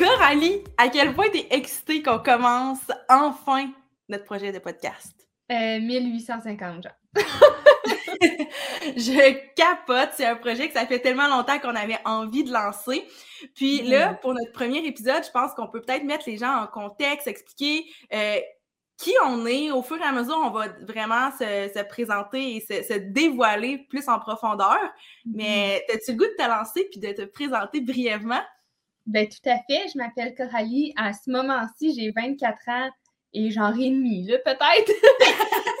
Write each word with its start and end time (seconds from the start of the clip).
Coralie, 0.00 0.64
à 0.78 0.88
quel 0.88 1.12
point 1.12 1.28
t'es 1.28 1.46
excitée 1.50 2.02
qu'on 2.02 2.20
commence 2.20 2.90
enfin 3.10 3.70
notre 4.08 4.24
projet 4.24 4.50
de 4.50 4.58
podcast? 4.58 5.14
Euh, 5.52 5.78
1850 5.78 6.84
genre. 6.84 6.92
je 8.96 9.54
capote, 9.54 10.08
c'est 10.14 10.24
un 10.24 10.36
projet 10.36 10.68
que 10.68 10.72
ça 10.72 10.86
fait 10.86 11.00
tellement 11.00 11.28
longtemps 11.28 11.58
qu'on 11.58 11.76
avait 11.76 11.98
envie 12.06 12.44
de 12.44 12.50
lancer. 12.50 13.06
Puis 13.54 13.82
là, 13.82 14.14
pour 14.14 14.32
notre 14.32 14.52
premier 14.52 14.78
épisode, 14.86 15.22
je 15.22 15.30
pense 15.32 15.52
qu'on 15.52 15.68
peut 15.68 15.82
peut-être 15.82 16.04
mettre 16.04 16.24
les 16.26 16.38
gens 16.38 16.62
en 16.62 16.66
contexte, 16.66 17.26
expliquer 17.26 17.84
euh, 18.14 18.38
qui 18.96 19.12
on 19.26 19.44
est. 19.44 19.70
Au 19.70 19.82
fur 19.82 19.98
et 19.98 20.04
à 20.04 20.12
mesure, 20.12 20.40
on 20.42 20.50
va 20.50 20.68
vraiment 20.80 21.30
se, 21.32 21.82
présenter 21.82 22.56
et 22.56 22.60
se, 22.60 22.94
dévoiler 22.94 23.86
plus 23.90 24.08
en 24.08 24.18
profondeur. 24.18 24.78
Mais 25.26 25.84
mm-hmm. 25.90 25.94
as-tu 25.94 26.12
le 26.12 26.16
goût 26.16 26.24
de 26.24 26.42
te 26.42 26.48
lancer 26.48 26.88
puis 26.90 27.00
de 27.00 27.12
te 27.12 27.26
présenter 27.26 27.82
brièvement? 27.82 28.40
Ben, 29.06 29.28
tout 29.28 29.48
à 29.48 29.56
fait. 29.68 29.88
Je 29.92 29.98
m'appelle 29.98 30.34
Coralie. 30.34 30.92
À 30.96 31.12
ce 31.12 31.30
moment-ci, 31.30 31.94
j'ai 31.94 32.10
24 32.10 32.68
ans 32.68 32.90
et 33.32 33.50
genre 33.50 33.74
et 33.78 33.90
demi, 33.90 34.26
peut-être. 34.44 34.92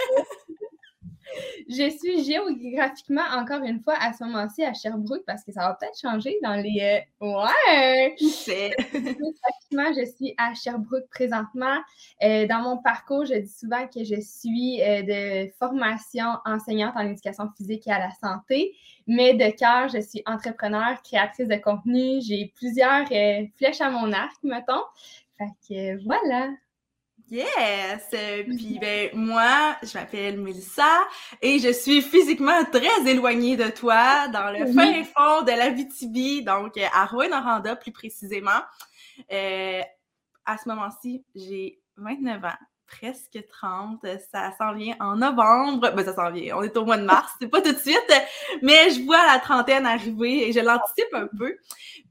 je 1.68 1.90
suis 1.90 2.24
géographiquement, 2.24 3.24
encore 3.32 3.62
une 3.62 3.80
fois, 3.80 3.94
à 4.00 4.12
ce 4.12 4.24
moment-ci, 4.24 4.64
à 4.64 4.72
Sherbrooke, 4.72 5.24
parce 5.26 5.44
que 5.44 5.52
ça 5.52 5.60
va 5.60 5.74
peut-être 5.74 5.98
changer 5.98 6.36
dans 6.42 6.54
les. 6.54 7.04
Euh, 7.22 7.26
ouais! 7.26 8.14
géographiquement, 8.18 9.92
je 9.96 10.04
suis 10.16 10.34
à 10.36 10.54
Sherbrooke 10.54 11.08
présentement. 11.10 11.78
Euh, 12.22 12.46
dans 12.46 12.60
mon 12.60 12.78
parcours, 12.78 13.24
je 13.26 13.34
dis 13.34 13.52
souvent 13.52 13.86
que 13.86 14.04
je 14.04 14.20
suis 14.20 14.82
euh, 14.82 15.02
de 15.02 15.52
formation 15.58 16.26
enseignante 16.44 16.94
en 16.96 17.06
éducation 17.06 17.48
physique 17.56 17.86
et 17.86 17.92
à 17.92 17.98
la 17.98 18.10
santé, 18.10 18.74
mais 19.06 19.34
de 19.34 19.50
cœur, 19.56 19.88
je 19.88 20.00
suis 20.00 20.22
entrepreneur, 20.26 21.00
créatrice 21.02 21.48
de 21.48 21.56
contenu. 21.56 22.20
J'ai 22.20 22.52
plusieurs 22.56 23.06
flèches 23.56 23.80
à 23.80 23.90
mon 23.90 24.12
arc, 24.12 24.36
mettons. 24.42 24.82
Fait 25.38 25.46
que 25.68 26.04
voilà. 26.04 26.50
Yes! 27.30 28.08
Euh, 28.12 28.42
puis 28.42 28.78
ben 28.80 29.10
moi, 29.14 29.76
je 29.84 29.96
m'appelle 29.96 30.40
Melissa 30.40 31.06
et 31.40 31.60
je 31.60 31.72
suis 31.72 32.02
physiquement 32.02 32.64
très 32.64 33.08
éloignée 33.08 33.56
de 33.56 33.68
toi, 33.70 34.26
dans 34.28 34.50
le 34.50 34.66
fin 34.72 35.04
fond 35.04 35.42
de 35.42 35.52
la 35.52 35.70
VTB, 35.70 36.44
donc 36.44 36.76
euh, 36.76 36.86
à 36.92 37.06
Rouen-Noranda 37.06 37.76
plus 37.76 37.92
précisément. 37.92 38.60
Euh, 39.30 39.80
à 40.44 40.58
ce 40.58 40.68
moment-ci, 40.68 41.24
j'ai 41.36 41.80
29 41.98 42.44
ans, 42.46 42.48
presque 42.88 43.38
30. 43.48 44.04
Ça 44.32 44.52
s'en 44.58 44.74
vient 44.74 44.96
en 44.98 45.14
novembre. 45.14 45.92
Ben 45.94 46.04
ça 46.04 46.16
s'en 46.16 46.32
vient, 46.32 46.56
on 46.56 46.62
est 46.64 46.76
au 46.76 46.84
mois 46.84 46.98
de 46.98 47.04
mars, 47.04 47.32
c'est 47.40 47.46
pas 47.46 47.62
tout 47.62 47.72
de 47.72 47.78
suite, 47.78 48.12
mais 48.60 48.90
je 48.90 49.04
vois 49.04 49.24
la 49.32 49.38
trentaine 49.38 49.86
arriver 49.86 50.48
et 50.48 50.52
je 50.52 50.58
l'anticipe 50.58 51.14
un 51.14 51.28
peu. 51.38 51.56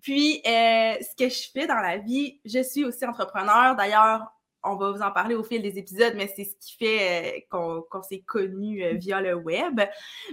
Puis, 0.01 0.39
ce 0.45 1.15
que 1.17 1.27
je 1.27 1.49
fais 1.51 1.67
dans 1.67 1.81
la 1.81 1.97
vie, 1.97 2.39
je 2.45 2.63
suis 2.63 2.85
aussi 2.85 3.05
entrepreneur. 3.05 3.75
D'ailleurs, 3.75 4.31
on 4.63 4.75
va 4.75 4.91
vous 4.91 5.02
en 5.02 5.11
parler 5.11 5.35
au 5.35 5.43
fil 5.43 5.61
des 5.61 5.77
épisodes, 5.77 6.13
mais 6.15 6.31
c'est 6.35 6.43
ce 6.43 6.55
qui 6.59 6.75
fait 6.77 7.43
euh, 7.53 7.81
qu'on 7.89 8.02
s'est 8.02 8.23
connu 8.25 8.83
euh, 8.83 8.93
via 8.93 9.21
le 9.21 9.33
web. 9.33 9.81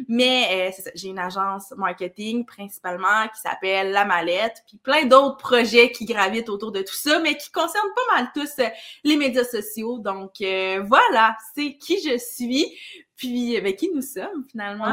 Mais 0.09 0.69
euh, 0.69 0.73
c'est 0.75 0.83
ça, 0.83 0.91
j'ai 0.95 1.09
une 1.09 1.19
agence 1.19 1.73
marketing 1.77 2.45
principalement 2.45 3.29
qui 3.33 3.41
s'appelle 3.41 3.93
La 3.93 4.05
Mallette, 4.05 4.63
puis 4.67 4.79
plein 4.79 5.05
d'autres 5.05 5.37
projets 5.37 5.93
qui 5.93 6.05
gravitent 6.05 6.49
autour 6.49 6.73
de 6.73 6.83
tout 6.83 6.95
ça, 6.95 7.21
mais 7.21 7.37
qui 7.37 7.51
concernent 7.51 7.95
pas 7.95 8.17
mal 8.17 8.31
tous 8.35 8.63
les 9.05 9.17
médias 9.17 9.45
sociaux. 9.45 9.99
Donc 9.99 10.33
voilà, 10.39 11.37
c'est 11.55 11.77
qui 11.77 11.99
je 12.03 12.19
suis, 12.19 12.77
puis 13.17 13.61
ben, 13.61 13.75
qui 13.75 13.91
nous 13.93 14.03
sommes 14.03 14.45
finalement. 14.51 14.93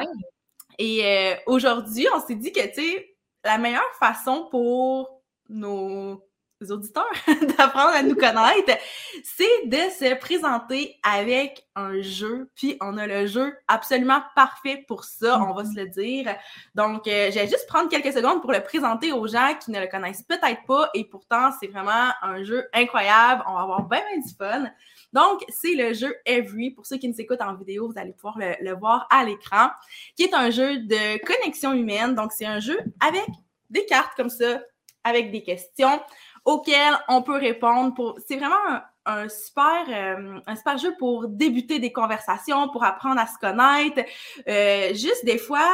Et 0.79 1.35
aujourd'hui, 1.45 2.07
on 2.15 2.19
s'est 2.19 2.35
dit 2.35 2.51
que, 2.51 2.65
tu 2.67 2.81
sais, 2.81 3.15
la 3.44 3.57
meilleure 3.57 3.81
façon 4.00 4.47
pour 4.50 5.21
nos 5.50 6.23
auditeurs 6.72 7.06
d'apprendre 7.57 7.94
à 7.94 8.03
nous 8.03 8.16
connaître, 8.16 8.78
c'est 9.24 9.68
de 9.68 9.78
se 9.78 10.16
présenter 10.16 10.97
avec 11.03 11.66
un 11.75 12.01
jeu. 12.01 12.50
Puis 12.56 12.78
on 12.81 12.97
a 12.97 13.07
le 13.07 13.25
jeu 13.25 13.53
absolument 13.68 14.22
parfait 14.35 14.84
pour 14.88 15.03
ça, 15.03 15.41
on 15.41 15.53
va 15.53 15.66
se 15.66 15.75
le 15.75 15.88
dire. 15.88 16.35
Donc, 16.75 17.07
euh, 17.07 17.31
je 17.31 17.40
vais 17.40 17.47
juste 17.47 17.68
prendre 17.68 17.90
quelques 17.90 18.13
secondes 18.13 18.41
pour 18.41 18.51
le 18.51 18.62
présenter 18.62 19.12
aux 19.12 19.28
gens 19.28 19.53
qui 19.63 19.72
ne 19.72 19.79
le 19.79 19.88
connaissent 19.88 20.24
peut-être 20.24 20.66
pas. 20.68 20.90
Et 20.94 21.06
pourtant, 21.06 21.50
c'est 21.59 21.68
vraiment 21.68 22.12
un 22.22 22.44
jeu 22.44 22.68
incroyable. 22.74 23.44
On 23.47 23.53
va 23.53 23.62
avoir 23.62 23.84
bien, 23.84 24.01
bien 24.09 24.22
du 24.22 24.35
fun. 24.35 24.69
Donc, 25.13 25.44
c'est 25.50 25.75
le 25.75 25.94
jeu 25.94 26.16
Every. 26.25 26.72
Pour 26.72 26.85
ceux 26.85 26.97
qui 26.97 27.07
nous 27.07 27.19
écoutent 27.19 27.41
en 27.41 27.56
vidéo, 27.56 27.88
vous 27.88 28.00
allez 28.00 28.13
pouvoir 28.13 28.38
le 28.40 28.74
voir 28.74 29.07
à 29.09 29.24
l'écran, 29.24 29.69
qui 30.16 30.24
est 30.24 30.34
un 30.34 30.50
jeu 30.50 30.80
de 30.80 31.24
connexion 31.24 31.74
humaine. 31.74 32.16
Donc, 32.16 32.31
c'est 32.31 32.45
un 32.45 32.59
jeu 32.59 32.80
avec 33.00 33.28
des 33.69 33.85
cartes 33.85 34.13
comme 34.16 34.30
ça, 34.30 34.62
avec 35.03 35.31
des 35.31 35.44
questions 35.44 36.00
auxquels 36.45 36.97
on 37.07 37.21
peut 37.21 37.37
répondre. 37.37 37.93
Pour... 37.93 38.17
C'est 38.27 38.37
vraiment 38.37 38.81
un, 39.05 39.29
super, 39.29 39.85
euh, 39.87 40.39
un 40.45 40.55
super 40.55 40.77
jeu 40.77 40.93
pour 40.97 41.27
débuter 41.27 41.79
des 41.79 41.91
conversations, 41.91 42.69
pour 42.69 42.83
apprendre 42.83 43.19
à 43.19 43.27
se 43.27 43.37
connaître. 43.37 44.01
Euh, 44.47 44.93
juste 44.93 45.25
des 45.25 45.37
fois, 45.37 45.69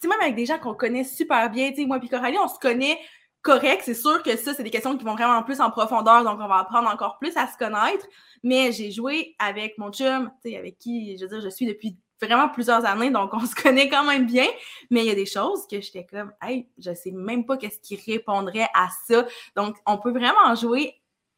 tu 0.00 0.08
même 0.08 0.20
avec 0.20 0.34
des 0.34 0.46
gens 0.46 0.58
qu'on 0.58 0.74
connaît 0.74 1.04
super 1.04 1.50
bien, 1.50 1.70
tu 1.70 1.76
sais, 1.76 1.86
moi 1.86 1.98
et 2.02 2.08
Coralie, 2.08 2.38
on 2.38 2.48
se 2.48 2.58
connaît 2.58 2.98
correct. 3.42 3.82
C'est 3.84 3.94
sûr 3.94 4.22
que 4.22 4.36
ça, 4.36 4.54
c'est 4.54 4.62
des 4.62 4.70
questions 4.70 4.96
qui 4.96 5.04
vont 5.04 5.14
vraiment 5.14 5.42
plus 5.42 5.60
en 5.60 5.70
profondeur, 5.70 6.24
donc 6.24 6.38
on 6.40 6.48
va 6.48 6.58
apprendre 6.58 6.90
encore 6.90 7.18
plus 7.18 7.36
à 7.36 7.46
se 7.46 7.56
connaître. 7.56 8.06
Mais 8.42 8.72
j'ai 8.72 8.90
joué 8.90 9.34
avec 9.38 9.78
mon 9.78 9.90
chum, 9.90 10.30
tu 10.42 10.50
sais, 10.50 10.56
avec 10.56 10.78
qui, 10.78 11.16
je 11.16 11.24
veux 11.24 11.28
dire, 11.28 11.40
je 11.40 11.54
suis 11.54 11.66
depuis 11.66 11.96
vraiment 12.24 12.48
plusieurs 12.48 12.84
années, 12.84 13.10
donc 13.10 13.32
on 13.32 13.40
se 13.46 13.54
connaît 13.54 13.88
quand 13.88 14.04
même 14.04 14.26
bien. 14.26 14.46
Mais 14.90 15.00
il 15.00 15.06
y 15.06 15.10
a 15.10 15.14
des 15.14 15.26
choses 15.26 15.66
que 15.70 15.80
j'étais 15.80 16.06
comme, 16.06 16.32
hey, 16.42 16.68
je 16.78 16.94
sais 16.94 17.10
même 17.10 17.44
pas 17.44 17.56
qu'est-ce 17.56 17.80
qui 17.80 17.96
répondrait 17.96 18.68
à 18.74 18.88
ça. 19.06 19.26
Donc, 19.56 19.76
on 19.86 19.98
peut 19.98 20.12
vraiment 20.12 20.54
jouer 20.54 20.94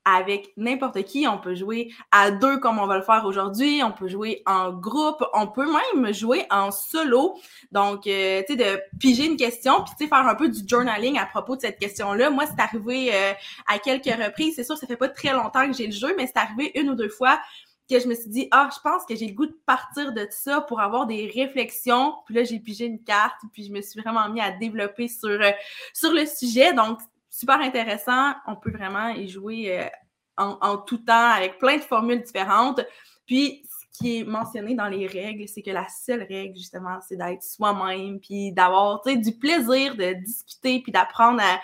avec 0.07 0.53
n'importe 0.57 1.03
qui. 1.03 1.27
On 1.27 1.39
peut 1.39 1.57
jouer 1.57 1.93
à 2.13 2.31
deux 2.31 2.59
comme 2.59 2.79
on 2.79 2.87
va 2.87 2.97
le 2.97 3.03
faire 3.03 3.25
aujourd'hui. 3.27 3.83
On 3.85 3.91
peut 3.91 4.07
jouer 4.07 4.43
en 4.47 4.73
groupe. 4.73 5.23
On 5.35 5.49
peut 5.49 5.67
même 5.67 6.15
jouer 6.15 6.47
en 6.49 6.71
solo. 6.71 7.35
Donc, 7.73 8.07
euh, 8.07 8.43
tu 8.47 8.55
sais, 8.55 8.57
de 8.57 8.81
piger 9.01 9.27
une 9.27 9.37
question, 9.37 9.83
puis 9.83 9.95
tu 9.99 10.05
sais, 10.05 10.09
faire 10.09 10.27
un 10.27 10.37
peu 10.37 10.49
du 10.49 10.61
journaling 10.67 11.19
à 11.19 11.27
propos 11.27 11.57
de 11.57 11.63
cette 11.63 11.79
question-là. 11.79 12.31
Moi, 12.31 12.45
c'est 12.47 12.63
arrivé 12.63 13.11
euh, 13.13 13.33
à 13.67 13.81
quelques 13.81 14.05
reprises. 14.05 14.55
C'est 14.55 14.65
sûr, 14.65 14.79
ça 14.79 14.87
fait 14.87 14.97
pas 14.97 15.09
très 15.09 15.33
longtemps 15.33 15.67
que 15.67 15.77
j'ai 15.77 15.87
le 15.87 15.93
jeu, 15.93 16.15
mais 16.17 16.27
c'est 16.27 16.39
arrivé 16.39 16.71
une 16.77 16.91
ou 16.91 16.95
deux 16.95 17.09
fois 17.09 17.41
que 17.89 18.01
je 18.01 18.09
me 18.09 18.15
suis 18.15 18.29
dit, 18.29 18.49
ah, 18.51 18.69
je 18.75 18.81
pense 18.81 19.05
que 19.05 19.15
j'ai 19.15 19.27
le 19.27 19.35
goût 19.35 19.47
de 19.47 19.59
partir 19.65 20.13
de 20.13 20.27
ça 20.31 20.61
pour 20.63 20.81
avoir 20.81 21.07
des 21.07 21.31
réflexions. 21.33 22.15
Puis 22.27 22.35
là, 22.35 22.45
j'ai 22.45 22.59
pigé 22.59 22.87
une 22.87 23.03
carte, 23.03 23.41
puis 23.53 23.65
je 23.65 23.73
me 23.73 23.81
suis 23.81 24.01
vraiment 24.01 24.29
mis 24.29 24.41
à 24.41 24.51
développer 24.51 25.09
sur, 25.09 25.29
euh, 25.29 25.51
sur 25.93 26.13
le 26.13 26.27
sujet. 26.27 26.73
Donc, 26.73 26.99
super 27.31 27.61
intéressant. 27.61 28.35
On 28.47 28.57
peut 28.57 28.73
vraiment 28.73 29.09
y 29.11 29.29
jouer 29.29 29.79
euh, 29.79 29.89
en, 30.37 30.59
en, 30.61 30.79
tout 30.79 30.99
temps 30.99 31.31
avec 31.31 31.59
plein 31.59 31.77
de 31.77 31.83
formules 31.83 32.23
différentes. 32.23 32.81
Puis, 33.27 33.63
ce 33.71 33.99
qui 33.99 34.19
est 34.19 34.25
mentionné 34.25 34.75
dans 34.75 34.89
les 34.89 35.07
règles, 35.07 35.49
c'est 35.49 35.63
que 35.63 35.71
la 35.71 35.87
seule 35.89 36.23
règle, 36.23 36.57
justement, 36.57 36.99
c'est 37.07 37.17
d'être 37.17 37.43
soi-même, 37.43 38.21
puis 38.21 38.53
d'avoir, 38.53 39.01
tu 39.03 39.13
sais, 39.13 39.17
du 39.17 39.33
plaisir 39.33 39.97
de 39.97 40.13
discuter, 40.15 40.81
puis 40.81 40.93
d'apprendre 40.93 41.41
à 41.41 41.61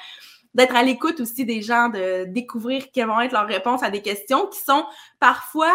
d'être 0.55 0.77
à 0.77 0.83
l'écoute 0.83 1.21
aussi 1.21 1.45
des 1.45 1.63
gens, 1.63 1.89
de 1.89 2.25
découvrir 2.25 2.91
quelles 2.93 3.07
vont 3.07 3.21
être 3.21 3.33
leurs 3.33 3.47
réponses 3.47 3.83
à 3.83 3.91
des 3.91 4.03
questions 4.03 4.47
qui 4.49 4.59
sont 4.59 4.85
parfois 5.19 5.75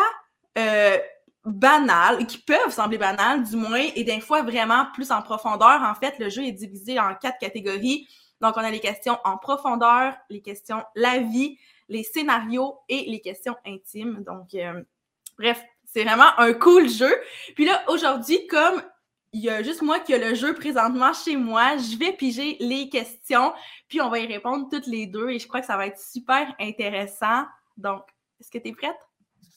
euh, 0.58 0.98
banales, 1.46 2.26
qui 2.28 2.40
peuvent 2.40 2.72
sembler 2.72 2.98
banales 2.98 3.44
du 3.44 3.56
moins, 3.56 3.86
et 3.96 4.04
des 4.04 4.20
fois 4.20 4.42
vraiment 4.42 4.88
plus 4.94 5.12
en 5.12 5.22
profondeur. 5.22 5.82
En 5.82 5.96
fait, 5.96 6.20
le 6.20 6.30
jeu 6.30 6.44
est 6.44 6.52
divisé 6.52 7.00
en 7.00 7.16
quatre 7.16 7.40
catégories. 7.40 8.08
Donc, 8.42 8.56
on 8.58 8.62
a 8.62 8.70
les 8.70 8.80
questions 8.80 9.18
en 9.24 9.38
profondeur, 9.38 10.14
les 10.30 10.42
questions 10.42 10.84
la 10.96 11.20
vie, 11.20 11.58
les 11.90 12.04
scénarios 12.04 12.78
et 12.90 13.06
les 13.08 13.22
questions 13.22 13.56
intimes. 13.66 14.24
Donc, 14.24 14.54
euh, 14.54 14.84
bref, 15.38 15.64
c'est 15.86 16.04
vraiment 16.04 16.38
un 16.38 16.54
cool 16.54 16.90
jeu. 16.90 17.16
Puis 17.56 17.66
là, 17.66 17.84
aujourd'hui, 17.88 18.46
comme 18.48 18.82
il 19.34 19.42
y 19.42 19.50
a 19.50 19.64
juste 19.64 19.82
moi 19.82 20.00
qui 20.00 20.14
a 20.14 20.18
le 20.18 20.36
jeu 20.36 20.54
présentement 20.54 21.14
chez 21.14 21.36
moi, 21.36 21.78
je 21.78 21.98
vais 21.98 22.14
piger 22.14 22.58
les 22.60 22.90
questions, 22.90 23.54
puis 23.88 24.02
on 24.02 24.10
va 24.10 24.20
y 24.20 24.26
répondre 24.26 24.68
toutes 24.70 24.88
les 24.88 25.06
deux 25.06 25.30
et 25.30 25.40
je 25.40 25.48
crois 25.48 25.62
que 25.62 25.68
ça 25.68 25.78
va 25.78 25.88
être 25.88 26.00
super 26.00 26.54
intéressant. 26.60 27.46
Donc, 27.78 28.04
est-ce 28.40 28.52
que 28.52 28.58
tu 28.58 28.70
es 28.70 28.74
prête? 28.74 29.07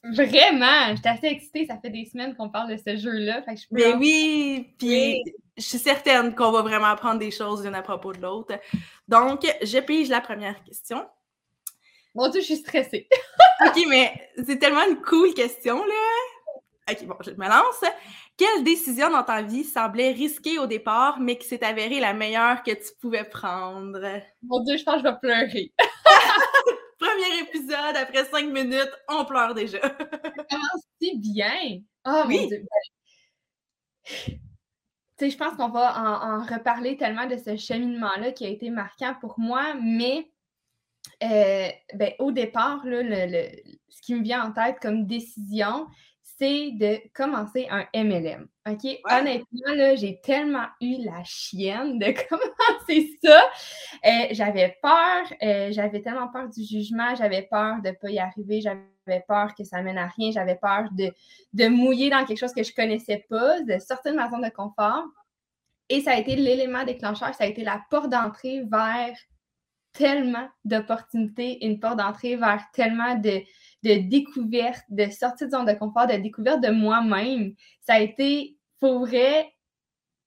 Vraiment, 0.02 0.94
j'étais 0.96 1.08
assez 1.10 1.26
excitée. 1.26 1.66
Ça 1.66 1.78
fait 1.78 1.90
des 1.90 2.06
semaines 2.06 2.34
qu'on 2.34 2.48
parle 2.48 2.70
de 2.70 2.76
ce 2.76 2.96
jeu-là. 2.96 3.44
Mais 3.70 3.92
oui, 3.94 4.74
puis 4.78 5.22
je 5.56 5.62
suis 5.62 5.78
certaine 5.78 6.34
qu'on 6.34 6.50
va 6.52 6.62
vraiment 6.62 6.86
apprendre 6.86 7.18
des 7.18 7.30
choses 7.30 7.64
l'une 7.64 7.74
à 7.74 7.82
propos 7.82 8.12
de 8.12 8.20
l'autre. 8.20 8.58
Donc, 9.08 9.42
je 9.62 9.78
pige 9.78 10.08
la 10.08 10.20
première 10.20 10.62
question. 10.64 11.06
Mon 12.14 12.28
Dieu, 12.28 12.40
je 12.40 12.46
suis 12.46 12.56
stressée. 12.56 13.08
OK, 13.66 13.84
mais 13.88 14.30
c'est 14.46 14.58
tellement 14.58 14.88
une 14.88 15.00
cool 15.02 15.34
question, 15.34 15.76
là. 15.76 16.90
OK, 16.90 17.04
bon, 17.04 17.16
je 17.24 17.30
me 17.32 17.48
lance. 17.48 17.84
Quelle 18.36 18.64
décision 18.64 19.10
dans 19.10 19.22
ta 19.22 19.42
vie 19.42 19.64
semblait 19.64 20.12
risquée 20.12 20.58
au 20.58 20.66
départ, 20.66 21.20
mais 21.20 21.36
qui 21.36 21.46
s'est 21.46 21.62
avérée 21.62 22.00
la 22.00 22.14
meilleure 22.14 22.62
que 22.62 22.70
tu 22.70 22.90
pouvais 23.00 23.24
prendre? 23.24 24.00
Mon 24.42 24.60
Dieu, 24.64 24.78
je 24.78 24.82
pense 24.82 25.02
que 25.02 25.08
je 25.08 25.12
vais 25.12 25.18
pleurer. 25.20 25.72
Épisode, 27.54 27.96
après 27.96 28.24
cinq 28.24 28.46
minutes, 28.46 28.92
on 29.08 29.24
pleure 29.24 29.54
déjà. 29.54 29.80
Commence 29.80 30.84
si 31.00 31.18
bien. 31.18 31.80
Oh 32.06 32.22
oui. 32.26 32.40
mon 32.40 32.46
Dieu. 32.48 32.64
Tu 34.04 35.26
sais, 35.26 35.30
je 35.30 35.36
pense 35.36 35.54
qu'on 35.54 35.68
va 35.68 36.02
en, 36.02 36.42
reparler 36.42 36.96
tellement 36.96 37.26
de 37.26 37.36
ce 37.36 37.56
cheminement-là 37.56 38.32
qui 38.32 38.46
a 38.46 38.48
été 38.48 38.70
marquant 38.70 39.14
pour 39.20 39.38
moi, 39.38 39.74
mais 39.74 40.30
euh, 41.22 41.68
ben, 41.94 42.12
au 42.18 42.32
départ, 42.32 42.84
là, 42.86 43.02
ce 43.88 44.02
qui 44.02 44.14
me 44.14 44.22
vient 44.22 44.48
en 44.48 44.52
tête 44.52 44.78
comme 44.80 45.06
décision, 45.06 45.86
c'est 46.40 46.70
de 46.72 46.98
commencer 47.12 47.68
un 47.70 47.86
MLM. 47.94 48.48
OK? 48.66 48.98
Honnêtement, 49.10 49.96
j'ai 49.96 50.20
tellement 50.22 50.66
eu 50.80 51.04
la 51.04 51.22
chienne 51.22 51.98
de 51.98 52.06
commencer 52.28 53.18
ça. 53.22 53.42
Euh, 54.06 54.28
j'avais 54.30 54.78
peur, 54.82 55.26
euh, 55.42 55.70
j'avais 55.70 56.00
tellement 56.00 56.28
peur 56.28 56.48
du 56.48 56.64
jugement, 56.64 57.14
j'avais 57.14 57.42
peur 57.42 57.82
de 57.82 57.90
ne 57.90 57.94
pas 57.94 58.10
y 58.10 58.18
arriver, 58.18 58.62
j'avais 58.62 59.24
peur 59.28 59.54
que 59.54 59.64
ça 59.64 59.82
mène 59.82 59.98
à 59.98 60.06
rien, 60.06 60.30
j'avais 60.30 60.56
peur 60.56 60.88
de, 60.92 61.12
de 61.52 61.68
mouiller 61.68 62.08
dans 62.08 62.24
quelque 62.24 62.38
chose 62.38 62.54
que 62.54 62.62
je 62.62 62.70
ne 62.70 62.76
connaissais 62.76 63.26
pas, 63.28 63.60
de 63.60 63.78
sortir 63.78 64.12
de 64.12 64.16
ma 64.16 64.30
zone 64.30 64.42
de 64.42 64.50
confort. 64.50 65.04
Et 65.90 66.00
ça 66.00 66.12
a 66.12 66.16
été 66.16 66.36
l'élément 66.36 66.84
déclencheur, 66.84 67.34
ça 67.34 67.44
a 67.44 67.48
été 67.48 67.64
la 67.64 67.82
porte 67.90 68.08
d'entrée 68.08 68.62
vers 68.62 69.14
tellement 69.92 70.48
d'opportunités, 70.64 71.66
une 71.66 71.80
porte 71.80 71.98
d'entrée 71.98 72.36
vers 72.36 72.64
tellement 72.72 73.16
de, 73.16 73.42
de 73.82 74.08
découverte, 74.08 74.84
de 74.90 75.10
sortie 75.10 75.46
de 75.46 75.50
zone 75.50 75.66
de 75.66 75.72
confort, 75.72 76.06
de 76.06 76.16
découverte 76.16 76.62
de 76.62 76.70
moi-même. 76.70 77.54
Ça 77.80 77.94
a 77.94 78.00
été, 78.00 78.56
pour 78.78 79.00
vrai, 79.00 79.52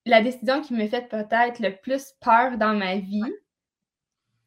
la 0.06 0.22
décision 0.22 0.62
qui 0.62 0.74
me 0.74 0.88
fait 0.88 1.08
peut-être 1.08 1.60
le 1.60 1.76
plus 1.76 2.14
peur 2.20 2.58
dans 2.58 2.74
ma 2.74 2.98
vie, 2.98 3.22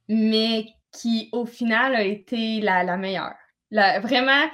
mais 0.08 0.67
qui, 0.93 1.29
au 1.32 1.47
final, 1.47 1.94
a 1.94 2.03
été 2.03 2.61
la, 2.61 2.97
meilleure. 2.97 3.35
vraiment, 3.70 4.49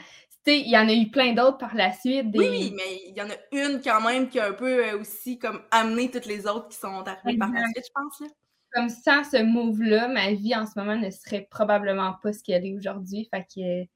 il 0.46 0.68
y 0.68 0.76
en 0.76 0.88
a 0.88 0.92
eu 0.92 1.10
plein 1.10 1.32
d'autres 1.32 1.58
par 1.58 1.74
la 1.74 1.92
suite. 1.92 2.26
Oui, 2.34 2.72
mais 2.76 3.00
il 3.06 3.16
y 3.16 3.22
en 3.22 3.30
a 3.30 3.36
une 3.52 3.80
quand 3.80 4.00
même 4.00 4.28
qui 4.28 4.40
a 4.40 4.48
un 4.48 4.52
peu 4.52 4.84
euh, 4.84 4.98
aussi 4.98 5.38
comme 5.38 5.62
amené 5.70 6.10
toutes 6.10 6.26
les 6.26 6.46
autres 6.46 6.68
qui 6.68 6.76
sont 6.76 7.04
arrivées 7.06 7.38
par 7.38 7.52
la 7.52 7.64
suite, 7.66 7.84
je 7.86 7.92
pense. 7.94 8.30
Comme 8.72 8.88
sans 8.88 9.22
ce 9.24 9.42
move-là, 9.42 10.08
ma 10.08 10.32
vie 10.32 10.56
en 10.56 10.66
ce 10.66 10.72
moment 10.76 10.96
ne 10.96 11.10
serait 11.10 11.46
probablement 11.50 12.14
pas 12.22 12.32
ce 12.32 12.42
qu'elle 12.42 12.64
est 12.64 12.74
aujourd'hui. 12.74 13.28
Fait 13.30 13.44
que 13.54 13.86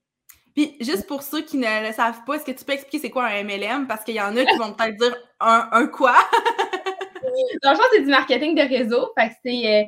puis 0.56 0.74
juste 0.80 1.06
pour 1.06 1.22
ceux 1.22 1.42
qui 1.42 1.58
ne 1.58 1.86
le 1.86 1.92
savent 1.92 2.24
pas, 2.24 2.36
est-ce 2.36 2.46
que 2.46 2.58
tu 2.58 2.64
peux 2.64 2.72
expliquer 2.72 2.98
c'est 2.98 3.10
quoi 3.10 3.26
un 3.26 3.44
MLM? 3.44 3.86
Parce 3.86 4.02
qu'il 4.04 4.14
y 4.14 4.20
en 4.22 4.34
a 4.34 4.42
qui 4.42 4.56
vont 4.56 4.72
peut-être 4.72 4.96
dire 4.96 5.14
un, 5.38 5.86
quoi? 5.86 6.14
Dans 7.62 7.72
le 7.72 7.76
fond, 7.76 7.82
c'est 7.92 8.00
du 8.00 8.08
marketing 8.08 8.54
de 8.54 8.62
réseau. 8.62 9.12
Fait 9.18 9.28
que 9.28 9.34
c'est 9.44 9.66
euh, 9.66 9.84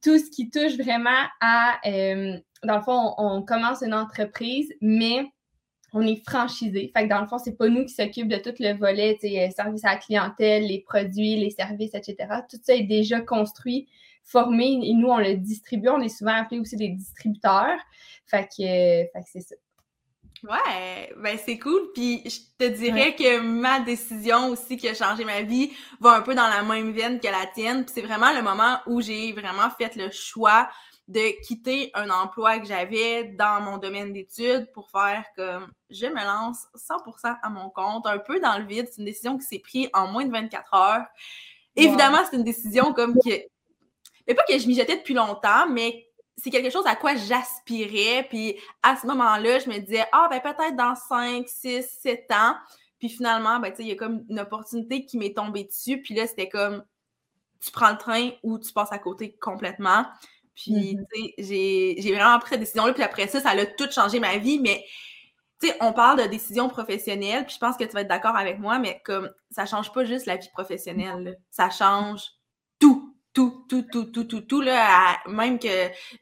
tout 0.00 0.16
ce 0.18 0.30
qui 0.30 0.48
touche 0.48 0.76
vraiment 0.78 1.26
à. 1.40 1.80
Euh, 1.86 2.38
dans 2.62 2.76
le 2.76 2.82
fond, 2.82 3.14
on, 3.18 3.42
commence 3.42 3.82
une 3.82 3.94
entreprise, 3.94 4.72
mais 4.80 5.26
on 5.92 6.06
est 6.06 6.22
franchisé. 6.24 6.92
Fait 6.94 7.04
que 7.04 7.08
dans 7.08 7.20
le 7.20 7.26
fond, 7.26 7.38
c'est 7.38 7.58
pas 7.58 7.68
nous 7.68 7.84
qui 7.84 7.92
s'occupent 7.92 8.28
de 8.28 8.36
tout 8.36 8.54
le 8.60 8.78
volet, 8.78 9.18
euh, 9.24 9.50
service 9.50 9.84
à 9.84 9.94
la 9.94 9.96
clientèle, 9.96 10.68
les 10.68 10.82
produits, 10.82 11.34
les 11.34 11.50
services, 11.50 11.94
etc. 11.94 12.16
Tout 12.48 12.58
ça 12.62 12.76
est 12.76 12.84
déjà 12.84 13.20
construit, 13.20 13.88
formé, 14.22 14.78
et 14.84 14.94
nous, 14.94 15.08
on 15.08 15.18
le 15.18 15.34
distribue. 15.34 15.88
On 15.88 16.00
est 16.00 16.16
souvent 16.16 16.34
appelé 16.34 16.60
aussi 16.60 16.76
des 16.76 16.90
distributeurs. 16.90 17.80
Fait 18.26 18.44
que, 18.44 18.62
fait 18.62 19.10
que 19.14 19.28
c'est 19.32 19.40
ça. 19.40 19.56
Ouais, 20.42 21.12
ben 21.18 21.38
c'est 21.44 21.58
cool. 21.58 21.92
Puis 21.94 22.22
je 22.24 22.40
te 22.58 22.68
dirais 22.68 23.14
que 23.14 23.38
ma 23.38 23.80
décision 23.80 24.48
aussi 24.48 24.76
qui 24.76 24.88
a 24.88 24.94
changé 24.94 25.24
ma 25.24 25.42
vie 25.42 25.72
va 26.00 26.14
un 26.14 26.22
peu 26.22 26.34
dans 26.34 26.48
la 26.48 26.62
même 26.62 26.92
veine 26.92 27.20
que 27.20 27.28
la 27.28 27.46
tienne. 27.46 27.84
Puis 27.84 27.94
c'est 27.94 28.02
vraiment 28.02 28.32
le 28.32 28.42
moment 28.42 28.78
où 28.86 29.00
j'ai 29.00 29.32
vraiment 29.32 29.70
fait 29.78 29.94
le 29.94 30.10
choix 30.10 30.68
de 31.06 31.40
quitter 31.46 31.90
un 31.94 32.10
emploi 32.10 32.58
que 32.58 32.66
j'avais 32.66 33.24
dans 33.24 33.60
mon 33.60 33.76
domaine 33.76 34.12
d'études 34.12 34.70
pour 34.72 34.90
faire 34.90 35.24
comme 35.36 35.70
je 35.90 36.06
me 36.06 36.24
lance 36.24 36.66
100% 36.74 37.36
à 37.40 37.50
mon 37.50 37.70
compte, 37.70 38.06
un 38.06 38.18
peu 38.18 38.40
dans 38.40 38.58
le 38.58 38.64
vide. 38.64 38.88
C'est 38.90 38.98
une 38.98 39.06
décision 39.06 39.38
qui 39.38 39.44
s'est 39.44 39.60
prise 39.60 39.88
en 39.92 40.08
moins 40.08 40.24
de 40.24 40.32
24 40.32 40.74
heures. 40.74 41.06
Évidemment, 41.76 42.18
c'est 42.28 42.36
une 42.36 42.44
décision 42.44 42.92
comme 42.92 43.14
que 43.14 43.30
mais 44.26 44.34
pas 44.34 44.44
que 44.48 44.56
je 44.56 44.66
m'y 44.66 44.74
jetais 44.74 44.96
depuis 44.96 45.14
longtemps, 45.14 45.68
mais 45.68 46.06
c'est 46.36 46.50
quelque 46.50 46.70
chose 46.70 46.86
à 46.86 46.96
quoi 46.96 47.14
j'aspirais. 47.14 48.26
Puis 48.28 48.56
à 48.82 48.96
ce 48.96 49.06
moment-là, 49.06 49.58
je 49.58 49.68
me 49.68 49.78
disais, 49.78 50.04
ah, 50.12 50.28
ben 50.30 50.40
peut-être 50.40 50.76
dans 50.76 50.94
5, 50.94 51.46
6, 51.48 51.98
7 52.02 52.30
ans. 52.32 52.54
Puis 52.98 53.08
finalement, 53.08 53.58
ben, 53.58 53.70
tu 53.70 53.78
sais, 53.78 53.82
il 53.82 53.88
y 53.88 53.92
a 53.92 53.96
comme 53.96 54.24
une 54.28 54.40
opportunité 54.40 55.04
qui 55.04 55.18
m'est 55.18 55.34
tombée 55.34 55.64
dessus. 55.64 56.00
Puis 56.00 56.14
là, 56.14 56.26
c'était 56.26 56.48
comme, 56.48 56.84
tu 57.60 57.70
prends 57.70 57.90
le 57.90 57.98
train 57.98 58.30
ou 58.42 58.58
tu 58.58 58.72
passes 58.72 58.92
à 58.92 58.98
côté 58.98 59.36
complètement. 59.40 60.06
Puis, 60.54 60.94
mm-hmm. 60.94 61.34
tu 61.38 61.44
sais, 61.44 61.94
j'ai 61.98 62.14
vraiment 62.14 62.38
pris 62.38 62.50
cette 62.50 62.60
décision-là. 62.60 62.92
Puis 62.92 63.02
après 63.02 63.26
ça, 63.28 63.40
ça 63.40 63.50
a 63.50 63.66
tout 63.66 63.90
changé 63.90 64.20
ma 64.20 64.38
vie. 64.38 64.60
Mais, 64.60 64.84
tu 65.60 65.68
sais, 65.68 65.76
on 65.80 65.92
parle 65.92 66.22
de 66.22 66.28
décision 66.28 66.68
professionnelle. 66.68 67.44
Puis 67.44 67.54
je 67.54 67.58
pense 67.58 67.76
que 67.76 67.84
tu 67.84 67.90
vas 67.90 68.02
être 68.02 68.08
d'accord 68.08 68.36
avec 68.36 68.58
moi, 68.58 68.78
mais 68.78 69.00
comme, 69.04 69.30
ça 69.50 69.66
change 69.66 69.92
pas 69.92 70.04
juste 70.04 70.26
la 70.26 70.36
vie 70.36 70.50
professionnelle. 70.52 71.38
Ça 71.50 71.70
change 71.70 72.22
tout 72.78 73.11
tout, 73.32 73.64
tout, 73.68 73.82
tout, 73.82 74.04
tout, 74.04 74.24
tout, 74.24 74.40
tout, 74.42 74.60
là, 74.60 75.18
même 75.26 75.58
que 75.58 75.68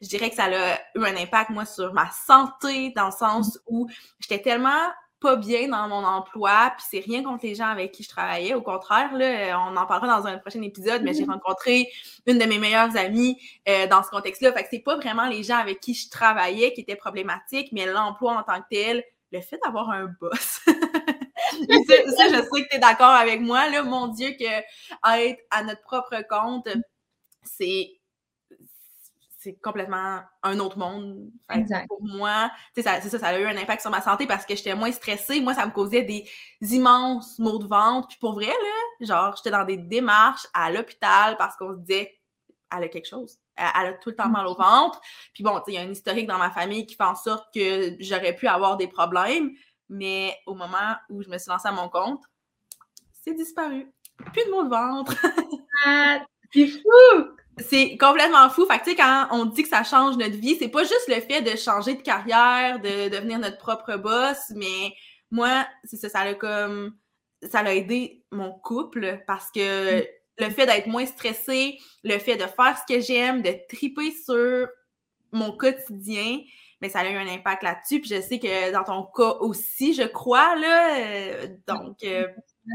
je 0.01 0.07
dirais 0.07 0.29
que 0.29 0.35
ça 0.35 0.45
a 0.45 0.75
eu 0.95 1.03
un 1.03 1.15
impact, 1.17 1.49
moi, 1.49 1.65
sur 1.65 1.93
ma 1.93 2.09
santé, 2.11 2.91
dans 2.95 3.07
le 3.07 3.11
sens 3.11 3.57
mm-hmm. 3.57 3.61
où 3.67 3.87
j'étais 4.19 4.41
tellement 4.41 4.91
pas 5.19 5.35
bien 5.35 5.67
dans 5.67 5.87
mon 5.87 6.03
emploi, 6.03 6.73
puis 6.75 6.85
c'est 6.89 6.99
rien 6.99 7.21
contre 7.21 7.45
les 7.45 7.53
gens 7.53 7.67
avec 7.67 7.91
qui 7.91 8.01
je 8.01 8.09
travaillais. 8.09 8.55
Au 8.55 8.61
contraire, 8.61 9.13
là, 9.13 9.59
on 9.67 9.77
en 9.77 9.85
parlera 9.85 10.19
dans 10.19 10.27
un 10.27 10.39
prochain 10.39 10.61
épisode, 10.63 11.03
mais 11.03 11.13
j'ai 11.13 11.25
mm-hmm. 11.25 11.31
rencontré 11.33 11.89
une 12.25 12.39
de 12.39 12.45
mes 12.45 12.57
meilleures 12.57 12.97
amies 12.97 13.39
euh, 13.69 13.85
dans 13.87 14.01
ce 14.01 14.09
contexte-là. 14.09 14.51
Fait 14.53 14.63
que 14.63 14.69
c'est 14.71 14.79
pas 14.79 14.95
vraiment 14.95 15.27
les 15.27 15.43
gens 15.43 15.57
avec 15.57 15.79
qui 15.79 15.93
je 15.93 16.09
travaillais 16.09 16.73
qui 16.73 16.81
étaient 16.81 16.95
problématiques, 16.95 17.69
mais 17.71 17.85
l'emploi 17.85 18.33
en 18.37 18.43
tant 18.43 18.59
que 18.61 18.67
tel, 18.71 19.03
le 19.31 19.41
fait 19.41 19.59
d'avoir 19.63 19.91
un 19.91 20.07
boss. 20.19 20.61
ça, 20.65 22.27
je 22.27 22.41
sais 22.41 22.63
que 22.63 22.69
tu 22.69 22.75
es 22.75 22.79
d'accord 22.79 23.11
avec 23.11 23.41
moi, 23.41 23.69
là, 23.69 23.83
mon 23.83 24.07
Dieu, 24.07 24.31
que 24.31 24.45
être 24.45 25.39
à 25.51 25.63
notre 25.63 25.81
propre 25.81 26.15
compte, 26.29 26.67
c'est 27.43 28.01
c'est 29.41 29.53
complètement 29.53 30.19
un 30.43 30.59
autre 30.59 30.77
monde. 30.77 31.31
Pour 31.87 32.03
moi, 32.03 32.51
c'est 32.75 32.83
ça, 32.83 33.01
ça, 33.01 33.17
ça 33.17 33.27
a 33.27 33.39
eu 33.39 33.45
un 33.45 33.57
impact 33.57 33.81
sur 33.81 33.89
ma 33.89 34.01
santé 34.01 34.27
parce 34.27 34.45
que 34.45 34.55
j'étais 34.55 34.75
moins 34.75 34.91
stressée. 34.91 35.41
Moi, 35.41 35.55
ça 35.55 35.65
me 35.65 35.71
causait 35.71 36.03
des 36.03 36.29
immenses 36.61 37.39
maux 37.39 37.57
de 37.57 37.65
ventre. 37.65 38.07
Puis 38.07 38.19
pour 38.19 38.33
vrai, 38.33 38.45
là, 38.45 39.05
genre, 39.07 39.35
j'étais 39.35 39.49
dans 39.49 39.65
des 39.65 39.77
démarches 39.77 40.45
à 40.53 40.71
l'hôpital 40.71 41.37
parce 41.37 41.55
qu'on 41.55 41.73
se 41.73 41.79
disait, 41.79 42.19
elle 42.71 42.83
a 42.83 42.87
quelque 42.87 43.07
chose. 43.07 43.39
Elle, 43.55 43.87
a 43.87 43.93
tout 43.93 44.09
le 44.11 44.15
temps 44.15 44.29
mal 44.29 44.45
au 44.45 44.53
ventre. 44.53 45.01
Puis 45.33 45.43
bon, 45.43 45.59
il 45.67 45.73
y 45.73 45.77
a 45.77 45.81
un 45.81 45.89
historique 45.89 46.27
dans 46.27 46.37
ma 46.37 46.51
famille 46.51 46.85
qui 46.85 46.95
fait 46.95 47.03
en 47.03 47.15
sorte 47.15 47.51
que 47.51 47.95
j'aurais 47.99 48.35
pu 48.35 48.47
avoir 48.47 48.77
des 48.77 48.87
problèmes. 48.87 49.51
Mais 49.89 50.37
au 50.45 50.53
moment 50.53 50.95
où 51.09 51.23
je 51.23 51.29
me 51.29 51.39
suis 51.39 51.49
lancée 51.49 51.67
à 51.67 51.71
mon 51.71 51.89
compte, 51.89 52.21
c'est 53.23 53.33
disparu. 53.33 53.91
Plus 54.33 54.45
de 54.45 54.51
maux 54.51 54.63
de 54.63 54.69
ventre. 54.69 55.15
Ah, 55.83 56.19
c'est 56.53 56.67
fou! 56.67 57.27
C'est 57.57 57.97
complètement 57.97 58.49
fou. 58.49 58.65
Fait 58.65 58.79
que, 58.79 58.85
tu 58.85 58.89
sais, 58.91 58.95
quand 58.95 59.27
on 59.31 59.45
dit 59.45 59.63
que 59.63 59.69
ça 59.69 59.83
change 59.83 60.17
notre 60.17 60.37
vie, 60.37 60.55
c'est 60.55 60.69
pas 60.69 60.83
juste 60.83 61.07
le 61.07 61.19
fait 61.21 61.41
de 61.41 61.55
changer 61.57 61.95
de 61.95 62.01
carrière, 62.01 62.79
de 62.79 63.09
devenir 63.09 63.39
notre 63.39 63.57
propre 63.57 63.97
boss, 63.97 64.51
mais 64.55 64.93
moi, 65.31 65.65
c'est 65.83 65.97
ça, 65.97 66.09
ça 66.09 66.19
a 66.19 66.33
comme, 66.33 66.95
ça 67.43 67.59
a 67.59 67.73
aidé 67.73 68.23
mon 68.31 68.51
couple 68.51 69.23
parce 69.27 69.51
que 69.51 69.99
mm. 69.99 70.05
le 70.39 70.49
fait 70.49 70.65
d'être 70.65 70.87
moins 70.87 71.05
stressé, 71.05 71.77
le 72.03 72.17
fait 72.19 72.37
de 72.37 72.45
faire 72.45 72.77
ce 72.77 72.93
que 72.93 72.99
j'aime, 73.01 73.41
de 73.41 73.53
triper 73.69 74.11
sur 74.11 74.67
mon 75.31 75.51
quotidien, 75.51 76.39
mais 76.81 76.89
ça 76.89 76.99
a 76.99 77.09
eu 77.09 77.15
un 77.15 77.27
impact 77.27 77.63
là-dessus. 77.63 78.01
Puis 78.01 78.09
je 78.09 78.21
sais 78.21 78.39
que 78.39 78.71
dans 78.73 78.83
ton 78.83 79.03
cas 79.03 79.37
aussi, 79.39 79.93
je 79.93 80.03
crois, 80.03 80.55
là. 80.55 80.97
Euh, 80.97 81.47
donc, 81.67 82.03
euh, 82.03 82.27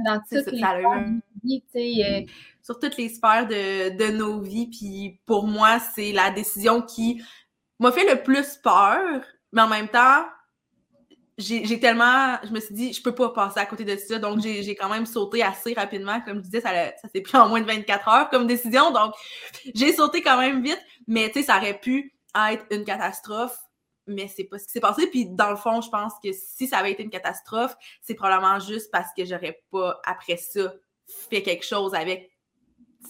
dans 0.04 0.20
toutes 0.20 0.52
les 0.52 0.60
ça, 0.60 0.78
euh, 1.76 2.20
sur 2.62 2.78
toutes 2.78 2.96
les 2.96 3.08
sphères 3.08 3.46
de, 3.46 4.10
nos 4.10 4.40
vies. 4.40 4.68
Puis 4.68 5.20
pour 5.26 5.46
moi, 5.46 5.78
c'est 5.94 6.12
la 6.12 6.30
décision 6.30 6.82
qui 6.82 7.22
m'a 7.78 7.92
fait 7.92 8.08
le 8.08 8.22
plus 8.22 8.56
peur, 8.56 9.22
mais 9.52 9.62
en 9.62 9.68
même 9.68 9.88
temps, 9.88 10.24
j'ai 11.38 11.78
tellement. 11.78 12.38
Je 12.44 12.50
me 12.50 12.60
suis 12.60 12.74
dit, 12.74 12.92
je 12.92 13.02
peux 13.02 13.14
pas 13.14 13.30
passer 13.30 13.60
à 13.60 13.66
côté 13.66 13.84
de 13.84 13.96
ça. 13.96 14.18
Donc, 14.18 14.40
j'ai 14.40 14.74
quand 14.74 14.88
même 14.88 15.04
sauté 15.04 15.42
assez 15.42 15.74
rapidement. 15.74 16.20
Comme 16.22 16.38
je 16.38 16.44
disais, 16.44 16.62
ça, 16.62 16.70
ça 17.02 17.08
s'est 17.14 17.20
pris 17.20 17.36
en 17.36 17.48
moins 17.48 17.60
de 17.60 17.66
24 17.66 18.08
heures 18.08 18.30
comme 18.30 18.46
décision. 18.46 18.90
Donc, 18.90 19.14
j'ai 19.74 19.92
sauté 19.92 20.22
quand 20.22 20.38
même 20.38 20.62
vite. 20.62 20.80
Mais 21.06 21.28
tu 21.28 21.40
sais, 21.40 21.42
ça 21.42 21.58
aurait 21.58 21.78
pu 21.78 22.14
être 22.34 22.64
une 22.70 22.84
catastrophe 22.84 23.58
mais 24.06 24.28
c'est 24.28 24.44
pas 24.44 24.58
ce 24.58 24.66
qui 24.66 24.72
s'est 24.72 24.80
passé. 24.80 25.06
Puis 25.08 25.26
dans 25.26 25.50
le 25.50 25.56
fond, 25.56 25.80
je 25.80 25.90
pense 25.90 26.14
que 26.22 26.30
si 26.32 26.66
ça 26.68 26.78
avait 26.78 26.92
été 26.92 27.02
une 27.02 27.10
catastrophe, 27.10 27.76
c'est 28.02 28.14
probablement 28.14 28.58
juste 28.60 28.90
parce 28.90 29.08
que 29.16 29.24
j'aurais 29.24 29.62
pas, 29.70 30.00
après 30.04 30.36
ça, 30.36 30.72
fait 31.06 31.42
quelque 31.42 31.64
chose 31.64 31.94
avec 31.94 32.30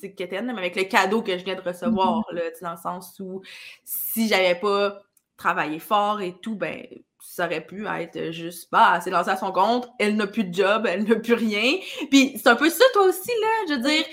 mais 0.02 0.50
avec 0.50 0.76
le 0.76 0.84
cadeau 0.84 1.22
que 1.22 1.36
je 1.38 1.44
viens 1.44 1.54
de 1.54 1.60
recevoir, 1.60 2.20
mm-hmm. 2.20 2.34
là, 2.34 2.42
dans 2.60 2.70
le 2.72 2.76
sens 2.76 3.18
où 3.18 3.42
si 3.84 4.28
j'avais 4.28 4.54
pas 4.54 5.00
travaillé 5.36 5.78
fort 5.78 6.20
et 6.20 6.34
tout, 6.40 6.54
ben 6.54 6.86
ça 7.18 7.46
aurait 7.46 7.64
pu 7.66 7.86
être 7.86 8.30
juste, 8.30 8.68
bah, 8.70 9.00
c'est 9.02 9.10
lancé 9.10 9.30
à 9.30 9.36
son 9.36 9.50
compte, 9.50 9.88
elle 9.98 10.16
n'a 10.16 10.28
plus 10.28 10.44
de 10.44 10.54
job, 10.54 10.86
elle 10.88 11.04
n'a 11.04 11.16
plus 11.16 11.34
rien. 11.34 11.76
Puis 12.08 12.34
c'est 12.36 12.48
un 12.48 12.54
peu 12.56 12.70
ça, 12.70 12.84
toi 12.92 13.02
aussi, 13.02 13.30
là. 13.40 13.48
Je 13.68 13.74
veux 13.74 13.80
dire, 13.80 14.04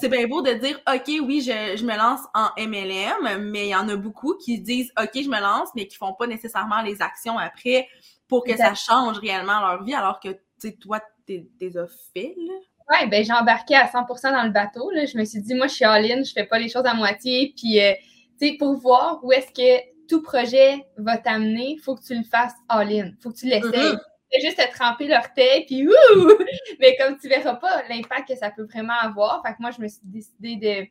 c'est 0.00 0.08
bien 0.08 0.28
beau 0.28 0.42
de 0.42 0.52
dire, 0.52 0.80
OK, 0.88 1.08
oui, 1.22 1.40
je, 1.40 1.76
je, 1.76 1.84
me 1.84 1.96
lance 1.96 2.20
en 2.34 2.48
MLM, 2.56 3.50
mais 3.50 3.66
il 3.66 3.70
y 3.70 3.74
en 3.74 3.88
a 3.88 3.96
beaucoup 3.96 4.36
qui 4.36 4.60
disent, 4.60 4.92
OK, 4.98 5.10
je 5.14 5.28
me 5.28 5.40
lance, 5.40 5.70
mais 5.74 5.88
qui 5.88 5.96
font 5.96 6.14
pas 6.14 6.28
nécessairement 6.28 6.82
les 6.82 7.02
actions 7.02 7.36
après 7.36 7.88
pour 8.28 8.44
que 8.44 8.56
ça 8.56 8.74
change 8.74 9.18
réellement 9.18 9.60
leur 9.60 9.82
vie, 9.82 9.94
alors 9.94 10.20
que, 10.20 10.28
tu 10.28 10.38
sais, 10.58 10.72
toi, 10.76 11.00
t'es 11.26 11.48
as 11.76 11.86
fait, 12.14 12.34
là. 12.38 12.54
Ouais, 12.90 13.06
ben 13.08 13.24
j'ai 13.24 13.32
embarqué 13.32 13.74
à 13.74 13.86
100% 13.86 14.32
dans 14.32 14.44
le 14.44 14.50
bateau. 14.50 14.90
Là. 14.90 15.06
Je 15.06 15.18
me 15.18 15.24
suis 15.24 15.40
dit, 15.40 15.54
moi, 15.54 15.66
je 15.66 15.74
suis 15.74 15.84
all-in, 15.84 16.22
je 16.22 16.32
fais 16.32 16.44
pas 16.44 16.58
les 16.58 16.68
choses 16.68 16.86
à 16.86 16.94
moitié. 16.94 17.52
Puis, 17.56 17.80
euh, 17.80 17.92
tu 18.40 18.48
sais, 18.48 18.56
pour 18.58 18.76
voir 18.76 19.20
où 19.24 19.32
est-ce 19.32 19.48
que 19.48 19.82
tout 20.08 20.22
projet 20.22 20.86
va 20.96 21.18
t'amener, 21.18 21.72
il 21.72 21.80
faut 21.80 21.96
que 21.96 22.04
tu 22.04 22.14
le 22.14 22.24
fasses 22.24 22.54
all-in. 22.68 23.10
faut 23.20 23.30
que 23.30 23.38
tu 23.38 23.46
l'essayes. 23.46 23.94
Mm 23.94 24.00
juste 24.40 24.58
te 24.58 24.72
tremper 24.72 25.08
l'orteil, 25.08 25.64
puis 25.66 25.86
ouh! 25.86 25.92
Mais 26.80 26.96
comme 26.96 27.18
tu 27.18 27.28
verras 27.28 27.54
pas 27.54 27.82
l'impact 27.88 28.28
que 28.28 28.36
ça 28.36 28.50
peut 28.50 28.64
vraiment 28.64 28.98
avoir, 29.00 29.42
fait 29.44 29.52
que 29.52 29.60
moi, 29.60 29.70
je 29.70 29.80
me 29.80 29.88
suis 29.88 30.00
décidé 30.04 30.56
de. 30.56 30.86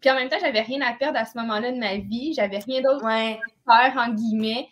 Puis 0.00 0.10
en 0.10 0.14
même 0.14 0.28
temps, 0.28 0.38
j'avais 0.40 0.62
rien 0.62 0.80
à 0.80 0.94
perdre 0.94 1.18
à 1.18 1.24
ce 1.24 1.36
moment-là 1.38 1.72
de 1.72 1.78
ma 1.78 1.96
vie. 1.96 2.32
J'avais 2.34 2.58
rien 2.58 2.80
d'autre 2.80 3.04
à 3.04 3.36
faire, 3.66 3.96
en 3.96 4.12
guillemets. 4.14 4.68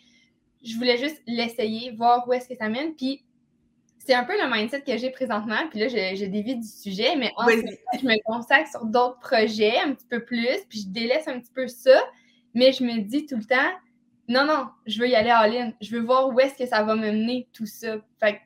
Je 0.63 0.75
voulais 0.75 0.97
juste 0.97 1.21
l'essayer, 1.27 1.91
voir 1.91 2.27
où 2.27 2.33
est-ce 2.33 2.49
que 2.49 2.55
ça 2.55 2.67
mène. 2.67 2.95
Puis 2.95 3.23
c'est 3.99 4.15
un 4.15 4.23
peu 4.23 4.33
le 4.41 4.51
mindset 4.51 4.81
que 4.81 4.97
j'ai 4.97 5.11
présentement. 5.11 5.67
Puis 5.69 5.79
là, 5.79 5.87
je, 5.87 6.15
je 6.15 6.25
dévie 6.25 6.55
du 6.55 6.67
sujet, 6.67 7.15
mais 7.15 7.31
en 7.37 7.45
fait, 7.45 7.63
je 8.01 8.07
me 8.07 8.15
consacre 8.23 8.69
sur 8.69 8.85
d'autres 8.85 9.19
projets 9.19 9.77
un 9.79 9.93
petit 9.93 10.07
peu 10.09 10.23
plus, 10.23 10.57
puis 10.69 10.81
je 10.81 10.87
délaisse 10.87 11.27
un 11.27 11.39
petit 11.39 11.51
peu 11.53 11.67
ça. 11.67 12.01
Mais 12.55 12.71
je 12.71 12.83
me 12.83 13.01
dis 13.01 13.27
tout 13.27 13.35
le 13.35 13.43
temps, 13.43 13.71
non, 14.27 14.45
non, 14.45 14.69
je 14.85 14.99
veux 14.99 15.07
y 15.07 15.15
aller 15.15 15.31
en 15.31 15.43
ligne. 15.43 15.73
Je 15.81 15.95
veux 15.95 16.01
voir 16.01 16.29
où 16.29 16.39
est-ce 16.39 16.55
que 16.55 16.65
ça 16.65 16.83
va 16.83 16.95
me 16.95 17.11
mener 17.11 17.47
tout 17.53 17.65
ça. 17.65 17.97
Fait 18.19 18.35
que 18.35 18.39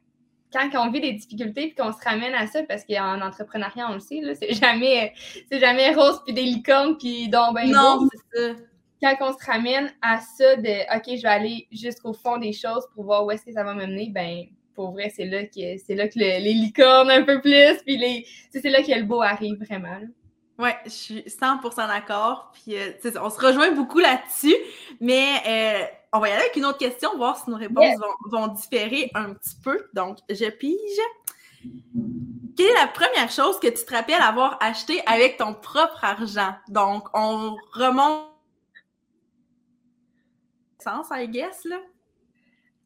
quand 0.51 0.69
on 0.75 0.91
vit 0.91 1.01
des 1.01 1.13
difficultés 1.13 1.67
puis 1.67 1.75
qu'on 1.75 1.91
se 1.91 2.03
ramène 2.03 2.33
à 2.35 2.47
ça, 2.47 2.63
parce 2.63 2.83
qu'en 2.85 3.21
entrepreneuriat, 3.21 3.89
on 3.89 3.93
le 3.93 3.99
sait, 3.99 4.21
c'est 4.35 4.53
jamais, 4.53 5.13
c'est 5.51 5.59
jamais 5.59 5.93
rose 5.93 6.21
puis 6.25 6.33
des 6.33 6.43
licornes 6.43 6.97
puis 6.97 7.27
donc 7.27 7.55
ben 7.55 7.69
Non, 7.69 8.07
c'est 8.11 8.53
ça. 8.53 8.59
Quand 9.01 9.29
on 9.29 9.37
se 9.37 9.45
ramène 9.45 9.91
à 10.01 10.19
ça 10.19 10.55
de 10.55 10.95
OK, 10.95 11.17
je 11.17 11.21
vais 11.21 11.27
aller 11.27 11.67
jusqu'au 11.71 12.13
fond 12.13 12.37
des 12.37 12.53
choses 12.53 12.87
pour 12.93 13.03
voir 13.03 13.25
où 13.25 13.31
est-ce 13.31 13.43
que 13.45 13.51
ça 13.51 13.63
va 13.63 13.73
me 13.73 13.85
mener, 13.85 14.09
ben 14.09 14.45
pour 14.75 14.91
vrai, 14.91 15.11
c'est 15.15 15.25
là 15.25 15.45
que 15.45 15.77
c'est 15.85 15.95
là 15.95 16.07
que 16.07 16.17
les 16.17 16.39
licornes 16.39 17.11
un 17.11 17.23
peu 17.23 17.41
plus, 17.41 17.81
puis 17.85 17.97
les. 17.97 18.25
C'est 18.51 18.69
là 18.69 18.81
que 18.81 18.91
le 18.91 19.03
beau 19.03 19.21
arrive 19.21 19.57
vraiment. 19.63 19.99
Ouais, 20.59 20.77
je 20.85 20.89
suis 20.89 21.19
100% 21.21 21.87
d'accord. 21.87 22.51
Puis, 22.53 22.77
euh, 22.77 22.91
on 23.21 23.29
se 23.29 23.39
rejoint 23.39 23.71
beaucoup 23.71 23.99
là-dessus, 23.99 24.55
mais 24.99 25.41
euh, 25.47 25.85
on 26.13 26.19
va 26.19 26.29
y 26.29 26.31
aller 26.31 26.41
avec 26.41 26.55
une 26.55 26.65
autre 26.65 26.77
question, 26.77 27.17
voir 27.17 27.43
si 27.43 27.49
nos 27.49 27.57
réponses 27.57 27.95
vont, 28.29 28.47
différer 28.49 29.09
un 29.15 29.33
petit 29.33 29.55
peu. 29.63 29.87
Donc, 29.93 30.19
je 30.29 30.49
pige. 30.49 30.77
Quelle 32.55 32.67
est 32.67 32.73
la 32.73 32.87
première 32.87 33.31
chose 33.31 33.59
que 33.59 33.67
tu 33.67 33.83
te 33.83 33.93
rappelles 33.95 34.21
avoir 34.21 34.57
acheté 34.61 35.01
avec 35.07 35.37
ton 35.37 35.55
propre 35.55 36.03
argent? 36.03 36.53
Donc, 36.69 37.07
on 37.15 37.57
remonte. 37.71 38.29
Sens, 40.79 41.07
I 41.11 41.27
guess, 41.27 41.63
là. 41.65 41.79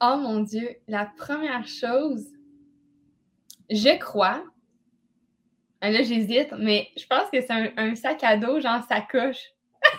Oh 0.02 0.18
mon 0.18 0.42
Dieu, 0.42 0.76
la 0.88 1.06
première 1.18 1.68
chose, 1.68 2.26
je 3.70 3.98
crois, 3.98 4.44
ah, 5.82 5.90
là 5.90 6.04
j'hésite, 6.04 6.54
mais 6.58 6.90
je 6.98 7.06
pense 7.06 7.30
que 7.32 7.42
c'est 7.42 7.52
un, 7.52 7.96
sac 7.96 8.24
à 8.24 8.38
dos, 8.38 8.60
genre 8.60 8.84
sacoche. 8.88 9.54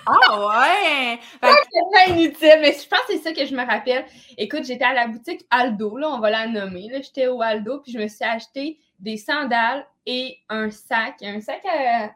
Ah 0.07 0.49
ouais! 0.49 1.21
c'est 1.41 2.07
pas 2.07 2.13
inutile, 2.13 2.59
mais 2.61 2.73
je 2.73 2.89
pense 2.89 3.01
que 3.09 3.13
c'est 3.13 3.19
ça 3.19 3.33
que 3.33 3.47
je 3.47 3.55
me 3.55 3.65
rappelle. 3.65 4.05
Écoute, 4.37 4.65
j'étais 4.65 4.85
à 4.85 4.93
la 4.93 5.07
boutique 5.09 5.47
Aldo, 5.51 5.97
là, 5.97 6.11
on 6.11 6.19
va 6.19 6.31
la 6.31 6.47
nommer. 6.47 6.89
Là, 6.91 7.01
j'étais 7.01 7.27
au 7.29 7.41
Aldo, 7.43 7.81
puis 7.81 7.93
je 7.93 7.99
me 7.99 8.09
suis 8.09 8.25
acheté 8.25 8.79
des 8.99 9.17
sandales 9.17 9.87
et 10.07 10.39
un 10.49 10.71
sac, 10.71 11.23
un 11.23 11.41
sac 11.41 11.63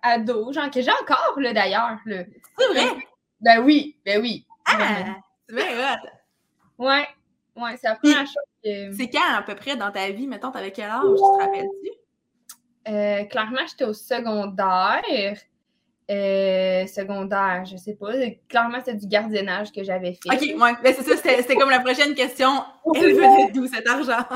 à, 0.03 0.19
dos, 0.19 0.53
genre 0.53 0.71
que 0.71 0.83
j'ai 0.83 0.91
encore, 0.91 1.35
là, 1.39 1.53
d'ailleurs. 1.53 1.99
C'est 2.07 2.69
vrai? 2.69 3.07
Ben 3.41 3.61
oui, 3.61 3.97
ben 4.05 4.21
oui. 4.21 4.45
Ah! 4.67 5.17
C'est 5.49 5.55
vrai, 5.55 5.97
Ouais, 6.79 7.07
Ouais, 7.56 7.76
c'est 7.80 7.88
la 7.88 7.97
première 7.97 8.26
chose 8.26 8.37
que. 8.64 8.92
C'est 8.92 9.09
quand 9.09 9.35
à 9.37 9.42
peu 9.42 9.54
près 9.54 9.76
dans 9.76 9.90
ta 9.90 10.11
vie, 10.11 10.26
mettons, 10.26 10.50
t'avais 10.50 10.71
quel 10.71 10.90
âge, 10.90 11.02
tu 11.02 11.16
te 11.16 11.42
rappelles-tu? 11.42 11.90
Euh, 12.88 13.25
clairement, 13.25 13.66
j'étais 13.68 13.85
au 13.85 13.92
secondaire. 13.92 15.37
Euh, 16.11 16.87
secondaire, 16.87 17.64
je 17.64 17.76
sais 17.76 17.94
pas. 17.94 18.12
Clairement, 18.49 18.78
c'était 18.78 18.97
du 18.97 19.06
gardiennage 19.06 19.71
que 19.71 19.85
j'avais 19.85 20.14
fait. 20.14 20.30
OK, 20.30 20.61
ouais. 20.61 20.73
Ben, 20.82 20.94
c'est 20.94 21.02
ça, 21.02 21.16
c'était 21.16 21.54
comme 21.54 21.71
la 21.71 21.80
prochaine 21.80 22.14
question. 22.14 22.64
Elle 22.97 23.14
venait 23.14 23.52
d'où 23.52 23.66
cet 23.66 23.87
argent? 23.87 24.26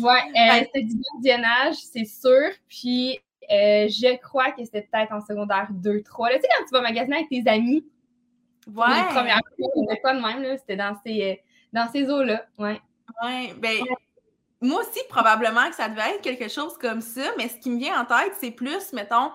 ouais, 0.00 0.20
euh, 0.36 0.60
c'était 0.64 0.84
du 0.84 0.94
gardiennage, 1.14 1.74
c'est 1.74 2.04
sûr. 2.04 2.50
Puis, 2.68 3.18
je 3.50 4.16
crois 4.18 4.52
que 4.52 4.64
c'était 4.64 4.82
peut-être 4.90 5.12
en 5.12 5.20
secondaire 5.20 5.68
2-3. 5.72 6.28
Tu 6.28 6.40
sais, 6.40 6.48
quand 6.58 6.64
tu 6.66 6.72
vas 6.72 6.80
magasiner 6.80 7.16
avec 7.16 7.28
tes 7.28 7.42
amis, 7.50 7.84
ouais. 8.68 8.86
les 8.86 9.14
premières 9.14 9.40
fois, 9.58 9.68
c'était 9.74 10.00
pas 10.00 10.14
de 10.14 10.20
même, 10.20 10.56
c'était 10.58 10.76
dans 10.76 10.94
ces 11.04 11.42
dans 11.72 11.90
ces 11.90 12.10
eaux-là, 12.10 12.44
ouais. 12.58 12.80
Ouais, 13.24 13.54
ben, 13.58 13.78
moi 14.60 14.80
aussi, 14.80 15.00
probablement 15.08 15.68
que 15.68 15.74
ça 15.74 15.88
devait 15.88 16.14
être 16.14 16.22
quelque 16.22 16.48
chose 16.48 16.78
comme 16.78 17.00
ça, 17.00 17.22
mais 17.36 17.48
ce 17.48 17.56
qui 17.56 17.70
me 17.70 17.78
vient 17.78 18.00
en 18.00 18.04
tête, 18.04 18.32
c'est 18.40 18.50
plus, 18.50 18.92
mettons, 18.92 19.30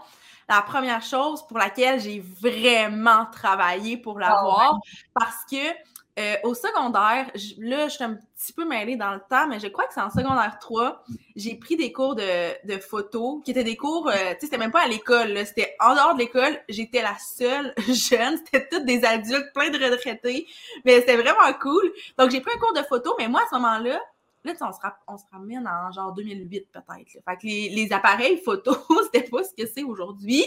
la 0.49 0.61
première 0.61 1.01
chose 1.01 1.45
pour 1.45 1.57
laquelle 1.57 1.99
j'ai 1.99 2.19
vraiment 2.19 3.25
travaillé 3.31 3.97
pour 3.97 4.17
ah 4.17 4.29
l'avoir, 4.29 4.79
parce 5.13 5.43
que 5.51 5.73
euh, 6.17 6.35
au 6.43 6.53
secondaire, 6.53 7.31
là, 7.59 7.87
je 7.87 7.93
suis 7.93 8.03
un 8.03 8.15
petit 8.15 8.53
peu 8.53 8.65
mêlée 8.65 8.95
dans 8.95 9.13
le 9.13 9.19
temps, 9.29 9.47
mais 9.47 9.59
je 9.59 9.67
crois 9.67 9.85
que 9.85 9.93
c'est 9.93 10.01
en 10.01 10.09
secondaire 10.09 10.57
3, 10.59 11.03
j'ai 11.35 11.55
pris 11.55 11.75
des 11.75 11.91
cours 11.91 12.15
de, 12.15 12.67
de 12.67 12.79
photo, 12.79 13.41
qui 13.45 13.51
étaient 13.51 13.63
des 13.63 13.75
cours, 13.75 14.07
euh, 14.07 14.13
tu 14.13 14.17
sais, 14.17 14.37
c'était 14.41 14.57
même 14.57 14.71
pas 14.71 14.81
à 14.81 14.87
l'école, 14.87 15.45
c'était 15.45 15.75
en 15.79 15.93
dehors 15.93 16.15
de 16.15 16.19
l'école, 16.19 16.57
j'étais 16.69 17.01
la 17.01 17.15
seule 17.19 17.73
jeune, 17.87 18.37
c'était 18.37 18.67
toutes 18.67 18.85
des 18.85 19.05
adultes, 19.05 19.53
plein 19.53 19.69
de 19.69 19.77
retraités, 19.77 20.47
mais 20.85 20.95
c'était 21.01 21.17
vraiment 21.17 21.53
cool. 21.61 21.91
Donc, 22.17 22.31
j'ai 22.31 22.41
pris 22.41 22.51
un 22.55 22.59
cours 22.59 22.73
de 22.73 22.83
photo, 22.83 23.13
mais 23.19 23.27
moi, 23.27 23.41
à 23.41 23.49
ce 23.49 23.55
moment-là, 23.55 23.99
là, 24.43 24.53
on 24.61 24.71
se, 24.71 24.79
on 25.07 25.17
se 25.17 25.23
ramène 25.31 25.67
en 25.67 25.91
genre 25.91 26.13
2008 26.13 26.67
peut-être. 26.71 27.11
Fait 27.11 27.37
que 27.37 27.45
les, 27.45 27.69
les 27.69 27.93
appareils 27.93 28.41
photo, 28.43 28.75
c'était 29.03 29.29
pas 29.29 29.43
ce 29.43 29.53
que 29.53 29.67
c'est 29.67 29.83
aujourd'hui. 29.83 30.45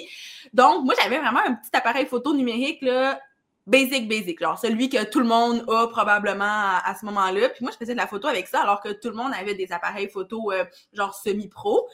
Donc, 0.52 0.84
moi, 0.84 0.94
j'avais 1.00 1.18
vraiment 1.18 1.40
un 1.46 1.54
petit 1.54 1.70
appareil 1.72 2.06
photo 2.06 2.34
numérique, 2.34 2.82
là, 2.82 3.20
basic, 3.66 4.08
basic, 4.08 4.40
genre 4.40 4.58
celui 4.58 4.88
que 4.88 5.04
tout 5.04 5.20
le 5.20 5.26
monde 5.26 5.64
a 5.68 5.86
probablement 5.88 6.44
à, 6.44 6.94
ce 6.98 7.04
moment-là. 7.06 7.48
Puis 7.50 7.62
moi, 7.62 7.70
je 7.72 7.76
faisais 7.76 7.92
de 7.92 7.98
la 7.98 8.06
photo 8.06 8.28
avec 8.28 8.46
ça, 8.46 8.62
alors 8.62 8.80
que 8.80 8.90
tout 8.90 9.08
le 9.08 9.14
monde 9.14 9.32
avait 9.38 9.54
des 9.54 9.72
appareils 9.72 10.08
photo 10.08 10.52
euh, 10.52 10.64
genre 10.92 11.14
semi-pro. 11.14 11.88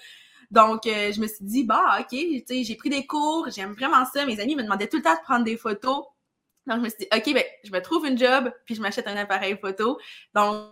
Donc, 0.50 0.86
euh, 0.86 1.12
je 1.12 1.20
me 1.20 1.26
suis 1.26 1.44
dit, 1.44 1.64
bah, 1.64 1.98
OK, 2.00 2.08
tu 2.10 2.42
sais, 2.46 2.64
j'ai 2.64 2.76
pris 2.76 2.88
des 2.88 3.06
cours, 3.06 3.48
j'aime 3.50 3.72
vraiment 3.72 4.04
ça. 4.04 4.24
Mes 4.26 4.40
amis 4.40 4.54
me 4.56 4.62
demandaient 4.62 4.88
tout 4.88 4.98
le 4.98 5.02
temps 5.02 5.14
de 5.14 5.22
prendre 5.22 5.44
des 5.44 5.56
photos. 5.56 6.04
Donc, 6.66 6.78
je 6.78 6.82
me 6.82 6.88
suis 6.88 6.98
dit, 7.00 7.08
OK, 7.14 7.34
ben, 7.34 7.44
je 7.64 7.72
me 7.72 7.80
trouve 7.80 8.06
une 8.06 8.18
job, 8.18 8.52
puis 8.64 8.74
je 8.74 8.80
m'achète 8.80 9.06
un 9.08 9.16
appareil 9.16 9.56
photo. 9.60 9.98
Donc, 10.34 10.70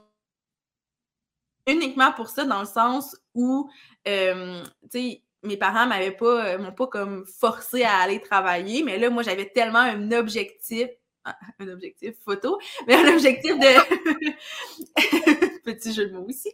uniquement 1.66 2.12
pour 2.12 2.28
ça, 2.28 2.44
dans 2.44 2.60
le 2.60 2.66
sens 2.66 3.16
où, 3.34 3.70
euh, 4.06 4.62
tu 4.82 4.88
sais, 4.90 5.23
mes 5.44 5.56
parents 5.56 5.86
m'avaient 5.86 6.10
pas, 6.10 6.46
euh, 6.46 6.58
m'ont 6.58 6.72
pas 6.72 6.86
comme 6.86 7.24
forcé 7.26 7.82
à 7.84 7.98
aller 7.98 8.20
travailler, 8.20 8.82
mais 8.82 8.98
là, 8.98 9.10
moi, 9.10 9.22
j'avais 9.22 9.48
tellement 9.48 9.80
un 9.80 10.12
objectif, 10.12 10.88
un 11.24 11.68
objectif 11.68 12.14
photo, 12.24 12.58
mais 12.86 12.94
un 12.94 13.14
objectif 13.14 13.58
de 13.58 15.54
petit 15.64 15.94
jeu 15.94 16.06
de 16.06 16.12
mots 16.12 16.26
aussi. 16.28 16.50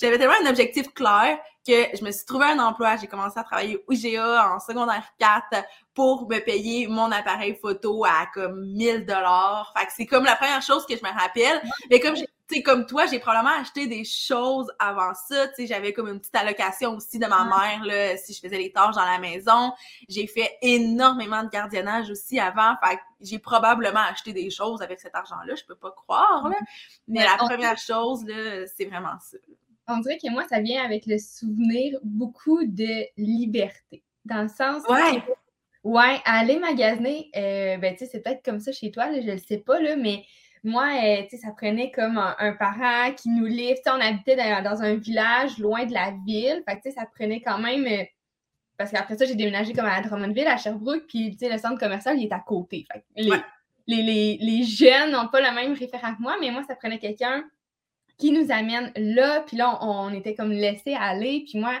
J'avais 0.00 0.18
tellement 0.18 0.34
un 0.44 0.50
objectif 0.50 0.92
clair 0.92 1.38
que 1.66 1.96
je 1.96 2.04
me 2.04 2.10
suis 2.10 2.26
trouvé 2.26 2.46
un 2.46 2.58
emploi. 2.58 2.96
J'ai 2.96 3.06
commencé 3.06 3.38
à 3.38 3.44
travailler 3.44 3.76
au 3.86 3.92
IGA 3.92 4.54
en 4.54 4.58
secondaire 4.58 5.04
4 5.18 5.64
pour 5.94 6.28
me 6.28 6.38
payer 6.40 6.88
mon 6.88 7.12
appareil 7.12 7.56
photo 7.60 8.04
à 8.04 8.26
comme 8.34 8.66
1000 8.74 9.06
dollars. 9.06 9.72
Fait 9.76 9.86
que 9.86 9.92
c'est 9.96 10.06
comme 10.06 10.24
la 10.24 10.36
première 10.36 10.62
chose 10.62 10.84
que 10.86 10.96
je 10.96 11.02
me 11.02 11.16
rappelle. 11.16 11.62
Mais 11.90 12.00
comme 12.00 12.16
tu 12.50 12.62
comme 12.62 12.86
toi, 12.86 13.06
j'ai 13.06 13.18
probablement 13.18 13.54
acheté 13.60 13.86
des 13.86 14.04
choses 14.04 14.72
avant 14.78 15.12
ça. 15.14 15.48
Tu 15.48 15.54
sais, 15.54 15.66
j'avais 15.66 15.92
comme 15.92 16.08
une 16.08 16.18
petite 16.18 16.34
allocation 16.34 16.96
aussi 16.96 17.18
de 17.18 17.26
ma 17.26 17.44
mère, 17.44 17.84
là, 17.84 18.16
si 18.16 18.32
je 18.32 18.40
faisais 18.40 18.56
les 18.56 18.72
tâches 18.72 18.94
dans 18.94 19.04
la 19.04 19.18
maison. 19.18 19.72
J'ai 20.08 20.26
fait 20.26 20.56
énormément 20.62 21.42
de 21.42 21.50
gardiennage 21.50 22.10
aussi 22.10 22.38
avant. 22.38 22.74
Fait 22.82 22.96
que 22.96 23.00
j'ai 23.20 23.38
probablement 23.38 24.00
acheté 24.00 24.32
des 24.32 24.50
choses 24.50 24.80
avec 24.80 25.00
cet 25.00 25.14
argent-là. 25.14 25.54
Je 25.54 25.64
peux 25.64 25.74
pas 25.74 25.90
croire, 25.90 26.48
là. 26.48 26.56
Mais, 27.06 27.22
la 27.22 27.36
première 27.36 27.76
chose, 27.76 28.24
là, 28.26 28.66
c'est 28.66 28.86
vraiment 28.86 29.18
ça. 29.20 29.36
On 29.86 29.98
dirait 29.98 30.18
que 30.18 30.30
moi, 30.30 30.44
ça 30.48 30.60
vient 30.60 30.84
avec 30.84 31.06
le 31.06 31.18
souvenir 31.18 31.98
beaucoup 32.02 32.64
de 32.64 33.06
liberté. 33.16 34.02
Dans 34.24 34.42
le 34.42 34.48
sens 34.48 34.82
ouais. 34.88 35.22
ouais, 35.84 36.20
aller 36.24 36.58
magasiner, 36.58 37.30
euh, 37.36 37.78
ben, 37.78 37.94
tu 37.94 38.00
sais, 38.00 38.10
c'est 38.12 38.20
peut-être 38.20 38.44
comme 38.44 38.60
ça 38.60 38.72
chez 38.72 38.90
toi, 38.90 39.10
là, 39.10 39.20
je 39.20 39.30
le 39.30 39.38
sais 39.38 39.58
pas, 39.58 39.80
là, 39.80 39.96
mais 39.96 40.24
moi, 40.68 40.88
euh, 41.02 41.22
tu 41.22 41.30
sais, 41.30 41.36
ça 41.38 41.52
prenait 41.52 41.90
comme 41.90 42.18
un, 42.18 42.52
parent 42.52 43.12
qui 43.14 43.30
nous 43.30 43.46
livre. 43.46 43.76
Tu 43.76 43.82
sais, 43.84 43.90
on 43.90 44.00
habitait 44.00 44.36
dans, 44.36 44.82
un 44.82 44.94
village 44.94 45.58
loin 45.58 45.84
de 45.86 45.92
la 45.92 46.12
ville. 46.26 46.62
Fait 46.68 46.76
que, 46.76 46.82
tu 46.82 46.90
sais, 46.90 46.96
ça 46.96 47.06
prenait 47.06 47.40
quand 47.40 47.58
même. 47.58 47.86
Euh, 47.86 48.04
parce 48.76 48.92
qu'après 48.92 49.16
ça, 49.16 49.24
j'ai 49.24 49.34
déménagé 49.34 49.72
comme 49.72 49.86
à 49.86 50.00
Drummondville, 50.00 50.46
à 50.46 50.56
Sherbrooke, 50.56 51.06
puis, 51.08 51.32
tu 51.32 51.38
sais, 51.38 51.52
le 51.52 51.58
centre 51.58 51.78
commercial, 51.78 52.16
il 52.18 52.26
est 52.26 52.32
à 52.32 52.38
côté. 52.38 52.86
Fait 52.92 53.04
les, 53.16 54.02
les, 54.02 54.38
les, 54.40 54.64
jeunes 54.64 55.12
n'ont 55.12 55.28
pas 55.28 55.40
le 55.40 55.54
même 55.54 55.72
référent 55.72 56.14
que 56.14 56.20
moi, 56.20 56.36
mais 56.40 56.50
moi, 56.50 56.62
ça 56.68 56.76
prenait 56.76 56.98
quelqu'un 56.98 57.42
qui 58.18 58.32
nous 58.32 58.52
amène 58.52 58.92
là. 58.96 59.40
Puis 59.46 59.56
là, 59.56 59.78
on, 59.82 60.12
était 60.12 60.34
comme 60.34 60.52
laissés 60.52 60.94
aller. 60.94 61.44
Puis 61.48 61.58
moi, 61.58 61.72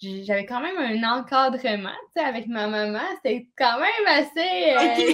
j'avais 0.00 0.46
quand 0.46 0.60
même 0.60 0.78
un 0.78 1.18
encadrement, 1.18 1.90
tu 1.90 2.20
sais, 2.20 2.26
avec 2.26 2.46
ma 2.46 2.66
maman. 2.66 3.02
C'était 3.16 3.46
quand 3.56 3.78
même 3.78 4.06
assez. 4.06 5.02
Euh, 5.02 5.12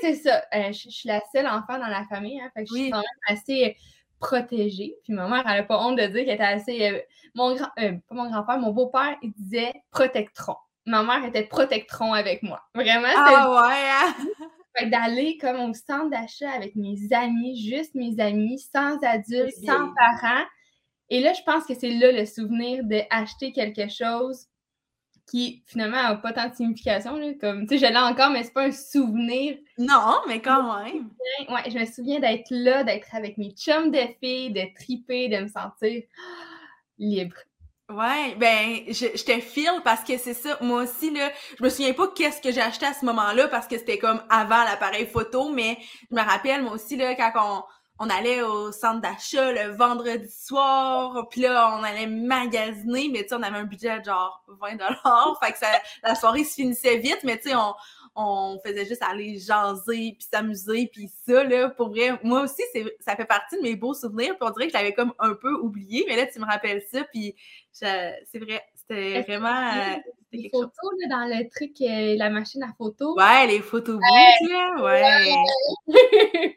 c'est 0.00 0.14
ça. 0.14 0.42
Euh, 0.54 0.72
je, 0.72 0.88
suis 0.88 1.08
la 1.08 1.20
seule 1.32 1.46
enfant 1.46 1.78
dans 1.78 1.88
la 1.88 2.04
famille, 2.06 2.40
hein, 2.40 2.50
fait 2.54 2.64
que 2.64 2.70
je 2.70 2.74
suis 2.74 2.90
quand 2.90 2.98
même 2.98 3.04
assez 3.28 3.66
euh, 3.66 3.72
protégée. 4.18 4.96
Puis 5.04 5.12
ma 5.12 5.28
mère, 5.28 5.44
elle 5.46 5.58
n'a 5.58 5.62
pas 5.62 5.78
honte 5.78 5.98
de 5.98 6.06
dire 6.06 6.24
qu'elle 6.24 6.34
était 6.34 6.42
assez. 6.42 7.04
mon 7.34 7.54
grand, 7.54 7.68
pas 7.76 7.92
mon 8.10 8.30
grand-père, 8.30 8.58
mon 8.58 8.72
beau-père, 8.72 9.16
il 9.22 9.32
disait 9.32 9.72
protectron. 9.90 10.56
Ma 10.86 11.02
mère 11.02 11.24
était 11.24 11.44
protectron 11.44 12.12
avec 12.12 12.42
moi. 12.42 12.62
Vraiment, 12.74 13.08
c'était. 13.08 13.36
Ah 13.36 13.50
ouais! 13.50 13.90
Hein? 13.90 14.46
Fait 14.76 14.86
d'aller 14.86 15.36
comme 15.36 15.60
au 15.60 15.74
centre 15.74 16.08
d'achat 16.08 16.50
avec 16.50 16.76
mes 16.76 16.96
amis, 17.12 17.62
juste 17.68 17.94
mes 17.94 18.18
amis, 18.18 18.58
sans 18.58 18.98
adultes, 19.02 19.54
sans 19.66 19.92
parents. 19.94 20.44
Et 21.10 21.20
là, 21.20 21.34
je 21.34 21.42
pense 21.42 21.66
que 21.66 21.74
c'est 21.74 21.90
là 21.90 22.10
le 22.10 22.24
souvenir 22.24 22.82
d'acheter 22.84 23.52
quelque 23.52 23.88
chose 23.88 24.46
qui 25.26 25.62
finalement 25.66 26.02
n'a 26.02 26.16
pas 26.16 26.32
tant 26.32 26.48
de 26.48 26.54
signification. 26.54 27.18
comme, 27.40 27.66
tu 27.66 27.78
sais, 27.78 27.86
je 27.86 27.90
l'ai 27.90 27.98
encore, 27.98 28.30
mais 28.30 28.42
c'est 28.42 28.52
pas 28.52 28.64
un 28.64 28.72
souvenir. 28.72 29.56
Non, 29.78 30.20
mais 30.26 30.40
quand 30.40 30.82
même. 30.82 31.10
Ouais, 31.48 31.70
je 31.70 31.78
me 31.78 31.86
souviens 31.86 32.20
d'être 32.20 32.50
là, 32.50 32.84
d'être 32.84 33.14
avec 33.14 33.38
mes 33.38 33.50
chums 33.50 33.90
de 33.90 34.00
filles, 34.20 34.52
de 34.52 34.62
triper, 34.74 35.28
de 35.28 35.38
me 35.38 35.48
sentir 35.48 36.02
libre. 36.98 37.36
Ouais, 37.88 38.34
ben, 38.36 38.84
je, 38.88 39.06
je 39.14 39.24
te 39.24 39.38
file 39.40 39.80
parce 39.84 40.02
que 40.02 40.16
c'est 40.16 40.34
ça. 40.34 40.56
Moi 40.60 40.84
aussi, 40.84 41.10
là, 41.10 41.30
je 41.58 41.64
me 41.64 41.68
souviens 41.68 41.92
pas 41.92 42.08
qu'est-ce 42.08 42.40
que 42.40 42.50
j'ai 42.50 42.60
acheté 42.60 42.86
à 42.86 42.94
ce 42.94 43.04
moment-là 43.04 43.48
parce 43.48 43.66
que 43.66 43.76
c'était 43.76 43.98
comme 43.98 44.22
avant 44.30 44.64
l'appareil 44.64 45.06
photo, 45.06 45.50
mais 45.50 45.76
je 46.10 46.16
me 46.16 46.22
rappelle, 46.22 46.62
moi 46.62 46.72
aussi, 46.72 46.96
là, 46.96 47.14
quand 47.14 47.32
on, 47.36 47.62
on 48.04 48.10
allait 48.10 48.42
au 48.42 48.72
centre 48.72 49.00
d'achat 49.00 49.52
le 49.52 49.76
vendredi 49.76 50.28
soir, 50.28 51.28
puis 51.30 51.42
là, 51.42 51.78
on 51.78 51.84
allait 51.84 52.08
magasiner, 52.08 53.08
mais 53.08 53.22
tu 53.22 53.28
sais, 53.28 53.34
on 53.36 53.42
avait 53.44 53.58
un 53.58 53.64
budget 53.64 54.00
de 54.00 54.06
genre 54.06 54.44
20 54.60 54.74
dollars, 54.74 55.38
fait 55.40 55.52
que 55.52 55.58
ça, 55.58 55.68
la 56.02 56.16
soirée 56.16 56.42
se 56.42 56.54
finissait 56.54 56.96
vite, 56.96 57.20
mais 57.22 57.38
tu 57.38 57.50
sais, 57.50 57.54
on, 57.54 57.74
on 58.16 58.58
faisait 58.66 58.86
juste 58.86 59.04
aller 59.04 59.38
jaser, 59.38 60.16
puis 60.18 60.26
s'amuser, 60.28 60.90
puis 60.92 61.12
ça, 61.24 61.44
là, 61.44 61.68
pour 61.70 61.90
vrai, 61.90 62.18
moi 62.24 62.42
aussi, 62.42 62.62
ça 62.98 63.14
fait 63.14 63.24
partie 63.24 63.56
de 63.56 63.62
mes 63.62 63.76
beaux 63.76 63.94
souvenirs, 63.94 64.36
puis 64.36 64.48
on 64.48 64.50
dirait 64.50 64.66
que 64.66 64.72
je 64.72 64.78
l'avais 64.78 64.94
comme 64.94 65.12
un 65.20 65.34
peu 65.34 65.52
oublié, 65.52 66.04
mais 66.08 66.16
là, 66.16 66.26
tu 66.26 66.40
me 66.40 66.44
rappelles 66.44 66.82
ça, 66.92 67.04
puis 67.04 67.36
c'est 67.70 68.18
vrai, 68.34 68.64
c'était 68.74 69.22
vraiment... 69.22 70.00
Les 70.32 70.48
photos, 70.48 70.72
là, 71.00 71.08
dans 71.10 71.24
le 71.26 71.48
truc, 71.50 71.72
euh, 71.82 72.16
la 72.16 72.30
machine 72.30 72.62
à 72.62 72.72
photos. 72.78 73.14
Ouais, 73.16 73.46
les 73.46 73.60
photos 73.60 74.00
là, 74.00 74.82
ouais. 74.82 75.34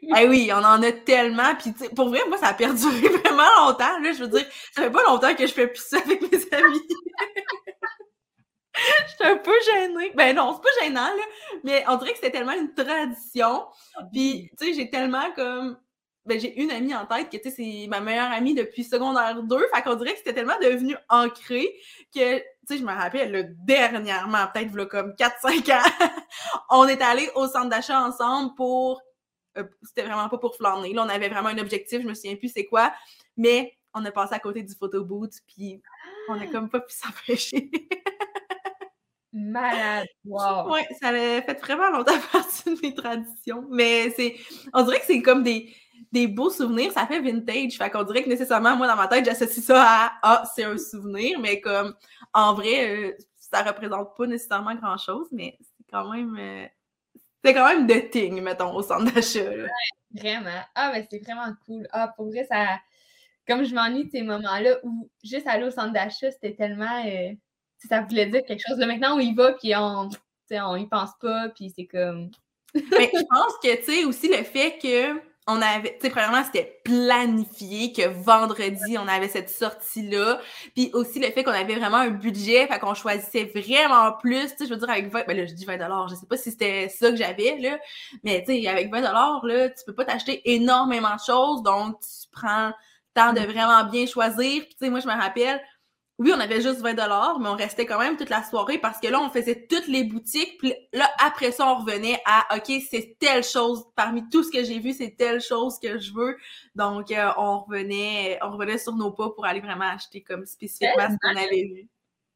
ouais. 0.02 0.28
oui, 0.28 0.50
on 0.52 0.64
en 0.64 0.82
a 0.82 0.92
tellement, 0.92 1.54
puis 1.58 1.74
pour 1.94 2.08
vrai, 2.08 2.20
moi, 2.28 2.38
ça 2.38 2.48
a 2.48 2.54
perduré 2.54 3.08
vraiment 3.24 3.44
longtemps, 3.58 3.98
là, 4.00 4.12
je 4.12 4.24
veux 4.24 4.28
dire, 4.28 4.46
ça 4.74 4.82
fait 4.82 4.90
pas 4.90 5.02
longtemps 5.02 5.34
que 5.34 5.46
je 5.46 5.52
fais 5.52 5.66
plus 5.66 5.82
ça 5.82 5.98
avec 5.98 6.22
mes 6.22 6.38
amis. 6.52 6.88
Je 9.08 9.14
suis 9.14 9.32
un 9.32 9.36
peu 9.38 9.54
gênée. 9.64 10.12
Ben 10.14 10.36
non, 10.36 10.54
c'est 10.54 10.62
pas 10.62 10.84
gênant, 10.84 11.06
là. 11.16 11.22
Mais 11.64 11.82
on 11.88 11.96
dirait 11.96 12.10
que 12.10 12.18
c'était 12.18 12.30
tellement 12.30 12.52
une 12.52 12.74
tradition. 12.74 13.64
Puis, 14.12 14.50
tu 14.58 14.66
sais, 14.66 14.74
j'ai 14.74 14.90
tellement 14.90 15.32
comme. 15.34 15.78
Ben, 16.26 16.40
j'ai 16.40 16.60
une 16.60 16.72
amie 16.72 16.94
en 16.94 17.06
tête 17.06 17.28
qui, 17.30 17.40
tu 17.40 17.50
sais, 17.50 17.54
c'est 17.56 17.86
ma 17.88 18.00
meilleure 18.00 18.32
amie 18.32 18.54
depuis 18.54 18.82
secondaire 18.82 19.42
2. 19.42 19.68
Fait 19.72 19.82
qu'on 19.82 19.94
dirait 19.94 20.12
que 20.12 20.18
c'était 20.18 20.34
tellement 20.34 20.58
devenu 20.60 20.96
ancré 21.08 21.72
que, 22.12 22.38
tu 22.38 22.44
sais, 22.66 22.78
je 22.78 22.82
me 22.82 22.92
rappelle, 22.92 23.30
le 23.30 23.44
dernièrement, 23.44 24.46
peut-être, 24.52 24.68
voilà, 24.70 24.86
comme 24.86 25.12
4-5 25.12 25.72
ans, 25.72 26.08
on 26.70 26.88
est 26.88 27.00
allé 27.00 27.30
au 27.36 27.46
centre 27.46 27.68
d'achat 27.68 28.00
ensemble 28.00 28.54
pour. 28.56 29.00
Euh, 29.56 29.64
c'était 29.82 30.02
vraiment 30.02 30.28
pas 30.28 30.38
pour 30.38 30.56
flâner. 30.56 30.92
Là, 30.92 31.04
on 31.06 31.08
avait 31.08 31.28
vraiment 31.28 31.48
un 31.48 31.58
objectif, 31.58 32.02
je 32.02 32.08
me 32.08 32.14
souviens 32.14 32.36
plus 32.36 32.52
c'est 32.52 32.66
quoi. 32.66 32.92
Mais 33.36 33.76
on 33.94 34.04
a 34.04 34.10
passé 34.10 34.34
à 34.34 34.40
côté 34.40 34.62
du 34.62 34.74
photo 34.74 35.04
boot, 35.04 35.30
puis 35.46 35.80
on 36.28 36.40
a 36.40 36.46
comme 36.48 36.68
pas 36.68 36.80
pu 36.80 36.92
s'empêcher. 36.94 37.70
Malade. 39.32 40.06
Wow. 40.24 40.72
Oui, 40.72 40.80
ça 41.00 41.08
a 41.08 41.12
fait 41.12 41.60
vraiment 41.60 41.90
longtemps 41.90 42.18
partie 42.32 42.74
de 42.74 42.80
mes 42.82 42.94
traditions. 42.94 43.64
Mais 43.70 44.10
c'est. 44.16 44.36
On 44.72 44.82
dirait 44.82 44.98
que 44.98 45.06
c'est 45.06 45.22
comme 45.22 45.42
des, 45.42 45.74
des 46.12 46.26
beaux 46.26 46.50
souvenirs, 46.50 46.92
ça 46.92 47.06
fait 47.06 47.20
vintage. 47.20 47.76
Fait 47.76 47.90
qu'on 47.90 48.02
dirait 48.04 48.22
que 48.22 48.28
nécessairement, 48.28 48.76
moi, 48.76 48.86
dans 48.86 48.96
ma 48.96 49.08
tête, 49.08 49.24
j'associe 49.24 49.64
ça 49.64 49.82
à 49.84 50.12
Ah, 50.22 50.44
c'est 50.54 50.64
un 50.64 50.78
souvenir, 50.78 51.38
mais 51.40 51.60
comme 51.60 51.94
en 52.32 52.54
vrai, 52.54 52.88
euh, 52.88 53.16
ça 53.38 53.62
représente 53.62 54.16
pas 54.16 54.26
nécessairement 54.26 54.74
grand 54.74 54.98
chose, 54.98 55.28
mais 55.32 55.56
c'est 55.60 55.84
quand 55.90 56.10
même. 56.10 56.36
Euh, 56.38 56.66
c'est 57.44 57.54
quand 57.54 57.68
même 57.68 57.86
de 57.86 57.94
thing, 57.94 58.42
mettons, 58.42 58.74
au 58.74 58.82
centre 58.82 59.12
d'achat. 59.12 59.48
Ouais, 59.48 59.68
vraiment. 60.14 60.62
Ah, 60.74 60.90
mais 60.92 61.06
c'est 61.10 61.22
vraiment 61.22 61.52
cool. 61.64 61.86
Ah, 61.92 62.12
pour 62.16 62.26
vrai, 62.26 62.46
ça. 62.50 62.78
Comme 63.46 63.64
je 63.64 63.74
m'ennuie 63.74 64.06
de 64.06 64.10
ces 64.10 64.22
moments-là 64.22 64.78
où 64.82 65.08
juste 65.22 65.46
aller 65.46 65.64
au 65.64 65.70
centre 65.70 65.92
d'achat, 65.92 66.30
c'était 66.32 66.54
tellement. 66.54 67.04
Euh, 67.06 67.32
ça 67.88 68.00
voulait 68.00 68.26
dire 68.26 68.42
quelque 68.44 68.64
chose. 68.66 68.78
Là, 68.78 68.86
maintenant, 68.86 69.16
on 69.16 69.20
y 69.20 69.34
va, 69.34 69.52
puis 69.52 69.76
on, 69.76 70.08
on 70.50 70.76
y 70.76 70.86
pense 70.88 71.10
pas, 71.20 71.48
puis 71.50 71.72
c'est 71.76 71.86
comme. 71.86 72.30
Mais 72.74 73.10
je 73.14 73.24
pense 73.30 73.56
que, 73.62 73.76
tu 73.76 73.84
sais, 73.84 74.04
aussi 74.04 74.28
le 74.28 74.42
fait 74.42 74.78
que 74.78 75.20
on 75.48 75.62
avait, 75.62 75.96
tu 75.98 76.06
sais, 76.06 76.10
premièrement, 76.10 76.42
c'était 76.44 76.80
planifié 76.84 77.92
que 77.92 78.08
vendredi, 78.08 78.98
on 78.98 79.06
avait 79.06 79.28
cette 79.28 79.48
sortie-là. 79.48 80.40
Puis 80.74 80.90
aussi 80.92 81.20
le 81.20 81.30
fait 81.30 81.44
qu'on 81.44 81.52
avait 81.52 81.76
vraiment 81.76 81.98
un 81.98 82.10
budget, 82.10 82.66
fait 82.66 82.78
qu'on 82.80 82.94
choisissait 82.94 83.44
vraiment 83.44 84.12
plus, 84.14 84.48
tu 84.50 84.58
sais, 84.58 84.66
je 84.66 84.74
veux 84.74 84.80
dire, 84.80 84.90
avec 84.90 85.08
20, 85.08 85.24
ben 85.26 85.36
là, 85.36 85.46
je 85.46 85.54
dis 85.54 85.64
20 85.64 85.78
je 86.08 86.14
sais 86.16 86.26
pas 86.26 86.36
si 86.36 86.50
c'était 86.50 86.88
ça 86.88 87.10
que 87.10 87.16
j'avais, 87.16 87.58
là, 87.58 87.78
mais 88.24 88.42
tu 88.44 88.60
sais, 88.60 88.66
avec 88.66 88.90
20 88.90 89.00
là, 89.00 89.68
tu 89.68 89.84
peux 89.86 89.94
pas 89.94 90.04
t'acheter 90.04 90.42
énormément 90.52 91.14
de 91.14 91.20
choses, 91.24 91.62
donc 91.62 92.00
tu 92.00 92.28
prends 92.32 92.68
le 92.68 92.72
temps 93.14 93.32
de 93.32 93.40
mm. 93.40 93.52
vraiment 93.52 93.84
bien 93.84 94.06
choisir. 94.06 94.62
Puis 94.62 94.70
tu 94.70 94.84
sais, 94.84 94.90
moi, 94.90 94.98
je 94.98 95.06
me 95.06 95.14
rappelle, 95.14 95.60
oui, 96.18 96.32
on 96.34 96.40
avait 96.40 96.62
juste 96.62 96.80
20 96.80 96.94
dollars, 96.94 97.38
mais 97.40 97.48
on 97.48 97.56
restait 97.56 97.84
quand 97.84 97.98
même 97.98 98.16
toute 98.16 98.30
la 98.30 98.42
soirée 98.42 98.78
parce 98.78 98.98
que 99.00 99.06
là, 99.08 99.20
on 99.20 99.28
faisait 99.28 99.66
toutes 99.68 99.86
les 99.86 100.02
boutiques. 100.02 100.56
Puis 100.58 100.72
là, 100.94 101.10
après 101.22 101.52
ça, 101.52 101.70
on 101.70 101.80
revenait 101.80 102.20
à 102.24 102.56
OK, 102.56 102.72
c'est 102.90 103.16
telle 103.18 103.44
chose. 103.44 103.84
Parmi 103.94 104.26
tout 104.30 104.42
ce 104.42 104.50
que 104.50 104.64
j'ai 104.64 104.78
vu, 104.78 104.94
c'est 104.94 105.14
telle 105.16 105.42
chose 105.42 105.78
que 105.78 105.98
je 105.98 106.14
veux. 106.14 106.38
Donc, 106.74 107.10
euh, 107.10 107.30
on 107.36 107.58
revenait, 107.58 108.38
on 108.42 108.50
revenait 108.52 108.78
sur 108.78 108.94
nos 108.94 109.10
pas 109.10 109.28
pour 109.30 109.44
aller 109.44 109.60
vraiment 109.60 109.90
acheter 109.90 110.22
comme 110.22 110.46
spécifiquement 110.46 111.08
ce 111.10 111.16
qu'on 111.20 111.36
avait 111.36 111.64
vu 111.64 111.88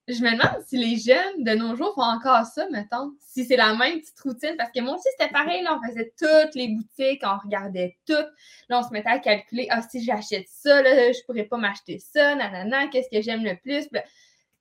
je 0.08 0.22
me 0.22 0.32
demande 0.32 0.62
si 0.66 0.76
les 0.76 0.96
jeunes 0.96 1.44
de 1.44 1.52
nos 1.52 1.76
jours 1.76 1.94
font 1.94 2.02
encore 2.02 2.44
ça, 2.44 2.66
mettons. 2.70 3.12
Si 3.20 3.44
c'est 3.44 3.56
la 3.56 3.74
même 3.74 4.00
petite 4.00 4.20
routine. 4.20 4.54
Parce 4.56 4.70
que 4.72 4.80
moi 4.80 4.94
aussi, 4.94 5.08
c'était 5.16 5.30
pareil. 5.30 5.62
Là, 5.62 5.78
on 5.78 5.88
faisait 5.88 6.12
toutes 6.18 6.54
les 6.54 6.68
boutiques, 6.68 7.22
on 7.24 7.38
regardait 7.38 7.96
toutes. 8.06 8.28
Là, 8.68 8.80
on 8.80 8.82
se 8.82 8.90
mettait 8.90 9.10
à 9.10 9.18
calculer 9.18 9.68
Ah, 9.70 9.82
si 9.82 10.02
j'achète 10.02 10.46
ça, 10.48 10.82
là, 10.82 11.12
je 11.12 11.24
pourrais 11.26 11.44
pas 11.44 11.56
m'acheter 11.56 11.98
ça, 11.98 12.34
nanana, 12.34 12.88
qu'est-ce 12.88 13.10
que 13.10 13.22
j'aime 13.22 13.44
le 13.44 13.56
plus. 13.56 13.88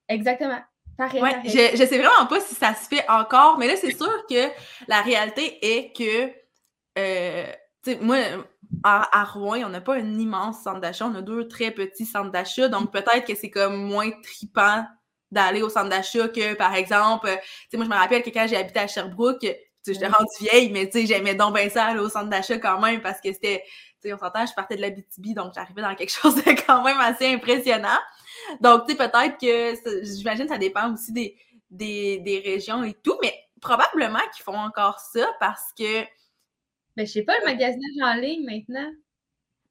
Exactement. 0.07 0.59
Pareil, 0.97 1.21
ouais, 1.21 1.41
Je, 1.45 1.77
je 1.77 1.85
sais 1.85 1.97
vraiment 1.97 2.25
pas 2.27 2.41
si 2.41 2.55
ça 2.55 2.75
se 2.75 2.87
fait 2.87 3.09
encore, 3.09 3.57
mais 3.57 3.67
là, 3.67 3.75
c'est 3.77 3.95
sûr 3.95 4.25
que 4.29 4.49
la 4.87 5.01
réalité 5.01 5.57
est 5.61 5.95
que. 5.95 6.31
Euh, 6.97 7.45
moi, 8.01 8.17
à, 8.83 9.21
à, 9.21 9.23
Rouen, 9.23 9.63
on 9.63 9.69
n'a 9.69 9.81
pas 9.81 9.95
un 9.95 10.19
immense 10.19 10.61
centre 10.61 10.81
d'achat, 10.81 11.07
on 11.07 11.15
a 11.15 11.21
deux 11.21 11.47
très 11.47 11.71
petits 11.71 12.05
centres 12.05 12.31
d'achat, 12.31 12.67
donc 12.67 12.91
peut-être 12.91 13.25
que 13.25 13.35
c'est 13.35 13.49
comme 13.49 13.77
moins 13.77 14.11
tripant 14.21 14.85
d'aller 15.31 15.61
au 15.61 15.69
centre 15.69 15.89
d'achat 15.89 16.27
que, 16.27 16.53
par 16.55 16.73
exemple, 16.73 17.27
euh, 17.27 17.35
tu 17.35 17.69
sais, 17.71 17.77
moi, 17.77 17.85
je 17.85 17.89
me 17.89 17.95
rappelle 17.95 18.23
que 18.23 18.29
quand 18.29 18.47
j'ai 18.47 18.57
habité 18.57 18.79
à 18.79 18.87
Sherbrooke, 18.87 19.39
tu 19.41 19.47
sais, 19.83 19.93
j'étais 19.93 20.07
rendue 20.07 20.27
vieille, 20.39 20.71
mais 20.71 20.89
tu 20.89 20.99
sais, 20.99 21.05
j'aimais 21.05 21.35
donc 21.35 21.55
bien 21.55 21.69
ça 21.69 21.85
aller 21.85 21.99
au 21.99 22.09
centre 22.09 22.29
d'achat 22.29 22.57
quand 22.57 22.79
même 22.81 23.01
parce 23.01 23.21
que 23.21 23.31
c'était, 23.31 23.63
tu 24.01 24.07
sais, 24.09 24.13
on 24.13 24.17
s'entend, 24.17 24.45
je 24.45 24.53
partais 24.53 24.75
de 24.75 24.81
la 24.81 24.89
BTB, 24.89 25.33
donc 25.35 25.53
j'arrivais 25.53 25.81
dans 25.81 25.95
quelque 25.95 26.11
chose 26.21 26.35
de 26.35 26.65
quand 26.65 26.83
même 26.83 26.99
assez 26.99 27.27
impressionnant. 27.27 27.99
Donc, 28.61 28.87
tu 28.87 28.91
sais, 28.93 28.97
peut-être 28.97 29.37
que, 29.39 30.03
j'imagine, 30.03 30.47
ça 30.47 30.57
dépend 30.57 30.93
aussi 30.93 31.11
des, 31.13 31.37
des, 31.69 32.19
des 32.19 32.39
régions 32.39 32.83
et 32.83 32.93
tout, 32.93 33.17
mais 33.21 33.33
probablement 33.61 34.19
qu'ils 34.33 34.43
font 34.43 34.57
encore 34.57 34.99
ça 34.99 35.27
parce 35.39 35.73
que. 35.77 36.03
Mais 36.97 37.05
je 37.05 37.11
sais 37.11 37.23
pas, 37.23 37.37
le 37.39 37.45
magasinage 37.45 38.01
en 38.01 38.13
ligne 38.19 38.45
maintenant. 38.45 38.91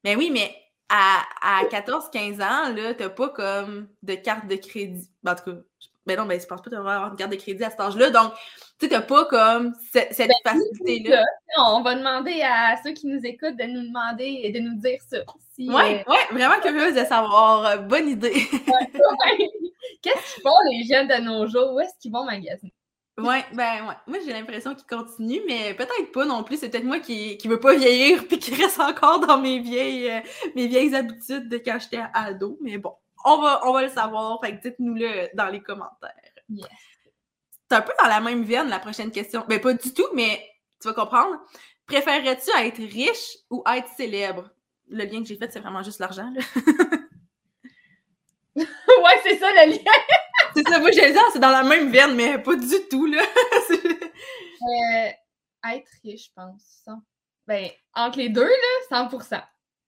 Mais 0.03 0.15
oui, 0.15 0.31
mais 0.31 0.55
à, 0.89 1.23
à 1.41 1.63
14-15 1.65 2.41
ans, 2.41 2.73
là, 2.73 2.93
t'as 2.93 3.09
pas 3.09 3.29
comme 3.29 3.87
de 4.03 4.15
carte 4.15 4.47
de 4.47 4.55
crédit. 4.55 5.09
Ben, 5.23 5.33
en 5.33 5.35
tout 5.35 5.43
cas, 5.45 5.57
ben 6.05 6.17
non, 6.17 6.25
ben, 6.25 6.39
je 6.39 6.47
pense 6.47 6.61
pas 6.61 6.69
que 6.69 6.69
tu 6.71 6.75
avoir 6.75 7.11
une 7.11 7.17
carte 7.17 7.31
de 7.31 7.35
crédit 7.35 7.63
à 7.63 7.69
cet 7.69 7.79
âge-là. 7.79 8.09
Donc, 8.09 8.33
tu 8.79 8.85
sais, 8.85 8.89
t'as 8.89 9.01
pas 9.01 9.25
comme 9.25 9.73
cette, 9.91 10.17
ben, 10.17 10.33
facilité-là. 10.43 11.23
On 11.57 11.81
va 11.81 11.95
demander 11.95 12.41
à 12.41 12.75
ceux 12.83 12.91
qui 12.93 13.07
nous 13.07 13.23
écoutent 13.23 13.57
de 13.57 13.65
nous 13.65 13.87
demander 13.87 14.39
et 14.43 14.51
de 14.51 14.59
nous 14.59 14.79
dire 14.79 14.99
ça. 15.07 15.17
oui, 15.57 15.69
ouais, 15.69 16.05
euh, 16.07 16.11
ouais, 16.11 16.27
vraiment 16.31 16.59
curieuse 16.61 16.95
de 16.95 17.05
savoir. 17.05 17.65
Euh, 17.65 17.77
bonne 17.77 18.09
idée. 18.09 18.33
Qu'est-ce 20.01 20.35
qu'ils 20.35 20.43
font 20.43 20.49
les 20.71 20.83
jeunes 20.83 21.07
de 21.07 21.21
nos 21.21 21.45
jours? 21.47 21.73
Où 21.73 21.79
est-ce 21.79 21.93
qu'ils 21.99 22.11
vont 22.11 22.23
magasiner? 22.23 22.73
Ouais, 23.19 23.45
ben 23.53 23.87
ouais. 23.87 23.95
Moi, 24.07 24.17
j'ai 24.25 24.33
l'impression 24.33 24.75
qu'il 24.75 24.87
continue, 24.87 25.41
mais 25.47 25.73
peut-être 25.73 26.11
pas 26.11 26.25
non 26.25 26.43
plus. 26.43 26.57
C'est 26.57 26.69
peut-être 26.69 26.85
moi 26.85 26.99
qui, 26.99 27.37
qui 27.37 27.47
veux 27.47 27.59
pas 27.59 27.75
vieillir 27.75 28.25
puis 28.27 28.39
qui 28.39 28.53
reste 28.55 28.79
encore 28.79 29.19
dans 29.19 29.39
mes 29.39 29.59
vieilles, 29.59 30.09
euh, 30.09 30.19
mes 30.55 30.67
vieilles 30.67 30.95
habitudes 30.95 31.49
de 31.49 31.57
quand 31.57 31.77
j'étais 31.79 32.03
ado. 32.13 32.57
Mais 32.61 32.77
bon, 32.77 32.93
on 33.25 33.41
va, 33.41 33.61
on 33.67 33.73
va 33.73 33.83
le 33.83 33.89
savoir. 33.89 34.39
Fait 34.43 34.57
que 34.57 34.61
dites-nous-le 34.67 35.35
dans 35.35 35.47
les 35.47 35.61
commentaires. 35.61 36.13
Yes. 36.49 36.67
C'est 37.69 37.77
un 37.77 37.81
peu 37.81 37.93
dans 38.01 38.09
la 38.09 38.19
même 38.19 38.43
veine, 38.43 38.69
la 38.69 38.79
prochaine 38.79 39.11
question. 39.11 39.45
Ben, 39.47 39.59
pas 39.59 39.73
du 39.73 39.93
tout, 39.93 40.07
mais 40.15 40.41
tu 40.81 40.87
vas 40.87 40.93
comprendre. 40.93 41.39
Préférerais-tu 41.85 42.49
être 42.57 42.77
riche 42.77 43.37
ou 43.49 43.63
être 43.67 43.89
célèbre? 43.95 44.49
Le 44.89 45.03
lien 45.05 45.21
que 45.21 45.27
j'ai 45.27 45.35
fait, 45.35 45.51
c'est 45.51 45.59
vraiment 45.59 45.83
juste 45.83 45.99
l'argent, 45.99 46.31
ouais, 49.03 49.19
c'est 49.23 49.37
ça 49.37 49.49
le 49.51 49.71
lien! 49.71 49.91
c'est 50.55 50.67
ça, 50.67 50.79
moi, 50.79 50.91
j'allais 50.91 51.13
dire, 51.13 51.21
c'est 51.31 51.39
dans 51.39 51.49
la 51.49 51.63
même 51.63 51.91
veine, 51.91 52.15
mais 52.15 52.37
pas 52.37 52.55
du 52.55 52.75
tout, 52.89 53.05
là. 53.05 53.21
euh, 53.71 55.09
être 55.71 55.89
riche, 56.03 56.27
je 56.27 56.33
pense. 56.35 56.85
Ben, 57.47 57.69
entre 57.95 58.19
les 58.19 58.29
deux, 58.29 58.47
là, 58.47 59.07
100%. 59.09 59.41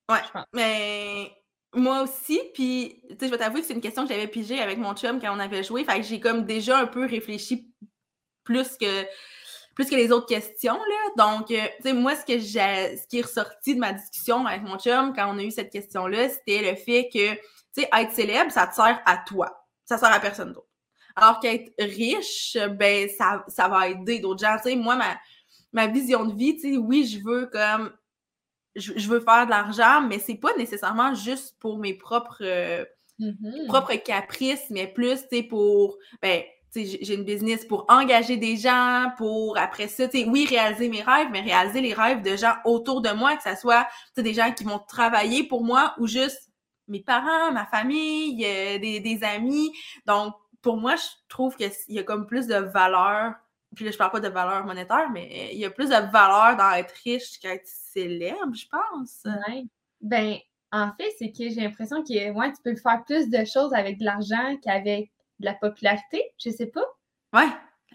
Ouais, 0.09 0.41
mais 0.53 1.31
moi 1.73 2.03
aussi, 2.03 2.41
puis, 2.53 3.01
tu 3.09 3.15
sais, 3.17 3.27
je 3.27 3.31
vais 3.31 3.37
t'avouer 3.37 3.61
que 3.61 3.67
c'est 3.67 3.73
une 3.73 3.81
question 3.81 4.03
que 4.03 4.13
j'avais 4.13 4.27
pigée 4.27 4.59
avec 4.59 4.77
mon 4.77 4.93
chum 4.93 5.21
quand 5.21 5.35
on 5.35 5.39
avait 5.39 5.63
joué, 5.63 5.85
fait 5.85 5.97
que 5.97 6.05
j'ai 6.05 6.19
comme 6.19 6.45
déjà 6.45 6.79
un 6.79 6.87
peu 6.87 7.05
réfléchi 7.05 7.71
plus 8.43 8.77
que 8.77 9.05
plus 9.75 9.89
que 9.89 9.95
les 9.95 10.11
autres 10.11 10.27
questions, 10.27 10.75
là. 10.75 11.37
Donc, 11.37 11.49
euh, 11.51 11.65
tu 11.77 11.83
sais, 11.83 11.93
moi, 11.93 12.15
ce, 12.15 12.25
que 12.25 12.37
j'ai, 12.39 12.97
ce 12.97 13.07
qui 13.07 13.19
est 13.19 13.21
ressorti 13.21 13.75
de 13.75 13.79
ma 13.79 13.93
discussion 13.93 14.45
avec 14.45 14.63
mon 14.63 14.77
chum 14.77 15.13
quand 15.15 15.33
on 15.33 15.37
a 15.37 15.43
eu 15.43 15.51
cette 15.51 15.71
question-là, 15.71 16.29
c'était 16.29 16.61
le 16.61 16.75
fait 16.75 17.09
que, 17.13 17.39
tu 17.75 17.81
sais, 17.81 17.89
être 17.93 18.11
célèbre, 18.11 18.51
ça 18.51 18.67
te 18.67 18.75
sert 18.75 19.01
à 19.05 19.17
toi. 19.17 19.65
Ça 19.85 19.97
sert 19.97 20.11
à 20.11 20.19
personne 20.19 20.53
d'autre. 20.53 20.67
Alors 21.15 21.39
qu'être 21.39 21.71
riche, 21.79 22.57
ben, 22.77 23.09
ça, 23.09 23.43
ça 23.47 23.67
va 23.67 23.89
aider 23.89 24.19
d'autres 24.19 24.45
gens. 24.45 24.55
Tu 24.57 24.69
sais, 24.69 24.75
moi, 24.75 24.95
ma, 24.95 25.17
ma 25.73 25.87
vision 25.87 26.25
de 26.25 26.35
vie, 26.35 26.55
tu 26.55 26.73
sais, 26.73 26.77
oui, 26.77 27.05
je 27.05 27.23
veux 27.23 27.47
comme, 27.47 27.91
je, 28.75 29.07
veux 29.07 29.19
faire 29.19 29.45
de 29.45 29.51
l'argent, 29.51 30.01
mais 30.01 30.19
c'est 30.19 30.35
pas 30.35 30.55
nécessairement 30.57 31.13
juste 31.13 31.55
pour 31.59 31.77
mes 31.77 31.93
propres, 31.93 32.41
euh, 32.41 32.85
mm-hmm. 33.19 33.67
propres 33.67 33.95
caprices, 33.95 34.65
mais 34.69 34.87
plus, 34.87 35.21
tu 35.21 35.37
sais, 35.37 35.43
pour, 35.43 35.97
ben, 36.21 36.43
j'ai 36.73 37.15
une 37.15 37.25
business 37.25 37.65
pour 37.65 37.85
engager 37.89 38.37
des 38.37 38.55
gens, 38.55 39.11
pour 39.17 39.57
après 39.57 39.89
ça, 39.89 40.05
oui, 40.27 40.45
réaliser 40.47 40.87
mes 40.87 41.01
rêves, 41.01 41.27
mais 41.31 41.41
réaliser 41.41 41.81
les 41.81 41.93
rêves 41.93 42.21
de 42.21 42.37
gens 42.37 42.53
autour 42.63 43.01
de 43.01 43.09
moi, 43.11 43.35
que 43.35 43.43
ce 43.43 43.59
soit 43.59 43.87
des 44.15 44.33
gens 44.33 44.53
qui 44.53 44.63
vont 44.63 44.79
travailler 44.79 45.43
pour 45.43 45.65
moi 45.65 45.93
ou 45.97 46.07
juste 46.07 46.50
mes 46.91 46.99
parents, 46.99 47.51
ma 47.51 47.65
famille, 47.65 48.45
euh, 48.45 48.77
des, 48.77 48.99
des, 48.99 49.23
amis. 49.23 49.71
Donc, 50.05 50.35
pour 50.61 50.77
moi, 50.77 50.95
je 50.95 51.07
trouve 51.29 51.55
qu'il 51.55 51.71
y 51.87 51.99
a 51.99 52.03
comme 52.03 52.27
plus 52.27 52.47
de 52.47 52.55
valeur. 52.55 53.33
Puis 53.75 53.85
là, 53.85 53.91
je 53.91 53.97
parle 53.97 54.11
pas 54.11 54.19
de 54.19 54.27
valeur 54.27 54.65
monétaire, 54.65 55.09
mais 55.11 55.49
il 55.53 55.59
y 55.59 55.65
a 55.65 55.71
plus 55.71 55.89
de 55.89 56.11
valeur 56.11 56.57
dans 56.57 56.71
être 56.71 56.93
riche 57.03 57.39
qu'être 57.39 57.65
célèbre, 57.65 58.53
je 58.53 58.65
pense. 58.67 59.21
Ouais. 59.25 59.63
Ben, 60.01 60.35
en 60.73 60.91
fait, 60.97 61.09
c'est 61.17 61.31
que 61.31 61.49
j'ai 61.49 61.61
l'impression 61.61 62.03
que 62.03 62.31
ouais, 62.31 62.51
tu 62.51 62.61
peux 62.63 62.75
faire 62.75 63.03
plus 63.05 63.29
de 63.29 63.45
choses 63.45 63.73
avec 63.73 63.97
de 63.97 64.05
l'argent 64.05 64.57
qu'avec 64.61 65.11
de 65.39 65.45
la 65.45 65.53
popularité, 65.53 66.23
je 66.37 66.49
sais 66.49 66.67
pas. 66.67 66.85
Ouais. 67.33 67.49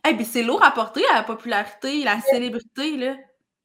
Et 0.09 0.15
puis 0.15 0.25
c'est 0.25 0.43
lourd 0.43 0.63
à 0.63 0.71
porter 0.71 1.03
à 1.13 1.15
la 1.15 1.23
popularité, 1.23 2.05
la 2.05 2.21
célébrité, 2.21 2.97
là. 2.97 3.17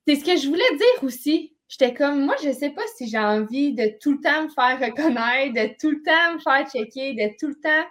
C'est 0.08 0.16
ce 0.16 0.26
que 0.26 0.36
je 0.36 0.48
voulais 0.48 0.76
dire 0.78 1.04
aussi. 1.04 1.51
J'étais 1.72 1.94
comme, 1.94 2.26
moi, 2.26 2.36
je 2.44 2.52
sais 2.52 2.72
pas 2.72 2.82
si 2.98 3.08
j'ai 3.08 3.18
envie 3.18 3.74
de 3.74 3.98
tout 4.02 4.12
le 4.12 4.20
temps 4.20 4.44
me 4.44 4.50
faire 4.50 4.78
reconnaître, 4.78 5.54
de 5.54 5.74
tout 5.80 5.90
le 5.90 6.04
temps 6.04 6.34
me 6.34 6.40
faire 6.40 6.70
checker, 6.70 7.14
de 7.14 7.34
tout 7.40 7.48
le 7.48 7.56
temps. 7.56 7.88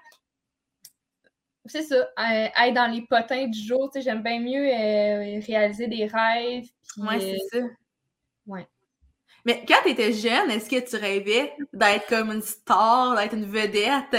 C'est 1.65 1.85
ça, 1.85 1.97
euh, 1.97 2.05
être 2.19 2.75
dans 2.75 2.93
les 2.93 3.07
potins 3.09 3.47
du 3.47 3.59
jour. 3.59 3.91
Tu 3.91 4.01
sais, 4.01 4.05
j'aime 4.05 4.23
bien 4.23 4.39
mieux 4.39 4.67
euh, 4.67 5.41
réaliser 5.47 5.87
des 5.87 6.05
rêves. 6.05 6.69
ouais, 6.99 7.21
c'est 7.21 7.39
ça. 7.59 7.65
Ouais. 8.47 8.67
Mais 9.47 9.65
quand 9.67 9.83
tu 9.83 9.93
étais 9.93 10.13
jeune, 10.13 10.51
est-ce 10.51 10.69
que 10.69 10.87
tu 10.87 10.97
rêvais 10.97 11.55
d'être 11.73 12.07
comme 12.07 12.33
une 12.33 12.43
star, 12.43 13.17
d'être 13.17 13.35
une 13.35 13.47
vedette? 13.47 14.15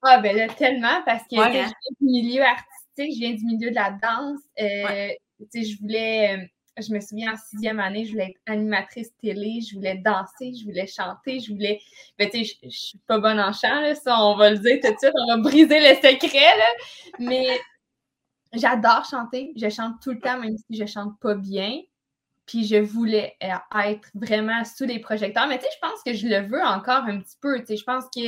Ah, 0.00 0.20
ben 0.22 0.34
là, 0.34 0.48
tellement, 0.48 1.02
parce 1.04 1.24
que 1.24 1.36
je 1.36 1.50
viens 1.50 1.68
du 2.00 2.06
milieu 2.06 2.42
artistique, 2.42 3.14
je 3.14 3.18
viens 3.18 3.34
du 3.34 3.44
milieu 3.44 3.68
de 3.68 3.74
la 3.74 3.90
danse. 3.90 4.40
Euh, 4.58 5.08
tu 5.52 5.64
sais, 5.64 5.70
je 5.70 5.78
voulais, 5.82 6.38
euh, 6.38 6.46
je 6.78 6.92
me 6.92 7.00
souviens 7.00 7.32
en 7.32 7.36
sixième 7.36 7.80
année, 7.80 8.04
je 8.04 8.12
voulais 8.12 8.30
être 8.30 8.40
animatrice 8.46 9.10
télé, 9.20 9.60
je 9.60 9.74
voulais 9.74 9.96
danser, 9.96 10.52
je 10.54 10.64
voulais 10.64 10.86
chanter, 10.86 11.40
je 11.40 11.52
voulais. 11.52 11.80
Ben, 12.18 12.28
tu 12.30 12.44
sais, 12.44 12.56
je, 12.62 12.68
je 12.68 12.76
suis 12.76 12.98
pas 13.06 13.18
bonne 13.18 13.40
en 13.40 13.52
chant, 13.52 13.80
là, 13.80 13.94
ça, 13.94 14.22
on 14.24 14.36
va 14.36 14.50
le 14.50 14.58
dire 14.58 14.78
tout 14.82 14.92
de 14.92 14.98
suite, 14.98 15.12
on 15.14 15.36
va 15.36 15.42
briser 15.42 15.80
le 15.80 15.94
secret, 15.96 16.58
là. 16.58 16.68
Mais 17.18 17.58
j'adore 18.52 19.04
chanter, 19.08 19.52
je 19.56 19.68
chante 19.68 20.00
tout 20.02 20.12
le 20.12 20.20
temps, 20.20 20.38
même 20.38 20.56
si 20.58 20.78
je 20.78 20.86
chante 20.86 21.18
pas 21.20 21.34
bien. 21.34 21.80
Puis 22.46 22.64
je 22.64 22.76
voulais 22.76 23.34
euh, 23.42 23.80
être 23.84 24.08
vraiment 24.14 24.64
sous 24.64 24.84
les 24.84 25.00
projecteurs. 25.00 25.48
Mais 25.48 25.58
tu 25.58 25.64
sais, 25.64 25.70
je 25.74 25.88
pense 25.88 26.00
que 26.04 26.14
je 26.14 26.28
le 26.28 26.46
veux 26.46 26.62
encore 26.62 27.04
un 27.04 27.18
petit 27.20 27.36
peu. 27.40 27.58
Tu 27.58 27.66
sais, 27.66 27.76
je 27.76 27.84
pense 27.84 28.04
que 28.04 28.20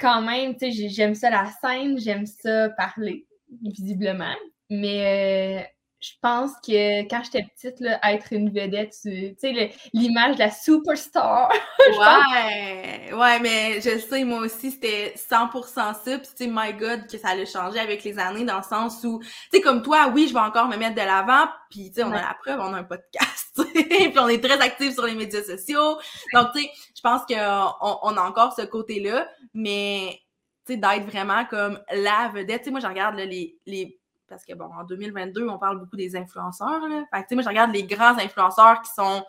quand 0.00 0.22
même, 0.22 0.56
tu 0.56 0.72
sais, 0.72 0.88
j'aime 0.88 1.14
ça 1.14 1.30
la 1.30 1.46
scène, 1.60 1.98
j'aime 1.98 2.26
ça 2.26 2.70
parler, 2.70 3.26
visiblement. 3.62 4.34
Mais 4.68 5.62
euh, 5.62 5.79
je 6.00 6.12
pense 6.22 6.52
que 6.66 7.02
quand 7.08 7.22
j'étais 7.24 7.46
petite, 7.54 7.78
là, 7.80 8.00
être 8.10 8.32
une 8.32 8.48
vedette, 8.48 8.96
tu 9.02 9.36
sais, 9.38 9.72
l'image 9.92 10.36
de 10.36 10.38
la 10.38 10.50
superstar. 10.50 11.52
ouais, 11.88 13.12
ouais, 13.12 13.40
mais 13.40 13.82
je 13.82 13.98
sais, 13.98 14.24
moi 14.24 14.38
aussi, 14.38 14.70
c'était 14.70 15.12
100% 15.14 15.74
ça. 15.74 15.94
Puis, 16.04 16.18
tu 16.20 16.44
sais, 16.44 16.50
my 16.50 16.72
God, 16.72 17.06
que 17.06 17.18
ça 17.18 17.28
allait 17.28 17.44
changer 17.44 17.78
avec 17.78 18.02
les 18.02 18.18
années, 18.18 18.44
dans 18.44 18.56
le 18.56 18.62
sens 18.62 19.04
où, 19.04 19.20
tu 19.20 19.28
sais, 19.52 19.60
comme 19.60 19.82
toi, 19.82 20.10
oui, 20.14 20.26
je 20.26 20.32
vais 20.32 20.40
encore 20.40 20.68
me 20.68 20.76
mettre 20.78 20.94
de 20.94 21.02
l'avant. 21.02 21.50
Puis, 21.68 21.90
tu 21.90 21.96
sais, 21.96 22.02
on 22.02 22.12
a 22.12 22.22
la 22.22 22.36
preuve, 22.42 22.60
on 22.60 22.72
a 22.72 22.78
un 22.78 22.84
podcast. 22.84 23.52
puis, 23.74 24.18
on 24.18 24.28
est 24.28 24.42
très 24.42 24.58
actifs 24.58 24.94
sur 24.94 25.04
les 25.04 25.14
médias 25.14 25.42
sociaux. 25.42 25.98
Donc, 26.32 26.52
tu 26.54 26.62
sais, 26.62 26.70
je 26.96 27.00
pense 27.02 27.26
qu'on 27.26 27.98
on 28.02 28.16
a 28.16 28.22
encore 28.22 28.54
ce 28.54 28.62
côté-là. 28.62 29.28
Mais, 29.52 30.18
tu 30.66 30.72
sais, 30.72 30.78
d'être 30.78 31.04
vraiment 31.04 31.44
comme 31.44 31.78
la 31.92 32.30
vedette. 32.32 32.60
Tu 32.60 32.64
sais, 32.66 32.70
moi, 32.70 32.80
je 32.80 32.86
regarde 32.86 33.16
les, 33.16 33.58
les 33.66 33.99
parce 34.30 34.44
que, 34.44 34.54
bon, 34.54 34.70
en 34.72 34.84
2022, 34.84 35.48
on 35.48 35.58
parle 35.58 35.78
beaucoup 35.78 35.96
des 35.96 36.16
influenceurs. 36.16 36.88
Là. 36.88 37.04
Fait 37.12 37.24
que, 37.24 37.34
moi, 37.34 37.42
je 37.42 37.48
regarde 37.48 37.72
les 37.72 37.82
grands 37.82 38.16
influenceurs 38.16 38.80
qui 38.80 38.90
sont, 38.92 39.24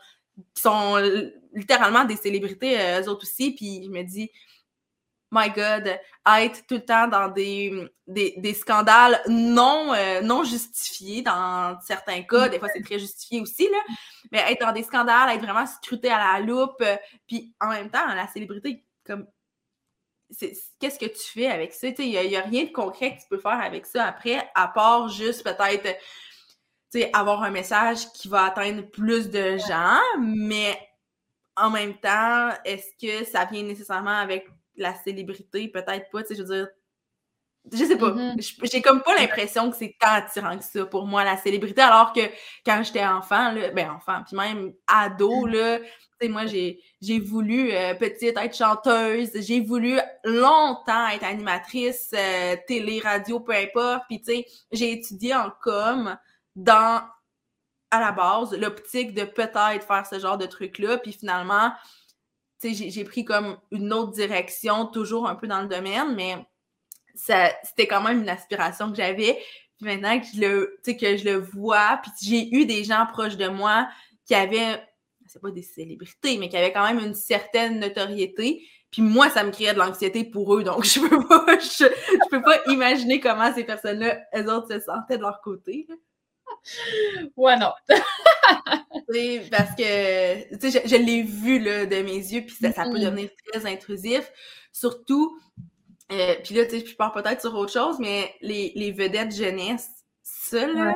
qui 0.54 0.62
sont 0.62 0.98
littéralement 1.54 2.06
des 2.06 2.16
célébrités, 2.16 2.80
euh, 2.80 3.02
eux 3.02 3.10
autres 3.10 3.24
aussi, 3.24 3.52
puis 3.52 3.84
je 3.84 3.90
me 3.90 4.04
dis, 4.04 4.32
my 5.32 5.50
God, 5.50 5.98
être 6.40 6.66
tout 6.68 6.76
le 6.76 6.86
temps 6.86 7.08
dans 7.08 7.30
des, 7.30 7.90
des, 8.08 8.36
des 8.38 8.54
scandales 8.54 9.22
non, 9.28 9.94
euh, 9.94 10.22
non 10.22 10.44
justifiés 10.44 11.22
dans 11.22 11.80
certains 11.82 12.22
cas, 12.24 12.50
des 12.50 12.60
fois 12.60 12.68
c'est 12.74 12.84
très 12.84 13.00
justifié 13.00 13.40
aussi, 13.42 13.64
là, 13.70 13.78
mais 14.32 14.40
être 14.52 14.66
dans 14.66 14.74
des 14.74 14.84
scandales, 14.84 15.30
être 15.30 15.42
vraiment 15.42 15.66
scruté 15.66 16.10
à 16.10 16.34
la 16.34 16.46
loupe, 16.46 16.82
euh, 16.82 16.98
puis 17.28 17.54
en 17.60 17.70
même 17.70 17.90
temps, 17.90 18.06
la 18.14 18.28
célébrité, 18.28 18.86
comme 19.06 19.26
qu'est-ce 20.80 21.00
que 21.00 21.06
tu 21.06 21.32
fais 21.34 21.48
avec 21.48 21.74
ça? 21.74 21.88
Il 21.88 22.10
n'y 22.10 22.36
a, 22.36 22.42
rien 22.42 22.66
de 22.66 22.72
concret 22.72 23.16
que 23.16 23.22
tu 23.22 23.28
peux 23.30 23.38
faire 23.38 23.60
avec 23.62 23.86
ça 23.86 24.06
après, 24.06 24.50
à 24.56 24.68
part 24.68 25.10
juste 25.10 25.44
peut-être 25.44 25.98
avoir 27.14 27.44
un 27.44 27.52
message 27.52 28.12
qui 28.14 28.28
va 28.28 28.46
atteindre 28.46 28.84
plus 28.84 29.30
de 29.30 29.58
gens, 29.58 30.00
mais 30.20 30.78
en 31.56 31.70
même 31.70 31.96
temps, 31.98 32.50
est-ce 32.66 32.90
que 33.00 33.26
ça 33.26 33.46
vient 33.46 33.64
nécessairement 33.64 34.20
avec 34.20 34.48
la 34.76 34.94
célébrité? 34.96 35.68
Peut-être 35.68 36.10
pas, 36.10 36.22
je 36.30 36.42
veux 36.42 36.56
dire. 36.56 36.68
Je 37.72 37.86
sais 37.86 37.98
pas. 37.98 38.10
Mm-hmm. 38.10 38.70
J'ai 38.72 38.82
comme 38.82 39.02
pas 39.02 39.16
l'impression 39.16 39.70
que 39.70 39.78
c'est 39.78 39.96
tant 40.00 40.14
attirant 40.14 40.58
que 40.58 40.64
ça 40.64 40.86
pour 40.86 41.06
moi, 41.06 41.24
la 41.24 41.38
célébrité, 41.38 41.82
alors 41.82 42.12
que 42.12 42.22
quand 42.66 42.82
j'étais 42.84 43.06
enfant, 43.06 43.52
là, 43.52 43.70
ben 43.70 43.92
enfant, 43.92 44.24
puis 44.26 44.36
même 44.36 44.74
ado, 44.88 45.46
mm. 45.46 45.50
là, 45.50 45.80
moi, 46.30 46.46
j'ai, 46.46 47.20
voulu, 47.20 47.74
euh, 47.74 47.94
petite, 47.96 48.38
être 48.38 48.56
chanteuse. 48.56 49.30
J'ai 49.36 49.62
voulu 49.62 50.00
longtemps 50.24 51.08
être 51.08 51.24
animatrice, 51.24 52.12
euh, 52.14 52.56
télé, 52.68 53.00
radio, 53.00 53.40
peu 53.40 53.54
importe. 53.54 54.04
Puis, 54.08 54.22
tu 54.22 54.34
sais, 54.34 54.46
j'ai 54.72 54.92
étudié 54.92 55.36
en 55.36 55.52
com 55.62 56.18
dans, 56.56 57.02
à 57.92 58.00
la 58.00 58.12
base, 58.12 58.54
l'optique 58.58 59.14
de 59.14 59.24
peut-être 59.24 59.86
faire 59.86 60.06
ce 60.06 60.20
genre 60.20 60.38
de 60.38 60.46
truc-là. 60.46 60.98
Puis 60.98 61.14
finalement, 61.14 61.72
tu 62.62 62.74
sais, 62.74 62.90
j'ai, 62.90 63.04
pris 63.04 63.26
comme 63.26 63.58
une 63.72 63.92
autre 63.94 64.12
direction, 64.12 64.86
toujours 64.86 65.28
un 65.28 65.36
peu 65.36 65.48
dans 65.48 65.62
le 65.62 65.68
domaine, 65.68 66.14
mais 66.16 66.38
c'était 67.16 67.88
quand 67.88 68.02
même 68.02 68.22
une 68.22 68.30
aspiration 68.30 68.90
que 68.90 68.98
j'avais. 68.98 69.40
Puis 69.78 69.86
maintenant 69.86 70.20
que 70.20 70.28
je 70.34 70.40
le, 70.40 70.80
que 70.86 71.18
je 71.18 71.26
le 71.26 71.38
vois, 71.38 72.00
puis 72.04 72.12
j'ai 72.22 72.56
eu 72.56 72.66
des 72.66 72.84
gens 72.84 73.06
proches 73.12 73.38
de 73.38 73.48
moi 73.48 73.88
qui 74.26 74.36
avaient 74.36 74.80
c'est 75.32 75.42
pas 75.42 75.52
des 75.52 75.62
célébrités, 75.62 76.38
mais 76.38 76.50
qui 76.50 76.58
avaient 76.58 76.74
quand 76.74 76.86
même 76.86 77.00
une 77.00 77.14
certaine 77.14 77.80
notoriété. 77.80 78.68
Puis 78.92 79.02
moi, 79.02 79.30
ça 79.30 79.46
me 79.46 79.52
créait 79.52 79.74
de 79.74 79.80
l'anxiété 79.80 80.26
pour 80.26 80.56
eux, 80.56 80.64
donc 80.64 80.84
je 80.84 81.00
peux 81.00 81.26
pas, 81.26 81.58
je, 81.58 82.28
peux 82.30 82.42
pas 82.42 82.62
imaginer 82.68 83.22
comment 83.22 83.54
ces 83.54 83.64
personnes-là, 83.64 84.20
elles 84.34 84.50
autres, 84.50 84.68
se 84.74 84.80
sentaient 84.82 85.18
de 85.18 85.22
leur 85.22 85.40
côté. 85.42 85.88
Ouais, 87.38 87.58
non. 87.60 87.72
parce 89.50 89.76
que, 89.76 90.58
tu 90.58 90.72
sais, 90.72 90.84
je, 90.86 90.96
l'ai 90.98 91.24
vu 91.24 91.60
là, 91.60 91.86
de 91.86 92.02
mes 92.02 92.18
yeux, 92.18 92.42
puis 92.42 92.56
ça, 92.56 92.84
peut 92.84 93.00
devenir 93.00 93.30
très 93.48 93.66
intrusif. 93.66 94.30
Surtout, 94.74 95.40
euh, 96.12 96.36
puis 96.44 96.56
là, 96.56 96.66
tu 96.66 96.80
sais, 96.80 96.86
je 96.86 96.96
parle 96.96 97.14
peut-être 97.14 97.42
sur 97.42 97.56
autre 97.56 97.72
chose, 97.72 97.98
mais 98.00 98.36
les, 98.42 98.72
les 98.76 98.92
vedettes 98.92 99.36
jeunesse, 99.36 99.90
ça, 100.22 100.68
là, 100.68 100.94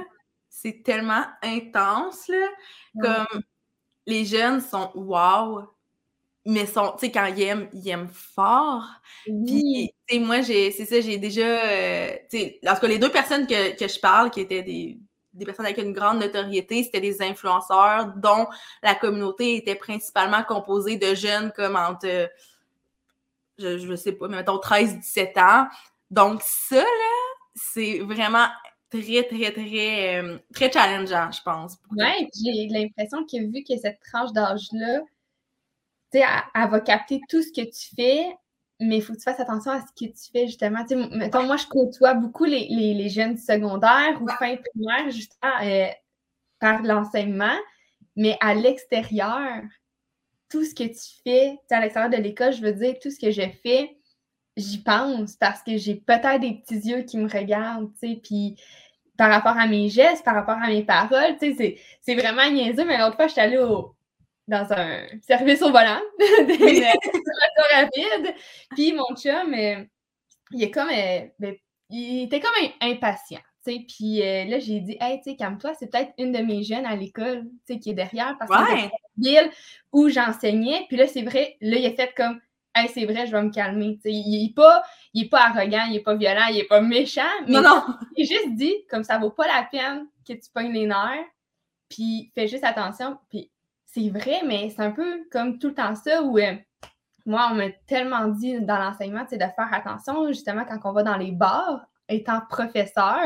c'est 0.49 0.83
tellement 0.83 1.23
intense, 1.41 2.27
là. 2.27 2.47
Comme 3.01 3.41
les 4.05 4.25
jeunes 4.25 4.61
sont 4.61 4.91
wow, 4.95 5.63
mais 6.45 6.65
sont, 6.65 6.91
tu 6.93 7.07
sais, 7.07 7.11
quand 7.11 7.25
ils 7.25 7.41
aiment, 7.41 7.69
ils 7.73 7.89
aiment 7.89 8.09
fort. 8.09 8.85
Puis, 9.25 9.91
tu 10.07 10.15
sais, 10.15 10.21
moi, 10.21 10.41
j'ai, 10.41 10.71
c'est 10.71 10.85
ça, 10.85 11.01
j'ai 11.01 11.17
déjà, 11.17 11.41
euh, 11.41 12.15
tu 12.29 12.37
sais, 12.37 12.59
lorsque 12.61 12.83
les 12.83 12.99
deux 12.99 13.11
personnes 13.11 13.47
que, 13.47 13.75
que 13.77 13.87
je 13.87 13.99
parle, 13.99 14.29
qui 14.29 14.41
étaient 14.41 14.61
des, 14.61 14.99
des 15.33 15.45
personnes 15.45 15.65
avec 15.65 15.77
une 15.77 15.93
grande 15.93 16.19
notoriété, 16.19 16.83
c'était 16.83 17.01
des 17.01 17.21
influenceurs 17.21 18.13
dont 18.15 18.47
la 18.83 18.95
communauté 18.95 19.55
était 19.55 19.75
principalement 19.75 20.43
composée 20.43 20.97
de 20.97 21.15
jeunes 21.15 21.51
comme 21.55 21.75
entre, 21.75 22.29
je, 23.57 23.77
je 23.77 23.95
sais 23.95 24.11
pas, 24.13 24.27
mais 24.27 24.37
mettons 24.37 24.57
13-17 24.57 25.39
ans. 25.39 25.67
Donc, 26.11 26.41
ça, 26.43 26.77
là, 26.77 27.35
c'est 27.55 27.99
vraiment 27.99 28.47
très, 28.89 29.23
très, 29.23 29.51
très, 29.51 30.21
euh, 30.21 30.37
très 30.53 30.71
challengeant, 30.71 31.31
je 31.31 31.41
pense. 31.43 31.77
Oui, 31.91 32.29
j'ai 32.43 32.67
l'impression 32.67 33.25
que 33.25 33.51
vu 33.51 33.63
que 33.63 33.77
cette 33.77 33.99
tranche 34.01 34.31
d'âge-là, 34.33 35.01
tu 36.11 36.19
sais, 36.19 36.25
elle, 36.53 36.69
va 36.69 36.79
capter 36.79 37.19
tout 37.29 37.41
ce 37.41 37.49
que 37.49 37.65
tu 37.65 37.95
fais, 37.95 38.25
mais 38.79 38.97
il 38.97 39.01
faut 39.01 39.13
que 39.13 39.17
tu 39.17 39.23
fasses 39.23 39.39
attention 39.39 39.71
à 39.71 39.81
ce 39.81 40.05
que 40.05 40.11
tu 40.11 40.31
fais, 40.31 40.47
justement. 40.47 40.85
Tu 40.85 40.89
sais, 40.89 41.09
mettons, 41.15 41.43
moi, 41.43 41.57
je 41.57 41.67
côtoie 41.67 42.13
beaucoup 42.13 42.45
les, 42.45 42.67
les, 42.69 43.09
jeunes 43.09 43.37
secondaires 43.37 44.21
ou 44.21 44.27
fin 44.27 44.55
primaire, 44.57 45.09
justement, 45.09 45.61
euh, 45.63 45.87
par 46.59 46.83
l'enseignement, 46.83 47.57
mais 48.15 48.37
à 48.41 48.53
l'extérieur, 48.53 49.61
tout 50.49 50.63
ce 50.63 50.75
que 50.75 50.83
tu 50.83 51.21
fais, 51.23 51.57
à 51.71 51.81
l'extérieur 51.81 52.11
de 52.11 52.17
l'école, 52.17 52.53
je 52.53 52.61
veux 52.61 52.73
dire, 52.73 52.95
tout 53.01 53.09
ce 53.09 53.19
que 53.19 53.31
je 53.31 53.41
fais, 53.63 53.97
j'y 54.57 54.81
pense 54.81 55.35
parce 55.35 55.61
que 55.63 55.77
j'ai 55.77 55.95
peut-être 55.95 56.39
des 56.39 56.53
petits 56.53 56.89
yeux 56.89 57.01
qui 57.01 57.17
me 57.17 57.29
regardent, 57.29 57.91
tu 57.99 58.07
sais, 58.07 58.19
puis 58.23 58.55
par 59.17 59.29
rapport 59.29 59.57
à 59.57 59.67
mes 59.67 59.89
gestes, 59.89 60.23
par 60.23 60.35
rapport 60.35 60.57
à 60.61 60.67
mes 60.67 60.83
paroles, 60.83 61.37
tu 61.39 61.55
sais, 61.55 61.77
c'est 62.01 62.15
vraiment 62.15 62.49
niaiseux, 62.49 62.85
mais 62.85 62.97
l'autre 62.97 63.15
fois, 63.15 63.27
j'étais 63.27 63.41
allée 63.41 63.57
dans 64.47 64.73
un 64.73 65.07
service 65.21 65.61
au 65.61 65.71
volant, 65.71 66.01
des 66.19 66.85
rapide, 67.73 68.35
puis 68.71 68.93
mon 68.93 69.15
chum, 69.15 69.53
euh, 69.53 69.83
il 70.51 70.63
est 70.63 70.71
comme, 70.71 70.89
euh, 70.89 71.27
ben, 71.39 71.55
il 71.89 72.23
était 72.23 72.39
comme 72.39 72.51
impatient, 72.81 73.41
tu 73.65 73.73
sais, 73.73 73.85
puis 73.87 74.21
euh, 74.21 74.45
là, 74.45 74.59
j'ai 74.59 74.79
dit, 74.81 74.97
hey, 75.01 75.17
tu 75.21 75.31
sais, 75.31 75.35
calme-toi, 75.35 75.73
c'est 75.79 75.91
peut-être 75.91 76.11
une 76.17 76.31
de 76.31 76.39
mes 76.39 76.63
jeunes 76.63 76.85
à 76.85 76.95
l'école, 76.95 77.43
tu 77.65 77.73
sais, 77.73 77.79
qui 77.79 77.89
est 77.91 77.95
derrière, 77.95 78.37
parce 78.37 78.51
que 78.51 78.77
c'est 78.77 78.89
ville 79.17 79.49
où 79.91 80.09
j'enseignais, 80.09 80.85
puis 80.87 80.97
là, 80.97 81.07
c'est 81.07 81.23
vrai, 81.23 81.57
là, 81.61 81.77
il 81.77 81.85
a 81.85 81.91
fait 81.91 82.13
comme, 82.15 82.39
hey, 82.75 82.89
c'est 82.89 83.05
vrai, 83.05 83.25
je 83.25 83.31
vais 83.31 83.41
me 83.41 83.51
calmer. 83.51 83.99
il 84.05 84.47
n'est 84.47 84.53
pas, 84.53 84.83
il 85.13 85.25
est 85.25 85.29
pas 85.29 85.45
arrogant, 85.47 85.85
il 85.87 85.93
n'est 85.93 85.99
pas 86.01 86.15
violent, 86.15 86.47
il 86.49 86.57
n'est 86.57 86.65
pas 86.65 86.81
méchant, 86.81 87.21
mais 87.47 87.53
non, 87.53 87.61
non. 87.61 87.83
il 88.17 88.27
juste 88.27 88.55
dit 88.55 88.73
comme 88.89 89.03
ça 89.03 89.17
vaut 89.17 89.31
pas 89.31 89.47
la 89.47 89.63
peine 89.63 90.07
que 90.27 90.33
tu 90.33 90.49
pognes 90.53 90.73
les 90.73 90.85
nerfs, 90.85 91.25
puis 91.89 92.31
fais 92.35 92.47
juste 92.47 92.63
attention. 92.63 93.17
Puis 93.29 93.49
c'est 93.85 94.09
vrai, 94.09 94.41
mais 94.45 94.69
c'est 94.69 94.81
un 94.81 94.91
peu 94.91 95.25
comme 95.31 95.57
tout 95.57 95.69
le 95.69 95.75
temps 95.75 95.95
ça 95.95 96.21
où 96.21 96.37
euh, 96.37 96.55
moi, 97.25 97.49
on 97.51 97.55
m'a 97.55 97.69
tellement 97.87 98.27
dit 98.27 98.61
dans 98.61 98.77
l'enseignement 98.77 99.23
de 99.23 99.37
faire 99.37 99.69
attention, 99.71 100.27
justement, 100.27 100.63
quand 100.65 100.79
on 100.83 100.93
va 100.93 101.03
dans 101.03 101.17
les 101.17 101.31
bars, 101.31 101.81
étant 102.07 102.41
professeur, 102.49 103.19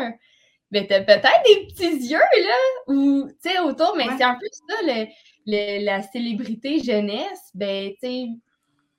mais 0.71 0.87
ben, 0.87 0.87
t'as 0.87 1.01
peut-être 1.01 1.43
des 1.45 1.67
petits 1.67 2.11
yeux, 2.11 2.17
là, 2.17 2.55
ou, 2.87 3.29
tu 3.41 3.49
sais, 3.49 3.59
autour, 3.59 3.95
mais 3.97 4.05
c'est 4.17 4.23
un 4.23 4.35
peu 4.35 4.45
ça, 4.51 4.75
le, 4.83 5.07
la 5.45 6.01
célébrité 6.03 6.79
jeunesse, 6.81 7.49
ben, 7.53 7.91
tu 7.91 7.99
sais, 8.01 8.27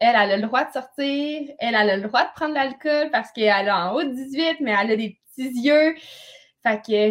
elle, 0.00 0.16
elle 0.16 0.30
a 0.32 0.36
le 0.36 0.42
droit 0.42 0.64
de 0.64 0.72
sortir, 0.72 1.50
elle, 1.58 1.74
elle 1.74 1.90
a 1.90 1.96
le 1.96 2.08
droit 2.08 2.24
de 2.24 2.32
prendre 2.34 2.54
l'alcool 2.54 3.10
parce 3.10 3.30
qu'elle 3.32 3.68
a 3.68 3.90
en 3.90 3.94
haut 3.94 4.02
de 4.02 4.14
18, 4.14 4.56
mais 4.60 4.74
elle 4.80 4.92
a 4.92 4.96
des 4.96 5.20
petits 5.36 5.60
yeux. 5.60 5.94
Fait 6.62 6.82
que, 6.84 7.10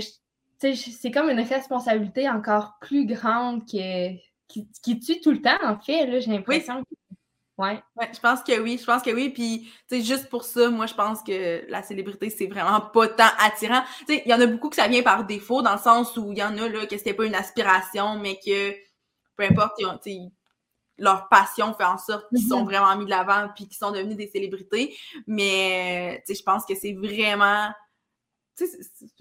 c'est 0.60 1.12
comme 1.12 1.30
une 1.30 1.40
responsabilité 1.40 2.30
encore 2.30 2.78
plus 2.82 3.06
grande 3.06 3.66
que, 3.66 4.10
qui, 4.48 5.00
tue 5.00 5.22
tout 5.22 5.32
le 5.32 5.42
temps, 5.42 5.58
en 5.64 5.80
fait, 5.80 6.20
j'ai 6.20 6.32
l'impression. 6.32 6.84
Ouais. 7.58 7.78
ouais. 7.98 8.10
je 8.14 8.20
pense 8.20 8.42
que 8.42 8.58
oui, 8.60 8.78
je 8.80 8.86
pense 8.86 9.02
que 9.02 9.12
oui. 9.12 9.30
Puis, 9.30 9.70
tu 9.90 9.98
sais, 9.98 10.02
juste 10.02 10.30
pour 10.30 10.44
ça, 10.44 10.70
moi, 10.70 10.86
je 10.86 10.94
pense 10.94 11.22
que 11.22 11.70
la 11.70 11.84
célébrité, 11.84 12.30
c'est 12.30 12.48
vraiment 12.48 12.80
pas 12.80 13.08
tant 13.10 13.30
attirant. 13.38 13.82
Tu 14.08 14.16
sais, 14.16 14.24
il 14.26 14.32
y 14.32 14.34
en 14.34 14.40
a 14.40 14.48
beaucoup 14.48 14.70
que 14.70 14.78
ça 14.78 14.88
vient 14.88 15.04
par 15.04 15.26
défaut, 15.26 15.62
dans 15.62 15.74
le 15.74 15.80
sens 15.80 16.16
où 16.18 16.32
il 16.32 16.38
y 16.38 16.44
en 16.44 16.58
a, 16.58 16.70
là, 16.70 16.86
que 16.86 16.98
c'était 16.98 17.14
pas 17.14 17.26
une 17.26 17.36
aspiration, 17.36 18.18
mais 18.18 18.40
que, 18.44 18.74
peu 19.40 19.46
importe, 19.46 19.80
ils, 20.06 20.32
leur 20.98 21.30
passion 21.30 21.74
fait 21.74 21.86
en 21.86 21.98
sorte 21.98 22.28
qu'ils 22.30 22.46
sont 22.46 22.60
mhm. 22.60 22.66
vraiment 22.66 22.96
mis 22.98 23.06
de 23.06 23.10
l'avant 23.10 23.48
puis 23.56 23.68
qu'ils 23.68 23.78
sont 23.78 23.92
devenus 23.92 24.18
des 24.18 24.28
célébrités. 24.28 24.98
Mais, 25.28 26.22
sais, 26.26 26.36
je 26.36 26.44
pense 26.44 26.66
que 26.66 26.76
c'est 26.76 26.94
vraiment... 26.94 27.70
C'est 28.56 28.68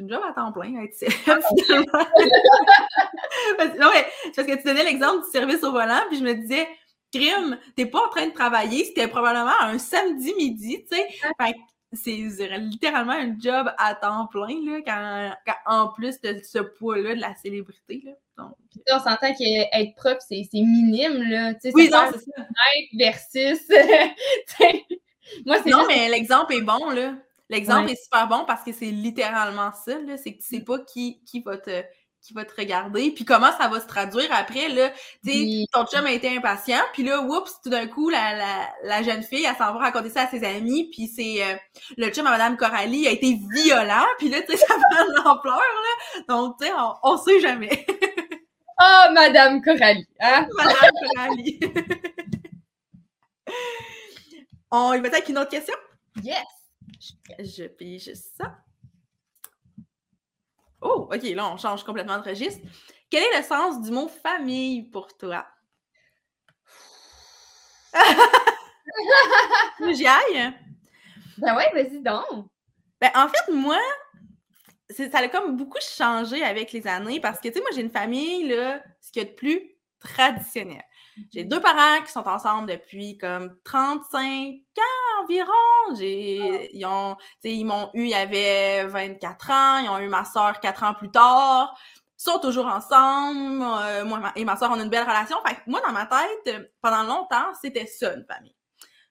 une 0.01 0.11
job 0.11 0.21
à 0.29 0.33
temps 0.33 0.51
plein, 0.51 0.83
être 0.83 0.97
ah, 1.29 1.39
non, 3.79 3.91
mais 3.95 4.05
parce 4.35 4.49
que 4.49 4.57
tu 4.57 4.65
donnais 4.65 4.83
l'exemple 4.83 5.25
du 5.25 5.31
service 5.31 5.63
au 5.63 5.71
volant, 5.71 6.01
puis 6.09 6.19
je 6.19 6.25
me 6.25 6.35
disais, 6.35 6.67
crime, 7.15 7.57
t'es 7.77 7.87
pas 7.87 8.05
en 8.05 8.09
train 8.09 8.27
de 8.27 8.33
travailler, 8.33 8.85
c'était 8.85 9.07
probablement 9.07 9.55
un 9.61 9.79
samedi 9.79 10.35
midi, 10.35 10.85
tu 10.91 10.97
sais. 10.97 11.07
C'est 11.93 12.11
littéralement 12.11 13.13
un 13.13 13.39
job 13.39 13.73
à 13.79 13.95
temps 13.95 14.27
plein, 14.27 14.61
là, 14.65 15.33
quand, 15.47 15.55
en 15.65 15.89
plus 15.89 16.21
de 16.21 16.41
ce 16.45 16.59
poids-là 16.59 17.15
de 17.15 17.21
la 17.21 17.35
célébrité, 17.37 18.03
là. 18.05 18.13
Donc... 18.37 18.55
on 18.93 18.99
s'entend 18.99 19.35
qu'être 19.35 19.95
prof, 19.97 20.19
c'est 20.29 20.47
minime, 20.53 21.23
là. 21.31 21.55
oui, 21.75 21.89
non, 21.91 22.11
c'est 22.13 22.21
ça. 22.21 22.47
Versus. 22.99 23.69
Moi, 25.47 25.57
non, 25.67 25.85
mais 25.89 26.09
l'exemple 26.09 26.55
est 26.55 26.63
bon, 26.63 26.91
là. 26.91 27.15
L'exemple 27.51 27.91
est 27.91 28.03
super 28.03 28.29
bon 28.29 28.45
parce 28.47 28.63
que 28.63 28.73
c'est 28.73 28.91
littéralement 28.91 29.73
ça. 29.73 29.93
C'est 30.23 30.35
que 30.35 30.43
tu 30.43 30.47
sais 30.47 30.61
pas 30.61 30.79
qui, 30.81 31.23
qui 31.25 31.41
va 31.41 31.57
te 31.57 31.83
qui 32.23 32.35
va 32.35 32.45
te 32.45 32.55
regarder, 32.57 33.11
puis 33.13 33.25
comment 33.25 33.51
ça 33.59 33.69
va 33.69 33.81
se 33.81 33.87
traduire 33.87 34.29
après, 34.33 34.69
là, 34.69 34.91
tu 35.25 35.33
sais, 35.33 35.65
ton 35.73 35.87
chum 35.87 36.05
a 36.05 36.13
été 36.13 36.37
impatient, 36.37 36.81
puis 36.93 37.03
là, 37.03 37.23
oups, 37.23 37.61
tout 37.63 37.71
d'un 37.71 37.87
coup, 37.87 38.11
la, 38.11 38.37
la, 38.37 38.69
la, 38.85 39.03
jeune 39.03 39.23
fille, 39.23 39.45
elle 39.45 39.57
s'en 39.57 39.73
va 39.73 39.79
raconter 39.79 40.11
ça 40.11 40.23
à 40.23 40.27
ses 40.29 40.45
amis, 40.45 40.91
puis 40.91 41.07
c'est 41.07 41.43
euh, 41.43 41.57
le 41.97 42.11
chum 42.11 42.27
à 42.27 42.31
Madame 42.31 42.57
Coralie 42.57 43.07
a 43.07 43.13
été 43.13 43.39
violent, 43.53 44.07
puis 44.19 44.29
là, 44.29 44.43
tu 44.43 44.53
sais, 44.53 44.57
ça 44.67 44.75
prend 44.75 45.05
de 45.05 45.15
l'ampleur, 45.17 45.57
là, 45.57 46.23
donc, 46.29 46.59
tu 46.61 46.67
sais, 46.67 46.73
on, 46.77 46.95
on 47.03 47.17
sait 47.17 47.41
jamais. 47.41 47.87
oh, 48.81 49.05
Madame 49.15 49.63
Coralie, 49.63 50.07
hein? 50.21 50.47
Madame 50.57 50.93
Coralie. 51.15 51.61
on 54.71 54.93
y 54.93 55.01
va 55.01 55.09
avec 55.09 55.29
une 55.29 55.39
autre 55.39 55.51
question? 55.51 55.75
Yes! 56.23 56.45
Je 57.39 57.65
pige 57.65 58.13
ça. 58.37 58.59
Oh, 60.81 61.09
OK, 61.13 61.23
là, 61.23 61.51
on 61.53 61.57
change 61.57 61.85
complètement 61.85 62.19
de 62.19 62.29
registre. 62.29 62.61
Quel 63.11 63.23
est 63.23 63.39
le 63.39 63.43
sens 63.43 63.81
du 63.83 63.91
mot 63.91 64.09
famille 64.09 64.83
pour 64.83 65.17
toi? 65.17 65.47
J'y 69.93 70.07
aille? 70.07 70.55
Ben 71.39 71.57
ouais, 71.57 71.71
vas-y 71.73 72.01
donc. 72.01 72.47
Ben, 73.01 73.11
en 73.15 73.29
fait, 73.29 73.53
moi, 73.53 73.79
ça 74.91 75.19
a 75.19 75.29
comme 75.29 75.57
beaucoup 75.57 75.79
changé 75.81 76.43
avec 76.43 76.73
les 76.73 76.87
années 76.87 77.21
parce 77.21 77.41
que, 77.41 77.49
tu 77.49 77.55
sais, 77.55 77.61
moi, 77.61 77.71
j'ai 77.75 77.83
une 77.83 77.91
famille, 77.91 78.49
là, 78.49 78.83
ce 79.01 79.13
qu'il 79.13 79.23
y 79.23 79.27
a 79.27 79.29
de 79.29 79.35
plus 79.35 79.61
traditionnel. 80.01 80.83
J'ai 81.33 81.45
deux 81.45 81.61
parents 81.61 82.03
qui 82.05 82.13
sont 82.13 82.27
ensemble 82.27 82.71
depuis 82.71 83.19
comme 83.19 83.57
35 83.65 84.55
ans 84.79 85.23
environ. 85.23 85.97
J'ai, 85.97 86.77
ils, 86.77 86.87
ont, 86.87 87.17
ils 87.45 87.65
m'ont 87.65 87.91
eu, 87.95 88.05
il 88.05 88.11
y 88.11 88.15
avait 88.15 88.87
24 88.87 89.51
ans. 89.51 89.79
Ils 89.79 89.89
ont 89.89 89.99
eu 89.99 90.09
ma 90.09 90.25
soeur 90.25 90.61
4 90.61 90.83
ans 90.85 90.95
plus 90.95 91.11
tard. 91.11 91.79
Ils 92.19 92.23
sont 92.23 92.39
toujours 92.41 92.67
ensemble. 92.67 93.63
Euh, 93.63 94.05
moi 94.05 94.33
et 94.37 94.45
ma 94.45 94.57
soeur 94.57 94.71
ont 94.71 94.81
une 94.81 94.89
belle 94.89 95.07
relation. 95.07 95.37
Fait 95.47 95.55
que 95.55 95.61
moi, 95.67 95.81
dans 95.87 95.93
ma 95.93 96.07
tête, 96.07 96.73
pendant 96.81 97.03
longtemps, 97.03 97.53
c'était 97.61 97.87
ça, 97.87 98.15
une 98.15 98.25
famille. 98.25 98.55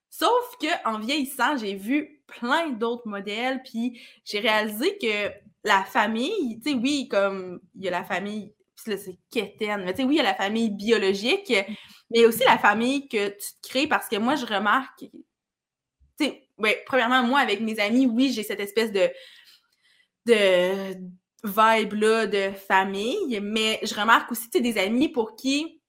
Sauf 0.10 0.58
que 0.60 0.88
en 0.88 1.00
vieillissant, 1.00 1.58
j'ai 1.58 1.76
vu 1.76 2.22
plein 2.28 2.72
d'autres 2.72 3.08
modèles, 3.08 3.62
puis 3.63 4.02
j'ai 4.26 4.39
réalisé 4.39 4.98
que 4.98 5.32
la 5.63 5.84
famille, 5.84 6.60
tu 6.63 6.72
sais, 6.72 6.76
oui, 6.76 7.08
comme 7.08 7.60
il 7.76 7.84
y 7.84 7.88
a 7.88 7.91
la 7.91 8.04
famille, 8.04 8.54
puis 8.76 8.91
là, 8.91 8.98
c'est 8.98 9.17
quétaine, 9.30 9.84
mais 9.84 9.93
tu 9.93 10.02
sais, 10.02 10.08
oui, 10.08 10.15
il 10.15 10.17
y 10.17 10.22
a 10.22 10.24
la 10.24 10.34
famille 10.34 10.70
biologique, 10.70 11.54
mais 12.12 12.26
aussi 12.26 12.43
la 12.46 12.58
famille 12.58 13.08
que 13.08 13.30
tu 13.30 13.48
te 13.62 13.67
crées 13.70 13.88
parce 13.88 14.08
que 14.08 14.17
moi, 14.17 14.36
je 14.36 14.46
remarque, 14.46 15.00
tu 15.00 15.10
sais, 16.20 16.50
ben, 16.58 16.76
premièrement, 16.86 17.24
moi, 17.24 17.39
avec 17.39 17.62
mes 17.62 17.80
amis, 17.80 18.08
oui, 18.08 18.32
j'ai 18.32 18.43
cette 18.43 18.60
espèce 18.60 18.91
de, 18.91 19.10
de 20.26 20.96
vibe-là 21.43 22.28
de 22.28 22.52
famille, 22.52 23.39
mais 23.41 23.80
je 23.84 23.93
remarque 23.96 24.32
aussi, 24.32 24.50
tu 24.50 24.58
sais, 24.58 24.62
des 24.62 24.78
amis 24.80 25.10
pour 25.10 25.36
qui 25.36 25.82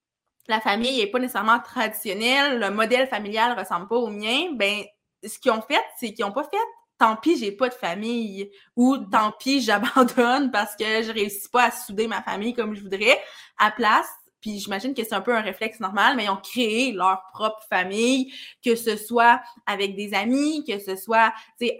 la 0.49 0.61
famille 0.61 0.99
n'est 0.99 1.07
pas 1.11 1.19
nécessairement 1.19 1.61
traditionnelle, 1.61 2.59
le 2.59 2.71
modèle 2.71 3.07
familial 3.07 3.55
ne 3.55 3.61
ressemble 3.61 3.87
pas 3.87 3.97
au 3.97 4.09
mien, 4.09 4.53
ben, 4.55 4.83
ce 5.23 5.39
qu'ils 5.39 5.53
ont 5.53 5.61
fait, 5.61 5.83
c'est 5.99 6.15
qu'ils 6.15 6.25
n'ont 6.25 6.33
pas 6.33 6.45
fait 6.45 6.57
tant 6.99 7.17
pis, 7.17 7.39
j'ai 7.39 7.53
pas 7.53 7.69
de 7.69 7.75
famille 7.75 8.51
ou 8.77 8.99
tant 8.99 9.33
pis, 9.33 9.61
j'abandonne 9.63 10.51
parce 10.51 10.77
que 10.77 11.03
je 11.03 11.13
réussis 11.13 11.49
pas 11.49 11.65
à 11.67 11.71
souder 11.71 12.07
ma 12.09 12.23
famille 12.23 12.55
comme 12.55 12.75
je 12.75 12.83
voudrais. 12.83 13.21
À 13.57 13.71
place, 13.71 14.09
puis 14.41 14.59
j'imagine 14.59 14.95
que 14.95 15.03
c'est 15.05 15.15
un 15.15 15.21
peu 15.21 15.35
un 15.35 15.41
réflexe 15.41 15.81
normal, 15.81 16.17
mais 16.17 16.25
ils 16.25 16.31
ont 16.31 16.37
créé 16.37 16.93
leur 16.93 17.23
propre 17.33 17.63
famille, 17.69 18.33
que 18.65 18.77
ce 18.77 18.97
soit 18.97 19.41
avec 19.67 19.97
des 19.97 20.15
amis, 20.15 20.65
que 20.65 20.79
ce 20.79 20.97
soit 20.97 21.33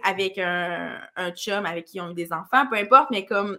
avec 0.03 0.37
un, 0.37 0.99
un 1.15 1.31
chum 1.31 1.65
avec 1.65 1.85
qui 1.85 1.97
ils 1.97 2.01
ont 2.01 2.11
eu 2.11 2.15
des 2.15 2.33
enfants, 2.33 2.67
peu 2.69 2.77
importe, 2.77 3.09
mais 3.11 3.25
comme 3.25 3.57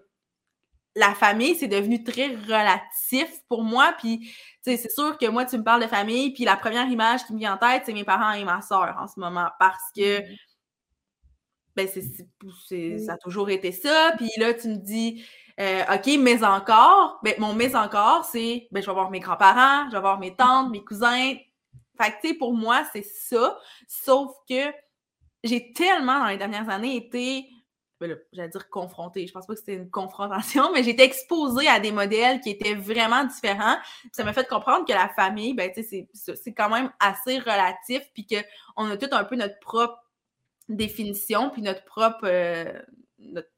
la 0.96 1.14
famille, 1.14 1.54
c'est 1.54 1.68
devenu 1.68 2.02
très 2.02 2.28
relatif 2.28 3.28
pour 3.48 3.62
moi. 3.62 3.94
Puis, 3.98 4.32
c'est 4.62 4.90
sûr 4.90 5.16
que 5.18 5.26
moi, 5.26 5.44
tu 5.44 5.56
me 5.56 5.62
parles 5.62 5.82
de 5.82 5.88
famille, 5.88 6.32
puis 6.32 6.44
la 6.44 6.56
première 6.56 6.88
image 6.88 7.24
qui 7.24 7.32
me 7.32 7.38
vient 7.38 7.54
en 7.54 7.58
tête, 7.58 7.84
c'est 7.86 7.92
mes 7.92 8.04
parents 8.04 8.32
et 8.32 8.44
ma 8.44 8.60
soeur 8.60 8.96
en 8.98 9.06
ce 9.06 9.18
moment, 9.18 9.48
parce 9.58 9.90
que 9.94 10.20
mm-hmm. 10.20 10.36
ben, 11.76 11.88
c'est, 11.88 12.98
ça 12.98 13.12
a 13.12 13.16
toujours 13.18 13.50
été 13.50 13.72
ça. 13.72 14.12
Puis 14.16 14.30
là, 14.36 14.52
tu 14.52 14.68
me 14.68 14.76
dis, 14.76 15.24
euh, 15.60 15.82
OK, 15.94 16.18
mais 16.18 16.42
encore, 16.42 17.20
ben, 17.22 17.34
mon 17.38 17.54
mais 17.54 17.76
encore, 17.76 18.24
c'est, 18.24 18.66
ben, 18.70 18.82
je 18.82 18.86
vais 18.86 18.92
voir 18.92 19.10
mes 19.10 19.20
grands-parents, 19.20 19.90
je 19.90 19.96
vais 19.96 20.00
voir 20.00 20.18
mes 20.18 20.34
tantes, 20.34 20.70
mes 20.70 20.82
cousins. 20.82 21.34
Fait 22.00 22.12
que, 22.12 22.20
tu 22.22 22.28
sais, 22.28 22.34
pour 22.34 22.54
moi, 22.54 22.82
c'est 22.92 23.04
ça. 23.04 23.58
Sauf 23.86 24.34
que 24.48 24.72
j'ai 25.44 25.72
tellement, 25.72 26.20
dans 26.20 26.28
les 26.28 26.38
dernières 26.38 26.70
années, 26.70 26.96
été 26.96 27.46
ben 28.00 28.18
j'allais 28.32 28.48
dire 28.48 28.70
confrontée, 28.70 29.26
je 29.26 29.32
pense 29.32 29.46
pas 29.46 29.52
que 29.52 29.58
c'était 29.58 29.74
une 29.74 29.90
confrontation, 29.90 30.72
mais 30.74 30.82
j'étais 30.82 31.04
exposée 31.04 31.68
à 31.68 31.80
des 31.80 31.92
modèles 31.92 32.40
qui 32.40 32.48
étaient 32.48 32.74
vraiment 32.74 33.24
différents. 33.24 33.76
ça 34.12 34.24
m'a 34.24 34.32
fait 34.32 34.48
comprendre 34.48 34.86
que 34.86 34.92
la 34.92 35.10
famille, 35.10 35.52
ben, 35.52 35.70
c'est 35.74 36.54
quand 36.54 36.70
même 36.70 36.90
assez 36.98 37.38
relatif, 37.38 38.02
puis 38.14 38.26
qu'on 38.26 38.90
a 38.90 38.96
tout 38.96 39.08
un 39.12 39.24
peu 39.24 39.36
notre 39.36 39.58
propre 39.60 39.98
définition, 40.68 41.50
puis 41.50 41.60
notre 41.60 41.84
propre, 41.84 42.24
euh, 42.24 42.72
notre 43.18 43.50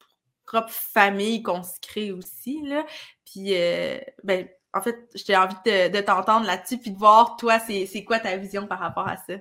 propre 0.53 0.71
famille 0.71 1.41
qu'on 1.41 1.63
se 1.63 1.79
crée 1.81 2.11
aussi, 2.11 2.61
là. 2.63 2.85
Puis, 3.25 3.55
euh, 3.55 3.97
ben, 4.23 4.47
en 4.73 4.81
fait, 4.81 4.97
j'ai 5.15 5.35
envie 5.35 5.55
de, 5.65 6.01
t'entendre 6.01 6.45
là-dessus, 6.45 6.77
puis 6.77 6.91
de 6.91 6.97
voir, 6.97 7.35
toi, 7.37 7.59
c'est 7.59 8.03
quoi 8.03 8.19
ta 8.19 8.37
vision 8.37 8.67
par 8.67 8.79
rapport 8.79 9.07
à 9.07 9.17
ça? 9.17 9.33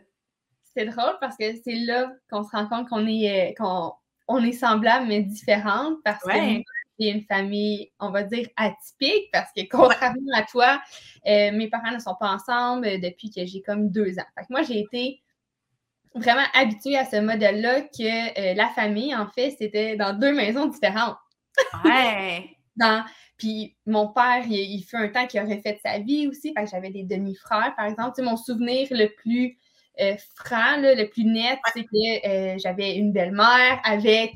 C'est 0.75 0.87
drôle 0.87 1.17
parce 1.21 1.37
que 1.37 1.45
c'est 1.63 1.75
là 1.75 2.11
qu'on 2.31 2.43
se 2.45 2.51
rend 2.51 2.67
compte 2.67 2.89
qu'on 2.89 3.07
est, 3.07 3.51
euh, 3.51 3.55
qu'on 3.59 3.93
on 4.27 4.43
est 4.43 4.53
semblables 4.53 5.07
mais 5.07 5.21
différentes 5.21 5.99
parce 6.03 6.23
que 6.25 6.33
j'ai 6.99 7.11
une 7.11 7.25
famille, 7.25 7.91
on 7.99 8.11
va 8.11 8.23
dire, 8.23 8.49
atypique 8.57 9.29
parce 9.33 9.51
que 9.55 9.63
contrairement 9.71 10.33
à 10.35 10.45
toi, 10.45 10.81
euh, 11.27 11.53
mes 11.53 11.69
parents 11.69 11.91
ne 11.91 11.99
sont 11.99 12.15
pas 12.19 12.31
ensemble 12.31 13.01
depuis 13.01 13.31
que 13.31 13.45
j'ai 13.45 13.61
comme 13.61 13.91
deux 13.91 14.19
ans. 14.19 14.27
Fait 14.35 14.43
que 14.43 14.51
moi, 14.51 14.63
j'ai 14.63 14.81
été 14.81 15.23
vraiment 16.15 16.45
habituée 16.55 16.97
à 16.97 17.05
ce 17.05 17.17
modèle-là 17.17 17.83
que 17.83 18.41
euh, 18.41 18.55
la 18.55 18.69
famille, 18.69 19.15
en 19.15 19.27
fait, 19.29 19.55
c'était 19.59 19.97
dans 19.97 20.13
deux 20.19 20.33
maisons 20.33 20.67
différentes. 20.67 21.17
Ouais! 21.85 22.57
dans, 22.77 23.05
puis 23.37 23.77
mon 23.87 24.09
père, 24.09 24.43
il, 24.47 24.53
il, 24.53 24.83
fait 24.83 24.97
un 24.97 25.09
temps 25.09 25.27
qu'il 25.27 25.41
aurait 25.43 25.61
fait 25.61 25.79
sa 25.85 25.99
vie 25.99 26.27
aussi. 26.29 26.53
Fait 26.57 26.65
que 26.65 26.71
j'avais 26.71 26.91
des 26.91 27.05
demi-frères, 27.05 27.75
par 27.77 27.87
exemple. 27.87 28.13
Tu 28.17 28.23
mon 28.23 28.37
souvenir 28.37 28.89
le 28.91 29.09
plus 29.09 29.59
euh, 30.01 30.17
franc, 30.37 30.79
le 30.79 31.05
plus 31.05 31.25
net, 31.25 31.59
c'est 31.75 31.85
que 31.85 32.27
euh, 32.27 32.59
j'avais 32.59 32.97
une 32.97 33.13
belle-mère 33.13 33.81
avec 33.85 34.35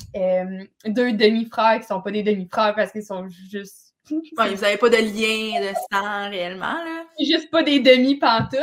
deux 0.87 1.13
demi-frères 1.13 1.81
qui 1.81 1.87
sont 1.87 2.03
pas 2.03 2.11
des 2.11 2.23
demi-frères 2.23 2.75
parce 2.75 2.93
qu'ils 2.93 3.05
sont 3.05 3.27
juste. 3.51 3.95
Ouais, 4.11 4.55
vous 4.55 4.61
n'avez 4.61 4.77
pas 4.77 4.89
de 4.89 4.99
lien 4.99 5.61
de 5.61 5.75
sang 5.91 6.31
réellement, 6.31 6.85
là. 6.85 7.05
Juste 7.19 7.51
pas 7.51 7.65
des 7.65 7.81
demi-pantoutes. 7.81 8.61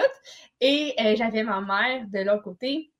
Et 0.61 0.95
j'avais 1.17 1.43
ma 1.43 1.59
mère 1.59 2.05
de 2.07 2.19
l'autre 2.19 2.43
côté 2.43 2.92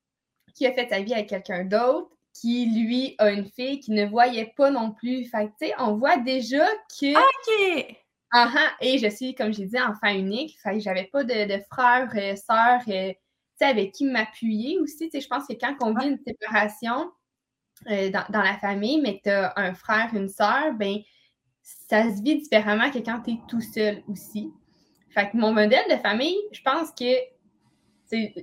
qui 0.54 0.66
a 0.66 0.72
fait 0.72 0.88
sa 0.88 1.00
vie 1.00 1.12
avec 1.12 1.28
quelqu'un 1.28 1.64
d'autre 1.64 2.10
qui, 2.32 2.66
lui, 2.66 3.14
a 3.18 3.30
une 3.30 3.46
fille 3.46 3.78
qui 3.78 3.92
ne 3.92 4.06
voyait 4.06 4.52
pas 4.56 4.70
non 4.70 4.90
plus. 4.90 5.24
Fait 5.26 5.46
tu 5.46 5.66
sais, 5.66 5.74
on 5.78 5.96
voit 5.96 6.16
déjà 6.16 6.66
que. 6.98 7.16
OK! 7.16 7.96
Uh 8.32 8.58
Et 8.80 8.98
je 8.98 9.08
suis, 9.08 9.34
comme 9.36 9.54
j'ai 9.54 9.66
dit, 9.66 9.80
enfant 9.80 10.08
unique. 10.08 10.58
Fait 10.60 10.72
que 10.72 10.80
j'avais 10.80 11.04
pas 11.04 11.22
de, 11.22 11.56
de 11.56 11.62
frères, 11.70 12.10
sœurs 12.36 12.82
avec 13.60 13.92
qui 13.92 14.04
m'appuyer 14.04 14.78
aussi. 14.78 15.10
Je 15.12 15.26
pense 15.26 15.46
que 15.46 15.54
quand 15.54 15.76
on 15.80 15.94
vit 15.94 16.08
une 16.08 16.18
séparation 16.18 17.10
euh, 17.90 18.10
dans, 18.10 18.42
la 18.42 18.56
famille, 18.58 19.00
mais 19.00 19.18
que 19.18 19.24
tu 19.24 19.30
as 19.30 19.52
un 19.56 19.74
frère, 19.74 20.10
une 20.14 20.28
sœur, 20.28 20.74
ben 20.74 20.98
ça 21.62 22.04
se 22.14 22.22
vit 22.22 22.40
différemment 22.40 22.90
que 22.90 22.98
quand 22.98 23.20
tu 23.20 23.32
es 23.32 23.38
tout 23.48 23.60
seul 23.60 24.02
aussi. 24.08 24.52
Fait 25.10 25.30
que 25.30 25.36
mon 25.36 25.52
modèle 25.52 25.84
de 25.90 25.96
famille, 25.96 26.36
je 26.52 26.60
pense 26.62 26.90
que 26.90 27.14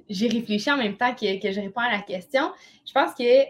j'ai 0.09 0.27
réfléchi 0.27 0.71
en 0.71 0.77
même 0.77 0.97
temps 0.97 1.13
que, 1.13 1.41
que, 1.41 1.51
je 1.51 1.59
réponds 1.59 1.81
à 1.81 1.91
la 1.91 2.01
question. 2.01 2.51
Je 2.85 2.91
pense 2.93 3.13
que 3.13 3.43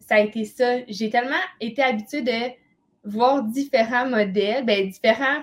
ça 0.00 0.16
a 0.16 0.20
été 0.20 0.44
ça. 0.44 0.78
J'ai 0.88 1.10
tellement 1.10 1.40
été 1.60 1.82
habituée 1.82 2.22
de 2.22 2.52
voir 3.04 3.42
différents 3.44 4.06
modèles, 4.06 4.64
ben, 4.64 4.88
différents 4.88 5.42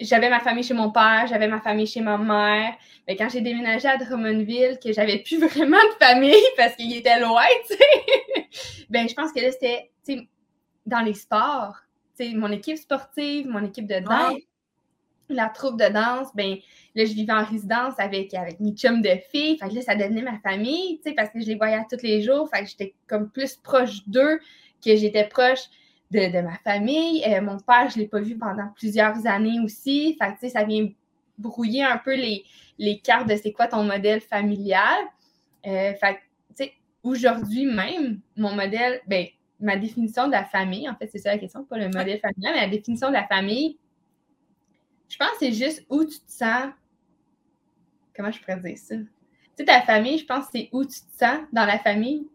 j'avais 0.00 0.28
ma 0.28 0.40
famille 0.40 0.62
chez 0.62 0.74
mon 0.74 0.90
père, 0.90 1.26
j'avais 1.28 1.48
ma 1.48 1.60
famille 1.60 1.86
chez 1.86 2.00
ma 2.00 2.18
mère. 2.18 2.74
Mais 3.06 3.16
quand 3.16 3.28
j'ai 3.28 3.40
déménagé 3.40 3.88
à 3.88 3.96
Drummondville, 3.96 4.78
que 4.82 4.92
j'avais 4.92 5.18
plus 5.18 5.38
vraiment 5.46 5.78
de 5.78 6.04
famille 6.04 6.34
parce 6.56 6.76
qu'il 6.76 6.94
était 6.94 7.20
loin, 7.20 7.46
tu 7.68 7.76
sais, 7.76 8.84
ben 8.90 9.08
je 9.08 9.14
pense 9.14 9.32
que 9.32 9.40
là, 9.40 9.50
c'était, 9.52 9.90
dans 10.86 11.00
les 11.00 11.14
sports, 11.14 11.76
tu 12.18 12.30
sais, 12.30 12.34
mon 12.34 12.50
équipe 12.50 12.78
sportive, 12.78 13.48
mon 13.48 13.64
équipe 13.64 13.86
de 13.86 14.00
danse, 14.00 14.40
la 15.34 15.48
troupe 15.48 15.78
de 15.78 15.88
danse, 15.92 16.28
ben 16.34 16.56
là, 16.94 17.04
je 17.04 17.12
vivais 17.12 17.32
en 17.32 17.44
résidence 17.44 17.94
avec, 17.98 18.34
avec 18.34 18.60
mes 18.60 18.72
chums 18.72 19.02
de 19.02 19.10
filles. 19.30 19.58
Fait 19.58 19.68
que 19.68 19.74
là, 19.74 19.82
ça 19.82 19.94
devenait 19.94 20.22
ma 20.22 20.38
famille, 20.38 20.98
tu 20.98 21.10
sais, 21.10 21.14
parce 21.14 21.30
que 21.30 21.40
je 21.40 21.46
les 21.46 21.54
voyais 21.54 21.80
tous 21.90 22.02
les 22.02 22.22
jours. 22.22 22.48
Fait 22.52 22.62
que 22.62 22.70
j'étais 22.70 22.94
comme 23.06 23.30
plus 23.30 23.56
proche 23.56 24.06
d'eux 24.06 24.38
que 24.84 24.96
j'étais 24.96 25.24
proche 25.24 25.64
de, 26.10 26.40
ma 26.40 26.56
famille. 26.64 27.22
Euh, 27.26 27.40
mon 27.42 27.58
père, 27.58 27.90
je 27.90 27.96
ne 27.96 28.02
l'ai 28.02 28.08
pas 28.08 28.20
vu 28.20 28.36
pendant 28.36 28.68
plusieurs 28.74 29.26
années 29.26 29.60
aussi. 29.62 30.16
Fait 30.20 30.34
que, 30.40 30.48
ça 30.48 30.64
vient 30.64 30.88
brouiller 31.36 31.84
un 31.84 31.98
peu 31.98 32.14
les, 32.14 32.44
les 32.78 32.98
cartes 32.98 33.28
de 33.28 33.36
c'est 33.36 33.52
quoi 33.52 33.66
ton 33.66 33.84
modèle 33.84 34.20
familial. 34.20 34.98
Euh, 35.66 35.92
fait 35.94 36.18
aujourd'hui 37.02 37.66
même, 37.66 38.20
mon 38.36 38.54
modèle, 38.54 39.00
ben, 39.06 39.26
ma 39.60 39.76
définition 39.76 40.26
de 40.26 40.32
la 40.32 40.44
famille, 40.44 40.88
en 40.88 40.94
fait, 40.96 41.08
c'est 41.10 41.18
ça 41.18 41.32
la 41.32 41.38
question, 41.38 41.64
pas 41.64 41.78
le 41.78 41.86
modèle 41.86 42.20
familial, 42.20 42.54
mais 42.54 42.60
la 42.60 42.68
définition 42.68 43.08
de 43.08 43.14
la 43.14 43.26
famille, 43.26 43.78
je 45.08 45.16
pense 45.16 45.30
que 45.30 45.36
c'est 45.40 45.52
juste 45.52 45.84
où 45.88 46.04
tu 46.04 46.18
te 46.18 46.30
sens. 46.30 46.70
Comment 48.14 48.30
je 48.30 48.40
pourrais 48.40 48.60
dire 48.60 48.78
ça? 48.78 48.94
Tu 48.96 49.06
sais, 49.56 49.64
ta 49.64 49.82
famille, 49.82 50.18
je 50.18 50.26
pense 50.26 50.46
que 50.46 50.52
c'est 50.54 50.68
où 50.72 50.84
tu 50.84 51.00
te 51.00 51.18
sens 51.18 51.40
dans 51.52 51.64
la 51.64 51.78
famille. 51.78 52.26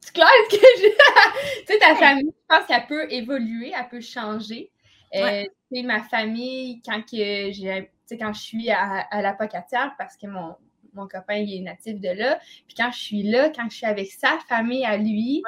C'est 0.00 0.14
clair 0.14 0.28
ce 0.50 0.56
que 0.56 0.62
je. 0.62 1.66
tu 1.66 1.72
sais, 1.72 1.78
ta 1.78 1.94
famille, 1.96 2.30
je 2.30 2.56
pense 2.56 2.66
qu'elle 2.66 2.86
peut 2.86 3.10
évoluer, 3.12 3.72
elle 3.76 3.88
peut 3.88 4.00
changer. 4.00 4.70
Euh, 5.14 5.44
ma 5.84 6.02
famille, 6.02 6.80
quand, 6.84 7.02
que 7.02 8.16
quand 8.16 8.32
je 8.32 8.40
suis 8.40 8.70
à, 8.70 9.06
à 9.10 9.22
la 9.22 9.32
Pocatière, 9.34 9.94
parce 9.98 10.16
que 10.16 10.26
mon, 10.26 10.54
mon 10.94 11.06
copain 11.08 11.36
il 11.36 11.58
est 11.58 11.60
natif 11.60 12.00
de 12.00 12.08
là, 12.10 12.38
puis 12.66 12.74
quand 12.76 12.90
je 12.92 12.98
suis 12.98 13.22
là, 13.22 13.50
quand 13.50 13.68
je 13.70 13.76
suis 13.76 13.86
avec 13.86 14.10
sa 14.10 14.38
famille 14.48 14.84
à 14.84 14.96
lui, 14.96 15.42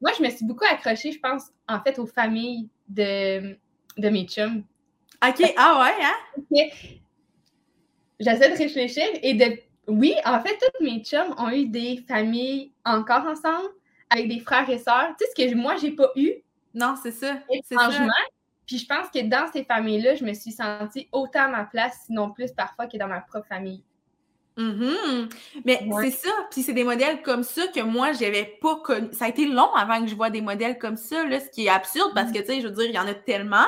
moi, 0.00 0.12
je 0.16 0.22
me 0.22 0.30
suis 0.30 0.46
beaucoup 0.46 0.64
accrochée, 0.64 1.12
je 1.12 1.20
pense, 1.20 1.50
en 1.68 1.80
fait, 1.82 1.98
aux 1.98 2.06
familles 2.06 2.68
de, 2.88 3.58
de 3.98 4.08
mes 4.08 4.24
chums. 4.26 4.64
OK, 5.26 5.54
ah 5.56 5.80
ouais, 5.82 6.04
hein? 6.04 6.68
J'essaie 8.18 8.50
de 8.50 8.56
réfléchir 8.56 9.04
et 9.22 9.34
de. 9.34 9.58
Oui, 9.86 10.14
en 10.24 10.40
fait, 10.40 10.56
tous 10.58 10.84
mes 10.84 11.02
chums 11.02 11.34
ont 11.38 11.50
eu 11.50 11.66
des 11.66 12.04
familles 12.06 12.72
encore 12.84 13.26
ensemble, 13.26 13.68
avec 14.08 14.28
des 14.28 14.40
frères 14.40 14.68
et 14.70 14.78
sœurs. 14.78 15.14
Tu 15.18 15.24
sais, 15.24 15.48
ce 15.48 15.52
que 15.52 15.54
moi, 15.56 15.76
j'ai 15.76 15.90
pas 15.90 16.10
eu. 16.16 16.34
Non, 16.74 16.94
c'est 17.02 17.12
ça. 17.12 17.38
C'est 17.64 17.76
Puis 18.66 18.78
je 18.78 18.86
pense 18.86 19.08
que 19.12 19.26
dans 19.26 19.50
ces 19.52 19.64
familles-là, 19.64 20.14
je 20.14 20.24
me 20.24 20.32
suis 20.32 20.52
sentie 20.52 21.08
autant 21.12 21.44
à 21.44 21.48
ma 21.48 21.64
place, 21.64 22.02
sinon 22.06 22.30
plus 22.30 22.52
parfois 22.52 22.86
que 22.86 22.96
dans 22.96 23.08
ma 23.08 23.20
propre 23.20 23.48
famille. 23.48 23.82
Mm-hmm. 24.56 25.30
Mais 25.64 25.80
c'est 26.02 26.10
ça. 26.10 26.30
Puis 26.50 26.62
c'est 26.62 26.72
des 26.72 26.84
modèles 26.84 27.22
comme 27.22 27.42
ça 27.42 27.66
que 27.68 27.80
moi, 27.80 28.12
j'avais 28.12 28.58
pas 28.60 28.76
connu. 28.76 29.08
Ça 29.12 29.26
a 29.26 29.28
été 29.28 29.46
long 29.46 29.72
avant 29.74 30.00
que 30.02 30.06
je 30.06 30.14
vois 30.14 30.30
des 30.30 30.42
modèles 30.42 30.78
comme 30.78 30.96
ça, 30.96 31.26
là, 31.26 31.40
ce 31.40 31.48
qui 31.48 31.66
est 31.66 31.70
absurde 31.70 32.12
parce 32.14 32.30
mm. 32.30 32.32
que, 32.32 32.38
tu 32.38 32.46
sais, 32.46 32.60
je 32.60 32.68
veux 32.68 32.74
dire, 32.74 32.86
il 32.86 32.94
y 32.94 32.98
en 32.98 33.06
a 33.06 33.14
tellement, 33.14 33.66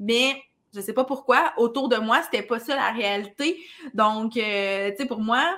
mais 0.00 0.34
je 0.74 0.80
sais 0.80 0.92
pas 0.92 1.04
pourquoi, 1.04 1.52
autour 1.56 1.88
de 1.88 1.96
moi, 1.96 2.22
c'était 2.22 2.42
pas 2.42 2.58
ça 2.58 2.74
la 2.76 2.90
réalité. 2.90 3.58
Donc, 3.94 4.36
euh, 4.36 4.90
tu 4.90 4.96
sais, 4.96 5.06
pour 5.06 5.20
moi, 5.20 5.56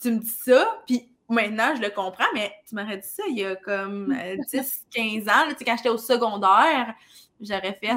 tu 0.00 0.10
me 0.10 0.18
dis 0.18 0.28
ça, 0.28 0.82
puis 0.86 1.08
maintenant, 1.28 1.74
je 1.76 1.82
le 1.82 1.90
comprends, 1.90 2.24
mais 2.34 2.52
tu 2.68 2.74
m'aurais 2.74 2.98
dit 2.98 3.08
ça 3.08 3.22
il 3.28 3.38
y 3.38 3.44
a 3.44 3.56
comme 3.56 4.14
10, 4.52 4.54
euh, 4.54 4.60
15 4.94 5.22
ans, 5.28 5.46
là, 5.46 5.54
quand 5.64 5.76
j'étais 5.76 5.88
au 5.88 5.98
secondaire, 5.98 6.94
j'aurais 7.40 7.78
fait 7.80 7.92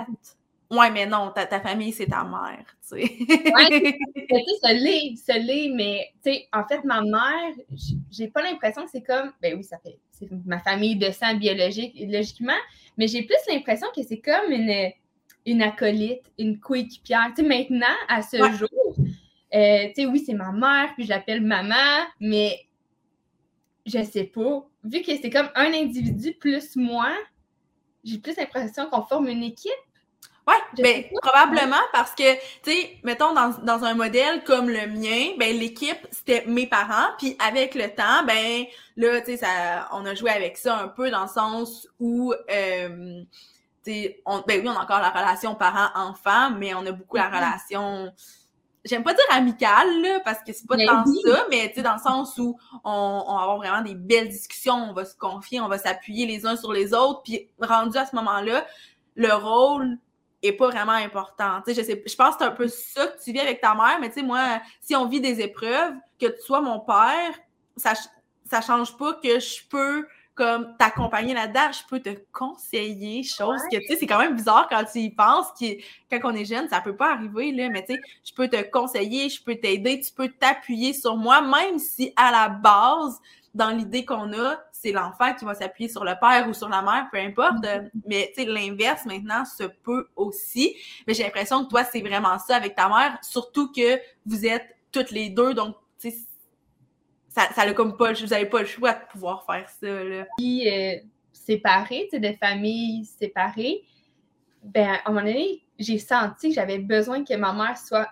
Ouais, 0.69 0.91
mais 0.91 1.05
non, 1.05 1.31
ta, 1.31 1.45
ta 1.45 1.61
famille, 1.61 1.93
c'est 1.93 2.07
ta 2.07 2.25
mère, 2.25 2.65
tu 2.89 2.99
sais. 2.99 3.51
ouais, 3.53 3.99
ça 4.61 4.73
l'est, 4.73 5.15
ça 5.15 5.37
l'est, 5.37 5.69
mais 5.69 6.11
tu 6.21 6.33
sais, 6.33 6.47
en 6.51 6.65
fait, 6.67 6.83
ma 6.83 7.01
mère, 7.01 7.53
j'ai 8.11 8.27
pas 8.27 8.41
l'impression 8.41 8.83
que 8.83 8.89
c'est 8.91 9.01
comme, 9.01 9.31
ben 9.41 9.55
oui, 9.55 9.63
ça 9.63 9.77
fait, 9.77 9.97
c'est 10.11 10.27
ma 10.45 10.59
famille 10.59 10.97
de 10.97 11.09
sang 11.11 11.35
biologique, 11.35 11.95
logiquement, 11.97 12.57
mais 12.97 13.07
j'ai 13.07 13.23
plus 13.23 13.37
l'impression 13.47 13.87
que 13.95 14.03
c'est 14.03 14.19
comme 14.19 14.51
une, 14.51 14.91
une 15.47 15.61
acolyte, 15.61 16.29
une 16.37 16.59
coéquipière. 16.59 17.31
Tu 17.35 17.41
sais, 17.41 17.47
maintenant, 17.47 17.95
à 18.09 18.21
ce 18.21 18.37
jour, 18.51 18.95
euh, 19.55 19.87
tu 19.87 19.93
sais, 19.95 20.05
oui, 20.05 20.21
c'est 20.23 20.33
ma 20.33 20.51
mère, 20.51 20.93
puis 20.93 21.05
je 21.05 21.09
l'appelle 21.09 21.41
maman, 21.41 22.05
mais 22.19 22.67
je 23.85 24.03
sais 24.03 24.25
pas. 24.25 24.67
Vu 24.83 25.01
que 25.01 25.15
c'est 25.15 25.29
comme 25.29 25.49
un 25.55 25.73
individu 25.73 26.33
plus 26.33 26.75
moi, 26.75 27.09
j'ai 28.03 28.17
plus 28.19 28.35
l'impression 28.35 28.87
qu'on 28.89 29.03
forme 29.03 29.29
une 29.29 29.43
équipe. 29.43 29.71
Oui, 30.47 30.55
ben, 30.81 31.03
probablement 31.21 31.75
parce 31.91 32.15
que, 32.15 32.35
tu 32.63 32.71
sais, 32.71 32.97
mettons 33.03 33.33
dans, 33.33 33.83
un 33.83 33.93
modèle 33.95 34.43
comme 34.45 34.69
le 34.69 34.87
mien, 34.87 35.35
ben 35.37 35.57
l'équipe, 35.57 36.07
c'était 36.11 36.45
mes 36.45 36.67
parents, 36.67 37.09
puis 37.17 37.35
avec 37.45 37.75
le 37.75 37.93
temps, 37.93 38.23
ben 38.25 38.63
là, 38.95 39.19
tu 39.19 39.35
sais, 39.35 39.45
on 39.91 40.05
a 40.05 40.15
joué 40.15 40.31
avec 40.31 40.55
ça 40.55 40.77
un 40.77 40.87
peu 40.87 41.09
dans 41.09 41.23
le 41.23 41.27
sens 41.27 41.89
où, 41.99 42.33
euh, 42.49 43.23
on, 44.25 44.43
ben 44.47 44.61
oui, 44.61 44.69
on 44.69 44.77
a 44.77 44.83
encore 44.83 44.99
la 44.99 45.09
relation 45.09 45.55
parent-enfant, 45.55 46.51
mais 46.51 46.73
on 46.73 46.85
a 46.85 46.91
beaucoup 46.91 47.17
la 47.17 47.29
mm-hmm. 47.29 47.35
relation 47.35 48.13
j'aime 48.87 49.03
pas 49.03 49.13
dire 49.13 49.23
amicale, 49.29 50.01
là, 50.01 50.19
parce 50.21 50.39
que 50.43 50.53
c'est 50.53 50.67
pas 50.67 50.77
tant 50.77 51.03
ça, 51.05 51.45
mais 51.49 51.69
tu 51.69 51.75
sais, 51.75 51.81
dans 51.81 51.93
le 51.93 51.99
sens 51.99 52.37
où 52.37 52.57
on, 52.83 53.23
on 53.27 53.35
va 53.35 53.41
avoir 53.41 53.57
vraiment 53.57 53.81
des 53.81 53.95
belles 53.95 54.29
discussions, 54.29 54.75
on 54.75 54.93
va 54.93 55.05
se 55.05 55.15
confier, 55.15 55.59
on 55.61 55.67
va 55.67 55.77
s'appuyer 55.77 56.25
les 56.25 56.45
uns 56.45 56.55
sur 56.55 56.71
les 56.73 56.93
autres, 56.93 57.21
puis 57.23 57.49
rendu 57.59 57.97
à 57.97 58.05
ce 58.05 58.15
moment-là, 58.15 58.65
le 59.15 59.33
rôle 59.33 59.97
est 60.43 60.53
pas 60.53 60.69
vraiment 60.69 60.93
important. 60.93 61.61
Tu 61.65 61.73
sais, 61.73 61.81
je 61.81 61.85
sais, 61.85 62.03
je 62.05 62.15
pense 62.15 62.35
que 62.35 62.43
c'est 62.43 62.49
un 62.49 62.51
peu 62.51 62.67
ça 62.67 63.07
que 63.07 63.23
tu 63.23 63.31
vis 63.31 63.39
avec 63.39 63.61
ta 63.61 63.73
mère, 63.75 63.97
mais 63.99 64.09
tu 64.09 64.15
sais, 64.15 64.23
moi, 64.23 64.61
si 64.81 64.95
on 64.95 65.07
vit 65.07 65.21
des 65.21 65.41
épreuves, 65.41 65.93
que 66.19 66.27
tu 66.27 66.41
sois 66.41 66.61
mon 66.61 66.79
père, 66.79 67.33
ça, 67.75 67.93
ça 68.49 68.61
change 68.61 68.95
pas 68.97 69.13
que 69.13 69.39
je 69.39 69.67
peux 69.67 70.07
comme 70.37 70.77
t'accompagner 70.77 71.33
là-dedans, 71.33 71.71
je 71.71 71.85
peux 71.89 71.99
te 71.99 72.15
conseiller 72.31 73.23
chose 73.23 73.59
que, 73.71 73.77
tu 73.77 73.87
sais, 73.87 73.97
c'est 73.99 74.05
quand 74.05 74.19
même 74.19 74.35
bizarre 74.35 74.67
quand 74.69 74.83
tu 74.85 74.99
y 74.99 75.09
penses, 75.09 75.47
qui, 75.57 75.83
quand 76.11 76.19
on 76.23 76.35
est 76.35 76.45
jeune, 76.45 76.69
ça 76.69 76.79
peut 76.79 76.95
pas 76.95 77.13
arriver, 77.13 77.51
là, 77.51 77.69
mais 77.69 77.83
tu 77.83 77.95
sais, 77.95 78.01
je 78.23 78.33
peux 78.33 78.47
te 78.47 78.61
conseiller, 78.69 79.29
je 79.29 79.43
peux 79.43 79.55
t'aider, 79.55 79.99
tu 79.99 80.13
peux 80.13 80.29
t'appuyer 80.29 80.93
sur 80.93 81.17
moi, 81.17 81.41
même 81.41 81.79
si 81.79 82.13
à 82.15 82.31
la 82.31 82.49
base, 82.49 83.19
dans 83.55 83.71
l'idée 83.71 84.05
qu'on 84.05 84.31
a, 84.33 84.59
c'est 84.71 84.91
l'enfant 84.91 85.33
qui 85.33 85.43
va 85.43 85.55
s'appuyer 85.55 85.89
sur 85.89 86.03
le 86.03 86.13
père 86.21 86.47
ou 86.47 86.53
sur 86.53 86.69
la 86.69 86.83
mère, 86.83 87.07
peu 87.11 87.17
importe. 87.17 87.63
Mm-hmm. 87.63 87.89
Mais 88.05 88.31
tu 88.35 88.43
sais, 88.43 88.47
l'inverse 88.47 89.05
maintenant 89.05 89.43
se 89.43 89.63
peut 89.63 90.07
aussi. 90.15 90.75
Mais 91.07 91.15
j'ai 91.15 91.23
l'impression 91.23 91.65
que 91.65 91.69
toi, 91.69 91.83
c'est 91.83 92.01
vraiment 92.01 92.37
ça 92.37 92.55
avec 92.55 92.75
ta 92.75 92.87
mère, 92.87 93.17
surtout 93.23 93.71
que 93.71 93.99
vous 94.27 94.45
êtes 94.45 94.75
toutes 94.91 95.09
les 95.09 95.29
deux, 95.29 95.55
donc 95.55 95.75
ça, 97.37 97.53
ça 97.53 97.73
comme 97.73 97.95
pas, 97.95 98.13
vous 98.13 98.33
avez 98.33 98.47
pas 98.47 98.61
le 98.61 98.65
choix 98.65 98.93
de 98.93 99.05
pouvoir 99.11 99.45
faire 99.45 99.69
ça. 99.69 100.03
Là. 100.03 100.25
Puis, 100.37 100.67
euh, 100.67 100.97
sais, 101.31 101.61
des 102.13 102.33
familles 102.33 103.05
séparées, 103.05 103.83
ben, 104.63 104.89
à 104.89 105.09
un 105.09 105.13
moment 105.13 105.25
donné, 105.25 105.61
j'ai 105.77 105.99
senti 105.99 106.49
que 106.49 106.55
j'avais 106.55 106.79
besoin 106.79 107.23
que 107.23 107.35
ma 107.35 107.53
mère 107.53 107.77
soit 107.77 108.09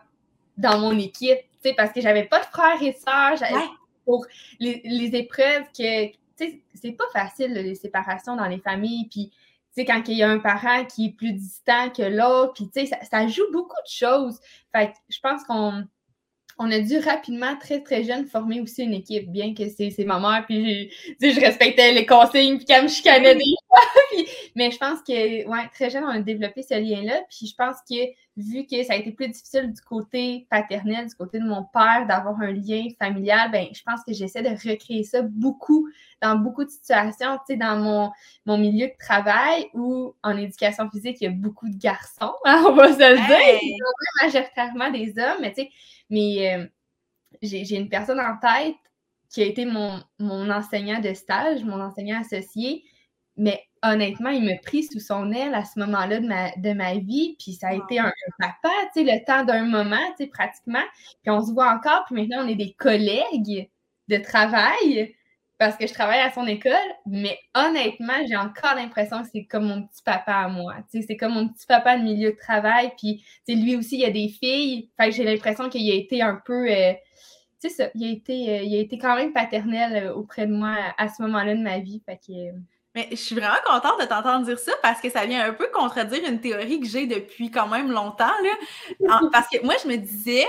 dans 0.57 0.80
mon 0.80 0.97
équipe, 0.97 1.39
tu 1.39 1.69
sais, 1.69 1.73
parce 1.73 1.91
que 1.91 2.01
j'avais 2.01 2.26
pas 2.26 2.39
de 2.39 2.45
frères 2.45 2.82
et 2.82 2.93
sœurs, 2.93 3.39
pour 4.05 4.26
les, 4.59 4.82
les, 4.86 5.15
épreuves 5.15 5.63
que, 5.76 6.07
tu 6.07 6.15
sais, 6.38 6.61
c'est 6.76 6.91
pas 6.91 7.05
facile, 7.11 7.53
les 7.53 7.73
séparations 7.73 8.36
dans 8.36 8.45
les 8.45 8.59
familles, 8.59 9.07
puis, 9.09 9.32
tu 9.32 9.82
sais, 9.82 9.86
quand 9.86 10.03
il 10.07 10.17
y 10.17 10.23
a 10.23 10.30
un 10.30 10.39
parent 10.39 10.86
qui 10.86 11.07
est 11.07 11.17
plus 11.17 11.34
distant 11.34 11.89
que 11.89 12.03
l'autre, 12.03 12.53
puis, 12.53 12.69
tu 12.69 12.82
sais, 12.82 12.86
ça, 12.86 13.03
ça, 13.03 13.28
joue 13.28 13.51
beaucoup 13.51 13.82
de 13.84 13.89
choses. 13.89 14.39
Fait 14.73 14.91
que 14.91 14.97
je 15.09 15.19
pense 15.19 15.43
qu'on 15.43 15.86
on 16.58 16.72
a 16.72 16.80
dû 16.80 16.97
rapidement, 16.99 17.56
très, 17.58 17.82
très 17.82 18.03
jeune, 18.03 18.26
former 18.28 18.62
aussi 18.62 18.84
une 18.84 18.93
équipe, 18.93 19.30
bien 19.30 19.53
que 19.53 19.64
c'est 19.68 19.93
ma 20.06 20.20
mère, 20.20 20.45
puis 20.45 20.89
je 21.22 21.39
respectais 21.39 21.91
les 21.91 22.06
consignes, 22.06 22.58
puis 22.58 22.66
qu'elle 22.66 22.84
me 22.84 22.88
chicanait 22.88 23.36
des 23.36 23.43
mais 24.55 24.71
je 24.71 24.78
pense 24.78 24.99
que, 25.01 25.47
ouais, 25.47 25.69
très 25.73 25.89
jeune, 25.89 26.03
on 26.03 26.09
a 26.09 26.19
développé 26.19 26.61
ce 26.61 26.73
lien-là. 26.73 27.21
Puis 27.30 27.47
je 27.47 27.55
pense 27.55 27.78
que, 27.89 27.95
vu 28.38 28.65
que 28.65 28.84
ça 28.84 28.93
a 28.93 28.95
été 28.95 29.11
plus 29.11 29.30
difficile 29.30 29.71
du 29.73 29.82
côté 29.82 30.47
paternel, 30.49 31.07
du 31.07 31.15
côté 31.15 31.39
de 31.39 31.45
mon 31.45 31.63
père, 31.63 32.05
d'avoir 32.07 32.39
un 32.41 32.51
lien 32.51 32.88
familial, 32.99 33.51
ben 33.51 33.67
je 33.73 33.82
pense 33.84 34.01
que 34.05 34.13
j'essaie 34.13 34.41
de 34.41 34.49
recréer 34.49 35.03
ça 35.03 35.21
beaucoup 35.21 35.88
dans 36.21 36.36
beaucoup 36.36 36.63
de 36.63 36.69
situations, 36.69 37.38
tu 37.38 37.53
sais, 37.53 37.57
dans 37.57 37.78
mon, 37.78 38.11
mon 38.45 38.57
milieu 38.57 38.88
de 38.88 38.97
travail 38.97 39.67
ou 39.73 40.15
en 40.23 40.38
éducation 40.38 40.89
physique, 40.89 41.17
il 41.21 41.23
y 41.26 41.28
a 41.28 41.32
beaucoup 41.32 41.69
de 41.69 41.78
garçons, 41.78 42.34
hein, 42.45 42.63
on 42.67 42.73
va 42.73 42.93
se 42.93 42.99
le 42.99 43.17
dire. 43.28 43.78
majoritairement 44.23 44.91
des 44.91 45.09
hommes, 45.19 45.41
mais 45.41 45.53
tu 45.53 45.63
sais, 45.63 45.69
mais 46.09 46.55
euh, 46.55 46.65
j'ai 47.41 47.76
une 47.76 47.89
personne 47.89 48.19
en 48.19 48.38
tête 48.38 48.76
qui 49.30 49.41
a 49.41 49.45
été 49.45 49.65
mon, 49.65 50.01
enseignant 50.49 50.99
de 50.99 51.13
stage, 51.13 51.63
mon 51.63 51.82
enseignant 51.82 52.21
associé, 52.21 52.84
mais 53.38 53.64
honnêtement, 53.84 54.30
il 54.30 54.46
m'a 54.46 54.58
pris 54.58 54.84
sous 54.84 55.00
son 55.00 55.32
aile 55.32 55.54
à 55.54 55.64
ce 55.64 55.80
moment-là 55.80 56.20
de 56.20 56.28
ma, 56.28 56.52
de 56.58 56.74
ma 56.74 56.96
vie, 56.96 57.36
puis 57.40 57.54
ça 57.54 57.70
a 57.70 57.74
été 57.74 58.00
un, 58.00 58.12
papa, 58.40 58.74
tu 58.94 59.06
sais, 59.06 59.12
le 59.12 59.24
temps 59.26 59.44
d'un 59.44 59.66
moment, 59.66 59.98
tu 60.18 60.24
sais, 60.24 60.28
pratiquement, 60.28 60.84
puis 61.24 61.32
on 61.32 61.46
se 61.46 61.52
voit 61.52 61.72
encore, 61.72 62.04
puis 62.06 62.16
maintenant, 62.16 62.46
on 62.46 62.48
est 62.48 62.56
des 62.56 62.74
collègues 62.74 63.70
de 64.08 64.18
travail, 64.18 65.16
parce 65.58 65.78
que 65.78 65.88
je 65.88 65.94
travaille 65.94 66.20
à 66.20 66.32
son 66.32 66.46
école, 66.48 66.74
mais 67.06 67.40
honnêtement, 67.56 68.14
j'ai 68.28 68.36
encore 68.36 68.76
l'impression 68.76 69.22
que 69.24 69.30
c'est 69.32 69.46
comme 69.46 69.66
mon 69.66 69.84
petit 69.88 70.04
papa 70.04 70.34
à 70.34 70.48
moi. 70.50 70.76
C'est 70.90 71.16
comme 71.16 71.34
mon 71.34 71.48
petit 71.48 71.66
papa 71.66 71.98
de 71.98 72.04
milieu 72.04 72.32
de 72.32 72.38
travail. 72.38 72.92
Puis 72.98 73.24
lui 73.48 73.78
aussi, 73.78 73.96
il 73.96 74.02
y 74.02 74.06
a 74.06 74.12
des 74.12 74.28
filles. 74.28 74.90
Fait 74.98 75.10
que 75.10 75.16
j'ai 75.16 75.24
l'impression 75.24 75.70
qu'il 75.70 75.90
a 75.90 75.96
été 75.96 76.22
un 76.22 76.42
peu. 76.46 76.70
Euh, 76.70 76.94
tu 77.62 77.70
sais 77.70 77.76
ça, 77.76 77.90
il 77.96 78.06
a, 78.06 78.12
été, 78.12 78.50
euh, 78.50 78.64
il 78.64 78.76
a 78.76 78.80
été 78.80 78.98
quand 78.98 79.16
même 79.16 79.32
paternel 79.32 80.08
euh, 80.08 80.14
auprès 80.14 80.46
de 80.46 80.52
moi 80.52 80.76
à, 80.98 81.08
ce 81.08 81.22
moment-là 81.22 81.56
de 81.56 81.62
ma 81.62 81.80
vie. 81.80 82.02
Fait 82.06 82.18
que. 82.18 82.52
Mais 82.96 83.10
je 83.12 83.18
suis 83.18 83.36
vraiment 83.36 83.58
contente 83.66 84.00
de 84.00 84.06
t'entendre 84.06 84.46
dire 84.46 84.58
ça 84.58 84.72
parce 84.82 85.02
que 85.02 85.10
ça 85.10 85.26
vient 85.26 85.46
un 85.46 85.54
peu 85.54 85.68
contredire 85.74 86.28
une 86.28 86.39
théorie 86.39 86.80
que 86.80 86.88
j'ai 86.88 87.06
depuis 87.06 87.52
quand 87.52 87.68
même 87.68 87.91
longtemps. 87.91 88.32
Là. 88.41 89.20
parce 89.32 89.48
que 89.50 89.62
moi, 89.64 89.76
je 89.84 89.89
me 89.89 89.98
disais, 89.98 90.48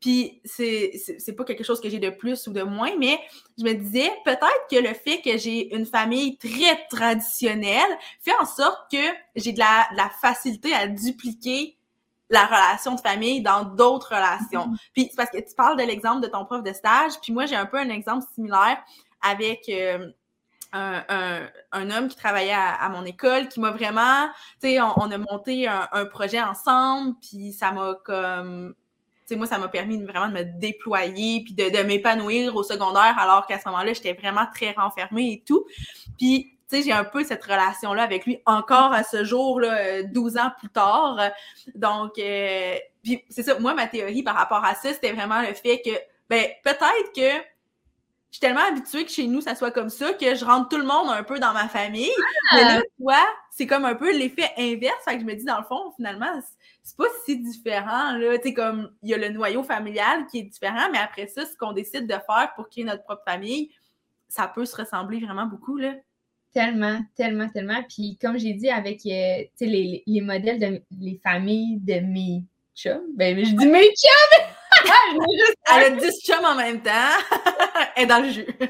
puis 0.00 0.40
c'est 0.44 1.36
pas 1.36 1.44
quelque 1.44 1.64
chose 1.64 1.80
que 1.80 1.88
j'ai 1.88 1.98
de 1.98 2.10
plus 2.10 2.46
ou 2.46 2.52
de 2.52 2.62
moins, 2.62 2.92
mais 2.98 3.18
je 3.58 3.64
me 3.64 3.72
disais 3.72 4.10
peut-être 4.24 4.66
que 4.70 4.76
le 4.76 4.94
fait 4.94 5.20
que 5.22 5.36
j'ai 5.38 5.74
une 5.74 5.86
famille 5.86 6.38
très 6.38 6.86
traditionnelle 6.88 7.98
fait 8.20 8.34
en 8.40 8.46
sorte 8.46 8.90
que 8.90 9.04
j'ai 9.34 9.52
de 9.52 9.58
la, 9.58 9.88
la, 9.96 10.08
facilité 10.08 10.72
à 10.74 10.86
dupliquer 10.86 11.76
la 12.30 12.46
relation 12.46 12.94
de 12.94 13.00
famille 13.00 13.42
dans 13.42 13.64
d'autres 13.64 14.14
relations. 14.14 14.68
Mm-hmm. 14.68 14.90
Puis 14.94 15.08
c'est 15.10 15.16
parce 15.16 15.30
que 15.30 15.38
tu 15.38 15.54
parles 15.56 15.76
de 15.76 15.84
l'exemple 15.84 16.20
de 16.20 16.28
ton 16.28 16.44
prof 16.44 16.62
de 16.62 16.72
stage, 16.72 17.12
puis 17.22 17.32
moi 17.32 17.46
j'ai 17.46 17.56
un 17.56 17.66
peu 17.66 17.78
un 17.78 17.90
exemple 17.90 18.24
similaire 18.34 18.78
avec 19.20 19.68
euh, 19.68 20.08
un, 20.72 21.90
homme 21.90 22.08
qui 22.08 22.16
travaillait 22.16 22.52
à, 22.52 22.88
mon 22.88 23.04
école, 23.04 23.48
qui 23.48 23.60
m'a 23.60 23.70
vraiment, 23.70 24.28
tu 24.60 24.68
sais, 24.68 24.80
on, 24.80 24.92
on, 24.96 25.10
a 25.10 25.18
monté 25.18 25.68
un, 25.68 25.88
un 25.92 26.04
projet 26.06 26.40
ensemble, 26.40 27.14
puis 27.20 27.52
ça 27.52 27.72
m'a 27.72 27.94
comme 28.04 28.74
moi, 29.36 29.46
ça 29.46 29.58
m'a 29.58 29.68
permis 29.68 30.02
vraiment 30.02 30.28
de 30.28 30.34
me 30.34 30.44
déployer 30.44 31.42
puis 31.44 31.54
de, 31.54 31.82
m'épanouir 31.82 32.54
au 32.56 32.62
secondaire, 32.62 33.16
alors 33.18 33.46
qu'à 33.46 33.58
ce 33.58 33.68
moment-là, 33.68 33.92
j'étais 33.92 34.14
vraiment 34.14 34.46
très 34.52 34.72
renfermée 34.72 35.32
et 35.32 35.44
tout. 35.46 35.64
Puis, 36.18 36.58
tu 36.68 36.76
sais, 36.76 36.82
j'ai 36.82 36.92
un 36.92 37.04
peu 37.04 37.24
cette 37.24 37.44
relation-là 37.44 38.02
avec 38.02 38.26
lui 38.26 38.40
encore 38.46 38.92
à 38.92 39.04
ce 39.04 39.24
jour, 39.24 39.60
là, 39.60 40.02
12 40.02 40.36
ans 40.38 40.50
plus 40.58 40.68
tard. 40.68 41.18
Donc, 41.74 42.18
euh, 42.18 42.76
puis 43.02 43.22
c'est 43.28 43.42
ça, 43.42 43.58
moi, 43.58 43.74
ma 43.74 43.86
théorie 43.86 44.22
par 44.22 44.36
rapport 44.36 44.64
à 44.64 44.74
ça, 44.74 44.92
c'était 44.92 45.12
vraiment 45.12 45.40
le 45.40 45.54
fait 45.54 45.82
que, 45.84 45.90
ben, 46.28 46.46
peut-être 46.64 47.12
que 47.14 47.44
je 48.32 48.38
suis 48.38 48.40
tellement 48.40 48.66
habituée 48.66 49.04
que 49.04 49.10
chez 49.10 49.26
nous, 49.26 49.42
ça 49.42 49.54
soit 49.54 49.70
comme 49.70 49.90
ça, 49.90 50.14
que 50.14 50.34
je 50.34 50.42
rentre 50.42 50.70
tout 50.70 50.78
le 50.78 50.86
monde 50.86 51.10
un 51.10 51.22
peu 51.22 51.38
dans 51.38 51.52
ma 51.52 51.68
famille. 51.68 52.10
Mais 52.54 52.62
là, 52.62 52.78
ah! 52.78 52.82
toi, 52.98 53.18
c'est 53.50 53.66
comme 53.66 53.84
un 53.84 53.94
peu 53.94 54.10
l'effet 54.10 54.50
inverse. 54.56 55.04
Fait 55.04 55.16
que 55.16 55.20
je 55.20 55.26
me 55.26 55.34
dis, 55.34 55.44
dans 55.44 55.58
le 55.58 55.64
fond, 55.64 55.92
finalement, 55.96 56.40
c'est 56.82 56.96
pas 56.96 57.04
si 57.26 57.38
différent, 57.38 58.12
là. 58.12 58.38
Tu 58.38 58.48
sais, 58.48 58.54
comme, 58.54 58.90
il 59.02 59.10
y 59.10 59.14
a 59.14 59.18
le 59.18 59.28
noyau 59.28 59.62
familial 59.62 60.26
qui 60.28 60.38
est 60.38 60.44
différent, 60.44 60.88
mais 60.90 60.96
après 60.96 61.26
ça, 61.26 61.44
ce 61.44 61.54
qu'on 61.58 61.74
décide 61.74 62.06
de 62.06 62.14
faire 62.14 62.52
pour 62.56 62.70
créer 62.70 62.84
notre 62.84 63.04
propre 63.04 63.22
famille, 63.26 63.70
ça 64.28 64.48
peut 64.48 64.64
se 64.64 64.76
ressembler 64.76 65.20
vraiment 65.20 65.44
beaucoup, 65.44 65.76
là. 65.76 65.92
Tellement, 66.54 67.00
tellement, 67.14 67.50
tellement. 67.50 67.82
Puis, 67.86 68.16
comme 68.18 68.38
j'ai 68.38 68.54
dit, 68.54 68.70
avec, 68.70 69.04
euh, 69.04 69.44
les, 69.60 70.02
les, 70.06 70.20
modèles 70.22 70.58
de 70.58 70.82
les 70.98 71.20
familles 71.22 71.80
de 71.80 72.00
mes 72.00 72.44
chums, 72.74 73.12
ben, 73.14 73.44
je 73.44 73.54
dis 73.54 73.66
mes 73.66 73.94
chums! 73.94 74.51
Elle 75.74 75.84
a 75.84 75.90
10 75.90 76.20
chums 76.24 76.44
en 76.44 76.54
même 76.54 76.80
temps. 76.82 76.90
Elle 77.96 78.04
est 78.04 78.06
dans 78.06 78.20
le 78.20 78.30
jus. 78.30 78.46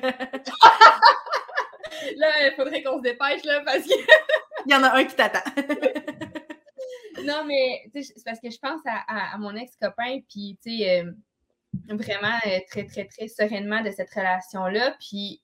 là, 2.16 2.28
il 2.46 2.54
faudrait 2.56 2.82
qu'on 2.82 2.98
se 2.98 3.02
dépêche, 3.02 3.44
là, 3.44 3.62
parce 3.64 3.82
que... 3.82 3.94
il 4.66 4.72
y 4.72 4.74
en 4.74 4.82
a 4.82 4.96
un 4.96 5.04
qui 5.04 5.14
t'attend 5.14 5.40
non, 7.24 7.44
mais 7.46 7.90
c'est 7.94 8.24
parce 8.24 8.40
que 8.40 8.50
je 8.50 8.58
pense 8.58 8.80
à, 8.86 9.36
mon 9.38 9.54
ex-copain, 9.54 10.20
puis 10.28 10.58
tu 10.62 10.78
sais, 10.78 11.00
euh, 11.00 11.12
vraiment 11.88 12.38
euh, 12.46 12.58
très, 12.70 12.84
très, 12.86 13.04
très 13.04 13.28
sereinement 13.28 13.82
de 13.82 13.90
cette 13.90 14.12
relation-là. 14.12 14.96
Puis, 14.98 15.42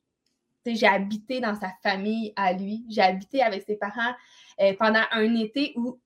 j'ai 0.66 0.86
habité 0.86 1.40
dans 1.40 1.54
sa 1.54 1.70
famille 1.82 2.32
à 2.36 2.52
lui. 2.52 2.84
J'ai 2.90 3.00
habité 3.00 3.42
avec 3.42 3.62
ses 3.62 3.76
parents 3.76 4.14
euh, 4.60 4.74
pendant 4.78 5.02
un 5.12 5.34
été 5.34 5.72
où 5.76 5.98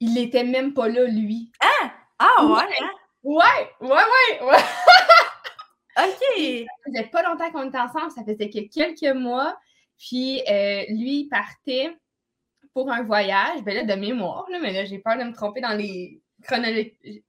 il 0.00 0.14
n'était 0.14 0.42
même 0.42 0.74
pas 0.74 0.88
là, 0.88 1.04
lui. 1.04 1.52
Ah! 1.60 1.92
Ah, 2.18 2.46
ouais! 2.46 2.74
Hein? 2.80 2.90
Ouais, 3.24 3.70
ouais, 3.80 3.88
ouais, 3.88 4.42
ouais! 4.42 4.58
OK! 5.98 6.66
Ça 6.66 6.90
faisait 6.90 7.08
pas 7.10 7.22
longtemps 7.22 7.50
qu'on 7.50 7.68
était 7.68 7.78
ensemble, 7.78 8.10
ça 8.10 8.24
faisait 8.24 8.50
que 8.50 8.68
quelques 8.68 9.16
mois. 9.16 9.56
Puis, 9.98 10.42
lui, 10.90 11.28
partait 11.30 11.96
pour 12.74 12.90
un 12.90 13.02
voyage, 13.02 13.62
ben 13.62 13.74
là, 13.74 13.84
de 13.84 14.00
mémoire, 14.00 14.46
là, 14.50 14.58
mais 14.60 14.72
là, 14.72 14.84
j'ai 14.84 14.98
peur 14.98 15.16
de 15.16 15.24
me 15.24 15.32
tromper 15.32 15.60
dans 15.60 15.76
les 15.76 16.20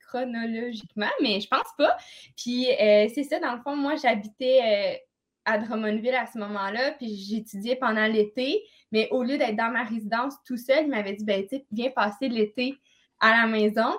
chronologiquement, 0.07 1.09
mais 1.21 1.39
je 1.39 1.47
pense 1.47 1.67
pas. 1.77 1.95
Puis 2.37 2.67
euh, 2.71 3.07
c'est 3.13 3.23
ça, 3.23 3.39
dans 3.39 3.53
le 3.53 3.61
fond, 3.61 3.75
moi, 3.75 3.95
j'habitais 3.95 4.59
euh, 4.63 4.97
à 5.45 5.57
Drummondville 5.57 6.15
à 6.15 6.25
ce 6.25 6.37
moment-là, 6.39 6.91
puis 6.93 7.15
j'étudiais 7.15 7.75
pendant 7.75 8.05
l'été, 8.07 8.63
mais 8.91 9.07
au 9.11 9.23
lieu 9.23 9.37
d'être 9.37 9.55
dans 9.55 9.71
ma 9.71 9.83
résidence 9.83 10.35
tout 10.45 10.57
seul, 10.57 10.85
il 10.85 10.89
m'avait 10.89 11.13
dit, 11.13 11.25
ben, 11.25 11.43
tu 11.43 11.57
sais, 11.57 11.65
viens 11.71 11.91
passer 11.91 12.29
l'été 12.29 12.75
à 13.19 13.41
la 13.41 13.47
maison. 13.47 13.97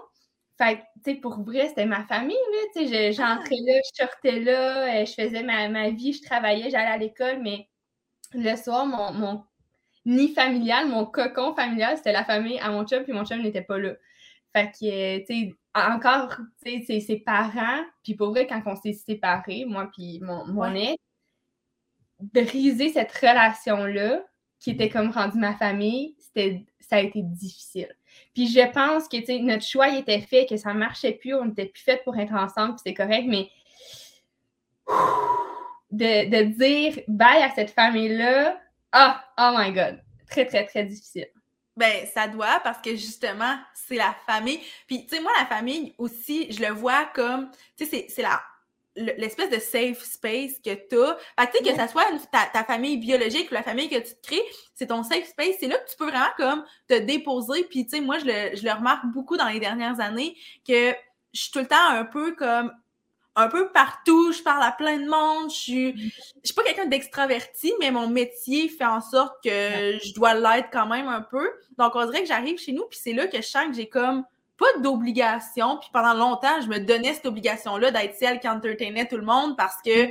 Fait 0.59 0.79
tu 1.05 1.13
sais, 1.13 1.15
pour 1.17 1.43
vrai, 1.43 1.69
c'était 1.69 1.87
ma 1.87 2.05
famille, 2.05 2.35
là, 2.35 2.59
tu 2.75 2.89
sais, 2.89 3.13
j'entrais 3.13 3.57
là, 3.67 3.81
je 3.85 4.03
sortais 4.05 4.41
là, 4.41 5.03
euh, 5.03 5.05
je 5.05 5.13
faisais 5.13 5.43
ma, 5.43 5.69
ma 5.69 5.91
vie, 5.91 6.15
je 6.15 6.23
travaillais, 6.23 6.71
j'allais 6.71 6.87
à 6.87 6.97
l'école, 6.97 7.43
mais 7.43 7.69
le 8.33 8.57
soir, 8.57 8.87
mon, 8.87 9.13
mon 9.13 9.45
nid 10.07 10.33
familial, 10.33 10.89
mon 10.89 11.05
cocon 11.05 11.55
familial, 11.55 11.97
c'était 11.99 12.13
la 12.13 12.25
famille 12.25 12.59
à 12.61 12.71
mon 12.71 12.87
chum, 12.87 13.05
puis 13.05 13.13
mon 13.13 13.25
chum 13.25 13.43
n'était 13.43 13.63
pas 13.63 13.79
là. 13.79 13.95
Fait 14.55 14.71
que, 14.71 15.19
tu 15.19 15.27
sais, 15.27 15.55
encore, 15.75 16.37
tu 16.65 16.85
sais, 16.85 17.01
ses 17.01 17.19
parents, 17.19 17.85
puis 18.03 18.15
pour 18.15 18.31
vrai, 18.31 18.47
quand 18.47 18.63
on 18.67 18.77
s'est 18.77 18.95
séparés, 18.95 19.67
moi 19.67 19.91
puis 19.93 20.21
mon, 20.23 20.47
mon 20.47 20.75
ex, 20.75 20.97
briser 22.21 22.89
cette 22.91 23.13
relation-là, 23.13 24.25
qui 24.59 24.71
était 24.71 24.89
comme 24.89 25.11
rendue 25.11 25.39
ma 25.39 25.55
famille, 25.55 26.17
c'était 26.19 26.65
ça 26.81 26.97
a 26.97 27.01
été 27.01 27.23
difficile. 27.23 27.95
Puis 28.35 28.49
je 28.49 28.71
pense 28.73 29.09
que, 29.09 29.43
notre 29.43 29.64
choix 29.64 29.89
était 29.89 30.21
fait, 30.21 30.47
que 30.47 30.57
ça 30.57 30.75
marchait 30.75 31.12
plus, 31.12 31.35
on 31.35 31.47
n'était 31.47 31.67
plus 31.67 31.83
fait 31.83 32.03
pour 32.05 32.17
être 32.19 32.35
ensemble, 32.35 32.75
puis 32.75 32.83
c'est 32.87 32.95
correct, 32.95 33.27
mais 33.27 33.51
de, 35.91 36.29
de 36.29 36.43
dire 36.45 37.03
bye 37.09 37.43
à 37.43 37.51
cette 37.55 37.71
famille-là, 37.71 38.61
ah, 38.93 39.25
oh 39.39 39.55
my 39.57 39.73
God, 39.73 40.03
très, 40.29 40.47
très, 40.47 40.67
très 40.67 40.85
difficile. 40.85 41.29
Ben, 41.77 42.07
ça 42.07 42.27
doit 42.27 42.61
parce 42.64 42.79
que 42.79 42.91
justement, 42.93 43.59
c'est 43.75 43.97
la 43.97 44.17
famille. 44.27 44.61
Puis, 44.87 45.07
tu 45.07 45.17
sais, 45.17 45.23
moi, 45.23 45.31
la 45.39 45.45
famille 45.45 45.95
aussi, 45.99 46.51
je 46.51 46.62
le 46.62 46.73
vois 46.73 47.05
comme, 47.14 47.51
tu 47.77 47.85
sais, 47.85 48.07
c'est 48.09 48.23
la 48.23 48.41
l'espèce 48.97 49.51
de 49.51 49.59
safe 49.59 50.03
space 50.03 50.59
que 50.64 50.74
tu 50.74 51.01
as. 51.01 51.16
Fait 51.38 51.47
que, 51.47 51.59
tu 51.59 51.64
sais, 51.64 51.70
que 51.70 51.76
ça 51.76 51.88
soit 51.88 52.05
ta, 52.32 52.47
ta, 52.53 52.64
famille 52.64 52.97
biologique 52.97 53.51
ou 53.51 53.55
la 53.55 53.62
famille 53.62 53.88
que 53.88 53.97
tu 53.97 54.14
te 54.14 54.26
crées, 54.26 54.42
c'est 54.74 54.86
ton 54.86 55.03
safe 55.03 55.28
space. 55.28 55.57
C'est 55.61 55.68
là 55.68 55.76
que 55.78 55.90
tu 55.90 55.97
peux 55.97 56.07
vraiment 56.07 56.26
comme 56.36 56.64
te 56.88 56.99
déposer. 56.99 57.64
Puis, 57.64 57.84
tu 57.84 57.97
sais, 57.97 58.01
moi, 58.01 58.18
je 58.18 58.24
le, 58.24 58.57
je 58.57 58.64
le 58.64 58.72
remarque 58.72 59.07
beaucoup 59.07 59.36
dans 59.36 59.49
les 59.49 59.61
dernières 59.61 60.01
années 60.01 60.36
que 60.66 60.94
je 61.32 61.40
suis 61.40 61.51
tout 61.51 61.61
le 61.61 61.66
temps 61.66 61.88
un 61.88 62.05
peu 62.05 62.34
comme 62.34 62.72
un 63.38 63.49
peu 63.49 63.70
partout, 63.70 64.32
je 64.32 64.42
parle 64.42 64.62
à 64.62 64.72
plein 64.72 64.99
de 64.99 65.07
monde, 65.07 65.51
je 65.51 65.55
suis, 65.55 65.92
mm. 65.92 65.97
je 65.97 66.47
suis 66.47 66.55
pas 66.55 66.62
quelqu'un 66.62 66.86
d'extraverti, 66.86 67.72
mais 67.78 67.90
mon 67.90 68.09
métier 68.09 68.68
fait 68.68 68.86
en 68.86 69.03
sorte 69.03 69.36
que 69.44 69.99
je 70.03 70.14
dois 70.14 70.34
l'être 70.34 70.70
quand 70.72 70.86
même 70.86 71.07
un 71.07 71.20
peu. 71.20 71.47
Donc, 71.76 71.92
on 71.94 72.07
dirait 72.07 72.22
que 72.22 72.28
j'arrive 72.28 72.59
chez 72.59 72.72
nous, 72.72 72.86
puis 72.86 72.99
c'est 73.01 73.12
là 73.12 73.26
que 73.26 73.36
je 73.36 73.47
sens 73.47 73.66
que 73.66 73.74
j'ai 73.74 73.88
comme 73.88 74.24
pas 74.59 74.79
d'obligation. 74.81 75.79
Puis 75.79 75.91
pendant 75.93 76.15
longtemps, 76.15 76.61
je 76.61 76.69
me 76.69 76.79
donnais 76.79 77.15
cette 77.15 77.27
obligation-là 77.27 77.91
d'être 77.91 78.17
celle 78.17 78.41
qui 78.41 78.49
entertainait 78.49 79.07
tout 79.07 79.17
le 79.17 79.25
monde 79.25 79.57
parce 79.57 79.77
que 79.85 80.09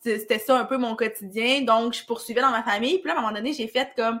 c'était 0.00 0.38
ça 0.38 0.58
un 0.58 0.64
peu 0.64 0.76
mon 0.76 0.96
quotidien. 0.96 1.62
Donc, 1.62 1.94
je 1.94 2.04
poursuivais 2.04 2.40
dans 2.40 2.50
ma 2.50 2.62
famille. 2.62 2.98
Puis 2.98 3.08
là, 3.08 3.14
à 3.14 3.18
un 3.18 3.20
moment 3.22 3.34
donné, 3.34 3.52
j'ai 3.52 3.68
fait 3.68 3.92
comme, 3.96 4.20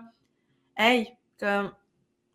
hey, 0.76 1.14
comme, 1.38 1.72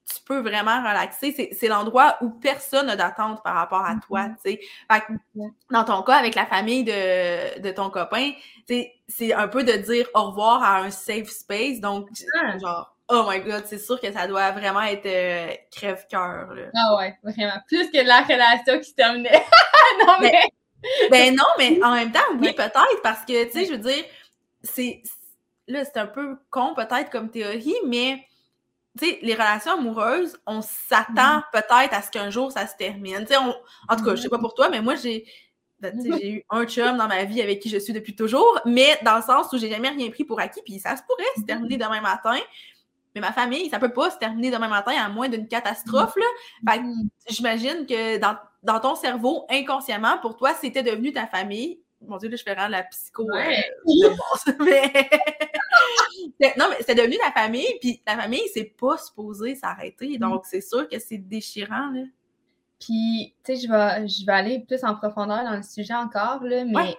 tu 0.06 0.24
peux 0.24 0.40
vraiment 0.40 0.80
relaxer. 0.80 1.50
C'est 1.52 1.68
l'endroit 1.68 2.18
où 2.22 2.30
personne 2.30 2.88
n'a 2.88 2.96
d'attente 2.96 3.44
par 3.44 3.56
rapport 3.56 3.86
à 3.86 3.96
toi, 3.96 4.28
mm-hmm. 4.28 4.36
tu 4.44 4.60
sais. 5.38 5.54
dans 5.70 5.84
ton 5.84 6.02
cas, 6.02 6.16
avec 6.16 6.36
la 6.36 6.46
famille 6.46 6.84
de, 6.84 7.60
de 7.60 7.72
ton 7.72 7.90
copain, 7.90 8.32
c'est 9.08 9.34
un 9.34 9.48
peu 9.48 9.64
de 9.64 9.74
dire 9.74 10.08
au 10.16 10.30
revoir 10.30 10.64
à 10.64 10.80
un 10.80 10.90
safe 10.90 11.30
space. 11.30 11.80
Donc, 11.80 12.10
genre, 12.60 12.96
oh 13.10 13.26
my 13.28 13.40
god, 13.42 13.64
c'est 13.66 13.80
sûr 13.80 14.00
que 14.00 14.12
ça 14.12 14.28
doit 14.28 14.52
vraiment 14.52 14.82
être 14.82 15.06
euh, 15.06 15.54
crève-cœur. 15.72 16.54
Ah 16.76 16.96
ouais, 16.98 17.18
vraiment. 17.24 17.60
Plus 17.68 17.90
que 17.92 18.06
la 18.06 18.22
relation 18.22 18.80
qui 18.80 18.90
se 18.90 18.96
terminait. 18.96 19.44
non, 20.08 20.14
ben, 20.22 20.32
mais... 20.32 21.10
ben 21.10 21.36
non, 21.36 21.46
mais 21.58 21.84
en 21.84 21.94
même 21.94 22.12
temps, 22.12 22.20
oui, 22.40 22.54
peut-être, 22.54 23.02
parce 23.04 23.26
que, 23.26 23.46
tu 23.46 23.52
sais, 23.52 23.66
je 23.66 23.72
veux 23.72 23.78
dire, 23.78 24.04
c'est... 24.64 25.02
Là, 25.68 25.86
c'est 25.86 25.98
un 25.98 26.08
peu 26.08 26.38
con, 26.50 26.74
peut-être, 26.76 27.12
comme 27.12 27.30
théorie, 27.30 27.76
mais 27.86 28.26
tu 28.98 29.08
sais, 29.08 29.20
les 29.22 29.34
relations 29.34 29.74
amoureuses, 29.74 30.38
on 30.48 30.62
s'attend 30.62 31.40
mm-hmm. 31.40 31.44
peut-être 31.54 31.94
à 31.94 32.02
ce 32.02 32.10
qu'un 32.10 32.30
jour 32.32 32.52
ça 32.52 32.66
se 32.66 32.76
termine. 32.76 33.20
Tu 33.20 33.34
sais, 33.34 33.38
en 33.38 33.96
tout 33.96 34.04
cas, 34.04 34.16
je 34.16 34.22
sais 34.22 34.30
pas 34.30 34.38
mm-hmm. 34.38 34.42
pour 34.42 34.54
toi, 34.56 34.70
mais 34.70 34.82
moi, 34.82 34.96
j'ai 34.96 35.26
ben, 35.80 35.96
j'ai 36.04 36.30
eu 36.32 36.46
un 36.50 36.66
chum 36.66 36.98
dans 36.98 37.08
ma 37.08 37.24
vie 37.24 37.42
avec 37.42 37.60
qui 37.60 37.70
je 37.70 37.78
suis 37.78 37.94
depuis 37.94 38.16
toujours, 38.16 38.60
mais 38.66 38.98
dans 39.04 39.18
le 39.18 39.22
sens 39.22 39.54
où 39.54 39.58
j'ai 39.58 39.70
jamais 39.70 39.90
rien 39.90 40.10
pris 40.10 40.24
pour 40.24 40.40
acquis, 40.40 40.62
puis 40.66 40.80
ça 40.80 40.96
se 40.98 41.04
pourrait 41.04 41.24
se 41.38 41.44
terminer 41.44 41.76
mm-hmm. 41.76 41.86
demain 41.86 42.02
matin. 42.02 42.40
Mais 43.16 43.22
ma 43.22 43.32
famille, 43.32 43.70
ça 43.70 43.80
peut 43.80 43.92
pas 43.92 44.12
se 44.12 44.18
terminer 44.18 44.52
demain 44.52 44.68
matin 44.68 44.92
à 44.92 45.10
moins 45.10 45.30
d'une 45.30 45.48
catastrophe. 45.48 46.16
Là. 46.16 46.74
Fait 46.74 46.82
j'imagine 47.28 47.86
que 47.86 48.18
dans, 48.18 48.38
dans, 48.64 48.80
ton 48.80 48.96
cerveau, 48.96 49.46
inconsciemment, 49.50 50.18
pour 50.20 50.38
toi, 50.38 50.54
c'était 50.54 50.84
devenu 50.84 51.12
ta 51.12 51.28
famille. 51.28 51.80
Mon 52.02 52.18
Dieu, 52.18 52.30
là, 52.30 52.38
je 52.38 52.44
fais 52.44 52.54
rendre 52.54 52.72
la 52.72 52.84
psycho 52.84 53.30
euh, 53.30 53.36
non, 56.58 56.68
mais 56.70 56.78
c'est 56.86 56.96
devenu 56.96 57.18
ta 57.18 57.32
famille, 57.32 57.68
puis 57.82 58.02
ta 58.06 58.16
famille, 58.16 58.48
c'est 58.54 58.74
pas 58.80 58.98
supposé 58.98 59.56
s'arrêter. 59.56 60.18
Mm. 60.18 60.20
Donc, 60.20 60.46
c'est 60.46 60.62
sûr 60.62 60.88
que 60.88 60.98
c'est 61.00 61.18
déchirant, 61.18 61.92
là. 61.92 62.04
Puis, 62.80 63.36
tu 63.44 63.56
sais, 63.56 63.68
je 63.68 63.70
vais, 63.70 64.08
je 64.08 64.26
vais 64.26 64.32
aller 64.32 64.64
plus 64.66 64.86
en 64.86 64.96
profondeur 64.96 65.44
dans 65.44 65.58
le 65.58 65.64
sujet 65.64 65.96
encore, 65.96 66.42
là, 66.44 66.64
mais 66.64 66.98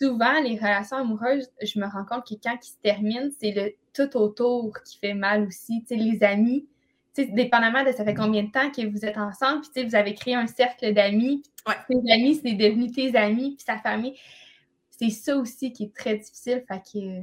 souvent, 0.00 0.40
les 0.42 0.56
relations 0.56 0.96
amoureuses, 0.96 1.48
je 1.62 1.78
me 1.78 1.86
rends 1.86 2.04
compte 2.04 2.26
que 2.26 2.34
quand 2.42 2.56
ils 2.60 2.68
se 2.68 2.76
terminent, 2.82 3.30
c'est 3.38 3.52
le 3.52 3.72
tout 3.96 4.16
autour 4.16 4.72
qui 4.84 4.98
fait 4.98 5.14
mal 5.14 5.46
aussi. 5.46 5.82
Tu 5.82 5.88
sais, 5.88 5.96
les 5.96 6.22
amis, 6.22 6.68
tu 7.14 7.24
sais, 7.24 7.30
dépendamment 7.32 7.82
de 7.82 7.92
ça 7.92 8.04
fait 8.04 8.14
combien 8.14 8.42
de 8.42 8.50
temps 8.50 8.70
que 8.70 8.86
vous 8.86 9.04
êtes 9.04 9.16
ensemble, 9.16 9.62
puis 9.62 9.70
tu 9.74 9.80
sais, 9.80 9.86
vous 9.86 9.94
avez 9.94 10.14
créé 10.14 10.34
un 10.34 10.46
cercle 10.46 10.92
d'amis, 10.92 11.42
tes 11.88 12.12
amis, 12.12 12.40
c'est 12.42 12.52
devenu 12.52 12.90
tes 12.90 13.16
amis, 13.16 13.56
puis 13.56 13.64
sa 13.66 13.78
famille. 13.78 14.18
C'est 14.90 15.10
ça 15.10 15.36
aussi 15.36 15.72
qui 15.72 15.84
est 15.84 15.94
très 15.94 16.16
difficile, 16.16 16.64
fait 16.68 16.82
que, 16.92 17.22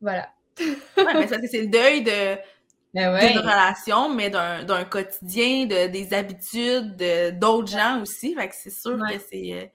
voilà. 0.00 0.30
ouais, 0.60 1.14
mais 1.14 1.26
ça, 1.26 1.36
c'est 1.50 1.62
le 1.62 1.68
deuil 1.68 2.02
de 2.02 2.36
ben 2.94 3.18
d'une 3.18 3.38
relation, 3.38 4.14
mais 4.14 4.30
d'un 4.30 4.84
quotidien, 4.84 5.66
de, 5.66 5.88
des 5.88 6.14
habitudes, 6.14 6.96
d'autres 7.40 7.72
gens 7.72 8.00
aussi. 8.00 8.34
Fait 8.34 8.48
que 8.48 8.54
c'est 8.54 8.70
sûr 8.70 8.98
que 8.98 9.18
c'est 9.18 9.52
euh, 9.52 9.66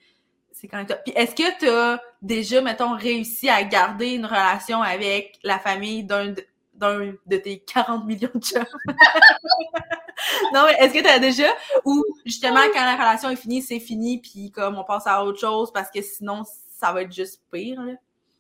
c'est 0.60 0.68
quand 0.68 0.78
même 0.78 0.88
Puis 1.06 1.14
est-ce 1.16 1.34
que 1.34 1.60
tu 1.60 1.70
as 1.70 2.02
déjà, 2.22 2.62
mettons, 2.62 2.96
réussi 2.96 3.50
à 3.50 3.64
garder 3.64 4.12
une 4.12 4.26
relation 4.26 4.82
avec 4.82 5.40
la 5.44 5.58
famille 5.58 6.04
d'un 6.04 6.34
d'un 6.74 7.14
de 7.26 7.38
tes 7.38 7.60
40 7.60 8.06
millions 8.06 8.30
de 8.34 8.40
chums? 8.40 8.66
non, 10.54 10.66
mais 10.66 10.76
est-ce 10.80 10.94
que 10.94 11.00
tu 11.00 11.08
as 11.08 11.20
déjà, 11.20 11.48
ou 11.84 12.06
justement, 12.26 12.62
quand 12.74 12.86
la 12.86 12.96
relation 12.96 13.30
est 13.30 13.36
finie, 13.36 13.62
c'est 13.62 13.82
fini, 13.82 14.20
puis 14.20 14.50
comme 14.50 14.78
on 14.78 14.86
passe 14.86 15.06
à 15.06 15.24
autre 15.24 15.40
chose 15.40 15.72
parce 15.74 15.90
que 15.92 16.02
sinon, 16.02 16.44
ça 16.78 16.94
va 16.94 17.02
être 17.02 17.12
juste 17.12 17.42
pire, 17.52 17.82
là? 17.82 17.94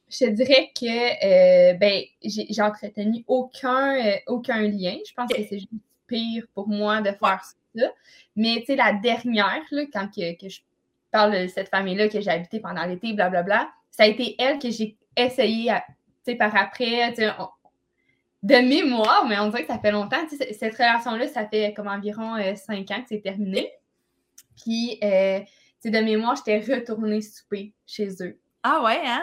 Je 0.09 0.25
dirais 0.25 0.71
que 0.73 0.85
euh, 0.85 1.73
ben, 1.75 2.01
j'ai 2.23 2.61
entretenu 2.61 3.23
aucun, 3.27 3.95
euh, 3.95 4.15
aucun 4.25 4.61
lien. 4.61 4.97
Je 5.07 5.13
pense 5.13 5.31
que 5.31 5.37
c'est 5.47 5.59
juste 5.59 5.69
pire 6.07 6.45
pour 6.55 6.67
moi 6.67 7.01
de 7.01 7.11
faire 7.11 7.43
ça. 7.75 7.85
Mais 8.35 8.55
tu 8.61 8.67
sais, 8.67 8.75
la 8.75 8.93
dernière, 8.93 9.61
là, 9.69 9.83
quand 9.93 10.07
que, 10.07 10.35
que, 10.35 10.49
je 10.49 10.61
parle 11.11 11.43
de 11.43 11.47
cette 11.47 11.69
famille-là 11.69 12.09
que 12.09 12.21
j'ai 12.21 12.31
habité 12.31 12.59
pendant 12.59 12.85
l'été, 12.85 13.13
blablabla, 13.13 13.69
ça 13.91 14.03
a 14.03 14.07
été 14.07 14.35
elle 14.39 14.59
que 14.59 14.69
j'ai 14.69 14.97
essayé 15.15 15.71
sais, 16.23 16.35
par 16.35 16.55
après, 16.55 17.13
de 18.41 18.55
mémoire, 18.55 19.25
mais 19.27 19.37
on 19.39 19.49
dirait 19.49 19.63
que 19.63 19.73
ça 19.73 19.79
fait 19.79 19.91
longtemps. 19.91 20.17
Cette 20.29 20.75
relation-là, 20.75 21.27
ça 21.27 21.47
fait 21.47 21.73
comme 21.73 21.87
environ 21.87 22.35
euh, 22.35 22.55
cinq 22.55 22.89
ans 22.91 23.01
que 23.01 23.09
c'est 23.09 23.21
terminé. 23.21 23.69
Puis, 24.63 24.99
de 25.01 25.99
mémoire, 25.99 26.35
j'étais 26.35 26.59
retournée 26.73 27.21
souper 27.21 27.73
chez 27.85 28.09
eux. 28.21 28.39
Ah 28.61 28.83
ouais, 28.83 28.99
hein? 29.05 29.21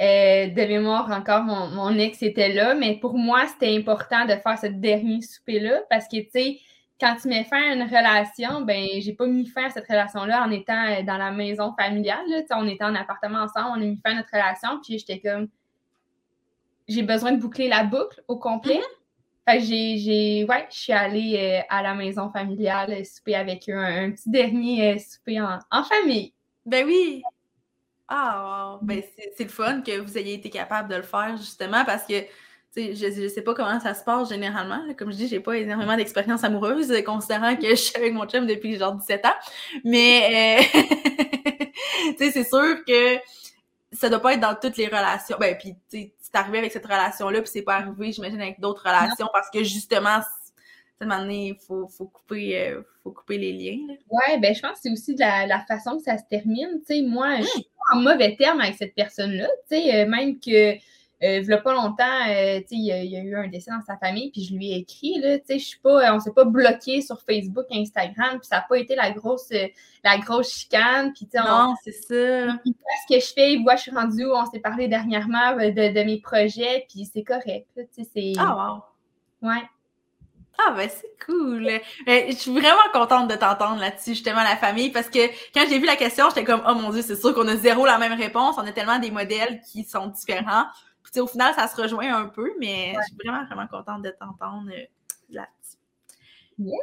Euh, 0.00 0.46
de 0.46 0.68
mémoire, 0.68 1.10
encore, 1.10 1.42
mon, 1.42 1.98
ex 1.98 2.22
était 2.22 2.52
là, 2.52 2.74
mais 2.74 2.98
pour 3.00 3.14
moi, 3.14 3.46
c'était 3.48 3.76
important 3.76 4.26
de 4.26 4.36
faire 4.36 4.58
ce 4.60 4.68
dernier 4.68 5.20
souper-là 5.22 5.82
parce 5.90 6.06
que, 6.06 6.18
tu 6.18 6.30
sais, 6.30 6.58
quand 7.00 7.16
tu 7.20 7.28
mets 7.28 7.44
fin 7.44 7.70
à 7.70 7.74
une 7.74 7.82
relation, 7.82 8.62
ben, 8.62 8.86
j'ai 9.00 9.12
pas 9.12 9.26
mis 9.26 9.46
fin 9.46 9.64
à 9.66 9.70
cette 9.70 9.86
relation-là 9.86 10.44
en 10.46 10.50
étant 10.50 10.86
euh, 10.86 11.02
dans 11.02 11.16
la 11.16 11.30
maison 11.30 11.74
familiale. 11.76 12.24
Là. 12.28 12.42
On 12.52 12.66
était 12.68 12.84
en 12.84 12.94
appartement 12.94 13.40
ensemble, 13.40 13.70
on 13.70 13.82
a 13.82 13.84
mis 13.84 14.00
fin 14.04 14.12
à 14.12 14.14
notre 14.14 14.30
relation, 14.32 14.80
puis 14.82 14.98
j'étais 14.98 15.20
comme, 15.20 15.48
j'ai 16.88 17.02
besoin 17.02 17.32
de 17.32 17.40
boucler 17.40 17.68
la 17.68 17.84
boucle 17.84 18.22
au 18.28 18.38
complet. 18.38 18.78
Mm-hmm. 18.78 19.50
Fait 19.50 19.58
que 19.58 19.64
j'ai, 19.64 20.46
ouais, 20.48 20.66
je 20.70 20.76
suis 20.76 20.92
allée 20.92 21.36
euh, 21.36 21.66
à 21.68 21.82
la 21.82 21.94
maison 21.94 22.30
familiale 22.30 23.04
souper 23.04 23.34
avec 23.34 23.68
eux, 23.68 23.76
un, 23.76 24.10
petit 24.12 24.30
dernier 24.30 24.98
souper 24.98 25.40
en, 25.40 25.58
en 25.70 25.84
famille. 25.84 26.32
Ben 26.64 26.86
oui, 26.86 27.22
ah, 28.08 28.78
Ben, 28.82 29.02
c'est 29.36 29.44
le 29.44 29.50
fun 29.50 29.80
que 29.80 29.98
vous 29.98 30.18
ayez 30.18 30.34
été 30.34 30.50
capable 30.50 30.90
de 30.90 30.96
le 30.96 31.02
faire, 31.02 31.36
justement, 31.36 31.84
parce 31.84 32.04
que 32.06 32.14
je 32.76 33.22
ne 33.22 33.28
sais 33.28 33.42
pas 33.42 33.54
comment 33.54 33.78
ça 33.80 33.94
se 33.94 34.02
passe 34.04 34.28
généralement. 34.28 34.82
Comme 34.96 35.12
je 35.12 35.16
dis, 35.16 35.28
j'ai 35.28 35.40
pas 35.40 35.56
énormément 35.56 35.96
d'expérience 35.96 36.44
amoureuse, 36.44 36.92
considérant 37.04 37.56
que 37.56 37.68
je 37.70 37.74
suis 37.74 37.96
avec 37.96 38.12
mon 38.12 38.26
chum 38.26 38.46
depuis 38.46 38.76
genre 38.76 38.94
17 38.94 39.26
ans. 39.26 39.34
Mais, 39.84 40.60
euh, 40.74 40.80
tu 42.18 42.18
sais, 42.18 42.30
c'est 42.30 42.44
sûr 42.44 42.84
que 42.86 43.18
ça 43.92 44.08
doit 44.08 44.20
pas 44.20 44.34
être 44.34 44.40
dans 44.40 44.56
toutes 44.60 44.76
les 44.76 44.86
relations. 44.86 45.36
Ben, 45.38 45.56
puis, 45.56 45.74
c'est 45.88 46.12
arrivé 46.34 46.58
avec 46.58 46.72
cette 46.72 46.84
relation-là, 46.84 47.42
puis 47.42 47.50
c'est 47.52 47.62
pas 47.62 47.76
arrivé, 47.76 48.10
j'imagine, 48.12 48.40
avec 48.40 48.58
d'autres 48.58 48.82
relations, 48.84 49.28
parce 49.32 49.48
que 49.50 49.62
justement, 49.62 50.18
à 50.18 50.24
un 51.00 51.06
moment 51.06 51.20
donné, 51.20 51.48
il 51.48 51.64
faut, 51.64 51.86
faut, 51.86 52.06
couper, 52.06 52.58
euh, 52.58 52.82
faut 53.02 53.12
couper 53.12 53.38
les 53.38 53.52
liens. 53.52 53.94
Oui, 54.10 54.40
ben 54.40 54.54
je 54.54 54.60
pense 54.60 54.72
que 54.72 54.78
c'est 54.82 54.90
aussi 54.90 55.14
de 55.14 55.20
la, 55.20 55.64
façon 55.68 55.96
que 55.98 56.02
ça 56.02 56.18
se 56.18 56.24
termine. 56.28 56.80
sais 56.86 57.02
moi, 57.02 57.40
je 57.40 57.46
suis 57.46 57.62
pas 57.62 57.96
en 57.96 58.00
mauvais 58.00 58.34
terme 58.36 58.60
avec 58.60 58.74
cette 58.76 58.94
personne-là. 58.94 59.48
Euh, 59.72 60.06
même 60.06 60.40
que 60.40 60.74
euh, 61.24 61.40
il 61.40 61.46
n'y 61.46 61.52
a 61.52 61.58
pas 61.58 61.72
longtemps, 61.72 62.28
euh, 62.28 62.60
il, 62.70 62.84
y 62.84 62.92
a, 62.92 63.02
eu 63.02 63.34
un 63.34 63.48
décès 63.48 63.70
dans 63.70 63.80
sa 63.80 63.96
famille, 63.96 64.30
puis 64.30 64.44
je 64.44 64.54
lui 64.54 64.72
ai 64.72 64.76
écrit, 64.76 65.20
là, 65.20 65.38
je 65.48 65.56
suis 65.56 65.78
pas, 65.78 66.14
on 66.14 66.20
s'est 66.20 66.32
pas 66.32 66.44
bloqué 66.44 67.00
sur 67.00 67.20
Facebook, 67.20 67.64
Instagram, 67.72 68.38
puis 68.38 68.46
ça 68.46 68.56
n'a 68.56 68.66
pas 68.68 68.78
été 68.78 68.94
la 68.94 69.10
grosse, 69.10 69.50
la 70.02 70.18
grosse 70.18 70.52
chicane, 70.52 71.12
puis 71.14 71.26
Non, 71.34 71.74
c'est 71.82 71.92
ça. 71.92 72.58
Il 72.64 72.74
voit 72.74 72.92
ce 73.08 73.14
que 73.14 73.20
je 73.20 73.32
fais, 73.32 73.54
il 73.54 73.62
voit 73.62 73.76
je 73.76 73.82
suis 73.82 73.90
rendue 73.90 74.26
où 74.26 74.34
on 74.34 74.46
s'est 74.46 74.60
parlé 74.60 74.86
dernièrement 74.86 75.56
de, 75.56 76.04
mes 76.04 76.20
projets, 76.20 76.86
puis 76.88 77.08
c'est 77.10 77.24
correct. 77.24 77.66
Ah, 78.36 78.82
wow! 79.42 79.48
Ouais. 79.48 79.62
Ah 80.58 80.72
ben 80.76 80.88
c'est 80.88 81.10
cool. 81.24 81.68
Mais 82.06 82.30
je 82.30 82.36
suis 82.36 82.52
vraiment 82.52 82.88
contente 82.92 83.28
de 83.28 83.34
t'entendre 83.34 83.80
là-dessus, 83.80 84.10
justement, 84.10 84.42
la 84.42 84.56
famille, 84.56 84.90
parce 84.90 85.08
que 85.08 85.26
quand 85.52 85.64
j'ai 85.68 85.78
vu 85.78 85.86
la 85.86 85.96
question, 85.96 86.28
j'étais 86.28 86.44
comme 86.44 86.62
Oh 86.68 86.74
mon 86.74 86.90
Dieu, 86.90 87.02
c'est 87.02 87.16
sûr 87.16 87.34
qu'on 87.34 87.48
a 87.48 87.56
zéro 87.56 87.84
la 87.86 87.98
même 87.98 88.12
réponse. 88.12 88.56
On 88.58 88.66
a 88.66 88.72
tellement 88.72 88.98
des 88.98 89.10
modèles 89.10 89.60
qui 89.70 89.84
sont 89.84 90.06
différents. 90.08 90.66
Puis 91.04 91.20
au 91.20 91.26
final, 91.26 91.54
ça 91.54 91.68
se 91.68 91.80
rejoint 91.80 92.14
un 92.16 92.26
peu, 92.26 92.52
mais 92.58 92.94
je 92.96 93.02
suis 93.06 93.16
vraiment, 93.24 93.44
vraiment 93.46 93.66
contente 93.68 94.02
de 94.02 94.10
t'entendre 94.10 94.70
euh, 94.70 94.84
là-dessus. 95.30 95.78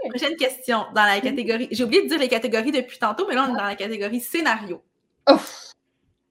Prochaine 0.09 0.35
question 0.35 0.85
dans 0.93 1.05
la 1.05 1.19
catégorie. 1.21 1.67
J'ai 1.71 1.83
oublié 1.83 2.03
de 2.03 2.07
dire 2.07 2.19
les 2.19 2.27
catégories 2.27 2.71
depuis 2.71 2.99
tantôt, 2.99 3.25
mais 3.27 3.35
là, 3.35 3.47
on 3.47 3.53
est 3.53 3.57
dans 3.57 3.65
la 3.65 3.75
catégorie 3.75 4.19
scénario. 4.19 4.83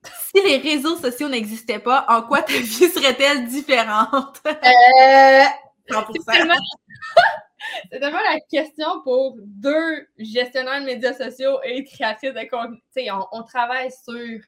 Si 0.03 0.41
les 0.43 0.57
réseaux 0.57 0.95
sociaux 0.95 1.27
n'existaient 1.27 1.79
pas, 1.79 2.05
en 2.07 2.21
quoi 2.21 2.41
ta 2.41 2.53
vie 2.53 2.89
serait-elle 2.89 3.47
différente? 3.47 4.41
Euh, 4.45 5.43
100%. 5.89 6.57
C'est 7.91 7.99
tellement 7.99 8.19
la 8.19 8.39
question 8.39 9.01
pour 9.03 9.37
deux 9.39 10.07
gestionnaires 10.17 10.81
de 10.81 10.85
médias 10.85 11.13
sociaux 11.13 11.59
et 11.63 11.83
créatrices 11.83 12.33
de 12.33 12.49
contenu. 12.49 12.79
On, 13.11 13.39
on, 13.39 13.43
travaille 13.43 13.91
sur 13.91 14.39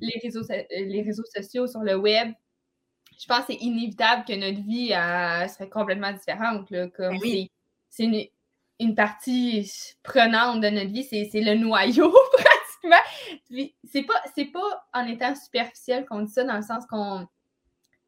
les 0.00 0.18
réseaux, 0.22 0.42
les 0.70 1.02
réseaux 1.02 1.24
sociaux, 1.34 1.66
sur 1.66 1.80
le 1.80 1.96
web. 1.96 2.32
Je 3.18 3.26
pense 3.26 3.40
que 3.40 3.52
c'est 3.52 3.58
inévitable 3.60 4.24
que 4.24 4.32
notre 4.32 4.62
vie 4.64 4.88
serait 5.50 5.68
complètement 5.68 6.12
différente. 6.12 6.68
comme 6.94 7.18
ben 7.18 7.46
C'est 7.90 8.30
une, 8.78 8.94
partie 8.94 9.70
prenante 10.04 10.60
de 10.60 10.68
notre 10.68 10.90
vie, 10.90 11.02
c'est 11.04 11.28
le 11.34 11.54
noyau 11.56 12.10
pratiquement. 12.38 13.66
C'est 13.84 14.02
pas, 14.04 14.22
pas 14.52 14.86
en 14.94 15.06
étant 15.06 15.34
superficiel 15.34 16.06
qu'on 16.06 16.22
dit 16.22 16.32
ça, 16.32 16.44
dans 16.44 16.56
le 16.56 16.62
sens 16.62 16.86
qu'on. 16.86 17.26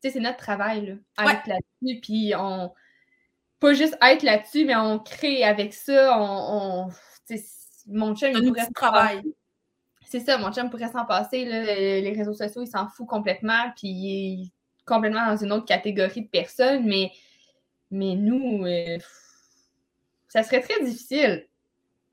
c'est 0.01 0.15
notre 0.21 0.39
travail, 0.39 0.87
là, 1.19 1.33
être 1.33 1.47
là-dessus, 1.47 2.01
puis 2.01 2.33
on 2.37 2.73
pas 3.59 3.75
juste 3.75 3.97
être 4.01 4.23
là-dessus, 4.23 4.65
mais 4.65 4.77
on 4.77 4.99
crée 4.99 5.45
avec 5.45 5.75
ça. 5.75 6.19
On, 6.19 6.89
mon 7.87 8.15
chum, 8.15 8.31
il 8.33 8.49
pourrait 8.49 8.67
travail. 8.75 9.23
C'est 10.07 10.21
ça, 10.21 10.39
mon 10.39 10.53
chum 10.53 10.71
pourrait 10.71 10.91
s'en 10.91 11.05
passer. 11.05 11.45
les 11.45 12.13
réseaux 12.13 12.35
sociaux, 12.35 12.63
il 12.63 12.69
s'en 12.69 12.89
fout 12.89 13.07
complètement, 13.07 13.71
puis 13.77 14.53
complètement 14.91 15.27
dans 15.27 15.37
une 15.37 15.53
autre 15.53 15.67
catégorie 15.67 16.23
de 16.23 16.29
personnes, 16.29 16.85
mais, 16.85 17.11
mais 17.91 18.15
nous, 18.15 18.67
euh, 18.67 18.99
ça 20.29 20.43
serait 20.43 20.61
très 20.61 20.83
difficile. 20.83 21.47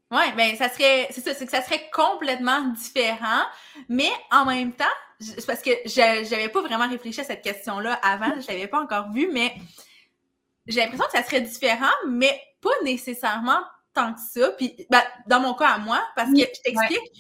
Oui, 0.09 0.23
bien, 0.37 0.55
ça 0.55 0.69
serait, 0.69 1.07
c'est 1.09 1.21
ça, 1.21 1.33
c'est 1.33 1.45
que 1.45 1.51
ça 1.51 1.61
serait 1.61 1.89
complètement 1.91 2.61
différent, 2.69 3.43
mais 3.89 4.09
en 4.31 4.45
même 4.45 4.71
temps, 4.71 4.85
parce 5.45 5.61
que 5.61 5.71
j'avais 5.85 6.49
pas 6.49 6.61
vraiment 6.61 6.87
réfléchi 6.87 7.19
à 7.21 7.23
cette 7.25 7.41
question-là 7.41 7.93
avant, 7.95 8.39
je 8.39 8.47
l'avais 8.47 8.67
pas 8.67 8.81
encore 8.81 9.11
vue, 9.11 9.29
mais 9.33 9.53
j'ai 10.65 10.79
l'impression 10.79 11.05
que 11.05 11.17
ça 11.17 11.23
serait 11.23 11.41
différent, 11.41 11.91
mais 12.07 12.39
pas 12.61 12.69
nécessairement 12.83 13.59
tant 13.93 14.13
que 14.13 14.21
ça. 14.21 14.51
Puis, 14.51 14.85
ben, 14.89 15.01
dans 15.27 15.39
mon 15.39 15.53
cas 15.55 15.69
à 15.69 15.77
moi, 15.77 16.01
parce 16.15 16.29
que 16.31 16.39
je 16.39 16.61
t'explique, 16.63 17.11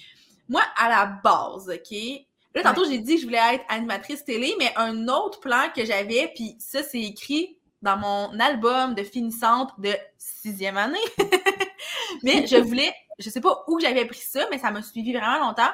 moi, 0.47 0.61
à 0.77 0.89
la 0.89 1.05
base, 1.07 1.69
OK? 1.69 2.26
Là, 2.57 2.63
tantôt, 2.63 2.89
j'ai 2.89 2.97
dit 2.97 3.15
que 3.15 3.21
je 3.21 3.25
voulais 3.27 3.53
être 3.53 3.63
animatrice 3.69 4.25
télé, 4.25 4.55
mais 4.57 4.73
un 4.77 5.07
autre 5.09 5.39
plan 5.39 5.65
que 5.75 5.85
j'avais, 5.85 6.31
puis 6.33 6.55
ça, 6.57 6.81
c'est 6.81 6.99
écrit 6.99 7.55
dans 7.83 7.97
mon 7.97 8.39
album 8.39 8.95
de 8.95 9.03
finissante 9.03 9.79
de 9.79 9.93
sixième 10.17 10.75
année. 10.75 10.97
mais 12.23 12.47
je 12.47 12.57
voulais, 12.57 12.91
je 13.19 13.29
sais 13.29 13.41
pas 13.41 13.63
où 13.67 13.79
j'avais 13.79 14.05
pris 14.05 14.17
ça, 14.17 14.47
mais 14.49 14.57
ça 14.57 14.71
m'a 14.71 14.81
suivi 14.81 15.13
vraiment 15.13 15.37
longtemps. 15.45 15.69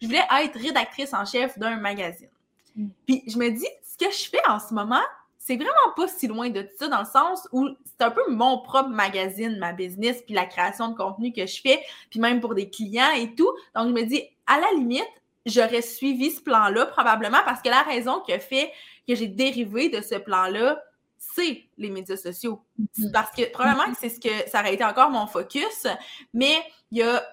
Je 0.00 0.06
voulais 0.06 0.24
être 0.42 0.58
rédactrice 0.58 1.12
en 1.12 1.26
chef 1.26 1.58
d'un 1.58 1.76
magazine. 1.76 2.30
Mm. 2.76 2.88
Puis 3.06 3.24
je 3.26 3.36
me 3.36 3.50
dis, 3.50 3.68
ce 3.84 4.02
que 4.02 4.10
je 4.10 4.30
fais 4.30 4.40
en 4.48 4.58
ce 4.58 4.72
moment, 4.72 5.02
c'est 5.38 5.56
vraiment 5.56 5.92
pas 5.96 6.08
si 6.08 6.28
loin 6.28 6.48
de 6.48 6.66
ça 6.78 6.88
dans 6.88 7.00
le 7.00 7.04
sens 7.04 7.46
où 7.52 7.68
c'est 7.84 8.04
un 8.06 8.10
peu 8.10 8.22
mon 8.30 8.62
propre 8.62 8.88
magazine, 8.88 9.58
ma 9.58 9.74
business, 9.74 10.22
puis 10.24 10.34
la 10.34 10.46
création 10.46 10.88
de 10.88 10.96
contenu 10.96 11.30
que 11.30 11.44
je 11.44 11.60
fais, 11.60 11.84
puis 12.08 12.20
même 12.20 12.40
pour 12.40 12.54
des 12.54 12.70
clients 12.70 13.10
et 13.14 13.34
tout. 13.34 13.52
Donc, 13.74 13.88
je 13.88 13.92
me 13.92 14.02
dis, 14.04 14.22
à 14.46 14.58
la 14.58 14.70
limite, 14.78 15.04
j'aurais 15.46 15.82
suivi 15.82 16.30
ce 16.30 16.40
plan-là 16.40 16.86
probablement 16.86 17.40
parce 17.44 17.62
que 17.62 17.68
la 17.68 17.82
raison 17.82 18.20
qui 18.20 18.32
a 18.32 18.38
fait 18.38 18.70
que 19.06 19.14
j'ai 19.14 19.28
dérivé 19.28 19.88
de 19.88 20.00
ce 20.00 20.16
plan-là, 20.16 20.82
c'est 21.18 21.64
les 21.78 21.90
médias 21.90 22.16
sociaux. 22.16 22.62
Mm-hmm. 22.78 23.12
Parce 23.12 23.30
que 23.34 23.50
probablement 23.50 23.92
que 23.92 23.98
c'est 23.98 24.08
ce 24.08 24.20
que 24.20 24.50
ça 24.50 24.60
aurait 24.60 24.74
été 24.74 24.84
encore 24.84 25.10
mon 25.10 25.26
focus, 25.26 25.86
mais 26.34 26.56
il 26.90 26.98
y 26.98 27.02
a, 27.02 27.24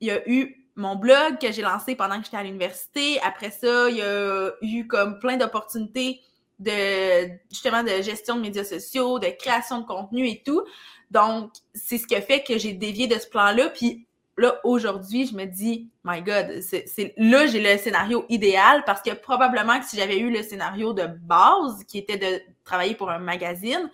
il 0.00 0.08
y 0.08 0.10
a 0.10 0.28
eu 0.28 0.68
mon 0.76 0.94
blog 0.94 1.38
que 1.38 1.50
j'ai 1.50 1.62
lancé 1.62 1.96
pendant 1.96 2.18
que 2.18 2.24
j'étais 2.24 2.36
à 2.36 2.42
l'université. 2.42 3.20
Après 3.22 3.50
ça, 3.50 3.90
il 3.90 3.96
y 3.96 4.02
a 4.02 4.50
eu 4.62 4.86
comme 4.86 5.18
plein 5.18 5.36
d'opportunités 5.36 6.20
de 6.58 7.28
justement 7.50 7.82
de 7.82 8.02
gestion 8.02 8.36
de 8.36 8.40
médias 8.40 8.64
sociaux, 8.64 9.18
de 9.18 9.28
création 9.38 9.80
de 9.80 9.86
contenu 9.86 10.28
et 10.28 10.42
tout. 10.44 10.64
Donc, 11.10 11.52
c'est 11.74 11.98
ce 11.98 12.06
qui 12.06 12.14
a 12.14 12.20
fait 12.20 12.42
que 12.42 12.58
j'ai 12.58 12.72
dévié 12.72 13.06
de 13.06 13.18
ce 13.18 13.26
plan-là. 13.28 13.70
Puis 13.70 14.06
là, 14.38 14.60
aujourd'hui, 14.64 15.26
je 15.26 15.34
me 15.34 15.44
dis, 15.44 15.90
my 16.04 16.22
God, 16.22 16.60
c'est 16.62 17.14
là, 17.16 17.46
j'ai 17.46 17.60
le 17.60 17.78
scénario 17.78 18.24
idéal 18.28 18.84
parce 18.86 19.02
que 19.02 19.12
probablement 19.14 19.78
que 19.78 19.84
si 19.84 19.96
j'avais 19.96 20.18
eu 20.18 20.30
le 20.30 20.42
scénario 20.42 20.92
de 20.92 21.06
base, 21.06 21.84
qui 21.84 21.98
était 21.98 22.16
de 22.16 22.40
travailler 22.64 22.94
pour 22.94 23.10
un 23.10 23.18
magazine, 23.18 23.90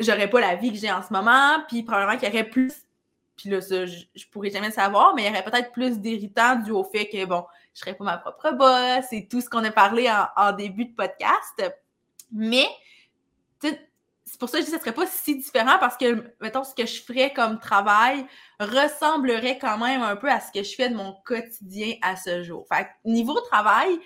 j'aurais 0.00 0.30
pas 0.30 0.40
la 0.40 0.54
vie 0.54 0.72
que 0.72 0.78
j'ai 0.78 0.90
en 0.90 1.02
ce 1.02 1.12
moment. 1.12 1.62
Puis 1.68 1.82
probablement 1.82 2.18
qu'il 2.18 2.28
y 2.28 2.32
aurait 2.32 2.48
plus 2.48 2.72
puis 3.36 3.50
là, 3.50 3.60
ça, 3.60 3.84
je, 3.86 4.04
je, 4.14 4.26
pourrais 4.30 4.50
jamais 4.50 4.68
le 4.68 4.72
savoir, 4.72 5.14
mais 5.14 5.22
il 5.22 5.26
y 5.26 5.30
aurait 5.30 5.44
peut-être 5.44 5.72
plus 5.72 5.98
d'irritants 5.98 6.56
dû 6.56 6.70
au 6.70 6.84
fait 6.84 7.08
que, 7.08 7.24
bon, 7.24 7.44
je 7.74 7.80
serais 7.80 7.94
pas 7.94 8.04
ma 8.04 8.18
propre 8.18 8.52
boss 8.52 9.12
et 9.12 9.26
tout 9.26 9.40
ce 9.40 9.50
qu'on 9.50 9.64
a 9.64 9.72
parlé 9.72 10.08
en, 10.36 10.52
début 10.52 10.86
de 10.86 10.94
podcast. 10.94 11.62
Mais, 12.30 12.66
c'est 14.34 14.40
pour 14.40 14.48
ça 14.48 14.58
que 14.58 14.64
je 14.64 14.70
dis 14.70 14.72
que 14.72 14.78
ce 14.78 14.82
serait 14.84 14.94
pas 14.96 15.06
si 15.06 15.36
différent 15.36 15.78
parce 15.78 15.96
que, 15.96 16.24
mettons, 16.40 16.64
ce 16.64 16.74
que 16.74 16.86
je 16.86 17.00
ferais 17.00 17.32
comme 17.32 17.60
travail 17.60 18.26
ressemblerait 18.58 19.58
quand 19.58 19.78
même 19.78 20.02
un 20.02 20.16
peu 20.16 20.28
à 20.28 20.40
ce 20.40 20.50
que 20.50 20.64
je 20.64 20.74
fais 20.74 20.88
de 20.88 20.96
mon 20.96 21.14
quotidien 21.24 21.94
à 22.02 22.16
ce 22.16 22.42
jour. 22.42 22.66
Fait 22.68 22.88
niveau 23.04 23.38
travail, 23.42 23.96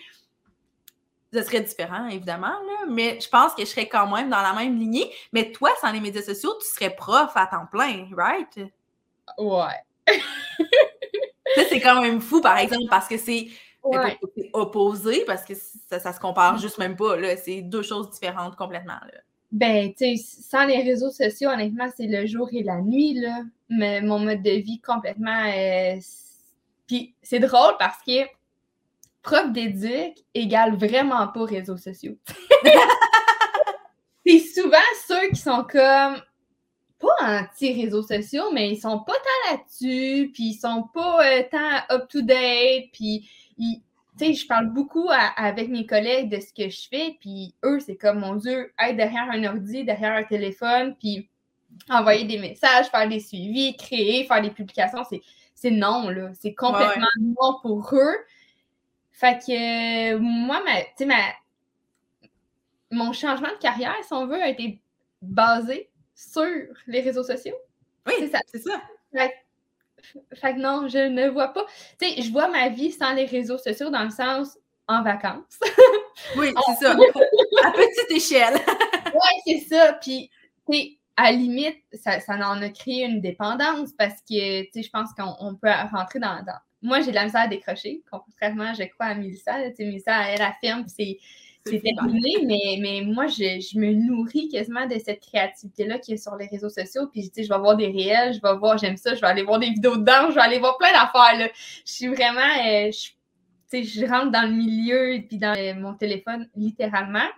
ce 1.33 1.43
serait 1.43 1.62
différent, 1.62 2.09
évidemment, 2.09 2.49
là, 2.49 2.85
mais 2.91 3.18
je 3.22 3.29
pense 3.31 3.55
que 3.55 3.62
je 3.62 3.70
serais 3.70 3.89
quand 3.89 4.07
même 4.14 4.29
dans 4.29 4.43
la 4.43 4.53
même 4.53 4.79
lignée. 4.79 5.11
Mais 5.33 5.51
toi, 5.51 5.70
sans 5.81 5.93
les 5.93 6.01
médias 6.01 6.20
sociaux, 6.20 6.53
tu 6.61 6.66
serais 6.66 6.95
prof 6.95 7.31
à 7.35 7.47
temps 7.47 7.66
plein, 7.72 8.11
right? 8.14 8.61
Ouais. 9.39 9.81
ça, 11.57 11.62
c'est 11.70 11.81
quand 11.81 12.03
même 12.03 12.20
fou, 12.20 12.43
par 12.43 12.59
exemple, 12.59 12.91
parce 12.91 13.09
que 13.09 13.16
c'est 13.16 13.49
opposé, 14.53 15.24
parce 15.24 15.47
que 15.47 15.55
ça, 15.55 15.99
ça 15.99 16.12
se 16.12 16.20
compare 16.20 16.57
mm. 16.57 16.59
juste 16.59 16.76
même 16.76 16.97
pas. 16.97 17.16
C'est 17.39 17.62
deux 17.62 17.83
choses 17.83 18.11
différentes 18.11 18.57
complètement. 18.57 19.01
Là. 19.11 19.20
Ben, 19.51 19.92
tu 19.94 20.16
sais, 20.16 20.18
sans 20.42 20.66
les 20.66 20.82
réseaux 20.82 21.11
sociaux, 21.11 21.51
honnêtement, 21.51 21.88
c'est 21.96 22.07
le 22.07 22.26
jour 22.26 22.49
et 22.53 22.62
la 22.62 22.80
nuit, 22.80 23.14
là. 23.14 23.42
Mais 23.70 24.03
mon 24.03 24.18
mode 24.18 24.42
de 24.42 24.51
vie 24.51 24.80
complètement. 24.80 25.44
Euh, 25.46 25.96
puis 26.86 27.14
c'est 27.22 27.40
drôle 27.40 27.74
parce 27.78 27.99
que 28.07 28.26
prof 29.22 29.51
d'éduc 29.53 30.18
égale 30.34 30.76
vraiment 30.76 31.26
pas 31.28 31.44
réseaux 31.44 31.76
sociaux. 31.76 32.16
c'est 34.26 34.38
souvent 34.38 34.76
ceux 35.07 35.28
qui 35.30 35.40
sont 35.40 35.64
comme 35.64 36.20
pas 36.99 37.16
anti-réseaux 37.20 38.03
sociaux, 38.03 38.51
mais 38.53 38.70
ils 38.70 38.80
sont 38.80 39.01
pas 39.01 39.12
tant 39.12 39.53
là-dessus, 39.53 40.30
puis 40.32 40.49
ils 40.49 40.59
sont 40.59 40.88
pas 40.92 41.26
euh, 41.26 41.42
tant 41.51 41.94
up-to-date, 41.94 42.90
puis 42.92 43.30
tu 44.19 44.27
sais, 44.27 44.35
je 44.35 44.47
parle 44.47 44.71
beaucoup 44.71 45.09
avec 45.37 45.69
mes 45.69 45.87
collègues 45.87 46.31
de 46.31 46.41
ce 46.41 46.53
que 46.53 46.69
je 46.69 46.89
fais, 46.89 47.16
puis 47.21 47.55
eux, 47.64 47.81
c'est 47.81 47.97
comme, 47.97 48.21
mon 48.21 48.35
Dieu, 48.35 48.73
être 48.79 48.97
derrière 48.97 49.29
un 49.31 49.45
ordi, 49.45 49.85
derrière 49.85 50.14
un 50.14 50.25
téléphone, 50.25 50.97
puis 50.99 51.29
envoyer 51.89 52.25
des 52.25 52.39
messages, 52.39 52.87
faire 52.87 53.09
des 53.09 53.21
suivis, 53.21 53.77
créer, 53.77 54.25
faire 54.25 54.43
des 54.43 54.51
publications, 54.51 55.03
c'est 55.55 55.71
non, 55.71 56.09
là. 56.09 56.31
C'est 56.35 56.55
complètement 56.55 57.09
non 57.19 57.59
pour 57.62 57.91
eux. 57.93 58.16
Fait 59.12 59.39
que 59.39 60.16
moi, 60.16 60.62
ma, 60.64 60.81
tu 60.83 60.89
sais, 60.99 61.07
ma, 61.07 61.16
mon 62.91 63.12
changement 63.12 63.49
de 63.49 63.59
carrière, 63.61 63.97
si 64.03 64.12
on 64.12 64.27
veut, 64.27 64.41
a 64.41 64.49
été 64.49 64.81
basé 65.21 65.91
sur 66.14 66.45
les 66.87 67.01
réseaux 67.01 67.25
sociaux. 67.25 67.57
Oui, 68.07 68.14
c'est 68.19 68.29
ça. 68.29 68.41
C'est 68.47 68.61
ça. 68.62 68.81
Fait, 69.12 69.33
que 70.53 70.61
non, 70.61 70.88
je 70.88 71.09
ne 71.09 71.28
vois 71.28 71.49
pas. 71.49 71.64
Tu 72.01 72.09
sais, 72.09 72.22
je 72.22 72.30
vois 72.30 72.49
ma 72.49 72.68
vie 72.68 72.92
sans 72.92 73.12
les 73.12 73.26
réseaux 73.26 73.59
sociaux 73.59 73.90
dans 73.90 74.05
le 74.05 74.11
sens 74.11 74.59
en 74.88 75.03
vacances. 75.03 75.59
oui, 76.36 76.53
c'est 76.66 76.84
ça. 76.86 76.92
à 77.64 77.70
petite 77.72 78.11
échelle. 78.11 78.55
oui, 79.14 79.42
c'est 79.46 79.74
ça. 79.74 79.99
Puis, 80.01 80.30
à 81.16 81.24
la 81.24 81.32
limite, 81.32 81.78
ça, 81.92 82.20
ça 82.20 82.34
en 82.34 82.62
a 82.62 82.68
créé 82.70 83.05
une 83.05 83.20
dépendance 83.20 83.92
parce 83.92 84.20
que, 84.28 84.62
tu 84.62 84.68
sais, 84.72 84.82
je 84.82 84.90
pense 84.90 85.11
qu'on 85.12 85.55
peut 85.57 85.70
rentrer 85.92 86.18
dans, 86.18 86.38
Moi, 86.82 87.01
j'ai 87.01 87.11
de 87.11 87.16
la 87.16 87.24
misère 87.24 87.42
à 87.42 87.49
décrocher, 87.49 88.03
contrairement, 88.11 88.72
je 88.74 88.84
crois, 88.84 89.07
à 89.07 89.14
Mélissa. 89.14 89.55
Tu 89.70 89.76
sais, 89.76 89.84
Mélissa, 89.84 90.30
elle 90.30 90.42
affirme, 90.42 90.84
c'est 90.88 91.18
c'est 91.71 91.81
terminé, 91.81 92.45
mais, 92.45 92.79
mais 92.81 93.03
moi, 93.05 93.27
je, 93.27 93.79
me 93.79 93.93
nourris 93.93 94.49
quasiment 94.49 94.87
de 94.87 94.99
cette 94.99 95.21
créativité-là 95.21 95.99
qui 95.99 96.14
est 96.14 96.16
sur 96.16 96.37
les 96.37 96.47
réseaux 96.47 96.69
sociaux. 96.69 97.07
Puis, 97.12 97.31
je 97.37 97.43
vais 97.43 97.59
voir 97.59 97.77
des 97.77 97.87
réels, 97.87 98.35
je 98.35 98.41
vais 98.41 98.57
voir, 98.57 98.79
j'aime 98.79 98.97
ça, 98.97 99.14
je 99.14 99.21
vais 99.21 99.27
aller 99.27 99.43
voir 99.43 99.59
des 99.59 99.71
vidéos 99.71 99.97
dedans, 99.97 100.31
je 100.31 100.35
vais 100.35 100.41
aller 100.41 100.59
voir 100.59 100.77
plein 100.79 100.93
d'affaires. 100.93 101.51
Je 101.85 101.93
suis 101.93 102.09
vraiment, 102.09 102.41
euh, 102.41 102.91
je, 102.91 103.83
je 103.83 104.07
rentre 104.07 104.31
dans 104.31 104.49
le 104.49 104.55
milieu 104.55 105.14
et 105.14 105.23
puis 105.23 105.39
dans 105.39 105.57
euh, 105.57 105.75
mon 105.75 105.95
téléphone 105.95 106.49
littéralement. 106.57 107.29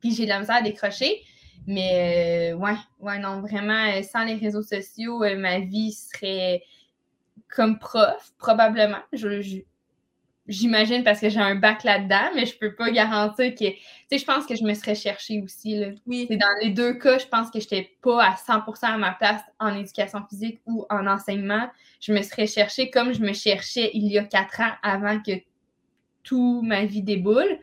Puis, 0.00 0.14
j'ai 0.14 0.24
de 0.24 0.30
la 0.30 0.40
misère 0.40 0.56
à 0.56 0.62
décrocher. 0.62 1.22
Mais, 1.66 2.52
euh, 2.52 2.56
ouais, 2.56 2.76
ouais, 3.00 3.18
non, 3.18 3.40
vraiment, 3.40 4.02
sans 4.02 4.24
les 4.24 4.34
réseaux 4.34 4.62
sociaux, 4.62 5.20
ma 5.36 5.60
vie 5.60 5.92
serait 5.92 6.62
comme 7.48 7.78
prof, 7.78 8.32
probablement. 8.38 9.00
Je, 9.12 9.40
je, 9.40 9.58
J'imagine 10.50 11.04
parce 11.04 11.20
que 11.20 11.28
j'ai 11.28 11.38
un 11.38 11.54
bac 11.54 11.84
là-dedans, 11.84 12.32
mais 12.34 12.44
je 12.44 12.58
peux 12.58 12.74
pas 12.74 12.90
garantir 12.90 13.54
que. 13.54 13.70
Tu 13.70 13.76
sais, 14.10 14.18
je 14.18 14.24
pense 14.24 14.46
que 14.46 14.56
je 14.56 14.64
me 14.64 14.74
serais 14.74 14.96
cherchée 14.96 15.40
aussi. 15.40 15.76
Là. 15.76 15.90
Oui. 16.06 16.26
Dans 16.28 16.58
les 16.60 16.70
deux 16.70 16.94
cas, 16.94 17.18
je 17.18 17.26
pense 17.26 17.52
que 17.52 17.60
je 17.60 17.66
n'étais 17.66 17.92
pas 18.02 18.24
à 18.24 18.34
100% 18.34 18.86
à 18.86 18.98
ma 18.98 19.12
place 19.12 19.42
en 19.60 19.76
éducation 19.76 20.26
physique 20.28 20.60
ou 20.66 20.86
en 20.90 21.06
enseignement. 21.06 21.70
Je 22.00 22.12
me 22.12 22.20
serais 22.22 22.48
cherchée 22.48 22.90
comme 22.90 23.12
je 23.12 23.20
me 23.20 23.32
cherchais 23.32 23.92
il 23.94 24.10
y 24.10 24.18
a 24.18 24.24
quatre 24.24 24.60
ans 24.60 24.72
avant 24.82 25.20
que 25.20 25.32
toute 26.24 26.64
ma 26.64 26.84
vie 26.84 27.02
déboule. 27.02 27.60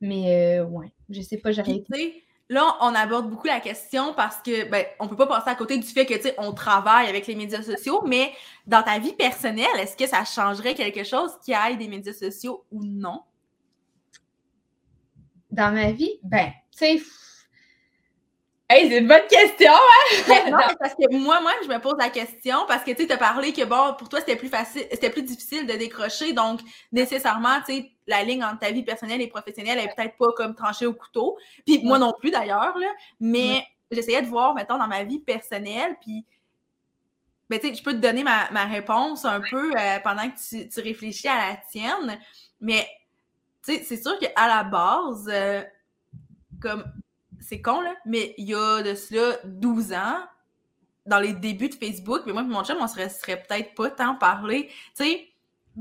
Mais 0.00 0.60
euh, 0.60 0.64
ouais, 0.64 0.92
je 1.10 1.20
sais 1.22 1.38
pas, 1.38 1.50
j'aurais 1.50 1.74
été. 1.74 2.25
Là, 2.48 2.76
on 2.80 2.94
aborde 2.94 3.28
beaucoup 3.28 3.48
la 3.48 3.58
question 3.58 4.14
parce 4.14 4.36
que 4.36 4.68
ben, 4.68 4.84
on 5.00 5.08
peut 5.08 5.16
pas 5.16 5.26
passer 5.26 5.50
à 5.50 5.56
côté 5.56 5.78
du 5.78 5.86
fait 5.86 6.06
que 6.06 6.14
on 6.38 6.52
travaille 6.52 7.08
avec 7.08 7.26
les 7.26 7.34
médias 7.34 7.62
sociaux, 7.62 8.02
mais 8.06 8.32
dans 8.68 8.84
ta 8.84 9.00
vie 9.00 9.14
personnelle, 9.14 9.66
est-ce 9.80 9.96
que 9.96 10.06
ça 10.06 10.24
changerait 10.24 10.74
quelque 10.74 11.02
chose 11.02 11.32
qui 11.44 11.52
aille 11.52 11.76
des 11.76 11.88
médias 11.88 12.12
sociaux 12.12 12.64
ou 12.70 12.84
non? 12.84 13.22
Dans 15.50 15.74
ma 15.74 15.90
vie, 15.90 16.20
ben, 16.22 16.52
tu 16.70 16.78
sais, 16.78 17.02
Hey, 18.68 18.88
c'est 18.88 18.98
une 18.98 19.06
bonne 19.06 19.26
question, 19.28 19.70
hein? 19.70 20.50
non, 20.50 20.58
parce 20.80 20.94
que 20.94 21.16
moi, 21.16 21.40
moi, 21.40 21.52
je 21.62 21.68
me 21.68 21.78
pose 21.78 21.94
la 21.98 22.10
question 22.10 22.66
parce 22.66 22.82
que 22.82 22.90
tu 22.90 23.10
as 23.10 23.16
parlé 23.16 23.52
que 23.52 23.64
bon, 23.64 23.94
pour 23.96 24.08
toi, 24.08 24.18
c'était 24.18 24.34
plus 24.34 24.48
facile, 24.48 24.84
c'était 24.90 25.10
plus 25.10 25.22
difficile 25.22 25.68
de 25.68 25.74
décrocher. 25.74 26.32
Donc, 26.32 26.60
nécessairement, 26.90 27.60
tu 27.64 27.74
sais, 27.74 27.92
la 28.08 28.24
ligne 28.24 28.42
entre 28.42 28.58
ta 28.58 28.72
vie 28.72 28.82
personnelle 28.82 29.20
et 29.20 29.28
professionnelle 29.28 29.78
est 29.78 29.94
peut-être 29.94 30.16
pas 30.16 30.32
comme 30.36 30.56
tranchée 30.56 30.84
au 30.86 30.94
couteau. 30.94 31.38
Puis 31.64 31.80
moi 31.84 32.00
non 32.00 32.12
plus 32.18 32.32
d'ailleurs, 32.32 32.76
là. 32.76 32.88
Mais 33.20 33.64
j'essayais 33.92 34.22
de 34.22 34.26
voir, 34.26 34.52
mettons, 34.54 34.78
dans 34.78 34.88
ma 34.88 35.04
vie 35.04 35.20
personnelle, 35.20 35.96
puis 36.00 36.24
ben, 37.48 37.60
tu 37.60 37.68
sais, 37.68 37.74
je 37.76 37.82
peux 37.84 37.92
te 37.92 37.98
donner 37.98 38.24
ma, 38.24 38.64
réponse 38.64 39.24
un 39.24 39.40
peu 39.40 39.70
euh, 39.78 40.00
pendant 40.02 40.28
que 40.28 40.68
tu, 40.68 40.80
réfléchis 40.80 41.28
à 41.28 41.50
la 41.50 41.56
tienne. 41.70 42.18
Mais, 42.60 42.84
tu 43.64 43.74
sais, 43.74 43.84
c'est 43.84 44.02
sûr 44.02 44.18
qu'à 44.18 44.48
la 44.48 44.64
base, 44.64 45.30
euh, 45.32 45.62
comme 46.60 46.84
c'est 47.46 47.62
con, 47.62 47.80
là, 47.80 47.94
mais 48.04 48.34
il 48.38 48.48
y 48.48 48.54
a 48.54 48.82
de 48.82 48.94
cela 48.94 49.36
12 49.44 49.92
ans, 49.92 50.18
dans 51.06 51.20
les 51.20 51.32
débuts 51.32 51.68
de 51.68 51.74
Facebook, 51.74 52.22
mais 52.26 52.32
moi 52.32 52.42
et 52.42 52.46
mon 52.46 52.64
chum, 52.64 52.78
on 52.80 52.88
serait, 52.88 53.08
serait 53.08 53.40
peut-être 53.40 53.74
pas 53.74 53.90
tant 53.90 54.16
parlé. 54.16 54.68
Tu 54.96 55.04
sais, 55.04 55.28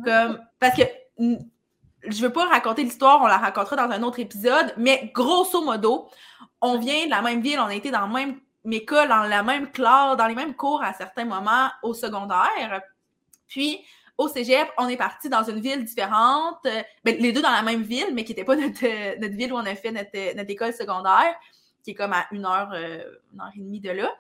comme. 0.04 0.40
Parce 0.60 0.76
que 0.76 0.84
je 1.18 2.22
veux 2.22 2.32
pas 2.32 2.46
raconter 2.46 2.84
l'histoire, 2.84 3.20
on 3.24 3.28
la 3.28 3.38
racontera 3.38 3.76
dans 3.76 3.92
un 3.92 4.04
autre 4.04 4.20
épisode, 4.20 4.74
mais 4.78 5.12
grosso 5.16 5.64
modo, 5.64 6.08
on 6.62 6.78
vient 6.78 7.06
de 7.06 7.10
la 7.10 7.24
même 7.24 7.42
ville, 7.42 7.60
on 7.60 7.66
a 7.66 7.74
été 7.74 7.90
dans 7.90 8.02
la 8.02 8.08
même 8.08 8.40
école, 8.72 9.08
dans 9.08 9.24
la 9.24 9.42
même 9.42 9.72
classe, 9.72 10.18
dans 10.18 10.28
les 10.28 10.36
mêmes 10.36 10.56
cours 10.56 10.84
à 10.84 10.94
certains 10.94 11.26
moments 11.26 11.70
au 11.82 11.96
secondaire. 11.96 12.82
Puis, 13.48 13.84
au 14.18 14.28
cégep, 14.28 14.68
on 14.78 14.88
est 14.88 14.98
parti 14.98 15.30
dans 15.30 15.44
une 15.44 15.60
ville 15.60 15.84
différente, 15.84 16.64
ben, 16.64 17.18
les 17.20 17.34
deux 17.34 17.42
dans 17.42 17.52
la 17.52 17.62
même 17.62 17.84
ville, 17.84 18.12
mais 18.14 18.24
qui 18.24 18.32
n'était 18.32 18.46
pas 18.46 18.56
notre, 18.56 19.20
notre, 19.20 19.36
ville 19.36 19.54
où 19.54 19.58
on 19.58 19.66
a 19.66 19.76
fait 19.76 19.92
notre, 19.92 20.36
notre 20.36 20.50
école 20.50 20.74
secondaire 20.74 21.36
qui 21.86 21.92
est 21.92 21.94
comme 21.94 22.14
à 22.14 22.26
une 22.32 22.46
heure, 22.46 22.72
euh, 22.74 23.04
une 23.34 23.40
heure 23.40 23.52
et 23.56 23.60
demie 23.60 23.80
de 23.80 23.92
là. 23.92 24.12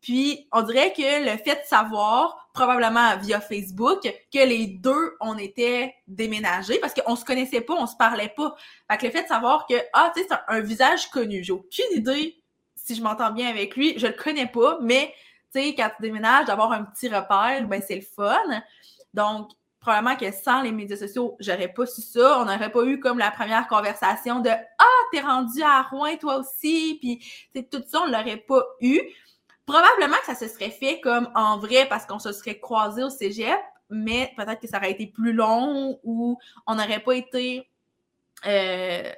Puis, 0.00 0.46
on 0.52 0.62
dirait 0.62 0.92
que 0.92 1.24
le 1.24 1.36
fait 1.38 1.56
de 1.56 1.66
savoir, 1.66 2.48
probablement 2.54 3.16
via 3.16 3.40
Facebook, 3.40 4.02
que 4.02 4.46
les 4.46 4.68
deux, 4.68 5.16
on 5.20 5.36
était 5.36 5.92
déménagés 6.06 6.78
parce 6.78 6.94
qu'on 6.94 7.16
se 7.16 7.24
connaissait 7.24 7.60
pas, 7.60 7.74
on 7.74 7.86
se 7.86 7.96
parlait 7.96 8.32
pas. 8.34 8.54
Fait 8.88 8.96
que 8.96 9.06
le 9.06 9.12
fait 9.12 9.24
de 9.24 9.28
savoir 9.28 9.66
que, 9.66 9.74
ah, 9.92 10.12
tu 10.14 10.22
sais, 10.22 10.28
c'est 10.30 10.36
un, 10.46 10.60
visage 10.60 11.10
connu. 11.10 11.42
J'ai 11.42 11.52
aucune 11.52 11.92
idée 11.96 12.36
si 12.76 12.94
je 12.94 13.02
m'entends 13.02 13.32
bien 13.32 13.48
avec 13.48 13.74
lui. 13.74 13.98
Je 13.98 14.06
le 14.06 14.12
connais 14.12 14.46
pas, 14.46 14.78
mais, 14.80 15.12
tu 15.52 15.60
sais, 15.60 15.74
quand 15.74 15.90
tu 15.96 16.02
déménages, 16.02 16.46
d'avoir 16.46 16.70
un 16.70 16.84
petit 16.84 17.08
repère, 17.08 17.66
ben, 17.66 17.82
c'est 17.84 17.96
le 17.96 18.02
fun. 18.02 18.62
Donc, 19.14 19.50
probablement 19.80 20.16
que 20.16 20.30
sans 20.32 20.62
les 20.62 20.72
médias 20.72 20.96
sociaux, 20.96 21.36
j'aurais 21.40 21.68
pas 21.68 21.86
su 21.86 22.02
ça. 22.02 22.40
On 22.40 22.44
n'aurait 22.44 22.70
pas 22.70 22.84
eu 22.84 23.00
comme 23.00 23.18
la 23.18 23.30
première 23.30 23.66
conversation 23.68 24.40
de 24.40 24.50
Ah, 24.50 25.02
t'es 25.12 25.20
rendu 25.20 25.62
à 25.62 25.82
Rouen 25.82 26.16
toi 26.16 26.38
aussi, 26.38 26.98
puis 27.00 27.64
tout 27.70 27.82
ça, 27.86 28.02
on 28.02 28.06
l'aurait 28.06 28.38
pas 28.38 28.62
eu. 28.80 29.00
Probablement 29.66 30.16
que 30.20 30.26
ça 30.26 30.34
se 30.34 30.48
serait 30.48 30.70
fait 30.70 31.00
comme 31.00 31.30
en 31.34 31.58
vrai 31.58 31.86
parce 31.88 32.06
qu'on 32.06 32.18
se 32.18 32.32
serait 32.32 32.58
croisé 32.58 33.02
au 33.02 33.10
cégep, 33.10 33.58
mais 33.90 34.32
peut-être 34.36 34.60
que 34.60 34.68
ça 34.68 34.78
aurait 34.78 34.92
été 34.92 35.06
plus 35.06 35.32
long 35.32 35.98
ou 36.02 36.38
on 36.66 36.74
n'aurait 36.74 37.00
pas 37.00 37.14
été. 37.14 37.68
Euh, 38.46 39.12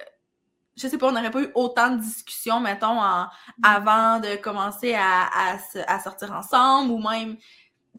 je 0.77 0.89
sais 0.89 0.99
pas, 0.99 1.09
on 1.09 1.13
n'aurait 1.13 1.31
pas 1.31 1.43
eu 1.43 1.51
autant 1.55 1.91
de 1.91 2.01
discussions, 2.01 2.59
mettons, 2.59 3.01
en, 3.01 3.25
mm. 3.25 3.29
avant 3.65 4.19
de 4.19 4.37
commencer 4.37 4.95
à, 4.95 5.25
à, 5.25 5.59
à 5.87 6.01
sortir 6.01 6.33
ensemble 6.33 6.91
ou 6.93 6.99
même 6.99 7.37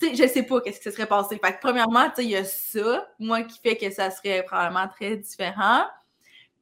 sais, 0.08 0.16
je 0.16 0.28
sais 0.28 0.43
pas 0.43 0.62
qu'est-ce 0.62 0.80
qui 0.80 0.84
se 0.84 0.91
serait 0.91 1.08
passé. 1.08 1.39
Fait 1.43 1.54
que 1.54 1.60
premièrement, 1.62 2.10
tu 2.14 2.24
il 2.24 2.30
y 2.30 2.36
a 2.36 2.43
ça, 2.43 3.08
moi, 3.20 3.43
qui 3.43 3.60
fait 3.60 3.78
que 3.78 3.89
ça 3.91 4.12
serait 4.12 4.43
probablement 4.43 4.88
très 4.88 5.18
différent. 5.18 5.86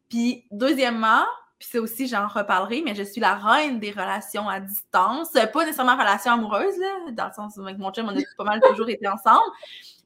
Puis, 0.09 0.45
deuxièmement, 0.51 1.23
puis 1.59 1.67
ça 1.67 1.81
aussi, 1.81 2.07
j'en 2.07 2.27
reparlerai, 2.27 2.81
mais 2.85 2.95
je 2.95 3.03
suis 3.03 3.19
la 3.19 3.35
reine 3.35 3.79
des 3.79 3.91
relations 3.91 4.47
à 4.47 4.61
distance. 4.61 5.31
Pas 5.31 5.65
nécessairement 5.65 5.97
relation 5.97 6.31
amoureuse, 6.31 6.77
là, 6.77 7.11
dans 7.11 7.27
le 7.27 7.33
sens 7.33 7.57
où 7.57 7.61
avec 7.61 7.77
mon 7.77 7.91
chum, 7.91 8.07
on 8.07 8.17
a 8.17 8.21
pas 8.37 8.43
mal 8.45 8.61
toujours 8.61 8.89
été 8.89 9.07
ensemble. 9.07 9.43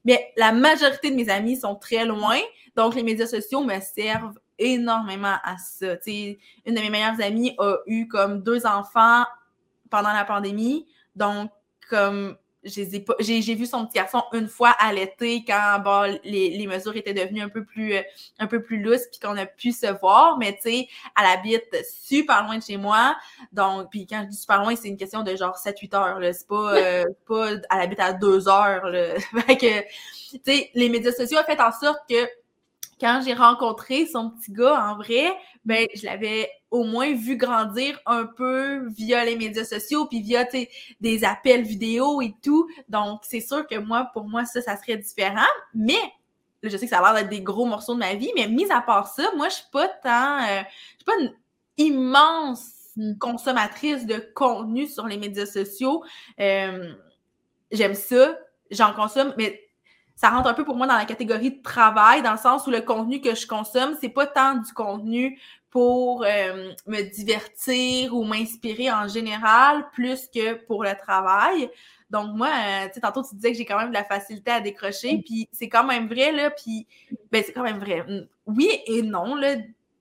Mais 0.04 0.32
la 0.36 0.52
majorité 0.52 1.10
de 1.10 1.16
mes 1.16 1.28
amis 1.30 1.56
sont 1.56 1.76
très 1.76 2.04
loin, 2.04 2.38
donc 2.76 2.94
les 2.94 3.04
médias 3.04 3.26
sociaux 3.26 3.62
me 3.62 3.78
servent 3.80 4.38
énormément 4.58 5.36
à 5.44 5.56
ça. 5.58 5.94
une 6.06 6.36
de 6.66 6.80
mes 6.80 6.90
meilleures 6.90 7.20
amies 7.20 7.54
a 7.58 7.76
eu 7.86 8.08
comme 8.08 8.42
deux 8.42 8.66
enfants 8.66 9.24
pendant 9.90 10.12
la 10.12 10.24
pandémie, 10.24 10.86
donc 11.14 11.50
comme 11.88 12.36
j'ai 12.64 13.54
vu 13.54 13.66
son 13.66 13.86
petit 13.86 13.96
garçon 13.96 14.22
une 14.32 14.48
fois 14.48 14.70
à 14.70 14.92
l'été 14.92 15.44
quand 15.46 15.80
bon, 15.84 16.18
les, 16.24 16.66
mesures 16.66 16.96
étaient 16.96 17.14
devenues 17.14 17.42
un 17.42 17.48
peu 17.48 17.64
plus 17.64 17.94
euh, 17.94 18.02
un 18.38 18.46
peu 18.46 18.62
plus 18.62 18.82
lousses 18.82 19.06
puis 19.10 19.20
qu'on 19.20 19.36
a 19.36 19.46
pu 19.46 19.72
se 19.72 19.86
voir. 20.00 20.38
Mais 20.38 20.54
tu 20.54 20.70
sais 20.70 20.88
elle 21.18 21.26
habite 21.26 21.76
super 21.84 22.44
loin 22.44 22.58
de 22.58 22.62
chez 22.62 22.76
moi. 22.76 23.16
Donc 23.52 23.90
puis 23.90 24.06
quand 24.06 24.22
je 24.24 24.30
dis 24.30 24.36
super 24.36 24.60
loin 24.62 24.74
c'est 24.76 24.88
une 24.88 24.96
question 24.96 25.22
de 25.22 25.36
genre 25.36 25.56
7 25.56 25.78
8 25.78 25.94
heures 25.94 26.18
c'est 26.22 26.48
pas 26.48 26.74
euh, 26.74 27.04
pas 27.28 27.50
elle 27.52 27.80
habite 27.80 28.00
à 28.00 28.12
2 28.12 28.48
heures 28.48 28.86
là. 28.86 29.18
Fait 29.46 29.56
que 29.56 29.80
tu 30.30 30.40
sais 30.44 30.70
les 30.74 30.88
médias 30.88 31.12
sociaux 31.12 31.38
ont 31.38 31.44
fait 31.44 31.60
en 31.60 31.72
sorte 31.72 32.00
que 32.08 32.26
quand 33.00 33.20
j'ai 33.24 33.34
rencontré 33.34 34.06
son 34.06 34.30
petit 34.30 34.52
gars 34.52 34.80
en 34.88 34.96
vrai, 34.96 35.36
ben 35.64 35.86
je 35.94 36.04
l'avais 36.06 36.48
au 36.74 36.82
moins 36.82 37.14
vu 37.14 37.36
grandir 37.36 38.00
un 38.04 38.24
peu 38.24 38.88
via 38.88 39.24
les 39.24 39.36
médias 39.36 39.64
sociaux 39.64 40.06
puis 40.06 40.20
via 40.20 40.44
des 41.00 41.24
appels 41.24 41.62
vidéo 41.62 42.20
et 42.20 42.34
tout. 42.42 42.68
Donc 42.88 43.20
c'est 43.22 43.40
sûr 43.40 43.64
que 43.68 43.78
moi 43.78 44.10
pour 44.12 44.24
moi 44.24 44.44
ça 44.44 44.60
ça 44.60 44.76
serait 44.76 44.96
différent, 44.96 45.46
mais 45.72 45.94
je 46.64 46.76
sais 46.76 46.86
que 46.86 46.90
ça 46.90 46.98
a 46.98 47.12
l'air 47.12 47.22
d'être 47.22 47.30
des 47.30 47.42
gros 47.42 47.64
morceaux 47.64 47.94
de 47.94 48.00
ma 48.00 48.14
vie, 48.14 48.32
mais 48.34 48.48
mis 48.48 48.68
à 48.72 48.80
part 48.80 49.06
ça, 49.06 49.22
moi 49.36 49.48
je 49.50 49.54
suis 49.54 49.70
pas 49.70 49.86
tant 49.86 50.42
euh, 50.42 50.62
je 50.64 50.96
suis 50.96 51.04
pas 51.06 51.16
une 51.20 51.32
immense 51.76 52.72
hmm. 52.96 53.18
consommatrice 53.18 54.04
de 54.04 54.16
contenu 54.34 54.88
sur 54.88 55.06
les 55.06 55.16
médias 55.16 55.46
sociaux. 55.46 56.02
Euh, 56.40 56.92
j'aime 57.70 57.94
ça, 57.94 58.36
j'en 58.72 58.92
consomme, 58.94 59.32
mais 59.38 59.60
ça 60.16 60.30
rentre 60.30 60.48
un 60.48 60.54
peu 60.54 60.64
pour 60.64 60.74
moi 60.74 60.88
dans 60.88 60.96
la 60.96 61.04
catégorie 61.04 61.52
de 61.52 61.62
travail, 61.62 62.22
dans 62.22 62.32
le 62.32 62.38
sens 62.38 62.66
où 62.66 62.70
le 62.70 62.80
contenu 62.80 63.20
que 63.20 63.36
je 63.36 63.46
consomme, 63.46 63.96
c'est 64.00 64.08
pas 64.08 64.26
tant 64.26 64.54
du 64.56 64.72
contenu 64.72 65.38
pour 65.74 66.22
euh, 66.22 66.72
me 66.86 67.02
divertir 67.02 68.14
ou 68.14 68.22
m'inspirer 68.22 68.92
en 68.92 69.08
général, 69.08 69.84
plus 69.92 70.28
que 70.32 70.54
pour 70.66 70.84
le 70.84 70.94
travail. 70.96 71.68
Donc 72.10 72.36
moi, 72.36 72.46
euh, 72.46 72.86
tu 72.86 72.94
sais, 72.94 73.00
tantôt 73.00 73.24
tu 73.24 73.34
disais 73.34 73.50
que 73.50 73.58
j'ai 73.58 73.64
quand 73.64 73.78
même 73.78 73.88
de 73.88 73.94
la 73.94 74.04
facilité 74.04 74.52
à 74.52 74.60
décrocher, 74.60 75.16
mm. 75.16 75.22
puis 75.24 75.48
c'est 75.50 75.68
quand 75.68 75.82
même 75.82 76.06
vrai, 76.06 76.30
là, 76.30 76.52
puis 76.52 76.86
ben 77.32 77.42
c'est 77.44 77.52
quand 77.52 77.64
même 77.64 77.80
vrai. 77.80 78.06
Oui 78.46 78.70
et 78.86 79.02
non, 79.02 79.34
là, 79.34 79.56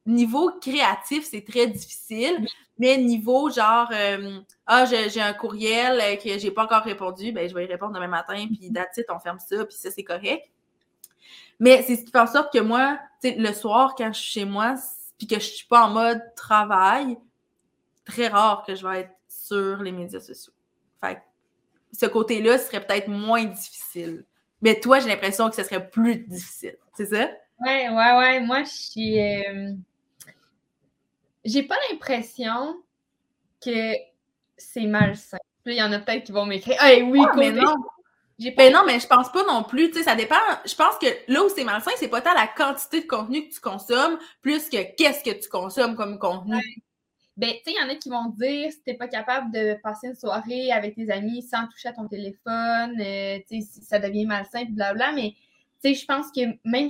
niveau 0.05 0.51
créatif, 0.61 1.26
c'est 1.26 1.43
très 1.43 1.65
difficile, 1.65 2.45
mais 2.78 2.99
niveau 2.99 3.49
genre, 3.49 3.89
euh, 3.93 4.41
ah, 4.67 4.86
j'ai 4.86 5.21
un 5.21 5.34
courriel 5.34 6.19
que 6.19 6.38
j'ai 6.38 6.51
pas 6.51 6.65
encore 6.65 6.84
répondu, 6.84 7.32
ben 7.32 7.49
je 7.49 7.55
vais 7.55 7.63
y 7.63 7.67
répondre 7.67 7.93
demain 7.93 8.07
matin, 8.07 8.45
puis 8.45 8.71
that's 8.71 8.99
on 9.09 9.17
ferme 9.17 9.39
ça, 9.39 9.65
puis 9.65 9.76
ça, 9.76 9.89
c'est 9.89 10.03
correct. 10.03 10.47
Mais 11.59 11.82
c'est 11.82 11.95
ce 11.95 12.03
qui 12.03 12.11
fait 12.11 12.19
en 12.19 12.28
sorte 12.28 12.53
que 12.53 12.59
moi, 12.59 12.99
tu 13.19 13.30
sais, 13.30 13.36
le 13.39 13.53
soir, 13.53 13.95
quand 13.97 14.13
je 14.13 14.19
suis 14.19 14.41
chez 14.41 14.45
moi, 14.45 14.76
puis 15.18 15.28
que 15.28 15.36
je 15.36 15.45
suis 15.45 15.68
pas 15.68 15.86
en 15.86 15.89
mode 15.89 16.22
travail, 16.36 17.18
très 18.05 18.28
rare 18.28 18.64
que 18.66 18.76
je 18.76 18.88
vais 18.88 19.01
être 19.01 19.14
sur 19.28 19.78
les 19.78 19.91
médias 19.91 20.20
sociaux. 20.20 20.53
Fait 21.01 21.22
ce 21.91 22.05
côté-là 22.07 22.57
serait 22.57 22.86
peut-être 22.86 23.07
moins 23.07 23.45
difficile. 23.45 24.26
Mais 24.61 24.80
toi, 24.80 24.99
j'ai 24.99 25.09
l'impression 25.09 25.49
que 25.49 25.55
ce 25.55 25.64
serait 25.64 25.89
plus 25.89 26.18
difficile. 26.18 26.78
C'est 26.95 27.05
ça? 27.05 27.30
Ouais, 27.59 27.89
ouais, 27.89 28.18
ouais. 28.18 28.39
Moi, 28.39 28.64
je 28.64 28.70
suis. 28.70 29.20
Euh, 29.20 29.74
j'ai 31.45 31.64
pas 31.64 31.76
l'impression 31.89 32.82
que 33.64 33.93
c'est 34.57 34.86
malsain. 34.86 35.38
Puis 35.64 35.76
il 35.76 35.78
y 35.78 35.84
en 35.84 35.91
a 35.91 35.99
peut-être 35.99 36.26
qui 36.26 36.32
vont 36.32 36.45
m'écrire 36.45 36.82
Hey, 36.82 37.03
oui, 37.03 37.22
mais 37.38 37.51
non. 37.51 37.76
Ben 38.39 38.73
non, 38.73 38.84
mais 38.86 38.99
je 38.99 39.07
pense 39.07 39.31
pas 39.31 39.43
non 39.45 39.63
plus. 39.63 39.91
Tu 39.91 39.99
sais, 39.99 40.03
ça 40.03 40.15
dépend. 40.15 40.36
Je 40.65 40.75
pense 40.75 40.97
que 40.97 41.07
là 41.27 41.43
où 41.43 41.49
c'est 41.49 41.63
malsain, 41.63 41.91
c'est 41.97 42.07
pas 42.07 42.21
tant 42.21 42.34
la 42.34 42.47
quantité 42.47 43.01
de 43.01 43.07
contenu 43.07 43.47
que 43.47 43.53
tu 43.53 43.59
consommes, 43.59 44.17
plus 44.41 44.69
que 44.69 44.95
qu'est-ce 44.95 45.23
que 45.23 45.39
tu 45.39 45.49
consommes 45.49 45.95
comme 45.95 46.17
contenu. 46.19 46.57
Ben, 47.38 47.49
tu 47.49 47.55
sais, 47.57 47.71
il 47.77 47.81
y 47.81 47.84
en 47.84 47.89
a 47.89 47.95
qui 47.95 48.09
vont 48.09 48.29
dire 48.29 48.71
si 48.71 48.81
t'es 48.84 48.93
pas 48.93 49.07
capable 49.07 49.51
de 49.51 49.75
passer 49.81 50.07
une 50.07 50.15
soirée 50.15 50.71
avec 50.71 50.95
tes 50.95 51.09
amis 51.11 51.41
sans 51.41 51.67
toucher 51.67 51.89
à 51.89 51.93
ton 51.93 52.07
téléphone, 52.07 52.95
euh, 52.99 53.39
tu 53.49 53.61
sais, 53.61 53.81
ça 53.81 53.99
devient 53.99 54.25
malsain, 54.25 54.65
blabla. 54.69 55.11
Mais, 55.13 55.34
tu 55.84 55.89
sais, 55.89 55.95
je 55.95 56.05
pense 56.05 56.27
que 56.31 56.41
même 56.63 56.89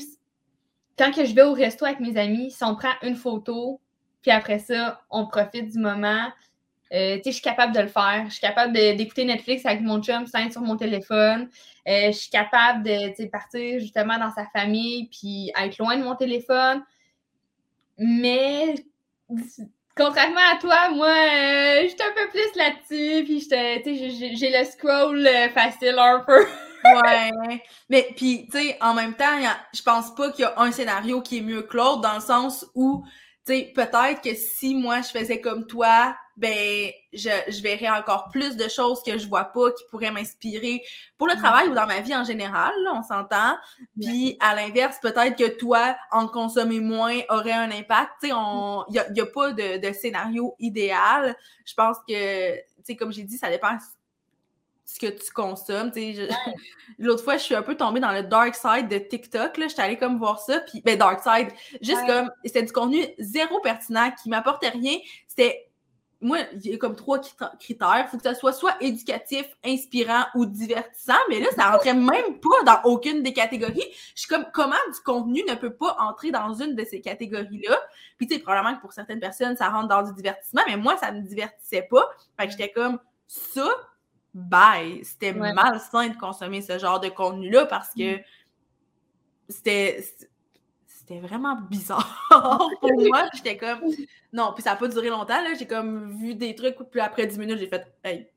quand 0.97 1.11
que 1.11 1.25
je 1.25 1.33
vais 1.33 1.43
au 1.43 1.53
resto 1.53 1.85
avec 1.85 1.99
mes 1.99 2.17
amis, 2.17 2.51
si 2.51 2.63
on 2.63 2.75
prend 2.75 2.91
une 3.01 3.15
photo, 3.15 3.79
puis 4.21 4.31
après 4.31 4.59
ça, 4.59 5.01
on 5.09 5.27
profite 5.27 5.69
du 5.69 5.79
moment, 5.79 6.27
euh, 6.91 7.19
je 7.25 7.31
suis 7.31 7.41
capable 7.41 7.73
de 7.73 7.81
le 7.81 7.87
faire. 7.87 8.25
Je 8.27 8.33
suis 8.33 8.41
capable 8.41 8.73
d'écouter 8.73 9.25
Netflix 9.25 9.65
avec 9.65 9.81
mon 9.81 10.01
chum 10.01 10.27
sans 10.27 10.51
sur 10.51 10.61
mon 10.61 10.77
téléphone. 10.77 11.49
Euh, 11.87 12.07
je 12.07 12.17
suis 12.17 12.29
capable 12.29 12.83
de 12.83 13.25
partir 13.29 13.79
justement 13.79 14.17
dans 14.17 14.31
sa 14.31 14.45
famille 14.47 15.09
puis 15.09 15.51
être 15.59 15.77
loin 15.77 15.97
de 15.97 16.03
mon 16.03 16.15
téléphone. 16.15 16.83
Mais 17.97 18.75
contrairement 19.95 20.41
à 20.51 20.57
toi, 20.59 20.89
moi, 20.91 21.07
euh, 21.07 21.81
je 21.83 21.87
suis 21.87 22.01
un 22.01 22.13
peu 22.15 22.29
plus 22.29 22.55
là-dessus. 22.55 23.23
Puis 23.25 24.35
j'ai 24.35 24.49
le 24.51 24.65
scroll 24.65 25.27
facile 25.53 25.97
un 25.97 26.19
peu. 26.19 26.45
ouais. 26.83 27.63
Mais 27.89 28.07
puis, 28.15 28.47
tu 28.51 28.59
sais, 28.59 28.77
en 28.81 28.93
même 28.93 29.13
temps, 29.13 29.39
je 29.73 29.81
pense 29.81 30.13
pas 30.15 30.31
qu'il 30.31 30.43
y 30.43 30.47
a 30.47 30.53
un 30.57 30.71
scénario 30.71 31.21
qui 31.21 31.39
est 31.39 31.41
mieux 31.41 31.63
que 31.63 31.77
l'autre 31.77 32.01
dans 32.01 32.15
le 32.15 32.21
sens 32.21 32.65
où, 32.75 33.05
tu 33.45 33.53
sais, 33.53 33.73
peut-être 33.75 34.21
que 34.21 34.33
si 34.35 34.75
moi 34.75 35.01
je 35.01 35.09
faisais 35.09 35.41
comme 35.41 35.65
toi, 35.67 36.15
ben 36.37 36.89
je, 37.11 37.29
je 37.47 37.61
verrais 37.61 37.89
encore 37.89 38.29
plus 38.29 38.55
de 38.55 38.67
choses 38.67 39.03
que 39.03 39.17
je 39.17 39.27
vois 39.27 39.45
pas 39.45 39.71
qui 39.71 39.83
pourraient 39.91 40.11
m'inspirer 40.11 40.81
pour 41.17 41.27
le 41.27 41.35
mm. 41.35 41.39
travail 41.39 41.67
ou 41.67 41.73
dans 41.73 41.85
ma 41.85 41.99
vie 41.99 42.15
en 42.15 42.23
général, 42.23 42.73
là, 42.83 42.93
on 42.95 43.03
s'entend. 43.03 43.55
Puis 43.99 44.37
à 44.39 44.55
l'inverse, 44.55 44.97
peut-être 45.01 45.37
que 45.37 45.57
toi, 45.57 45.95
en 46.11 46.27
consommer 46.27 46.79
moins 46.79 47.19
aurait 47.29 47.51
un 47.51 47.69
impact. 47.71 48.11
Tu 48.21 48.29
sais, 48.29 48.33
on 48.33 48.85
il 48.89 48.95
y 48.95 48.99
a, 48.99 49.11
y 49.11 49.21
a, 49.21 49.25
pas 49.25 49.51
de, 49.51 49.85
de 49.85 49.93
scénario 49.93 50.55
idéal. 50.59 51.35
Je 51.65 51.73
pense 51.73 51.97
que 52.07 52.55
tu 52.55 52.63
sais 52.83 52.95
comme 52.95 53.11
j'ai 53.11 53.23
dit, 53.23 53.37
ça 53.37 53.49
dépend 53.49 53.77
ce 54.85 54.99
que 54.99 55.07
tu 55.07 55.31
consommes. 55.31 55.91
L'autre 56.99 57.23
fois, 57.23 57.37
je 57.37 57.43
suis 57.43 57.55
un 57.55 57.61
peu 57.61 57.75
tombée 57.75 57.99
dans 57.99 58.11
le 58.11 58.23
dark 58.23 58.55
side 58.55 58.87
de 58.87 58.97
TikTok. 58.97 59.51
J'étais 59.57 59.81
allée 59.81 59.97
comme 59.97 60.17
voir 60.17 60.39
ça. 60.39 60.59
Puis, 60.61 60.81
ben, 60.81 60.97
dark 60.97 61.21
side, 61.21 61.49
juste 61.81 62.05
comme, 62.05 62.29
c'était 62.43 62.63
du 62.63 62.71
contenu 62.71 63.05
zéro 63.19 63.59
pertinent 63.61 64.11
qui 64.21 64.29
m'apportait 64.29 64.69
rien. 64.69 64.97
C'était 65.27 65.69
moi, 66.23 66.37
il 66.53 66.71
y 66.71 66.73
a 66.73 66.77
comme 66.77 66.95
trois 66.95 67.19
critères. 67.59 68.05
Il 68.05 68.09
faut 68.09 68.17
que 68.17 68.23
ça 68.23 68.33
soit 68.33 68.53
soit 68.53 68.75
éducatif, 68.81 69.45
inspirant 69.63 70.23
ou 70.35 70.45
divertissant, 70.45 71.17
mais 71.29 71.41
là, 71.41 71.47
ça 71.55 71.69
rentrait 71.69 71.93
même 71.93 72.39
pas 72.39 72.63
dans 72.65 72.89
aucune 72.89 73.23
des 73.23 73.33
catégories. 73.33 73.83
Je 74.15 74.21
suis 74.21 74.27
comme, 74.27 74.45
comment 74.53 74.75
du 74.93 74.99
contenu 75.01 75.43
ne 75.47 75.55
peut 75.55 75.73
pas 75.73 75.97
entrer 75.99 76.31
dans 76.31 76.53
une 76.53 76.75
de 76.75 76.85
ces 76.85 77.01
catégories-là? 77.01 77.77
Puis, 78.17 78.27
tu 78.27 78.35
sais, 78.35 78.39
probablement 78.41 78.75
que 78.75 78.81
pour 78.81 78.93
certaines 78.93 79.19
personnes, 79.19 79.57
ça 79.57 79.69
rentre 79.69 79.89
dans 79.89 80.03
du 80.03 80.13
divertissement, 80.13 80.61
mais 80.65 80.77
moi, 80.77 80.95
ça 80.97 81.11
ne 81.11 81.19
me 81.19 81.27
divertissait 81.27 81.87
pas. 81.89 82.09
Fait 82.39 82.45
que 82.45 82.51
j'étais 82.51 82.71
comme, 82.71 82.99
ça, 83.27 83.67
bye. 84.33 85.03
C'était 85.03 85.33
malsain 85.33 86.09
de 86.09 86.17
consommer 86.17 86.61
ce 86.61 86.77
genre 86.79 86.99
de 86.99 87.09
contenu-là 87.09 87.65
parce 87.65 87.89
que 87.89 88.17
mm. 88.17 88.23
c'était 89.49 90.03
c'était 90.87 91.19
vraiment 91.19 91.57
bizarre 91.69 92.25
pour 92.81 92.91
moi. 92.93 93.27
J'étais 93.33 93.57
comme, 93.57 93.81
non, 94.31 94.53
puis 94.53 94.63
ça 94.63 94.71
n'a 94.71 94.75
pas 94.77 94.87
duré 94.87 95.09
longtemps. 95.09 95.39
J'ai 95.57 95.67
comme 95.67 96.17
vu 96.17 96.35
des 96.35 96.55
trucs, 96.55 96.77
puis 96.89 97.01
après 97.01 97.27
10 97.27 97.39
minutes, 97.39 97.59
j'ai 97.59 97.67
fait, 97.67 97.85
hey, 98.05 98.29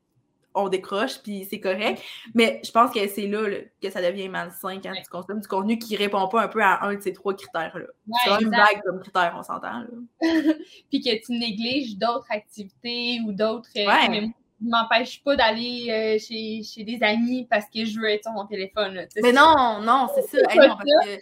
on 0.53 0.67
décroche, 0.67 1.19
puis 1.23 1.45
c'est 1.49 1.59
correct. 1.59 2.01
Mais 2.33 2.59
je 2.65 2.71
pense 2.71 2.91
que 2.91 3.07
c'est 3.07 3.27
là, 3.27 3.47
que 3.81 3.89
ça 3.89 4.01
devient 4.01 4.27
malsain 4.27 4.79
quand 4.81 4.91
tu 4.93 5.09
consommes 5.09 5.39
du 5.39 5.47
contenu 5.47 5.77
qui 5.77 5.95
répond 5.95 6.27
pas 6.27 6.43
un 6.43 6.47
peu 6.47 6.61
à 6.61 6.83
un 6.85 6.95
de 6.95 7.01
ces 7.01 7.13
trois 7.13 7.35
critères-là. 7.35 7.85
c'est 8.25 8.43
une 8.43 8.49
vague 8.49 8.81
comme 8.83 8.99
critère, 8.99 9.35
on 9.37 9.43
s'entend. 9.43 9.85
puis 10.19 11.01
que 11.01 11.25
tu 11.25 11.33
négliges 11.33 11.97
d'autres 11.97 12.27
activités 12.29 13.19
ou 13.25 13.31
d'autres. 13.31 13.69
Euh. 13.77 14.27
Ne 14.61 14.69
m'empêche 14.69 15.23
pas 15.23 15.35
d'aller 15.35 15.87
euh, 15.89 16.19
chez, 16.19 16.63
chez, 16.63 16.83
des 16.83 17.01
amis 17.03 17.47
parce 17.49 17.65
que 17.65 17.85
je 17.85 17.99
veux 17.99 18.09
être 18.09 18.23
sur 18.23 18.33
mon 18.33 18.45
téléphone. 18.45 19.07
mais 19.21 19.31
non, 19.31 19.81
non, 19.81 20.07
c'est 20.15 20.23
ça. 20.23 20.37
non, 20.55 20.75
parce 20.77 21.05
que 21.05 21.21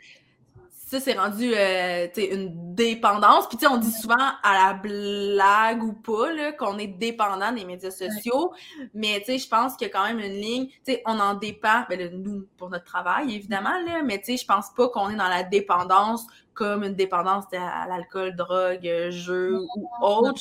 ça, 0.86 1.00
c'est 1.00 1.14
rendu 1.14 1.52
euh, 1.56 2.08
une 2.16 2.76
dépendance. 2.76 3.48
Puis, 3.50 3.58
on 3.68 3.78
dit 3.78 3.92
souvent 3.92 4.16
à 4.44 4.54
la 4.54 4.74
blague 4.74 5.84
ou 5.84 5.94
pas 5.94 6.52
qu'on 6.54 6.78
est 6.78 6.88
dépendant 6.88 7.52
des 7.52 7.66
médias 7.66 7.90
sociaux. 7.90 8.54
Mais, 8.94 9.20
tu 9.20 9.26
sais, 9.26 9.38
je 9.40 9.50
pense 9.50 9.76
qu'il 9.76 9.88
y 9.88 9.90
a 9.90 9.94
quand 9.94 10.06
même 10.06 10.20
une 10.20 10.40
ligne. 10.40 10.68
Tu 10.68 10.94
sais, 10.94 11.02
on 11.08 11.20
en 11.20 11.34
dépend, 11.34 11.86
ben, 11.90 12.12
nous, 12.22 12.48
pour 12.58 12.70
notre 12.70 12.86
travail, 12.86 13.34
évidemment, 13.34 13.82
là, 13.86 14.04
mais 14.04 14.20
tu 14.20 14.26
sais, 14.26 14.38
je 14.38 14.46
pense 14.46 14.70
pas 14.78 14.88
qu'on 14.90 15.10
est 15.10 15.16
dans 15.16 15.28
la 15.28 15.42
dépendance 15.42 16.28
comme 16.54 16.84
une 16.84 16.96
dépendance 16.96 17.46
à 17.52 17.88
l'alcool, 17.88 18.36
drogue, 18.36 19.10
jeu 19.10 19.60
ou 19.76 19.90
autre. 20.02 20.40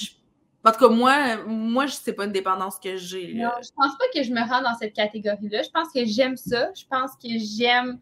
En 0.64 0.72
tout 0.72 0.78
cas, 0.78 0.88
moi, 0.88 1.36
moi, 1.46 1.86
c'est 1.88 2.14
pas 2.14 2.24
une 2.24 2.32
dépendance 2.32 2.78
que 2.78 2.96
j'ai. 2.96 3.34
Non, 3.34 3.50
je 3.62 3.68
pense 3.76 3.98
pas 3.98 4.04
que 4.14 4.22
je 4.22 4.32
me 4.32 4.40
rends 4.40 4.62
dans 4.62 4.74
cette 4.78 4.94
catégorie-là. 4.94 5.62
Je 5.62 5.70
pense 5.70 5.92
que 5.92 6.04
j'aime 6.06 6.36
ça. 6.36 6.70
Je 6.74 6.84
pense 6.88 7.12
que 7.22 7.28
j'aime 7.38 7.98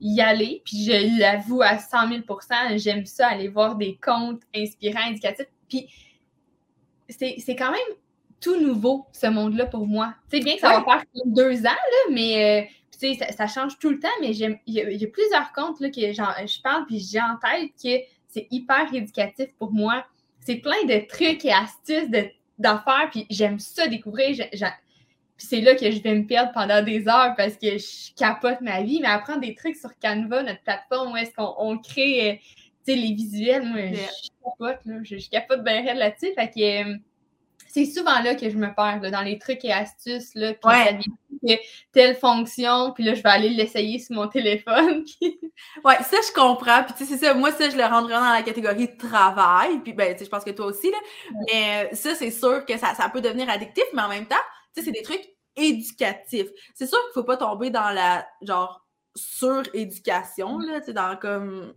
y 0.00 0.20
aller. 0.20 0.62
Puis 0.64 0.84
je 0.84 1.18
l'avoue 1.20 1.62
à 1.62 1.78
100 1.78 2.08
000% 2.08 2.78
j'aime 2.78 3.04
ça, 3.04 3.28
aller 3.28 3.48
voir 3.48 3.76
des 3.76 3.98
comptes 4.00 4.42
inspirants, 4.54 5.08
indicatifs. 5.08 5.48
Puis 5.68 5.88
c'est 7.08 7.56
quand 7.56 7.72
même 7.72 7.96
tout 8.40 8.60
nouveau, 8.60 9.06
ce 9.12 9.26
monde-là, 9.26 9.66
pour 9.66 9.86
moi. 9.86 10.14
Tu 10.30 10.38
sais, 10.38 10.44
bien 10.44 10.54
que 10.54 10.60
ça 10.60 10.78
va 10.78 10.84
faire 10.84 11.04
deux 11.24 11.60
ans, 11.60 11.70
là, 11.70 12.12
mais 12.12 12.68
euh, 13.00 13.14
ça, 13.16 13.32
ça, 13.32 13.46
change 13.46 13.78
tout 13.78 13.90
le 13.90 13.98
temps, 13.98 14.08
mais 14.20 14.36
il 14.36 14.60
y, 14.66 15.04
a 15.04 15.08
plusieurs 15.08 15.52
comptes 15.52 15.80
là, 15.80 15.88
que 15.88 16.00
je 16.00 16.62
parle, 16.62 16.84
puis 16.86 16.98
j'ai 16.98 17.20
en 17.20 17.36
tête 17.36 17.70
que 17.82 18.04
c'est 18.28 18.46
hyper 18.50 18.92
éducatif 18.92 19.54
pour 19.58 19.72
moi. 19.72 20.04
C'est 20.44 20.56
plein 20.56 20.84
de 20.84 21.06
trucs 21.06 21.44
et 21.44 21.52
astuces 21.52 22.10
d'affaires, 22.58 23.08
puis 23.10 23.26
j'aime 23.30 23.58
ça 23.58 23.88
découvrir. 23.88 24.36
Puis 25.36 25.46
c'est 25.48 25.60
là 25.60 25.74
que 25.74 25.90
je 25.90 26.00
vais 26.00 26.14
me 26.14 26.26
perdre 26.26 26.52
pendant 26.52 26.82
des 26.82 27.08
heures 27.08 27.34
parce 27.36 27.54
que 27.54 27.78
je 27.78 28.14
capote 28.14 28.60
ma 28.60 28.82
vie. 28.82 29.00
Mais 29.00 29.08
apprendre 29.08 29.40
des 29.40 29.54
trucs 29.54 29.76
sur 29.76 29.90
Canva, 29.98 30.42
notre 30.42 30.62
plateforme 30.62 31.12
où 31.12 31.16
est-ce 31.16 31.32
qu'on 31.34 31.78
crée 31.78 32.30
euh, 32.30 32.34
les 32.86 33.14
visuels, 33.14 33.64
moi, 33.64 33.80
je 33.92 34.28
capote, 34.44 34.80
là, 34.84 34.94
je, 35.02 35.30
capote 35.30 35.64
bien 35.64 35.94
là-dessus. 35.94 36.32
Fait 36.34 36.50
que 36.50 36.92
euh, 36.92 36.96
c'est 37.74 37.86
souvent 37.86 38.22
là 38.22 38.36
que 38.36 38.48
je 38.48 38.56
me 38.56 38.72
perds, 38.72 39.10
dans 39.10 39.22
les 39.22 39.36
trucs 39.36 39.64
et 39.64 39.72
astuces, 39.72 40.32
là, 40.36 40.54
puis 40.54 40.70
ouais. 40.70 41.00
ça 41.46 41.56
telle 41.92 42.16
fonction, 42.16 42.92
puis 42.92 43.02
là, 43.02 43.14
je 43.14 43.22
vais 43.22 43.28
aller 43.28 43.48
l'essayer 43.50 43.98
sur 43.98 44.14
mon 44.14 44.28
téléphone. 44.28 45.04
ouais, 45.20 45.96
ça, 46.02 46.16
je 46.26 46.32
comprends. 46.32 46.84
Puis, 46.84 46.94
tu 46.96 47.04
sais, 47.04 47.16
c'est 47.16 47.26
ça, 47.26 47.34
moi, 47.34 47.50
ça, 47.50 47.68
je 47.68 47.76
le 47.76 47.82
vraiment 47.82 48.02
dans 48.02 48.32
la 48.32 48.42
catégorie 48.42 48.96
travail. 48.96 49.80
Puis, 49.80 49.92
ben, 49.92 50.12
tu 50.12 50.20
sais, 50.20 50.24
je 50.24 50.30
pense 50.30 50.44
que 50.44 50.52
toi 50.52 50.66
aussi, 50.66 50.90
là. 50.90 50.96
Mais 51.46 51.90
euh, 51.92 51.96
ça, 51.96 52.14
c'est 52.14 52.30
sûr 52.30 52.64
que 52.64 52.78
ça, 52.78 52.94
ça 52.94 53.08
peut 53.08 53.20
devenir 53.20 53.50
addictif, 53.50 53.84
mais 53.92 54.02
en 54.02 54.08
même 54.08 54.26
temps, 54.26 54.36
tu 54.74 54.80
sais, 54.80 54.86
c'est 54.86 54.92
des 54.92 55.02
trucs 55.02 55.28
éducatifs. 55.56 56.48
C'est 56.74 56.86
sûr 56.86 56.98
qu'il 57.04 57.12
faut 57.12 57.24
pas 57.24 57.36
tomber 57.36 57.70
dans 57.70 57.90
la, 57.90 58.26
genre, 58.40 58.86
suréducation, 59.16 60.58
là, 60.60 60.78
tu 60.80 60.86
sais, 60.86 60.92
dans 60.92 61.16
comme 61.16 61.74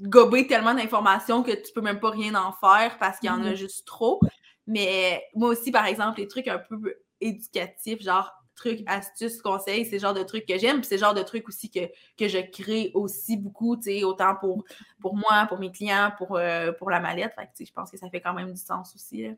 gober 0.00 0.46
tellement 0.48 0.74
d'informations 0.74 1.42
que 1.44 1.52
tu 1.52 1.72
peux 1.72 1.80
même 1.80 2.00
pas 2.00 2.10
rien 2.10 2.34
en 2.34 2.52
faire 2.52 2.98
parce 2.98 3.20
qu'il 3.20 3.28
y 3.28 3.32
en 3.32 3.42
a 3.44 3.50
mm-hmm. 3.50 3.54
juste 3.54 3.86
trop. 3.86 4.20
Mais 4.66 5.24
moi 5.34 5.50
aussi, 5.50 5.70
par 5.70 5.86
exemple, 5.86 6.20
les 6.20 6.28
trucs 6.28 6.48
un 6.48 6.58
peu 6.58 6.94
éducatifs, 7.20 8.02
genre 8.02 8.32
trucs, 8.54 8.82
astuces, 8.86 9.42
conseils, 9.42 9.84
c'est 9.84 9.96
le 9.96 10.00
genre 10.00 10.14
de 10.14 10.22
trucs 10.22 10.46
que 10.46 10.58
j'aime, 10.58 10.78
puis 10.78 10.86
c'est 10.86 10.96
le 10.96 11.00
genre 11.00 11.14
de 11.14 11.22
trucs 11.22 11.48
aussi 11.48 11.70
que, 11.70 11.80
que 12.16 12.28
je 12.28 12.38
crée 12.38 12.90
aussi 12.94 13.36
beaucoup, 13.36 13.76
tu 13.76 13.84
sais, 13.84 14.04
autant 14.04 14.36
pour, 14.36 14.64
pour 15.00 15.16
moi, 15.16 15.46
pour 15.48 15.58
mes 15.58 15.72
clients, 15.72 16.12
pour, 16.16 16.36
euh, 16.36 16.72
pour 16.72 16.90
la 16.90 17.00
mallette. 17.00 17.32
Fait 17.34 17.46
que, 17.46 17.64
je 17.64 17.72
pense 17.72 17.90
que 17.90 17.98
ça 17.98 18.08
fait 18.10 18.20
quand 18.20 18.32
même 18.32 18.52
du 18.52 18.60
sens 18.60 18.94
aussi. 18.94 19.22
Là. 19.22 19.30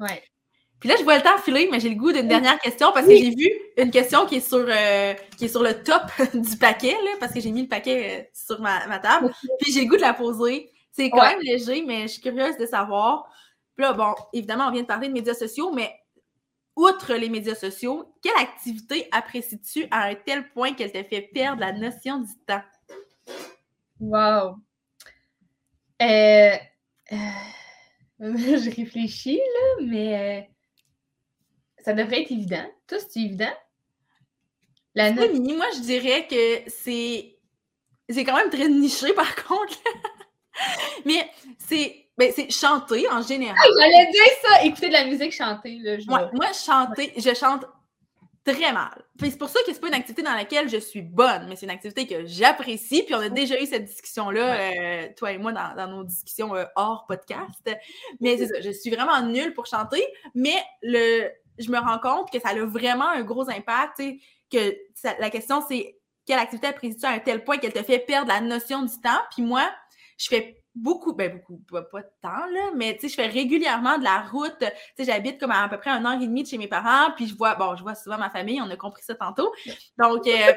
Ouais. 0.00 0.22
Puis 0.78 0.90
là, 0.90 0.96
je 0.98 1.04
vois 1.04 1.16
le 1.16 1.22
temps 1.22 1.38
filer, 1.38 1.68
mais 1.70 1.80
j'ai 1.80 1.88
le 1.88 1.94
goût 1.94 2.12
d'une 2.12 2.28
dernière 2.28 2.58
question 2.58 2.92
parce 2.92 3.06
que 3.06 3.16
j'ai 3.16 3.30
vu 3.30 3.50
une 3.78 3.90
question 3.90 4.26
qui 4.26 4.36
est 4.36 4.46
sur, 4.46 4.64
euh, 4.68 5.14
qui 5.38 5.46
est 5.46 5.48
sur 5.48 5.62
le 5.62 5.82
top 5.82 6.02
du 6.34 6.56
paquet, 6.58 6.92
là, 6.92 7.12
parce 7.18 7.32
que 7.32 7.40
j'ai 7.40 7.50
mis 7.50 7.62
le 7.62 7.68
paquet 7.68 8.20
euh, 8.20 8.24
sur 8.34 8.60
ma, 8.60 8.86
ma 8.86 8.98
table. 8.98 9.32
Puis 9.60 9.72
j'ai 9.72 9.82
le 9.82 9.88
goût 9.88 9.96
de 9.96 10.02
la 10.02 10.12
poser. 10.12 10.70
C'est 10.92 11.10
quand 11.10 11.22
même 11.22 11.40
léger, 11.40 11.82
mais 11.82 12.02
je 12.02 12.12
suis 12.14 12.22
curieuse 12.22 12.56
de 12.56 12.64
savoir. 12.64 13.28
Puis 13.76 13.84
là, 13.84 13.92
bon, 13.92 14.14
évidemment, 14.32 14.68
on 14.68 14.72
vient 14.72 14.82
de 14.82 14.86
parler 14.86 15.08
de 15.08 15.12
médias 15.12 15.34
sociaux, 15.34 15.70
mais 15.72 15.94
outre 16.76 17.14
les 17.14 17.28
médias 17.28 17.54
sociaux, 17.54 18.14
quelle 18.22 18.36
activité 18.38 19.08
apprécies-tu 19.12 19.86
à 19.90 20.04
un 20.04 20.14
tel 20.14 20.50
point 20.50 20.72
qu'elle 20.74 20.92
te 20.92 21.02
fait 21.02 21.22
perdre 21.22 21.60
la 21.60 21.72
notion 21.72 22.20
du 22.20 22.32
temps? 22.46 22.62
Wow! 24.00 24.56
Euh, 26.02 26.56
je 28.20 28.76
réfléchis, 28.76 29.36
là, 29.36 29.84
mais 29.86 30.50
ça 31.84 31.92
devrait 31.92 32.22
être 32.22 32.32
évident. 32.32 32.66
Tout, 32.86 32.96
c'est 32.98 33.20
évident? 33.20 33.52
La 34.94 35.12
note... 35.12 35.34
moi, 35.34 35.66
je 35.74 35.80
dirais 35.80 36.26
que 36.26 36.70
c'est. 36.70 37.38
C'est 38.08 38.24
quand 38.24 38.36
même 38.36 38.50
très 38.50 38.68
niché, 38.68 39.12
par 39.12 39.34
contre. 39.46 39.78
Mais 41.04 41.30
c'est 41.58 42.05
ben, 42.18 42.32
c'est 42.34 42.50
chanter 42.50 43.08
en 43.10 43.22
général. 43.22 43.56
J'allais 43.78 44.10
dire 44.10 44.22
ça, 44.42 44.64
écouter 44.64 44.88
de 44.88 44.92
la 44.94 45.04
musique, 45.04 45.32
chanter. 45.32 45.78
Là, 45.80 45.96
moi, 46.32 46.52
chanter, 46.52 47.12
je 47.16 47.34
chante 47.34 47.66
très 48.44 48.72
mal. 48.72 49.04
C'est 49.18 49.38
pour 49.38 49.48
ça 49.48 49.58
que 49.66 49.72
c'est 49.72 49.80
pas 49.80 49.88
une 49.88 49.94
activité 49.94 50.22
dans 50.22 50.34
laquelle 50.34 50.68
je 50.68 50.76
suis 50.76 51.02
bonne, 51.02 51.46
mais 51.48 51.56
c'est 51.56 51.66
une 51.66 51.72
activité 51.72 52.06
que 52.06 52.24
j'apprécie. 52.26 53.02
Puis 53.02 53.14
on 53.14 53.20
a 53.20 53.28
déjà 53.28 53.60
eu 53.60 53.66
cette 53.66 53.84
discussion-là, 53.84 54.54
euh, 54.54 55.08
toi 55.16 55.32
et 55.32 55.38
moi, 55.38 55.52
dans, 55.52 55.88
nos 55.88 56.04
discussions 56.04 56.54
euh, 56.54 56.64
hors 56.76 57.06
podcast. 57.06 57.70
Mais 58.20 58.38
c'est 58.38 58.46
ça, 58.46 58.60
je 58.60 58.70
suis 58.70 58.90
vraiment 58.90 59.20
nulle 59.22 59.52
pour 59.52 59.66
chanter, 59.66 60.06
mais 60.34 60.56
le, 60.82 61.28
je 61.58 61.70
me 61.70 61.78
rends 61.78 61.98
compte 61.98 62.30
que 62.30 62.38
ça 62.38 62.50
a 62.50 62.64
vraiment 62.64 63.08
un 63.08 63.22
gros 63.22 63.50
impact. 63.50 64.02
Que 64.50 64.76
la 65.18 65.30
question, 65.30 65.62
c'est 65.68 65.98
quelle 66.24 66.38
activité 66.38 66.68
apprécies-tu 66.68 67.04
à 67.04 67.10
un 67.10 67.18
tel 67.18 67.42
point 67.42 67.58
qu'elle 67.58 67.72
te 67.72 67.82
fait 67.82 67.98
perdre 67.98 68.28
la 68.28 68.40
notion 68.40 68.82
du 68.82 69.00
temps? 69.00 69.20
Puis 69.34 69.42
moi, 69.42 69.68
je 70.18 70.28
fais 70.28 70.62
beaucoup, 70.76 71.14
ben 71.14 71.32
beaucoup, 71.32 71.56
pas, 71.70 71.80
de 71.80 72.10
temps, 72.20 72.46
là, 72.52 72.70
mais 72.76 72.94
tu 72.94 73.02
sais, 73.02 73.08
je 73.08 73.14
fais 73.14 73.26
régulièrement 73.26 73.98
de 73.98 74.04
la 74.04 74.20
route. 74.20 74.54
Tu 74.58 74.66
sais, 74.96 75.04
j'habite 75.04 75.40
comme 75.40 75.50
à, 75.50 75.68
peu 75.68 75.78
près 75.78 75.90
un 75.90 76.04
heure 76.04 76.20
et 76.20 76.26
demie 76.26 76.42
de 76.42 76.48
chez 76.48 76.58
mes 76.58 76.68
parents, 76.68 77.12
puis 77.16 77.26
je 77.26 77.36
vois, 77.36 77.54
bon, 77.54 77.74
je 77.76 77.82
vois 77.82 77.94
souvent 77.94 78.18
ma 78.18 78.30
famille, 78.30 78.60
on 78.60 78.70
a 78.70 78.76
compris 78.76 79.02
ça 79.02 79.14
tantôt. 79.14 79.50
Donc, 79.98 80.26
euh, 80.26 80.52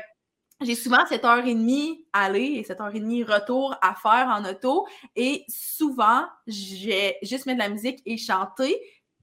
j'ai 0.62 0.76
souvent 0.76 1.06
cette 1.08 1.24
heure 1.24 1.46
et 1.46 1.56
demie 1.56 2.06
aller 2.12 2.58
et 2.58 2.64
cette 2.66 2.82
heure 2.82 2.94
et 2.94 3.00
demie 3.00 3.24
retour 3.24 3.76
à 3.82 3.96
faire 3.96 4.28
en 4.28 4.44
auto. 4.44 4.86
Et 5.16 5.46
souvent, 5.48 6.26
j'ai 6.48 7.16
juste 7.22 7.46
mettre 7.46 7.60
de 7.60 7.64
la 7.64 7.70
musique 7.70 8.02
et 8.06 8.18
chanter 8.18 8.78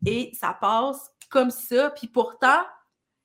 et 0.07 0.32
ça 0.32 0.57
passe 0.59 1.11
comme 1.28 1.51
ça. 1.51 1.90
Puis 1.90 2.09
pourtant, 2.09 2.62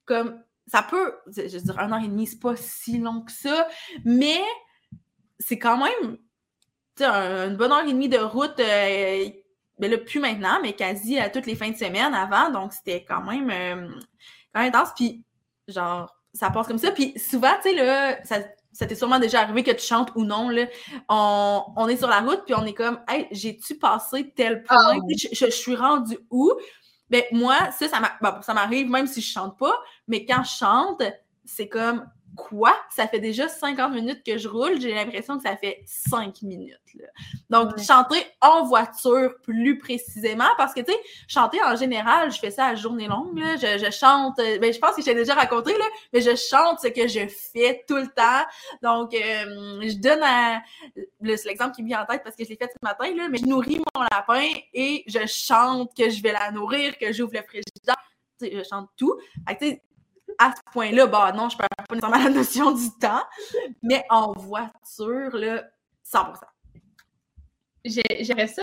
comme 0.06 0.44
ça 0.68 0.84
peut, 0.84 1.16
je 1.28 1.44
veux 1.44 1.64
dire, 1.64 1.80
un 1.80 1.92
heure 1.94 2.04
et 2.04 2.10
demie, 2.10 2.28
c'est 2.28 2.40
pas 2.40 2.58
si 2.58 2.98
long 2.98 3.22
que 3.22 3.32
ça, 3.32 3.68
mais 4.04 4.42
c'est 5.40 5.58
quand 5.58 5.78
même 5.78 6.18
une 7.00 7.56
bonne 7.56 7.72
heure 7.72 7.86
et 7.86 7.94
demie 7.94 8.10
de 8.10 8.18
route, 8.18 8.60
euh, 8.60 9.30
ben 9.80 9.92
là, 9.92 9.98
plus 9.98 10.20
maintenant, 10.20 10.60
mais 10.62 10.74
quasi 10.74 11.18
à 11.18 11.30
toutes 11.30 11.46
les 11.46 11.56
fins 11.56 11.72
de 11.72 11.78
semaine 11.78 12.14
avant. 12.14 12.52
Donc, 12.52 12.74
c'était 12.74 13.04
quand 13.04 13.22
même, 13.22 13.50
euh, 13.50 13.88
quand 14.54 14.62
même 14.62 14.74
intense. 14.74 14.90
Puis, 14.96 15.24
genre, 15.68 16.14
ça 16.34 16.50
passe 16.50 16.68
comme 16.68 16.78
ça. 16.78 16.92
Puis, 16.92 17.18
souvent, 17.18 17.54
tu 17.62 17.70
sais, 17.70 17.76
là, 17.76 18.24
ça, 18.24 18.40
ça 18.72 18.86
t'est 18.86 18.96
sûrement 18.96 19.20
déjà 19.20 19.42
arrivé 19.42 19.64
que 19.64 19.72
tu 19.72 19.86
chantes 19.86 20.12
ou 20.16 20.24
non, 20.24 20.50
là. 20.50 20.66
On, 21.10 21.64
on 21.76 21.88
est 21.88 21.98
sur 21.98 22.08
la 22.08 22.22
route, 22.22 22.44
puis 22.46 22.54
on 22.56 22.66
est 22.66 22.74
comme, 22.74 23.00
hey, 23.08 23.28
j'ai-tu 23.32 23.78
passé 23.78 24.32
tel 24.36 24.64
point? 24.64 24.78
Ah 24.78 24.96
je, 25.10 25.50
suis 25.50 25.76
rendu 25.76 26.18
où? 26.30 26.52
Ben, 27.10 27.24
moi, 27.32 27.58
ça, 27.72 27.88
ça 27.90 28.54
m'arrive 28.54 28.90
même 28.90 29.08
si 29.08 29.22
je 29.22 29.32
chante 29.32 29.58
pas, 29.58 29.74
mais 30.08 30.26
quand 30.26 30.44
je 30.44 30.52
chante, 30.52 31.04
c'est 31.44 31.68
comme, 31.68 32.06
quoi? 32.36 32.76
Ça 32.90 33.08
fait 33.08 33.20
déjà 33.20 33.48
50 33.48 33.94
minutes 33.94 34.24
que 34.26 34.38
je 34.38 34.48
roule, 34.48 34.80
j'ai 34.80 34.94
l'impression 34.94 35.38
que 35.38 35.44
ça 35.44 35.56
fait 35.58 35.82
5 35.86 36.42
minutes. 36.42 36.78
Donc, 37.50 37.78
chanter 37.80 38.24
en 38.42 38.66
voiture 38.66 39.36
plus 39.44 39.78
précisément, 39.78 40.50
parce 40.58 40.74
que, 40.74 40.82
tu 40.82 40.92
sais, 40.92 41.00
chanter 41.28 41.62
en 41.64 41.76
général, 41.76 42.32
je 42.32 42.40
fais 42.40 42.52
ça 42.52 42.68
à 42.68 42.76
journée 42.76 43.08
longue, 43.08 43.38
Je, 43.38 43.92
chante, 43.92 44.40
euh, 44.40 44.58
ben, 44.60 44.74
je 44.74 44.80
pense 44.80 44.96
que 44.96 45.02
j'ai 45.02 45.14
déjà 45.14 45.34
raconté, 45.34 45.78
là, 45.78 45.86
mais 46.14 46.22
je 46.22 46.36
chante 46.36 46.80
ce 46.80 46.88
que 46.88 47.08
je 47.08 47.28
fais 47.28 47.84
tout 47.88 47.98
le 47.98 48.08
temps. 48.08 48.46
Donc, 48.82 49.14
euh, 49.14 49.82
je 49.82 49.98
donne 49.98 50.24
à... 50.24 50.62
C'est 50.96 51.46
l'exemple 51.46 51.76
qui 51.76 51.84
me 51.84 51.88
vient 51.88 52.04
en 52.04 52.06
tête 52.06 52.24
parce 52.24 52.36
que 52.36 52.44
je 52.44 52.50
l'ai 52.50 52.56
fait 52.56 52.72
ce 52.72 52.80
matin, 52.82 53.14
là, 53.16 53.28
mais 53.30 53.38
je 53.38 53.46
nourris 53.46 53.82
mon 53.96 54.04
lapin 54.12 54.48
et 54.74 55.04
je 55.08 55.26
chante 55.28 55.92
que 55.98 56.10
je 56.10 56.22
vais 56.22 56.32
la 56.32 56.52
nourrir, 56.52 56.98
que 56.98 57.12
j'ouvre 57.12 57.34
le 57.34 57.42
frigidaire. 57.42 57.96
je 58.42 58.68
chante 58.70 58.90
tout. 58.98 59.16
Fait 59.60 59.82
à 60.42 60.54
ce 60.56 60.62
point-là, 60.74 61.06
bah 61.06 61.32
non, 61.34 61.50
je 61.50 61.58
perds 61.58 61.68
pas 61.70 61.96
nécessairement 61.96 62.24
la 62.24 62.30
notion 62.32 62.72
du 62.72 62.90
temps, 63.00 63.22
mais 63.84 64.04
en 64.10 64.32
voiture, 64.32 65.38
là, 65.38 65.64
100%. 66.04 66.34
J'aimerais 67.86 68.48
ça 68.48 68.62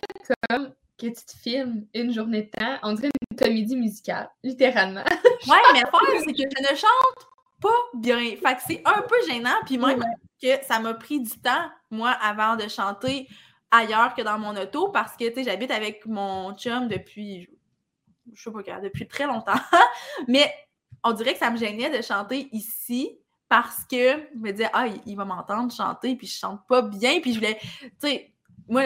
comme 0.49 0.73
que 0.97 1.07
tu 1.07 1.25
te 1.25 1.37
filmes 1.41 1.85
une 1.93 2.13
journée 2.13 2.43
de 2.43 2.49
temps, 2.49 2.77
on 2.83 2.93
dirait 2.93 3.11
une 3.31 3.37
comédie 3.37 3.77
musicale, 3.77 4.29
littéralement. 4.43 5.03
ouais, 5.47 5.57
mais 5.73 5.79
le 5.79 5.87
problème, 5.87 6.21
c'est 6.25 6.33
que 6.33 6.49
je 6.57 6.73
ne 6.73 6.77
chante 6.77 7.29
pas 7.61 7.69
bien. 7.93 8.17
Fait 8.17 8.55
que 8.55 8.61
c'est 8.67 8.81
un 8.83 9.01
peu 9.01 9.15
gênant, 9.29 9.55
puis 9.65 9.77
même 9.77 10.03
que 10.41 10.65
ça 10.65 10.79
m'a 10.79 10.93
pris 10.95 11.21
du 11.21 11.39
temps, 11.39 11.69
moi, 11.89 12.11
avant 12.11 12.57
de 12.57 12.67
chanter 12.67 13.29
ailleurs 13.71 14.13
que 14.15 14.21
dans 14.21 14.37
mon 14.37 14.55
auto, 14.57 14.89
parce 14.89 15.15
que, 15.15 15.29
tu 15.29 15.35
sais, 15.35 15.43
j'habite 15.45 15.71
avec 15.71 16.05
mon 16.05 16.53
chum 16.57 16.89
depuis, 16.89 17.47
je 18.33 18.43
sais 18.43 18.51
pas, 18.51 18.81
depuis 18.81 19.07
très 19.07 19.27
longtemps, 19.27 19.53
mais 20.27 20.53
on 21.03 21.13
dirait 21.13 21.33
que 21.33 21.39
ça 21.39 21.49
me 21.49 21.57
gênait 21.57 21.95
de 21.95 22.01
chanter 22.01 22.49
ici 22.51 23.19
parce 23.49 23.83
que 23.89 24.11
je 24.33 24.39
me 24.39 24.51
disais, 24.51 24.69
ah, 24.73 24.87
il, 25.05 25.15
va 25.15 25.25
m'entendre 25.25 25.73
chanter, 25.73 26.15
puis 26.15 26.27
je 26.27 26.37
chante 26.37 26.61
pas 26.67 26.83
bien, 26.83 27.19
puis 27.19 27.33
je 27.33 27.39
voulais, 27.39 27.57
tu 27.81 27.91
sais, 27.97 28.33
moi, 28.67 28.83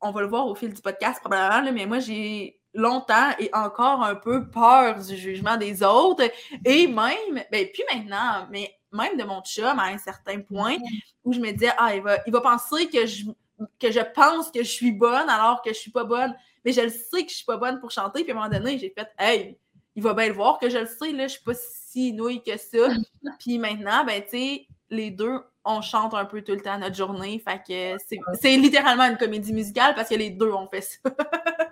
on 0.00 0.10
va 0.10 0.22
le 0.22 0.26
voir 0.26 0.46
au 0.46 0.54
fil 0.54 0.72
du 0.72 0.80
podcast 0.80 1.20
probablement, 1.20 1.70
mais 1.72 1.84
moi, 1.84 1.98
j'ai 1.98 2.58
longtemps 2.72 3.30
et 3.38 3.50
encore 3.52 4.02
un 4.02 4.14
peu 4.14 4.48
peur 4.48 4.98
du 4.98 5.16
jugement 5.16 5.58
des 5.58 5.82
autres, 5.82 6.24
et 6.64 6.86
même, 6.86 7.44
ben, 7.52 7.68
puis 7.72 7.82
maintenant, 7.92 8.46
mais 8.50 8.74
même 8.92 9.18
de 9.18 9.24
mon 9.24 9.42
chum 9.42 9.78
à 9.78 9.84
un 9.84 9.98
certain 9.98 10.40
point, 10.40 10.76
où 11.24 11.34
je 11.34 11.40
me 11.40 11.52
disais, 11.52 11.72
ah, 11.76 11.94
il 11.94 12.02
va, 12.02 12.18
il 12.26 12.32
va 12.32 12.40
penser 12.40 12.88
que 12.88 13.04
je, 13.04 13.26
que 13.78 13.90
je 13.90 14.00
pense 14.14 14.50
que 14.50 14.60
je 14.60 14.70
suis 14.70 14.92
bonne 14.92 15.28
alors 15.28 15.60
que 15.60 15.70
je 15.70 15.78
suis 15.78 15.90
pas 15.90 16.04
bonne, 16.04 16.34
mais 16.64 16.72
je 16.72 16.80
le 16.80 16.88
sais 16.88 17.24
que 17.24 17.30
je 17.30 17.36
suis 17.36 17.44
pas 17.44 17.58
bonne 17.58 17.78
pour 17.78 17.90
chanter, 17.90 18.22
puis 18.22 18.32
à 18.32 18.36
un 18.36 18.38
moment 18.38 18.50
donné, 18.50 18.78
j'ai 18.78 18.90
fait, 18.90 19.08
hey, 19.18 19.58
il 19.98 20.02
va 20.02 20.14
bien 20.14 20.28
le 20.28 20.32
voir 20.32 20.60
que 20.60 20.70
je 20.70 20.78
le 20.78 20.86
sais, 20.86 21.10
là, 21.10 21.26
je 21.26 21.32
suis 21.32 21.42
pas 21.42 21.54
si 21.56 22.12
nouille 22.12 22.40
que 22.40 22.56
ça. 22.56 22.86
Puis 23.40 23.58
maintenant, 23.58 24.04
ben, 24.04 24.22
tu 24.22 24.28
sais, 24.28 24.66
les 24.90 25.10
deux, 25.10 25.40
on 25.64 25.82
chante 25.82 26.14
un 26.14 26.24
peu 26.24 26.40
tout 26.40 26.52
le 26.52 26.60
temps 26.60 26.78
notre 26.78 26.94
journée. 26.94 27.42
Fait 27.44 27.60
que 27.66 27.96
c'est 28.40 28.56
littéralement 28.56 29.02
une 29.06 29.16
comédie 29.16 29.52
musicale 29.52 29.96
parce 29.96 30.08
que 30.08 30.14
les 30.14 30.30
deux 30.30 30.52
ont 30.52 30.68
fait 30.68 30.82
ça. 30.82 30.98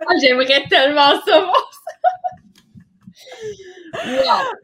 Ah, 0.08 0.12
j'aimerais 0.20 0.64
tellement 0.68 1.20
ça 1.26 1.40
voir 1.40 1.70
ça. 1.72 1.92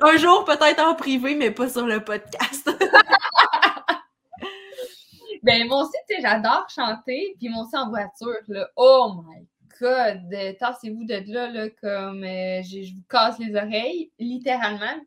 Un 0.09 0.17
jour, 0.17 0.45
peut-être 0.45 0.81
en 0.81 0.95
privé, 0.95 1.35
mais 1.35 1.51
pas 1.51 1.69
sur 1.69 1.85
le 1.85 2.05
podcast. 2.05 2.71
ben, 5.43 5.67
moi 5.67 5.83
aussi, 5.83 5.97
tu 6.09 6.15
sais, 6.15 6.23
j'adore 6.23 6.69
chanter, 6.69 7.35
puis 7.41 7.49
moi 7.49 7.65
aussi 7.65 7.77
en 7.77 7.89
voiture, 7.91 8.39
là. 8.47 8.69
Oh 8.77 9.25
my 9.27 9.49
god, 9.83 10.57
tassez-vous 10.59 11.05
de 11.05 11.33
là, 11.33 11.49
là 11.49 11.69
comme 11.71 12.23
euh, 12.23 12.63
je, 12.63 12.95
vous 12.95 13.03
casse 13.09 13.39
les 13.39 13.55
oreilles, 13.57 14.11
littéralement. 14.19 15.01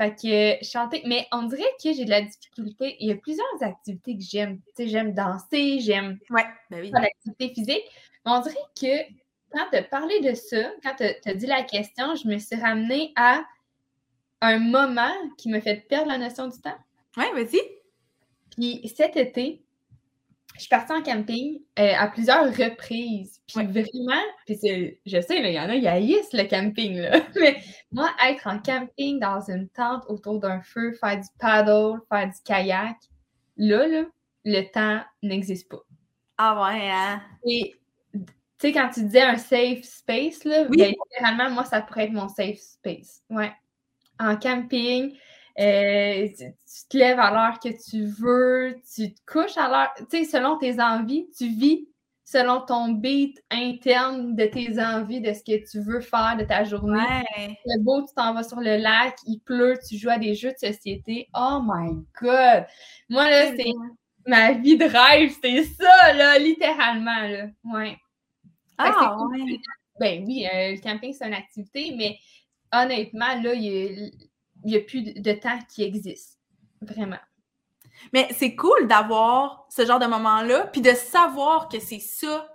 Fait 0.00 0.14
que 0.14 0.64
chanter, 0.64 1.02
mais 1.04 1.26
on 1.32 1.42
dirait 1.44 1.62
que 1.82 1.92
j'ai 1.92 2.04
de 2.04 2.10
la 2.10 2.22
difficulté. 2.22 2.96
Il 3.00 3.08
y 3.08 3.12
a 3.12 3.16
plusieurs 3.16 3.62
activités 3.62 4.16
que 4.16 4.22
j'aime. 4.22 4.58
Tu 4.76 4.84
sais, 4.84 4.88
j'aime 4.88 5.12
danser, 5.12 5.80
j'aime 5.80 6.18
ouais, 6.30 6.46
ben 6.70 6.80
oui. 6.80 6.90
l'activité 6.90 7.48
physique. 7.54 7.84
Mais 8.24 8.32
on 8.32 8.40
dirait 8.40 8.56
que 8.80 9.12
quand 9.52 9.66
tu 9.70 9.76
as 9.76 9.82
parlé 9.82 10.20
de 10.20 10.34
ça, 10.34 10.72
quand 10.82 10.94
tu 10.96 11.04
as, 11.04 11.34
dit 11.34 11.46
la 11.46 11.62
question, 11.62 12.14
je 12.14 12.26
me 12.26 12.38
suis 12.38 12.56
ramenée 12.56 13.12
à 13.16 13.42
un 14.40 14.58
moment 14.58 15.12
qui 15.36 15.50
me 15.50 15.60
fait 15.60 15.86
perdre 15.88 16.08
la 16.08 16.18
notion 16.18 16.48
du 16.48 16.60
temps. 16.60 16.78
Ouais, 17.16 17.30
vas-y. 17.32 17.60
Puis 18.56 18.88
cet 18.96 19.16
été, 19.16 19.62
je 20.54 20.60
suis 20.60 20.68
partie 20.68 20.92
en 20.92 21.02
camping 21.02 21.60
euh, 21.78 21.92
à 21.98 22.08
plusieurs 22.08 22.46
reprises. 22.46 23.40
Puis 23.46 23.66
vraiment, 23.66 24.22
puis 24.46 24.58
je 25.06 25.20
sais, 25.20 25.38
il 25.38 25.52
y 25.52 25.60
en 25.60 25.68
a, 25.68 25.78
qui 25.78 25.88
haïssent 25.88 26.32
le 26.32 26.44
camping. 26.44 26.96
Là. 26.96 27.20
Mais 27.40 27.62
moi, 27.90 28.10
être 28.28 28.46
en 28.46 28.58
camping 28.58 29.18
dans 29.18 29.40
une 29.50 29.68
tente 29.68 30.04
autour 30.08 30.40
d'un 30.40 30.60
feu, 30.62 30.92
faire 31.00 31.18
du 31.18 31.28
paddle, 31.38 32.00
faire 32.08 32.26
du 32.26 32.38
kayak, 32.44 32.96
là, 33.56 33.86
là 33.86 34.04
le 34.44 34.62
temps 34.62 35.00
n'existe 35.22 35.68
pas. 35.68 35.82
Ah 36.38 36.62
ouais, 36.62 36.90
hein? 36.90 37.22
Et 37.46 37.74
tu 38.14 38.20
sais, 38.58 38.72
quand 38.72 38.90
tu 38.92 39.04
disais 39.04 39.22
un 39.22 39.36
safe 39.36 39.84
space, 39.84 40.44
là, 40.44 40.64
ben, 40.64 40.92
littéralement, 41.10 41.50
moi, 41.50 41.64
ça 41.64 41.80
pourrait 41.80 42.04
être 42.04 42.12
mon 42.12 42.28
safe 42.28 42.58
space. 42.58 43.22
Ouais. 43.30 43.52
En 44.18 44.36
camping, 44.36 45.16
euh, 45.58 46.28
tu, 46.36 46.88
te 46.88 46.96
lèves 46.96 47.20
à 47.20 47.30
l'heure 47.30 47.60
que 47.60 47.68
tu 47.68 48.06
veux, 48.06 48.76
tu 48.94 49.12
te 49.14 49.20
couches 49.26 49.56
à 49.56 49.68
l'heure, 49.68 49.92
tu 49.96 50.04
sais, 50.10 50.24
selon 50.24 50.58
tes 50.58 50.80
envies, 50.80 51.28
tu 51.36 51.48
vis 51.48 51.88
selon 52.24 52.62
ton 52.62 52.88
beat 52.88 53.42
interne 53.50 54.34
de 54.34 54.46
tes 54.46 54.82
envies, 54.82 55.20
de 55.20 55.34
ce 55.34 55.40
que 55.40 55.70
tu 55.70 55.80
veux 55.80 56.00
faire 56.00 56.36
de 56.38 56.44
ta 56.44 56.64
journée. 56.64 57.24
C'est 57.36 57.82
beau, 57.82 58.02
tu 58.06 58.14
t'en 58.14 58.32
vas 58.32 58.42
sur 58.42 58.60
le 58.60 58.78
lac, 58.78 59.14
il 59.26 59.40
pleut, 59.40 59.78
tu 59.86 59.98
joues 59.98 60.08
à 60.08 60.18
des 60.18 60.34
jeux 60.34 60.52
de 60.52 60.72
société. 60.72 61.28
Oh 61.34 61.60
my 61.62 61.92
God! 62.20 62.66
Moi, 63.10 63.30
là, 63.30 63.54
c'est 63.54 63.72
ma 64.26 64.52
vie 64.52 64.78
de 64.78 64.84
rêve, 64.84 65.32
c'est 65.42 65.64
ça, 65.64 66.12
là, 66.14 66.38
littéralement, 66.38 67.20
là. 67.28 67.48
Ouais. 67.64 67.96
Ah, 68.78 69.16
ouais. 69.30 69.58
Ben 70.00 70.24
oui, 70.26 70.46
euh, 70.46 70.72
le 70.72 70.80
camping, 70.80 71.12
c'est 71.12 71.26
une 71.26 71.34
activité, 71.34 71.94
mais 71.96 72.16
honnêtement, 72.72 73.40
là, 73.42 73.52
il 73.52 73.62
y 73.62 73.86
a 73.86 74.10
il 74.64 74.70
n'y 74.70 74.76
a 74.76 74.80
plus 74.80 75.02
de 75.02 75.32
temps 75.32 75.58
qui 75.68 75.82
existe. 75.82 76.38
Vraiment. 76.80 77.18
Mais 78.12 78.28
c'est 78.36 78.54
cool 78.54 78.86
d'avoir 78.88 79.66
ce 79.70 79.86
genre 79.86 79.98
de 79.98 80.06
moment-là, 80.06 80.66
puis 80.66 80.80
de 80.80 80.92
savoir 80.92 81.68
que 81.68 81.78
c'est 81.80 82.00
ça 82.00 82.48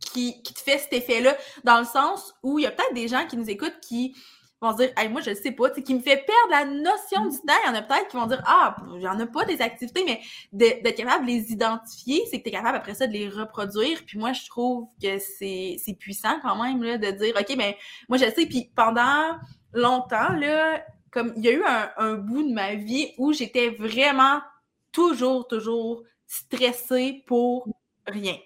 qui, 0.00 0.42
te 0.42 0.60
fait 0.60 0.78
cet 0.78 0.92
effet-là, 0.92 1.36
dans 1.64 1.78
le 1.78 1.84
sens 1.84 2.34
où 2.42 2.58
il 2.58 2.62
y 2.62 2.66
a 2.66 2.70
peut-être 2.70 2.94
des 2.94 3.08
gens 3.08 3.26
qui 3.26 3.36
nous 3.36 3.48
écoutent 3.48 3.78
qui 3.80 4.14
vont 4.60 4.72
dire, 4.74 4.90
hey, 4.96 5.08
moi, 5.08 5.20
je 5.20 5.34
sais 5.34 5.50
pas, 5.50 5.70
qui 5.70 5.94
me 5.94 6.00
fait 6.00 6.24
perdre 6.24 6.50
la 6.50 6.64
notion 6.64 7.26
du 7.26 7.36
temps. 7.38 7.54
Il 7.64 7.68
y 7.68 7.70
en 7.70 7.74
a 7.74 7.82
peut-être 7.82 8.08
qui 8.08 8.16
vont 8.16 8.26
dire, 8.26 8.42
ah, 8.46 8.76
il 8.94 9.02
y 9.02 9.08
en 9.08 9.18
a 9.18 9.26
pas 9.26 9.44
des 9.44 9.60
activités, 9.60 10.04
mais 10.06 10.20
d'être 10.52 10.96
capable 10.96 11.26
de 11.26 11.32
les 11.32 11.50
identifier, 11.50 12.22
c'est 12.30 12.38
que 12.38 12.44
tu 12.44 12.50
es 12.50 12.52
capable 12.52 12.76
après 12.76 12.94
ça 12.94 13.08
de 13.08 13.12
les 13.12 13.28
reproduire. 13.28 14.02
Puis 14.06 14.18
moi, 14.18 14.32
je 14.32 14.46
trouve 14.48 14.86
que 15.02 15.18
c'est 15.18 15.96
puissant 15.98 16.38
quand 16.42 16.62
même, 16.62 16.82
là, 16.82 16.96
de 16.96 17.10
dire, 17.10 17.34
OK, 17.38 17.54
mais 17.56 17.76
moi, 18.08 18.18
je 18.18 18.24
sais. 18.24 18.46
Puis 18.46 18.70
pendant 18.76 19.36
longtemps, 19.72 20.32
là, 20.32 20.84
comme 21.12 21.32
il 21.36 21.44
y 21.44 21.48
a 21.48 21.52
eu 21.52 21.62
un, 21.64 21.90
un 21.98 22.14
bout 22.14 22.42
de 22.42 22.52
ma 22.52 22.74
vie 22.74 23.12
où 23.18 23.32
j'étais 23.32 23.70
vraiment 23.70 24.40
toujours, 24.90 25.46
toujours 25.46 26.02
stressée 26.26 27.22
pour 27.26 27.68
rien. 28.06 28.36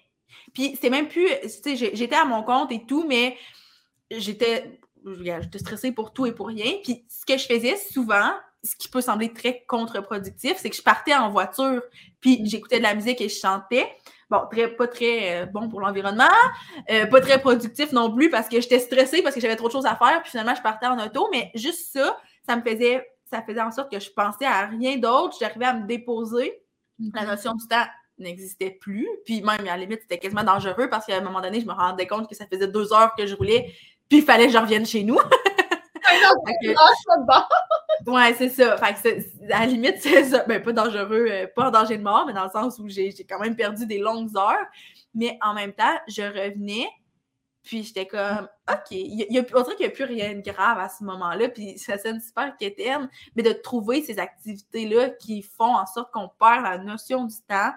Puis 0.53 0.77
c'est 0.79 0.89
même 0.89 1.07
plus, 1.07 1.27
tu 1.41 1.49
sais, 1.49 1.75
j'étais 1.75 2.15
à 2.15 2.25
mon 2.25 2.43
compte 2.43 2.71
et 2.71 2.85
tout, 2.85 3.05
mais 3.07 3.37
j'étais 4.11 4.79
j'étais 5.21 5.59
stressée 5.59 5.91
pour 5.91 6.11
tout 6.13 6.25
et 6.25 6.31
pour 6.31 6.47
rien. 6.47 6.73
Puis 6.83 7.05
ce 7.09 7.25
que 7.25 7.37
je 7.37 7.45
faisais 7.45 7.77
souvent, 7.77 8.31
ce 8.63 8.75
qui 8.75 8.89
peut 8.89 9.01
sembler 9.01 9.31
très 9.31 9.63
contre-productif, 9.67 10.55
c'est 10.57 10.69
que 10.69 10.75
je 10.75 10.81
partais 10.81 11.13
en 11.13 11.29
voiture, 11.29 11.81
puis 12.19 12.41
j'écoutais 12.43 12.79
de 12.79 12.83
la 12.83 12.95
musique 12.95 13.21
et 13.21 13.29
je 13.29 13.39
chantais. 13.39 13.87
Bon, 14.29 14.41
très, 14.51 14.67
pas 14.67 14.87
très 14.87 15.43
euh, 15.43 15.45
bon 15.45 15.69
pour 15.69 15.79
l'environnement, 15.79 16.25
euh, 16.89 17.05
pas 17.05 17.21
très 17.21 17.39
productif 17.39 17.93
non 17.93 18.13
plus 18.13 18.29
parce 18.29 18.49
que 18.49 18.59
j'étais 18.59 18.79
stressée 18.79 19.21
parce 19.21 19.33
que 19.33 19.39
j'avais 19.39 19.55
trop 19.55 19.67
de 19.67 19.71
choses 19.71 19.85
à 19.85 19.95
faire, 19.95 20.21
puis 20.21 20.31
finalement 20.31 20.53
je 20.53 20.61
partais 20.61 20.87
en 20.87 20.99
auto, 20.99 21.29
mais 21.31 21.49
juste 21.55 21.93
ça, 21.93 22.17
ça 22.47 22.55
me 22.55 22.61
faisait, 22.61 23.05
ça 23.25 23.41
faisait 23.41 23.61
en 23.61 23.71
sorte 23.71 23.91
que 23.91 23.99
je 23.99 24.09
pensais 24.11 24.45
à 24.45 24.67
rien 24.67 24.97
d'autre, 24.97 25.35
j'arrivais 25.39 25.65
à 25.65 25.73
me 25.73 25.85
déposer. 25.85 26.53
La 27.13 27.23
mhm. 27.23 27.29
notion 27.29 27.53
du 27.53 27.67
temps 27.67 27.85
n'existait 28.17 28.71
plus. 28.71 29.07
Puis 29.25 29.41
même, 29.41 29.59
à 29.59 29.63
la 29.63 29.77
limite, 29.77 30.01
c'était 30.01 30.17
quasiment 30.17 30.43
dangereux 30.43 30.89
parce 30.89 31.05
qu'à 31.05 31.17
un 31.17 31.21
moment 31.21 31.41
donné, 31.41 31.61
je 31.61 31.65
me 31.65 31.73
rendais 31.73 32.07
compte 32.07 32.27
que 32.27 32.35
ça 32.35 32.45
faisait 32.47 32.67
deux 32.67 32.93
heures 32.93 33.13
que 33.15 33.27
je 33.27 33.35
roulais, 33.35 33.73
puis 34.09 34.19
il 34.19 34.23
fallait 34.23 34.47
que 34.47 34.53
je 34.53 34.57
revienne 34.57 34.85
chez 34.85 35.03
nous. 35.03 35.19
ouais, 38.07 38.33
c'est 38.37 38.49
ça. 38.49 38.77
Fait 38.77 38.93
que 38.93 39.53
à 39.53 39.59
la 39.59 39.65
limite, 39.65 39.97
c'est 39.99 40.23
ça. 40.23 40.43
Ben, 40.47 40.61
pas 40.61 40.71
dangereux, 40.71 41.27
euh, 41.29 41.47
pas 41.55 41.67
en 41.67 41.71
danger 41.71 41.97
de 41.97 42.03
mort, 42.03 42.25
mais 42.25 42.33
dans 42.33 42.45
le 42.45 42.49
sens 42.49 42.79
où 42.79 42.87
j'ai 42.87 43.13
quand 43.29 43.39
même 43.39 43.55
perdu 43.55 43.85
des 43.85 43.99
longues 43.99 44.35
heures. 44.37 44.65
Mais 45.13 45.37
en 45.41 45.53
même 45.53 45.73
temps, 45.73 45.97
je 46.07 46.21
revenais, 46.21 46.87
puis 47.67 47.83
j'étais 47.83 48.07
comme, 48.07 48.47
OK, 48.71 48.91
il 48.91 49.25
y 49.29 49.37
a, 49.37 49.41
on 49.53 49.61
dirait 49.61 49.75
qu'il 49.75 49.85
n'y 49.85 49.91
a 49.91 49.95
plus 49.95 50.05
rien 50.05 50.35
de 50.35 50.41
grave 50.41 50.79
à 50.79 50.87
ce 50.87 51.03
moment-là, 51.03 51.49
puis 51.49 51.77
ça 51.77 51.97
sonne 51.97 52.21
super 52.21 52.55
quétaine, 52.55 53.09
mais 53.35 53.43
de 53.43 53.51
trouver 53.51 54.01
ces 54.01 54.19
activités-là 54.19 55.09
qui 55.09 55.41
font 55.41 55.75
en 55.75 55.85
sorte 55.85 56.09
qu'on 56.13 56.29
perd 56.39 56.63
la 56.63 56.77
notion 56.77 57.25
du 57.25 57.35
temps, 57.45 57.73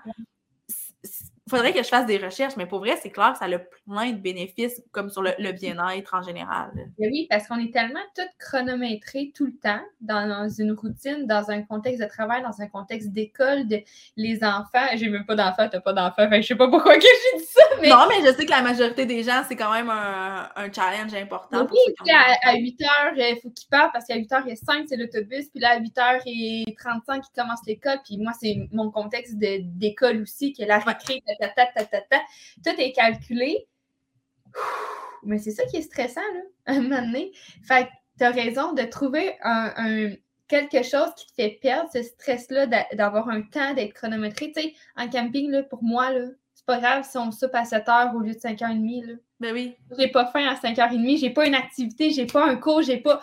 faudrait 1.50 1.72
que 1.72 1.82
je 1.82 1.88
fasse 1.88 2.06
des 2.06 2.18
recherches, 2.18 2.56
mais 2.56 2.66
pour 2.66 2.78
vrai, 2.78 2.96
c'est 3.02 3.10
clair, 3.10 3.34
ça 3.36 3.46
a 3.46 3.58
plein 3.58 4.12
de 4.12 4.18
bénéfices, 4.18 4.82
comme 4.92 5.10
sur 5.10 5.22
le, 5.22 5.52
bien-être 5.52 6.14
en 6.14 6.22
général. 6.22 6.70
oui, 6.98 7.26
parce 7.28 7.46
qu'on 7.46 7.58
est 7.58 7.72
tellement 7.72 8.00
tout 8.16 8.22
chronométré 8.38 9.32
tout 9.34 9.46
le 9.46 9.56
temps 9.56 9.80
dans, 10.00 10.48
une 10.48 10.72
routine, 10.72 11.26
dans 11.26 11.50
un 11.50 11.62
contexte 11.62 12.00
de 12.00 12.08
travail, 12.08 12.42
dans 12.42 12.60
un 12.62 12.68
contexte 12.68 13.10
d'école, 13.10 13.66
de 13.66 13.80
les 14.16 14.42
enfants. 14.42 14.86
J'ai 14.94 15.08
même 15.08 15.26
pas 15.26 15.34
d'enfants, 15.34 15.68
t'as 15.70 15.80
pas 15.80 15.92
d'enfants, 15.92 16.24
enfin, 16.24 16.40
je 16.40 16.46
sais 16.46 16.54
pas 16.54 16.68
pourquoi 16.68 16.94
que 16.96 17.02
j'ai 17.02 17.38
dit 17.38 17.44
ça. 17.44 17.62
Mais... 17.82 17.88
Non, 17.88 18.06
mais 18.08 18.26
je 18.26 18.34
sais 18.34 18.44
que 18.44 18.50
la 18.50 18.62
majorité 18.62 19.06
des 19.06 19.22
gens, 19.22 19.42
c'est 19.46 19.56
quand 19.56 19.72
même 19.72 19.90
un, 19.90 20.70
challenge 20.72 21.12
important. 21.14 21.66
Oui, 21.70 21.94
puis 22.04 22.12
à, 22.12 22.54
8 22.56 22.82
heures, 22.82 23.12
il 23.16 23.40
faut 23.42 23.50
qu'ils 23.50 23.68
partent 23.68 23.92
parce 23.92 24.06
qu'à 24.06 24.16
8 24.16 24.30
h 24.30 24.56
5 24.56 24.84
c'est 24.88 24.96
l'autobus, 24.96 25.48
puis 25.48 25.60
là, 25.60 25.70
à 25.70 25.78
8 25.78 25.96
h 25.96 26.76
35 26.76 27.24
ils 27.26 27.40
commencent 27.40 27.66
l'école, 27.66 27.98
puis 28.04 28.18
moi, 28.18 28.32
c'est 28.38 28.68
mon 28.72 28.90
contexte 28.90 29.36
d'école 29.36 30.22
aussi, 30.22 30.52
qui 30.52 30.62
est 30.62 30.66
la 30.66 30.78
récré, 30.78 31.22
tout 32.64 32.80
est 32.80 32.92
calculé. 32.92 33.66
Mais 35.22 35.38
c'est 35.38 35.50
ça 35.50 35.64
qui 35.66 35.76
est 35.76 35.82
stressant, 35.82 36.20
là, 36.20 36.40
à 36.66 36.72
un 36.72 36.80
moment 36.82 37.02
donné. 37.02 37.32
Fait 37.62 37.84
que 37.84 37.90
tu 38.18 38.24
as 38.24 38.30
raison 38.30 38.72
de 38.72 38.82
trouver 38.82 39.36
un, 39.42 40.12
quelque 40.48 40.82
chose 40.82 41.14
qui 41.16 41.26
te 41.26 41.34
fait 41.34 41.58
perdre 41.62 41.88
ce 41.92 42.02
stress-là 42.02 42.66
d'avoir 42.94 43.28
un 43.28 43.42
temps, 43.42 43.74
d'être 43.74 43.94
chronométré. 43.94 44.52
Tu 44.52 44.62
sais, 44.62 44.74
en 44.96 45.08
camping, 45.08 45.50
là, 45.50 45.62
pour 45.62 45.82
moi, 45.82 46.12
là, 46.12 46.26
c'est 46.54 46.66
pas 46.66 46.78
grave 46.78 47.06
si 47.08 47.16
on 47.16 47.30
soupe 47.30 47.54
à 47.54 47.64
7 47.64 47.88
heures 47.88 48.14
au 48.14 48.20
lieu 48.20 48.34
de 48.34 48.38
5h30. 48.38 49.06
Là. 49.06 49.14
Ben 49.38 49.54
oui. 49.54 49.76
J'ai 49.98 50.08
pas 50.08 50.26
faim 50.26 50.46
à 50.46 50.54
5h30, 50.54 51.18
j'ai 51.18 51.30
pas 51.30 51.46
une 51.46 51.54
activité, 51.54 52.10
j'ai 52.10 52.26
pas 52.26 52.46
un 52.46 52.56
cours, 52.56 52.82
j'ai 52.82 52.98
pas. 52.98 53.20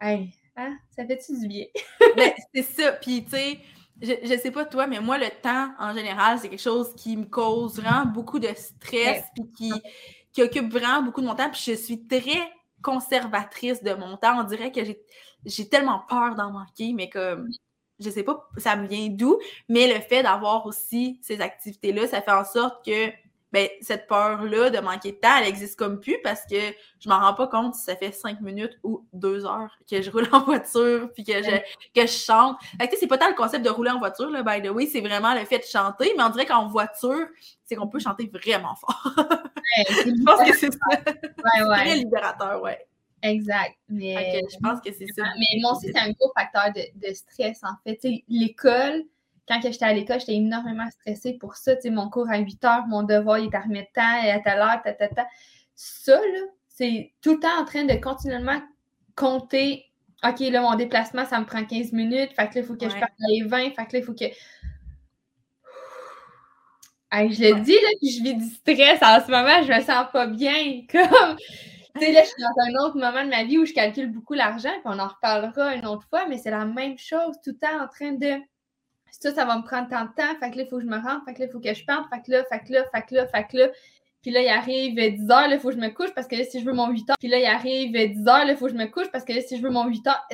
Hey, 0.00 0.30
hein? 0.56 0.76
ça 0.90 1.04
fait-tu 1.04 1.40
du 1.40 1.48
bien? 1.48 1.66
ben, 2.16 2.32
c'est 2.54 2.62
ça. 2.62 2.92
Puis, 2.92 3.24
tu 3.24 3.30
sais, 3.30 3.58
je, 4.02 4.12
je 4.22 4.38
sais 4.38 4.50
pas 4.50 4.64
toi, 4.64 4.86
mais 4.86 5.00
moi, 5.00 5.18
le 5.18 5.28
temps, 5.42 5.72
en 5.78 5.94
général, 5.94 6.38
c'est 6.38 6.48
quelque 6.48 6.60
chose 6.60 6.94
qui 6.96 7.16
me 7.16 7.26
cause 7.26 7.76
vraiment 7.76 8.06
beaucoup 8.06 8.38
de 8.38 8.48
stress, 8.54 9.24
puis 9.34 9.50
qui, 9.56 9.72
qui 10.32 10.42
occupe 10.42 10.72
vraiment 10.72 11.02
beaucoup 11.02 11.20
de 11.20 11.26
mon 11.26 11.34
temps. 11.34 11.50
Puis 11.50 11.62
je 11.66 11.72
suis 11.74 12.06
très 12.06 12.50
conservatrice 12.82 13.82
de 13.82 13.94
mon 13.94 14.16
temps. 14.16 14.40
On 14.40 14.44
dirait 14.44 14.72
que 14.72 14.80
j'ai 15.44 15.68
tellement 15.68 16.00
peur 16.08 16.34
d'en 16.34 16.50
manquer, 16.52 16.92
mais 16.92 17.08
comme 17.08 17.48
je 18.00 18.08
sais 18.08 18.22
pas, 18.22 18.48
ça 18.56 18.76
me 18.76 18.86
vient 18.88 19.08
d'où, 19.08 19.38
mais 19.68 19.92
le 19.92 20.00
fait 20.00 20.22
d'avoir 20.22 20.64
aussi 20.66 21.20
ces 21.22 21.40
activités-là, 21.40 22.06
ça 22.06 22.22
fait 22.22 22.32
en 22.32 22.44
sorte 22.44 22.84
que 22.84 23.10
ben, 23.52 23.68
cette 23.80 24.06
peur-là 24.06 24.70
de 24.70 24.78
manquer 24.78 25.12
de 25.12 25.16
temps, 25.16 25.36
elle 25.40 25.48
existe 25.48 25.78
comme 25.78 25.98
plus 25.98 26.18
parce 26.22 26.42
que 26.48 26.56
je 27.00 27.08
m'en 27.08 27.18
rends 27.18 27.34
pas 27.34 27.48
compte 27.48 27.74
si 27.74 27.82
ça 27.82 27.96
fait 27.96 28.12
cinq 28.12 28.40
minutes 28.40 28.78
ou 28.84 29.06
deux 29.12 29.44
heures 29.44 29.76
que 29.90 30.00
je 30.02 30.10
roule 30.10 30.28
en 30.32 30.44
voiture 30.44 31.10
puis 31.12 31.24
que 31.24 31.42
je, 31.42 31.56
que 31.94 32.02
je 32.02 32.12
chante. 32.12 32.56
Fait 32.80 32.88
que 32.88 32.96
c'est 32.98 33.06
pas 33.06 33.18
tant 33.18 33.28
le 33.28 33.34
concept 33.34 33.64
de 33.64 33.70
rouler 33.70 33.90
en 33.90 33.98
voiture, 33.98 34.30
là, 34.30 34.42
by 34.42 34.62
the 34.66 34.70
way, 34.70 34.86
c'est 34.86 35.00
vraiment 35.00 35.34
le 35.34 35.44
fait 35.44 35.58
de 35.58 35.64
chanter, 35.64 36.12
mais 36.16 36.22
on 36.22 36.30
dirait 36.30 36.46
qu'en 36.46 36.68
voiture, 36.68 37.26
c'est 37.64 37.74
qu'on 37.74 37.88
peut 37.88 38.00
chanter 38.00 38.30
vraiment 38.32 38.74
fort. 38.76 39.02
je 39.88 40.24
pense 40.24 40.48
que 40.48 40.56
c'est 40.56 40.72
ça. 40.72 41.12
Ouais, 41.12 41.68
ouais. 41.68 41.76
très 41.76 41.96
libérateur, 41.96 42.62
ouais. 42.62 42.86
Exact. 43.22 43.74
Mais... 43.88 44.40
je 44.50 44.56
pense 44.62 44.80
que 44.80 44.92
c'est 44.92 45.06
ça. 45.14 45.24
Mais 45.38 45.60
moi 45.60 45.72
aussi, 45.72 45.90
c'est 45.92 45.98
un 45.98 46.10
gros 46.12 46.32
facteur 46.36 46.72
de, 46.74 47.08
de 47.08 47.12
stress, 47.14 47.60
en 47.64 47.74
fait. 47.84 47.98
L'école, 48.28 49.04
quand 49.50 49.60
j'étais 49.62 49.84
à 49.84 49.92
l'école, 49.92 50.20
j'étais 50.20 50.34
énormément 50.34 50.88
stressée 50.90 51.34
pour 51.34 51.56
ça. 51.56 51.74
Tu 51.74 51.82
sais, 51.82 51.90
mon 51.90 52.08
cours 52.08 52.30
à 52.30 52.38
8 52.38 52.64
heures, 52.64 52.86
mon 52.86 53.02
devoir, 53.02 53.38
il 53.38 53.46
est 53.46 53.54
à 53.54 53.60
remettre 53.60 53.90
temps, 53.92 54.22
et 54.24 54.30
à 54.30 54.38
telle 54.38 54.60
heure, 54.60 54.80
ta, 54.82 54.92
ta, 54.92 55.08
ta. 55.08 55.26
Ça, 55.74 56.16
là, 56.16 56.40
c'est 56.68 57.12
tout 57.20 57.34
le 57.34 57.40
temps 57.40 57.60
en 57.60 57.64
train 57.64 57.84
de 57.84 57.94
continuellement 57.94 58.60
compter. 59.16 59.86
OK, 60.24 60.40
là, 60.40 60.60
mon 60.60 60.76
déplacement, 60.76 61.24
ça 61.24 61.40
me 61.40 61.46
prend 61.46 61.64
15 61.64 61.92
minutes. 61.92 62.32
Fait 62.34 62.48
que 62.48 62.54
là, 62.54 62.60
il 62.60 62.64
faut 62.64 62.76
que 62.76 62.88
je 62.88 62.98
parte 62.98 63.12
les 63.28 63.42
20. 63.42 63.70
Fait 63.70 63.86
que 63.86 63.92
là, 63.92 63.98
il 63.98 64.04
faut 64.04 64.14
que. 64.14 64.26
je 67.12 67.54
le 67.54 67.60
dis, 67.60 67.72
là, 67.72 67.88
puis 68.00 68.10
je 68.10 68.22
vis 68.22 68.34
du 68.34 68.48
stress 68.48 69.02
en 69.02 69.24
ce 69.24 69.30
moment, 69.30 69.62
je 69.62 69.72
me 69.72 69.80
sens 69.80 70.06
pas 70.12 70.26
bien. 70.26 70.82
Comme. 70.92 71.36
Tu 71.96 72.06
sais, 72.06 72.12
là, 72.12 72.22
je 72.22 72.28
suis 72.28 72.40
dans 72.40 72.62
un 72.62 72.86
autre 72.86 72.96
moment 72.96 73.24
de 73.24 73.30
ma 73.30 73.42
vie 73.42 73.58
où 73.58 73.66
je 73.66 73.72
calcule 73.72 74.12
beaucoup 74.12 74.34
l'argent, 74.34 74.70
puis 74.70 74.82
on 74.84 74.98
en 74.98 75.08
reparlera 75.08 75.74
une 75.74 75.86
autre 75.86 76.06
fois, 76.08 76.26
mais 76.28 76.38
c'est 76.38 76.52
la 76.52 76.64
même 76.64 76.96
chose, 76.96 77.34
tout 77.42 77.50
le 77.50 77.58
temps 77.58 77.82
en 77.82 77.88
train 77.88 78.12
de 78.12 78.38
ça, 79.10 79.34
ça 79.34 79.44
va 79.44 79.56
me 79.58 79.62
prendre 79.62 79.88
tant 79.88 80.04
de 80.04 80.10
temps, 80.16 80.38
fait 80.40 80.50
que 80.50 80.56
là, 80.58 80.62
il 80.64 80.68
faut 80.68 80.78
que 80.78 80.84
je 80.84 80.88
me 80.88 80.96
rende, 80.96 81.20
fait 81.26 81.34
que 81.34 81.40
là, 81.40 81.46
il 81.46 81.52
faut 81.52 81.60
que 81.60 81.74
je 81.74 81.84
parte, 81.84 82.08
fait 82.12 82.22
que 82.22 82.30
là, 82.30 82.44
fait 82.44 82.60
que 82.60 82.72
là, 82.72 82.84
fait 82.92 83.02
que 83.02 83.14
là, 83.14 83.26
fait 83.26 83.46
que 83.50 83.56
là. 83.56 83.68
Puis 84.22 84.30
là, 84.30 84.42
il 84.42 84.48
arrive 84.48 84.94
10 84.94 85.30
heures, 85.30 85.48
là, 85.48 85.54
il 85.54 85.60
faut 85.60 85.70
que 85.70 85.76
je 85.76 85.80
me 85.80 85.88
couche 85.88 86.12
parce 86.14 86.26
que 86.26 86.36
là, 86.36 86.44
si 86.44 86.60
je 86.60 86.64
veux 86.64 86.74
mon 86.74 86.90
8 86.90 87.10
heures. 87.10 87.16
Puis 87.18 87.28
là, 87.28 87.38
il 87.38 87.46
arrive 87.46 87.92
10 87.92 88.28
heures, 88.28 88.44
là, 88.44 88.52
il 88.52 88.56
faut 88.56 88.66
que 88.66 88.72
je 88.72 88.76
me 88.76 88.86
couche 88.86 89.10
parce 89.10 89.24
que 89.24 89.32
là, 89.32 89.40
si 89.40 89.56
je 89.56 89.62
veux 89.62 89.70
mon 89.70 89.86
8 89.86 90.06
heures. 90.06 90.28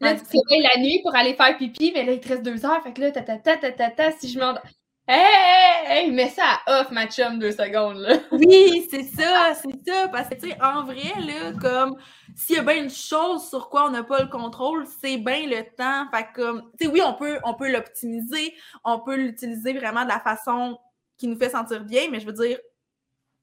Là, 0.00 0.14
tu 0.14 0.24
te 0.24 0.62
la 0.62 0.82
nuit 0.82 1.00
pour 1.02 1.14
aller 1.14 1.32
faire 1.32 1.56
pipi, 1.56 1.92
mais 1.94 2.04
là, 2.04 2.12
il 2.12 2.20
te 2.20 2.28
reste 2.28 2.42
2 2.42 2.66
heures, 2.66 2.82
fait 2.82 2.92
que 2.92 3.00
là, 3.00 3.10
ta 3.12 3.22
ta 3.22 3.38
ta 3.38 3.56
ta 3.56 3.72
ta, 3.72 3.90
ta 3.90 4.12
si 4.12 4.28
je 4.28 4.38
m'endors. 4.38 4.62
Hey, 5.08 5.22
hey, 5.22 6.04
hey, 6.06 6.10
mets 6.10 6.30
ça 6.30 6.42
à 6.66 6.80
off, 6.80 6.90
ma 6.90 7.06
chum, 7.06 7.38
deux 7.38 7.52
secondes, 7.52 7.98
là. 7.98 8.16
Oui, 8.32 8.88
c'est 8.90 9.04
ça, 9.04 9.54
c'est 9.54 9.88
ça. 9.88 10.08
Parce 10.08 10.28
que, 10.28 10.34
tu 10.34 10.50
sais, 10.50 10.58
en 10.60 10.82
vrai, 10.82 11.14
là, 11.24 11.52
comme, 11.60 11.96
s'il 12.36 12.56
y 12.56 12.58
a 12.58 12.62
bien 12.62 12.84
une 12.84 12.90
chose 12.90 13.48
sur 13.48 13.70
quoi 13.70 13.86
on 13.86 13.90
n'a 13.90 14.04
pas 14.04 14.22
le 14.22 14.28
contrôle, 14.28 14.86
c'est 15.00 15.16
bien 15.16 15.46
le 15.46 15.62
temps. 15.74 16.06
Fait 16.10 16.28
comme, 16.34 16.70
tu 16.78 16.84
sais, 16.84 16.92
oui, 16.92 17.00
on 17.04 17.14
peut, 17.14 17.38
on 17.44 17.54
peut 17.54 17.70
l'optimiser, 17.70 18.54
on 18.84 19.00
peut 19.00 19.16
l'utiliser 19.16 19.72
vraiment 19.72 20.04
de 20.04 20.08
la 20.08 20.20
façon 20.20 20.78
qui 21.16 21.28
nous 21.28 21.38
fait 21.38 21.48
sentir 21.48 21.82
bien, 21.82 22.08
mais 22.10 22.20
je 22.20 22.26
veux 22.26 22.32
dire, 22.32 22.58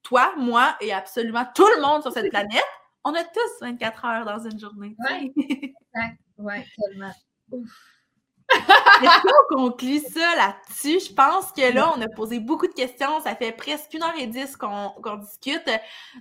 toi, 0.04 0.32
moi 0.36 0.76
et 0.80 0.92
absolument 0.92 1.44
tout 1.54 1.66
le 1.76 1.82
monde 1.82 2.02
sur 2.02 2.12
cette 2.12 2.30
planète, 2.30 2.62
on 3.02 3.12
a 3.14 3.24
tous 3.24 3.60
24 3.60 4.04
heures 4.04 4.24
dans 4.24 4.38
une 4.38 4.58
journée. 4.58 4.96
Oui, 5.10 5.32
exact. 5.36 6.18
Oui, 6.38 6.54
tellement. 6.76 7.12
Ouf. 7.50 7.94
Est-ce 9.02 9.22
qu'on 9.22 9.56
conclut 9.56 10.00
ça 10.00 10.36
là-dessus? 10.36 11.08
Je 11.08 11.14
pense 11.14 11.50
que 11.52 11.72
là, 11.72 11.92
on 11.96 12.00
a 12.00 12.08
posé 12.08 12.38
beaucoup 12.38 12.66
de 12.66 12.72
questions. 12.72 13.20
Ça 13.22 13.34
fait 13.34 13.52
presque 13.52 13.92
une 13.94 14.02
heure 14.02 14.14
et 14.18 14.26
dix 14.26 14.56
qu'on 14.56 15.16
discute. 15.16 15.68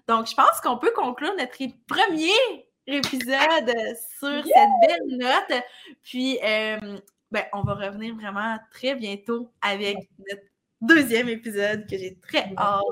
Donc, 0.07 0.27
je 0.27 0.35
pense 0.35 0.61
qu'on 0.63 0.77
peut 0.77 0.93
conclure 0.95 1.33
notre 1.37 1.57
premier 1.87 2.31
épisode 2.87 3.75
sur 4.19 4.43
cette 4.45 4.69
belle 4.87 5.17
note. 5.17 5.63
Puis, 6.03 6.37
euh, 6.43 6.99
ben, 7.31 7.43
on 7.53 7.61
va 7.63 7.73
revenir 7.73 8.15
vraiment 8.15 8.57
très 8.71 8.95
bientôt 8.95 9.51
avec 9.61 9.97
notre 10.19 10.43
deuxième 10.81 11.29
épisode 11.29 11.87
que 11.89 11.97
j'ai 11.97 12.17
très 12.19 12.53
hâte 12.57 12.83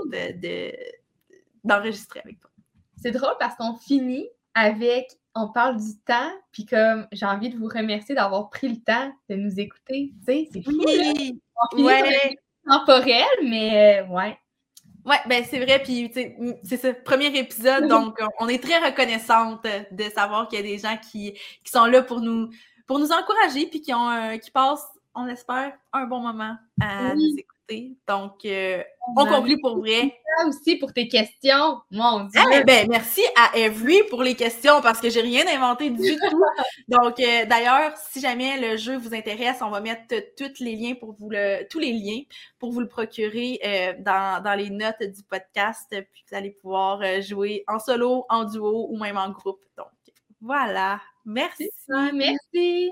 d'enregistrer 1.63 2.21
avec 2.23 2.39
toi. 2.39 2.49
C'est 2.97 3.11
drôle 3.11 3.35
parce 3.39 3.55
qu'on 3.55 3.75
finit 3.75 4.27
avec 4.53 5.17
on 5.33 5.47
parle 5.47 5.77
du 5.77 5.97
temps, 6.05 6.31
puis 6.51 6.65
comme 6.65 7.07
j'ai 7.11 7.25
envie 7.25 7.49
de 7.49 7.57
vous 7.57 7.67
remercier 7.67 8.15
d'avoir 8.15 8.49
pris 8.49 8.67
le 8.67 8.81
temps 8.81 9.13
de 9.29 9.35
nous 9.35 9.59
écouter. 9.59 10.11
Tu 10.19 10.25
sais, 10.25 10.49
c'est 10.51 10.61
fou. 10.61 10.71
Oui, 10.85 11.39
ouais. 11.77 12.37
temporel, 12.67 13.25
mais 13.43 14.01
euh, 14.01 14.07
ouais. 14.07 14.37
Ouais, 15.05 15.17
ben 15.27 15.43
c'est 15.49 15.59
vrai, 15.59 15.81
puis 15.81 16.11
c'est 16.63 16.77
ça, 16.77 16.93
premier 16.93 17.35
épisode, 17.37 17.87
donc 17.87 18.19
on 18.39 18.47
est 18.47 18.61
très 18.61 18.77
reconnaissante 18.77 19.65
de 19.91 20.03
savoir 20.15 20.47
qu'il 20.47 20.59
y 20.59 20.61
a 20.61 20.65
des 20.65 20.77
gens 20.77 20.97
qui, 20.97 21.33
qui 21.63 21.71
sont 21.71 21.85
là 21.85 22.01
pour 22.03 22.21
nous 22.21 22.49
pour 22.85 22.99
nous 22.99 23.11
encourager, 23.11 23.67
puis 23.67 23.81
qui 23.81 23.93
ont 23.93 24.37
qui 24.37 24.51
passent, 24.51 24.87
on 25.15 25.27
espère, 25.27 25.73
un 25.93 26.05
bon 26.05 26.19
moment 26.19 26.55
à 26.79 27.15
nous 27.15 27.35
Donc, 28.07 28.43
euh, 28.45 28.83
on 29.15 29.25
conclut 29.25 29.59
pour 29.61 29.77
vrai. 29.79 30.13
aussi 30.47 30.75
pour 30.75 30.93
tes 30.93 31.07
questions, 31.07 31.79
mon 31.89 32.25
Dieu. 32.25 32.41
Eh 32.53 32.63
ben, 32.63 32.87
merci 32.89 33.21
à 33.35 33.57
Every 33.57 34.03
pour 34.09 34.23
les 34.23 34.35
questions 34.35 34.81
parce 34.81 34.99
que 34.99 35.09
j'ai 35.09 35.21
rien 35.21 35.45
inventé 35.47 35.89
du 35.89 36.15
tout. 36.17 36.43
Donc, 36.87 37.19
euh, 37.19 37.45
d'ailleurs, 37.45 37.93
si 37.97 38.19
jamais 38.19 38.59
le 38.59 38.77
jeu 38.77 38.97
vous 38.97 39.13
intéresse, 39.13 39.57
on 39.61 39.69
va 39.69 39.79
mettre 39.79 40.15
tous 40.37 40.63
les 40.63 40.75
liens 40.75 40.95
pour 40.95 41.13
vous 41.13 41.29
le, 41.29 41.67
tous 41.69 41.79
les 41.79 41.93
liens 41.93 42.21
pour 42.59 42.71
vous 42.71 42.81
le 42.81 42.87
procurer 42.87 43.59
euh, 43.65 43.93
dans, 43.99 44.43
dans, 44.43 44.55
les 44.55 44.69
notes 44.69 45.03
du 45.03 45.23
podcast. 45.23 45.87
Puis 45.89 46.23
vous 46.29 46.35
allez 46.35 46.51
pouvoir 46.51 47.21
jouer 47.21 47.63
en 47.67 47.79
solo, 47.79 48.25
en 48.29 48.45
duo 48.45 48.87
ou 48.89 48.97
même 48.97 49.17
en 49.17 49.29
groupe. 49.29 49.61
Donc, 49.77 49.87
voilà. 50.41 50.99
Merci. 51.25 51.69
Merci. 52.13 52.91